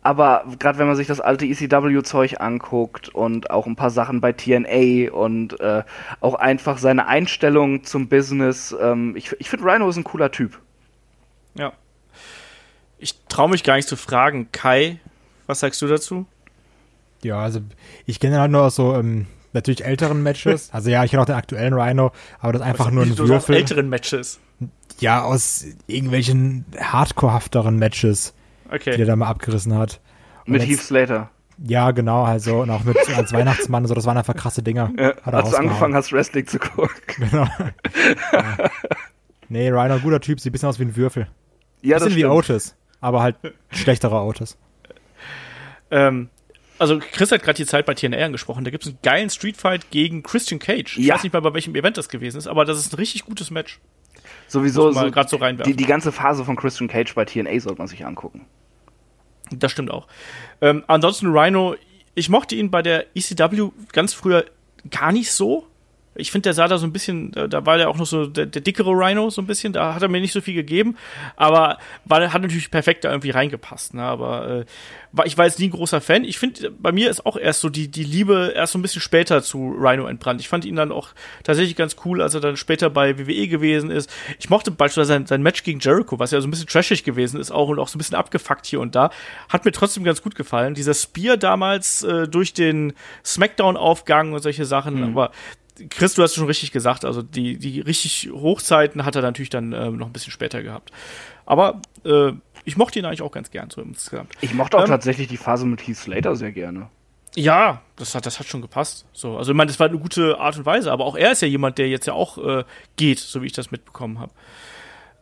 aber 0.03 0.45
gerade 0.59 0.77
wenn 0.77 0.87
man 0.87 0.95
sich 0.95 1.07
das 1.07 1.19
alte 1.19 1.45
ECW-Zeug 1.45 2.39
anguckt 2.39 3.09
und 3.09 3.49
auch 3.49 3.65
ein 3.65 3.75
paar 3.75 3.89
Sachen 3.89 4.21
bei 4.21 4.31
TNA 4.31 5.11
und 5.11 5.59
äh, 5.59 5.83
auch 6.21 6.35
einfach 6.35 6.77
seine 6.77 7.07
Einstellung 7.07 7.83
zum 7.83 8.07
Business, 8.07 8.73
ähm, 8.79 9.15
ich, 9.17 9.35
ich 9.39 9.49
finde 9.49 9.65
Rhino 9.65 9.89
ist 9.89 9.97
ein 9.97 10.03
cooler 10.03 10.31
Typ. 10.31 10.59
Ja. 11.55 11.73
Ich 12.99 13.15
traue 13.27 13.49
mich 13.49 13.63
gar 13.63 13.75
nicht 13.75 13.89
zu 13.89 13.95
fragen. 13.97 14.49
Kai, 14.51 14.99
was 15.47 15.59
sagst 15.61 15.81
du 15.81 15.87
dazu? 15.87 16.25
Ja, 17.23 17.39
also 17.39 17.61
ich 18.05 18.19
kenne 18.19 18.35
ihn 18.35 18.39
halt 18.41 18.51
nur 18.51 18.61
aus 18.63 18.75
so 18.75 18.93
ähm, 18.95 19.25
natürlich 19.53 19.83
älteren 19.83 20.21
Matches. 20.21 20.69
Also 20.73 20.89
ja, 20.91 21.03
ich 21.03 21.11
kenne 21.11 21.23
auch 21.23 21.27
den 21.27 21.35
aktuellen 21.35 21.73
Rhino, 21.73 22.11
aber 22.39 22.53
das 22.53 22.61
ist 22.61 22.67
einfach 22.67 22.91
nur 22.91 23.03
ein 23.03 23.13
So 23.13 23.23
aus 23.23 23.29
Würfel. 23.29 23.55
älteren 23.55 23.89
Matches. 23.89 24.39
Ja, 24.99 25.23
aus 25.23 25.65
irgendwelchen 25.87 26.65
hardcore-hafteren 26.79 27.77
Matches, 27.77 28.33
die 28.65 28.69
er 28.69 28.75
Okay. 28.95 29.05
da 29.05 29.15
mal 29.15 29.27
abgerissen 29.27 29.75
hat. 29.75 29.99
Und 30.45 30.53
Mit 30.53 30.61
jetzt- 30.63 30.69
Heath 30.71 30.79
Slater. 30.85 31.29
Ja, 31.65 31.89
genau, 31.89 32.23
also 32.23 32.61
und 32.61 32.69
auch 32.69 32.83
mit 32.83 32.95
als 33.15 33.33
Weihnachtsmann, 33.33 33.85
so 33.87 33.95
das 33.95 34.05
waren 34.05 34.15
einfach 34.17 34.35
krasse 34.35 34.61
Dinger. 34.61 34.91
Ja, 34.95 35.15
Hat 35.23 35.33
als 35.33 35.49
du 35.49 35.57
angefangen 35.57 35.95
hast, 35.95 36.11
Wrestling 36.13 36.45
zu 36.45 36.59
gucken. 36.59 36.89
Genau. 37.17 37.47
ja. 38.31 38.69
Nee, 39.49 39.69
Rhino, 39.69 39.97
guter 39.99 40.19
Typ, 40.19 40.39
sieht 40.39 40.51
ein 40.51 40.53
bisschen 40.53 40.69
aus 40.69 40.77
wie 40.79 40.83
ein 40.85 40.95
Würfel. 40.95 41.27
Ja, 41.81 41.97
bisschen 41.97 42.11
wie 42.15 42.19
stimmt. 42.19 42.33
Otis. 42.33 42.75
aber 43.01 43.21
halt 43.23 43.37
schlechtere 43.71 44.19
Autos. 44.19 44.57
Ähm, 45.91 46.29
also 46.79 46.99
Chris 46.99 47.31
hat 47.31 47.41
gerade 47.43 47.57
die 47.57 47.65
Zeit 47.65 47.85
bei 47.85 47.93
TNA 47.95 48.17
angesprochen. 48.17 48.63
Da 48.63 48.69
gibt 48.71 48.83
es 48.83 48.89
einen 48.89 48.99
geilen 49.01 49.29
Streetfight 49.29 49.89
gegen 49.89 50.21
Christian 50.23 50.59
Cage. 50.59 50.97
Ich 50.97 51.05
Ja. 51.07 51.15
weiß 51.15 51.23
nicht 51.23 51.33
mal, 51.33 51.41
bei 51.41 51.53
welchem 51.53 51.75
Event 51.75 51.97
das 51.97 52.07
gewesen 52.09 52.37
ist, 52.37 52.47
aber 52.47 52.65
das 52.65 52.77
ist 52.77 52.93
ein 52.93 52.97
richtig 52.97 53.25
gutes 53.25 53.49
Match. 53.49 53.79
Sowieso 54.47 54.91
so 54.91 55.11
grad 55.11 55.29
so 55.29 55.37
reinwerfen. 55.37 55.71
die, 55.71 55.77
die 55.77 55.89
ganze 55.89 56.11
Phase 56.11 56.45
von 56.45 56.55
Christian 56.55 56.87
Cage 56.87 57.13
bei 57.15 57.25
TNA 57.25 57.59
sollte 57.59 57.79
man 57.79 57.87
sich 57.87 58.05
angucken. 58.05 58.45
Das 59.51 59.71
stimmt 59.71 59.91
auch. 59.91 60.07
Ähm, 60.61 60.83
ansonsten 60.87 61.27
Rhino, 61.27 61.75
ich 62.15 62.29
mochte 62.29 62.55
ihn 62.55 62.69
bei 62.69 62.81
der 62.81 63.05
ECW 63.15 63.69
ganz 63.93 64.13
früher 64.13 64.45
gar 64.91 65.11
nicht 65.11 65.31
so. 65.31 65.67
Ich 66.17 66.31
finde, 66.31 66.43
der 66.43 66.53
sah 66.53 66.67
da 66.67 66.77
so 66.77 66.85
ein 66.85 66.93
bisschen, 66.93 67.31
da, 67.31 67.47
da 67.47 67.65
war 67.65 67.77
der 67.77 67.89
auch 67.89 67.97
noch 67.97 68.05
so 68.05 68.25
der, 68.25 68.45
der 68.45 68.61
dickere 68.61 68.91
Rhino 68.91 69.29
so 69.29 69.41
ein 69.41 69.47
bisschen, 69.47 69.73
da 69.73 69.93
hat 69.93 70.01
er 70.01 70.09
mir 70.09 70.21
nicht 70.21 70.33
so 70.33 70.41
viel 70.41 70.53
gegeben, 70.53 70.97
aber 71.35 71.77
war, 72.05 72.33
hat 72.33 72.41
natürlich 72.41 72.71
perfekt 72.71 73.03
da 73.03 73.11
irgendwie 73.11 73.31
reingepasst. 73.31 73.93
Ne? 73.93 74.03
Aber 74.03 74.49
äh, 74.49 74.65
war, 75.11 75.25
ich 75.25 75.37
war 75.37 75.45
jetzt 75.45 75.59
nie 75.59 75.67
ein 75.67 75.71
großer 75.71 76.01
Fan. 76.01 76.23
Ich 76.23 76.37
finde, 76.37 76.71
bei 76.71 76.91
mir 76.91 77.09
ist 77.09 77.25
auch 77.25 77.37
erst 77.37 77.61
so 77.61 77.69
die, 77.69 77.87
die 77.89 78.03
Liebe 78.03 78.53
erst 78.55 78.73
so 78.73 78.79
ein 78.79 78.81
bisschen 78.81 79.01
später 79.01 79.41
zu 79.41 79.75
Rhino 79.77 80.07
entbrannt. 80.07 80.41
Ich 80.41 80.49
fand 80.49 80.65
ihn 80.65 80.75
dann 80.75 80.91
auch 80.91 81.09
tatsächlich 81.43 81.75
ganz 81.75 81.95
cool, 82.05 82.21
als 82.21 82.33
er 82.33 82.41
dann 82.41 82.57
später 82.57 82.89
bei 82.89 83.17
WWE 83.17 83.47
gewesen 83.47 83.89
ist. 83.89 84.09
Ich 84.39 84.49
mochte 84.49 84.71
beispielsweise 84.71 85.13
sein, 85.13 85.25
sein 85.25 85.41
Match 85.41 85.63
gegen 85.63 85.79
Jericho, 85.79 86.19
was 86.19 86.31
ja 86.31 86.41
so 86.41 86.47
ein 86.47 86.51
bisschen 86.51 86.67
trashig 86.67 87.03
gewesen 87.03 87.39
ist 87.39 87.51
auch 87.51 87.69
und 87.69 87.79
auch 87.79 87.87
so 87.87 87.97
ein 87.97 87.99
bisschen 87.99 88.17
abgefuckt 88.17 88.65
hier 88.65 88.79
und 88.79 88.95
da. 88.95 89.09
Hat 89.49 89.65
mir 89.65 89.71
trotzdem 89.71 90.03
ganz 90.03 90.21
gut 90.21 90.35
gefallen. 90.35 90.73
Dieser 90.73 90.93
Spear 90.93 91.37
damals 91.37 92.03
äh, 92.03 92.27
durch 92.27 92.53
den 92.53 92.93
Smackdown-Aufgang 93.25 94.33
und 94.33 94.41
solche 94.41 94.65
Sachen, 94.65 95.03
aber 95.03 95.31
Chris, 95.89 96.13
du 96.15 96.23
hast 96.23 96.35
schon 96.35 96.45
richtig 96.45 96.71
gesagt, 96.71 97.05
also 97.05 97.21
die, 97.21 97.57
die 97.57 97.81
richtig 97.81 98.29
Hochzeiten 98.31 99.05
hat 99.05 99.15
er 99.15 99.21
natürlich 99.21 99.49
dann 99.49 99.73
äh, 99.73 99.89
noch 99.89 100.07
ein 100.07 100.13
bisschen 100.13 100.31
später 100.31 100.63
gehabt. 100.63 100.91
Aber 101.45 101.81
äh, 102.05 102.31
ich 102.65 102.77
mochte 102.77 102.99
ihn 102.99 103.05
eigentlich 103.05 103.21
auch 103.21 103.31
ganz 103.31 103.51
gern 103.51 103.69
so 103.69 103.81
insgesamt. 103.81 104.33
Ich 104.41 104.53
mochte 104.53 104.77
auch 104.77 104.83
Ähm, 104.83 104.89
tatsächlich 104.89 105.27
die 105.27 105.37
Phase 105.37 105.65
mit 105.65 105.85
Heath 105.87 105.97
Slater 105.97 106.35
sehr 106.35 106.51
gerne. 106.51 106.89
Ja, 107.35 107.81
das 107.95 108.15
hat, 108.15 108.25
das 108.25 108.39
hat 108.39 108.47
schon 108.47 108.61
gepasst. 108.61 109.05
So, 109.13 109.37
also 109.37 109.51
ich 109.51 109.57
meine, 109.57 109.67
das 109.67 109.79
war 109.79 109.87
eine 109.87 109.99
gute 109.99 110.39
Art 110.39 110.57
und 110.57 110.65
Weise, 110.65 110.91
aber 110.91 111.05
auch 111.05 111.15
er 111.15 111.31
ist 111.33 111.41
ja 111.41 111.47
jemand, 111.47 111.77
der 111.77 111.87
jetzt 111.87 112.07
ja 112.07 112.13
auch 112.13 112.37
äh, 112.37 112.63
geht, 112.95 113.19
so 113.19 113.41
wie 113.41 113.45
ich 113.45 113.53
das 113.53 113.69
mitbekommen 113.69 114.19
habe. 114.19 114.31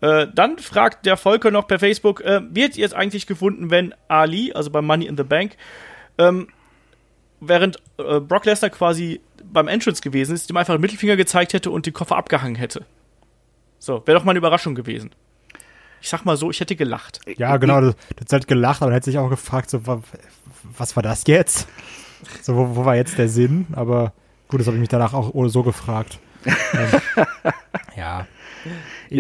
Äh, 0.01 0.27
dann 0.33 0.57
fragt 0.57 1.05
der 1.05 1.17
Volker 1.17 1.51
noch 1.51 1.67
per 1.67 1.79
Facebook, 1.79 2.21
äh, 2.21 2.41
wird 2.49 2.77
jetzt 2.77 2.93
eigentlich 2.93 3.27
gefunden, 3.27 3.69
wenn 3.69 3.93
Ali, 4.07 4.53
also 4.53 4.69
bei 4.71 4.81
Money 4.81 5.07
in 5.07 5.17
the 5.17 5.23
Bank, 5.23 5.57
ähm, 6.17 6.47
während 7.47 7.77
äh, 7.97 8.19
Brock 8.19 8.45
Lesnar 8.45 8.69
quasi 8.69 9.21
beim 9.43 9.67
Entrance 9.67 10.01
gewesen 10.01 10.35
ist, 10.35 10.49
ihm 10.49 10.57
einfach 10.57 10.73
einen 10.73 10.81
Mittelfinger 10.81 11.15
gezeigt 11.15 11.53
hätte 11.53 11.71
und 11.71 11.85
den 11.85 11.93
Koffer 11.93 12.17
abgehangen 12.17 12.55
hätte. 12.55 12.85
So, 13.79 14.01
wäre 14.05 14.17
doch 14.17 14.25
mal 14.25 14.31
eine 14.31 14.39
Überraschung 14.39 14.75
gewesen. 14.75 15.11
Ich 16.01 16.09
sag 16.09 16.25
mal 16.25 16.37
so, 16.37 16.51
ich 16.51 16.59
hätte 16.59 16.75
gelacht. 16.75 17.19
Ja, 17.37 17.57
genau, 17.57 17.81
du, 17.81 17.91
du 17.91 17.95
hast 18.21 18.33
halt 18.33 18.47
gelacht, 18.47 18.81
aber 18.81 18.91
dann 18.91 18.95
hätte 18.95 19.05
sich 19.11 19.17
auch 19.19 19.29
gefragt, 19.29 19.69
so, 19.69 19.85
wa- 19.87 20.01
was 20.77 20.95
war 20.95 21.03
das 21.03 21.23
jetzt? 21.27 21.67
So, 22.41 22.55
wo, 22.55 22.75
wo 22.75 22.85
war 22.85 22.95
jetzt 22.95 23.17
der 23.17 23.29
Sinn? 23.29 23.67
Aber 23.73 24.13
gut, 24.47 24.59
das 24.59 24.67
habe 24.67 24.77
ich 24.77 24.81
mich 24.81 24.89
danach 24.89 25.13
auch 25.13 25.31
so 25.47 25.63
gefragt. 25.63 26.19
ähm, 26.45 26.53
ja. 27.97 28.27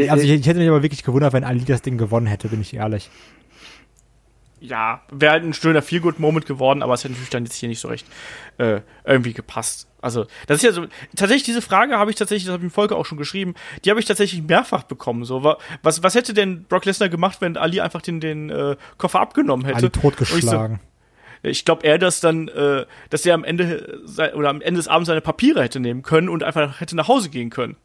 Also 0.09 0.23
ich, 0.25 0.31
ich 0.31 0.47
hätte 0.47 0.59
mich 0.59 0.67
aber 0.69 0.81
wirklich 0.83 1.03
gewundert, 1.03 1.33
wenn 1.33 1.43
Ali 1.43 1.63
das 1.65 1.81
Ding 1.81 1.97
gewonnen 1.97 2.25
hätte, 2.27 2.47
bin 2.49 2.61
ich 2.61 2.73
ehrlich. 2.75 3.09
Ja, 4.67 5.01
wäre 5.11 5.31
halt 5.33 5.43
ein 5.43 5.53
schöner 5.53 5.81
Feel-Good-Moment 5.81 6.45
geworden, 6.45 6.83
aber 6.83 6.93
es 6.93 7.03
hätte 7.03 7.13
natürlich 7.13 7.29
dann 7.29 7.45
jetzt 7.45 7.55
hier 7.55 7.69
nicht 7.69 7.79
so 7.79 7.87
recht 7.87 8.05
äh, 8.57 8.81
irgendwie 9.03 9.33
gepasst. 9.33 9.87
Also, 10.01 10.25
das 10.47 10.57
ist 10.57 10.63
ja 10.63 10.71
so, 10.71 10.85
tatsächlich 11.15 11.43
diese 11.43 11.61
Frage 11.61 11.97
habe 11.97 12.11
ich 12.11 12.15
tatsächlich, 12.15 12.45
das 12.45 12.53
habe 12.53 12.61
ich 12.61 12.65
im 12.65 12.71
Folge 12.71 12.95
auch 12.95 13.05
schon 13.05 13.17
geschrieben, 13.17 13.55
die 13.83 13.89
habe 13.89 13.99
ich 13.99 14.05
tatsächlich 14.05 14.41
mehrfach 14.43 14.83
bekommen. 14.83 15.25
So, 15.25 15.43
wa- 15.43 15.57
was, 15.81 16.03
was 16.03 16.13
hätte 16.15 16.33
denn 16.33 16.63
Brock 16.65 16.85
Lesnar 16.85 17.09
gemacht, 17.09 17.37
wenn 17.41 17.57
Ali 17.57 17.81
einfach 17.81 18.01
den, 18.01 18.19
den 18.19 18.49
äh, 18.49 18.75
Koffer 18.97 19.19
abgenommen 19.19 19.65
hätte? 19.65 19.77
Ali 19.77 19.89
totgeschlagen. 19.89 20.79
ich 21.41 21.65
glaube 21.65 21.85
eher, 21.87 21.97
dass 21.97 22.19
dann, 22.19 22.47
äh, 22.49 22.85
dass 23.09 23.25
er 23.25 23.33
am 23.33 23.43
Ende 23.43 23.99
oder 24.35 24.49
am 24.49 24.61
Ende 24.61 24.77
des 24.77 24.87
Abends 24.87 25.07
seine 25.07 25.21
Papiere 25.21 25.63
hätte 25.63 25.79
nehmen 25.79 26.03
können 26.03 26.29
und 26.29 26.43
einfach 26.43 26.79
hätte 26.79 26.95
nach 26.95 27.07
Hause 27.07 27.29
gehen 27.29 27.49
können. 27.49 27.75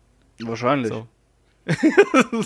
Wahrscheinlich. 0.41 0.93
So. 0.93 1.07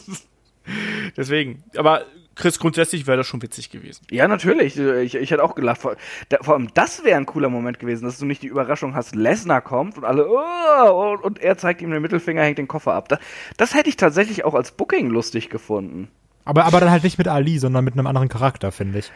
Deswegen. 1.16 1.62
Aber 1.76 2.04
Chris, 2.34 2.58
grundsätzlich 2.58 3.06
wäre 3.06 3.16
das 3.18 3.26
schon 3.26 3.42
witzig 3.42 3.70
gewesen. 3.70 4.04
Ja, 4.10 4.26
natürlich. 4.28 4.78
Ich, 4.78 5.14
ich 5.14 5.30
hätte 5.30 5.42
auch 5.42 5.54
gelacht. 5.54 5.80
Vor, 5.80 5.96
da, 6.28 6.38
vor 6.40 6.54
allem, 6.54 6.68
das 6.74 7.04
wäre 7.04 7.16
ein 7.16 7.26
cooler 7.26 7.48
Moment 7.48 7.78
gewesen, 7.78 8.04
dass 8.04 8.18
du 8.18 8.26
nicht 8.26 8.42
die 8.42 8.48
Überraschung 8.48 8.94
hast, 8.94 9.14
Lesnar 9.14 9.60
kommt 9.60 9.96
und 9.98 10.04
alle, 10.04 10.28
oh, 10.28 11.12
und, 11.12 11.22
und 11.22 11.38
er 11.40 11.56
zeigt 11.56 11.82
ihm 11.82 11.90
den 11.90 12.02
Mittelfinger, 12.02 12.42
hängt 12.42 12.58
den 12.58 12.68
Koffer 12.68 12.94
ab. 12.94 13.08
Das, 13.08 13.18
das 13.56 13.74
hätte 13.74 13.88
ich 13.88 13.96
tatsächlich 13.96 14.44
auch 14.44 14.54
als 14.54 14.72
Booking 14.72 15.10
lustig 15.10 15.48
gefunden. 15.50 16.08
Aber, 16.44 16.64
aber 16.64 16.80
dann 16.80 16.90
halt 16.90 17.04
nicht 17.04 17.18
mit 17.18 17.28
Ali, 17.28 17.58
sondern 17.58 17.84
mit 17.84 17.94
einem 17.94 18.06
anderen 18.06 18.28
Charakter, 18.28 18.72
finde 18.72 18.98
ich. 18.98 19.12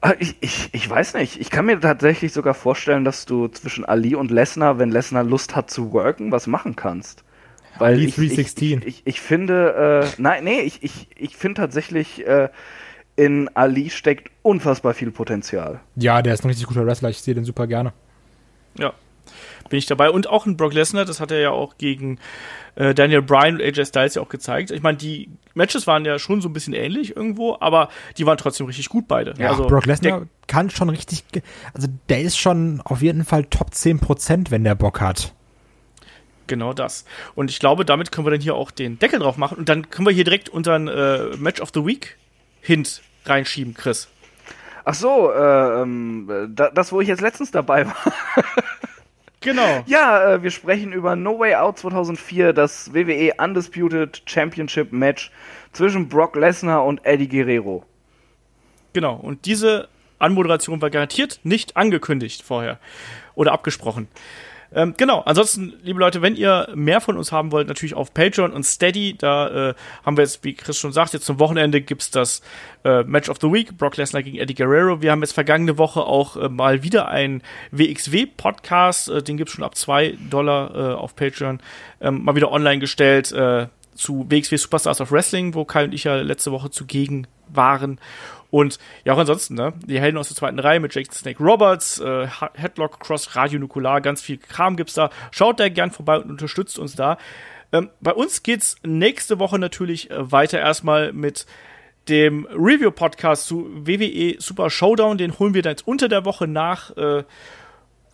Ah, 0.00 0.14
Ich, 0.18 0.36
ich, 0.40 0.70
ich 0.72 0.88
weiß 0.88 1.14
nicht. 1.14 1.40
Ich 1.40 1.50
kann 1.50 1.66
mir 1.66 1.80
tatsächlich 1.80 2.32
sogar 2.32 2.54
vorstellen, 2.54 3.04
dass 3.04 3.26
du 3.26 3.48
zwischen 3.48 3.84
Ali 3.84 4.14
und 4.14 4.30
Lesnar, 4.30 4.78
wenn 4.78 4.90
Lesnar 4.90 5.24
Lust 5.24 5.56
hat 5.56 5.70
zu 5.70 5.92
worken, 5.92 6.32
was 6.32 6.46
machen 6.46 6.76
kannst. 6.76 7.24
Weil 7.78 8.00
ich, 8.00 8.14
316. 8.14 8.80
Ich, 8.80 8.86
ich, 8.86 9.02
ich 9.04 9.20
finde, 9.20 10.04
äh, 10.04 10.20
nein, 10.20 10.44
nee, 10.44 10.60
ich, 10.60 10.82
ich, 10.82 11.08
ich 11.16 11.36
finde 11.36 11.60
tatsächlich, 11.60 12.26
äh, 12.26 12.48
in 13.16 13.48
Ali 13.54 13.90
steckt 13.90 14.30
unfassbar 14.42 14.94
viel 14.94 15.10
Potenzial. 15.10 15.80
Ja, 15.96 16.22
der 16.22 16.34
ist 16.34 16.44
ein 16.44 16.48
richtig 16.48 16.66
guter 16.66 16.86
Wrestler, 16.86 17.08
ich 17.08 17.18
sehe 17.18 17.34
den 17.34 17.44
super 17.44 17.66
gerne. 17.66 17.92
Ja. 18.78 18.92
Bin 19.68 19.78
ich 19.78 19.86
dabei. 19.86 20.10
Und 20.10 20.28
auch 20.28 20.46
ein 20.46 20.56
Brock 20.56 20.74
Lesnar, 20.74 21.04
das 21.04 21.18
hat 21.18 21.32
er 21.32 21.40
ja 21.40 21.50
auch 21.50 21.76
gegen 21.76 22.20
äh, 22.76 22.94
Daniel 22.94 23.22
Bryan 23.22 23.54
und 23.56 23.62
AJ 23.62 23.86
Styles 23.86 24.14
ja 24.14 24.22
auch 24.22 24.28
gezeigt. 24.28 24.70
Ich 24.70 24.82
meine, 24.82 24.98
die 24.98 25.30
Matches 25.54 25.86
waren 25.86 26.04
ja 26.04 26.18
schon 26.18 26.40
so 26.40 26.48
ein 26.48 26.52
bisschen 26.52 26.74
ähnlich 26.74 27.16
irgendwo, 27.16 27.56
aber 27.58 27.88
die 28.16 28.26
waren 28.26 28.38
trotzdem 28.38 28.66
richtig 28.66 28.88
gut 28.88 29.08
beide. 29.08 29.34
Ja, 29.38 29.50
also, 29.50 29.66
Brock 29.66 29.86
Lesnar 29.86 30.26
kann 30.46 30.70
schon 30.70 30.90
richtig, 30.90 31.24
also 31.74 31.88
der 32.08 32.20
ist 32.20 32.38
schon 32.38 32.80
auf 32.84 33.02
jeden 33.02 33.24
Fall 33.24 33.44
Top 33.46 33.70
10%, 33.70 34.50
wenn 34.50 34.62
der 34.62 34.76
Bock 34.76 35.00
hat. 35.00 35.34
Genau 36.46 36.72
das. 36.72 37.04
Und 37.34 37.50
ich 37.50 37.58
glaube, 37.58 37.84
damit 37.84 38.12
können 38.12 38.26
wir 38.26 38.30
dann 38.30 38.40
hier 38.40 38.54
auch 38.54 38.70
den 38.70 38.98
Deckel 38.98 39.18
drauf 39.18 39.36
machen 39.36 39.58
und 39.58 39.68
dann 39.68 39.90
können 39.90 40.06
wir 40.06 40.12
hier 40.12 40.24
direkt 40.24 40.48
unseren 40.48 40.88
äh, 40.88 41.36
Match 41.38 41.60
of 41.60 41.70
the 41.74 41.84
Week 41.84 42.16
Hint 42.60 43.02
reinschieben, 43.24 43.74
Chris. 43.74 44.08
Ach 44.84 44.94
so, 44.94 45.32
äh, 45.32 45.82
ähm, 45.82 46.52
da, 46.54 46.70
das, 46.70 46.92
wo 46.92 47.00
ich 47.00 47.08
jetzt 47.08 47.20
letztens 47.20 47.50
dabei 47.50 47.86
war. 47.86 47.96
Genau. 49.46 49.84
Ja, 49.86 50.32
äh, 50.32 50.42
wir 50.42 50.50
sprechen 50.50 50.92
über 50.92 51.14
No 51.14 51.38
Way 51.38 51.54
Out 51.54 51.78
2004, 51.78 52.52
das 52.52 52.92
WWE 52.92 53.32
Undisputed 53.38 54.22
Championship 54.26 54.92
Match 54.92 55.30
zwischen 55.72 56.08
Brock 56.08 56.34
Lesnar 56.34 56.84
und 56.84 57.04
Eddie 57.04 57.28
Guerrero. 57.28 57.84
Genau. 58.92 59.14
Und 59.14 59.46
diese 59.46 59.88
Anmoderation 60.18 60.82
war 60.82 60.90
garantiert 60.90 61.38
nicht 61.44 61.76
angekündigt 61.76 62.42
vorher 62.42 62.80
oder 63.36 63.52
abgesprochen. 63.52 64.08
Ähm, 64.74 64.94
genau, 64.96 65.20
ansonsten, 65.20 65.74
liebe 65.82 66.00
Leute, 66.00 66.22
wenn 66.22 66.36
ihr 66.36 66.68
mehr 66.74 67.00
von 67.00 67.16
uns 67.16 67.32
haben 67.32 67.52
wollt, 67.52 67.68
natürlich 67.68 67.94
auf 67.94 68.12
Patreon 68.12 68.52
und 68.52 68.64
Steady, 68.64 69.14
da 69.16 69.70
äh, 69.70 69.74
haben 70.04 70.16
wir 70.16 70.24
jetzt, 70.24 70.44
wie 70.44 70.54
Chris 70.54 70.76
schon 70.76 70.92
sagt, 70.92 71.12
jetzt 71.12 71.26
zum 71.26 71.38
Wochenende 71.38 71.80
gibt's 71.80 72.10
das 72.10 72.42
äh, 72.84 73.02
Match 73.04 73.28
of 73.28 73.38
the 73.40 73.52
Week, 73.52 73.76
Brock 73.78 73.96
Lesnar 73.96 74.22
gegen 74.22 74.38
Eddie 74.38 74.54
Guerrero. 74.54 75.02
Wir 75.02 75.12
haben 75.12 75.22
jetzt 75.22 75.32
vergangene 75.32 75.78
Woche 75.78 76.00
auch 76.00 76.36
äh, 76.36 76.48
mal 76.48 76.82
wieder 76.82 77.08
einen 77.08 77.42
WXW-Podcast, 77.70 79.08
äh, 79.08 79.22
den 79.22 79.36
gibt's 79.36 79.52
schon 79.52 79.64
ab 79.64 79.76
zwei 79.76 80.16
Dollar 80.30 80.74
äh, 80.74 80.94
auf 80.94 81.14
Patreon, 81.16 81.60
ähm, 82.00 82.24
mal 82.24 82.34
wieder 82.34 82.50
online 82.50 82.80
gestellt 82.80 83.32
äh, 83.32 83.68
zu 83.94 84.26
WXW 84.28 84.56
Superstars 84.56 85.00
of 85.00 85.10
Wrestling, 85.10 85.54
wo 85.54 85.64
Kai 85.64 85.84
und 85.84 85.94
ich 85.94 86.04
ja 86.04 86.16
letzte 86.16 86.52
Woche 86.52 86.70
zugegen 86.70 87.26
waren. 87.48 87.98
Und 88.50 88.78
ja, 89.04 89.14
auch 89.14 89.18
ansonsten, 89.18 89.54
ne? 89.54 89.72
Die 89.86 90.00
Helden 90.00 90.18
aus 90.18 90.28
der 90.28 90.36
zweiten 90.36 90.58
Reihe 90.58 90.80
mit 90.80 90.94
Jake 90.94 91.12
Snake 91.12 91.42
Roberts, 91.42 92.00
äh, 92.00 92.28
Headlock, 92.54 93.00
Cross, 93.00 93.36
Radio 93.36 93.58
Nukular, 93.58 94.00
ganz 94.00 94.22
viel 94.22 94.38
Kram 94.38 94.76
gibt's 94.76 94.94
da. 94.94 95.10
Schaut 95.30 95.60
da 95.60 95.68
gern 95.68 95.90
vorbei 95.90 96.18
und 96.18 96.30
unterstützt 96.30 96.78
uns 96.78 96.94
da. 96.94 97.18
Ähm, 97.72 97.90
bei 98.00 98.12
uns 98.12 98.42
geht's 98.42 98.76
nächste 98.84 99.38
Woche 99.38 99.58
natürlich 99.58 100.10
äh, 100.10 100.32
weiter 100.32 100.60
erstmal 100.60 101.12
mit 101.12 101.46
dem 102.08 102.46
Review-Podcast 102.46 103.46
zu 103.46 103.68
WWE 103.86 104.36
Super 104.38 104.70
Showdown. 104.70 105.18
Den 105.18 105.38
holen 105.38 105.54
wir 105.54 105.62
dann 105.62 105.72
jetzt 105.72 105.86
unter 105.86 106.08
der 106.08 106.24
Woche 106.24 106.46
nach, 106.46 106.96
äh, 106.96 107.24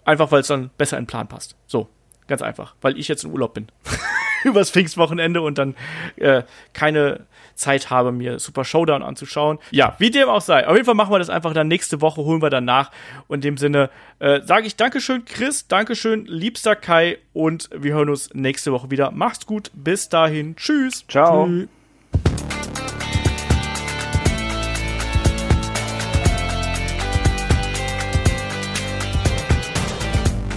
einfach 0.04 0.32
weil 0.32 0.40
es 0.40 0.46
dann 0.46 0.70
besser 0.78 0.96
in 0.96 1.04
den 1.04 1.08
Plan 1.08 1.28
passt. 1.28 1.56
So, 1.66 1.88
ganz 2.26 2.42
einfach, 2.42 2.74
weil 2.80 2.98
ich 2.98 3.08
jetzt 3.08 3.24
in 3.24 3.32
Urlaub 3.32 3.54
bin. 3.54 3.68
Übers 4.44 4.70
Pfingstwochenende 4.70 5.40
und 5.40 5.58
dann 5.58 5.76
äh, 6.16 6.42
keine 6.72 7.26
Zeit 7.54 7.90
habe, 7.90 8.12
mir 8.12 8.38
Super 8.38 8.64
Showdown 8.64 9.02
anzuschauen. 9.02 9.58
Ja, 9.70 9.94
wie 9.98 10.10
dem 10.10 10.28
auch 10.28 10.40
sei. 10.40 10.66
Auf 10.66 10.74
jeden 10.74 10.86
Fall 10.86 10.94
machen 10.94 11.12
wir 11.12 11.18
das 11.18 11.30
einfach 11.30 11.54
dann 11.54 11.68
nächste 11.68 12.00
Woche, 12.00 12.22
holen 12.22 12.42
wir 12.42 12.50
dann 12.50 12.64
nach. 12.64 12.90
Und 13.28 13.36
in 13.36 13.52
dem 13.52 13.56
Sinne 13.56 13.90
äh, 14.18 14.40
sage 14.42 14.66
ich 14.66 14.76
Dankeschön, 14.76 15.24
Chris, 15.24 15.66
Dankeschön, 15.68 16.26
liebster 16.26 16.76
Kai 16.76 17.18
und 17.32 17.68
wir 17.74 17.94
hören 17.94 18.08
uns 18.08 18.32
nächste 18.34 18.72
Woche 18.72 18.90
wieder. 18.90 19.10
Macht's 19.10 19.46
gut, 19.46 19.70
bis 19.74 20.08
dahin, 20.08 20.56
tschüss. 20.56 21.04
Ciao. 21.08 21.46
Tschüss. 21.46 21.68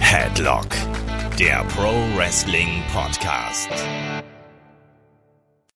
Headlock, 0.00 0.68
der 1.38 1.64
Pro 1.74 1.92
Wrestling 2.16 2.82
Podcast. 2.92 3.70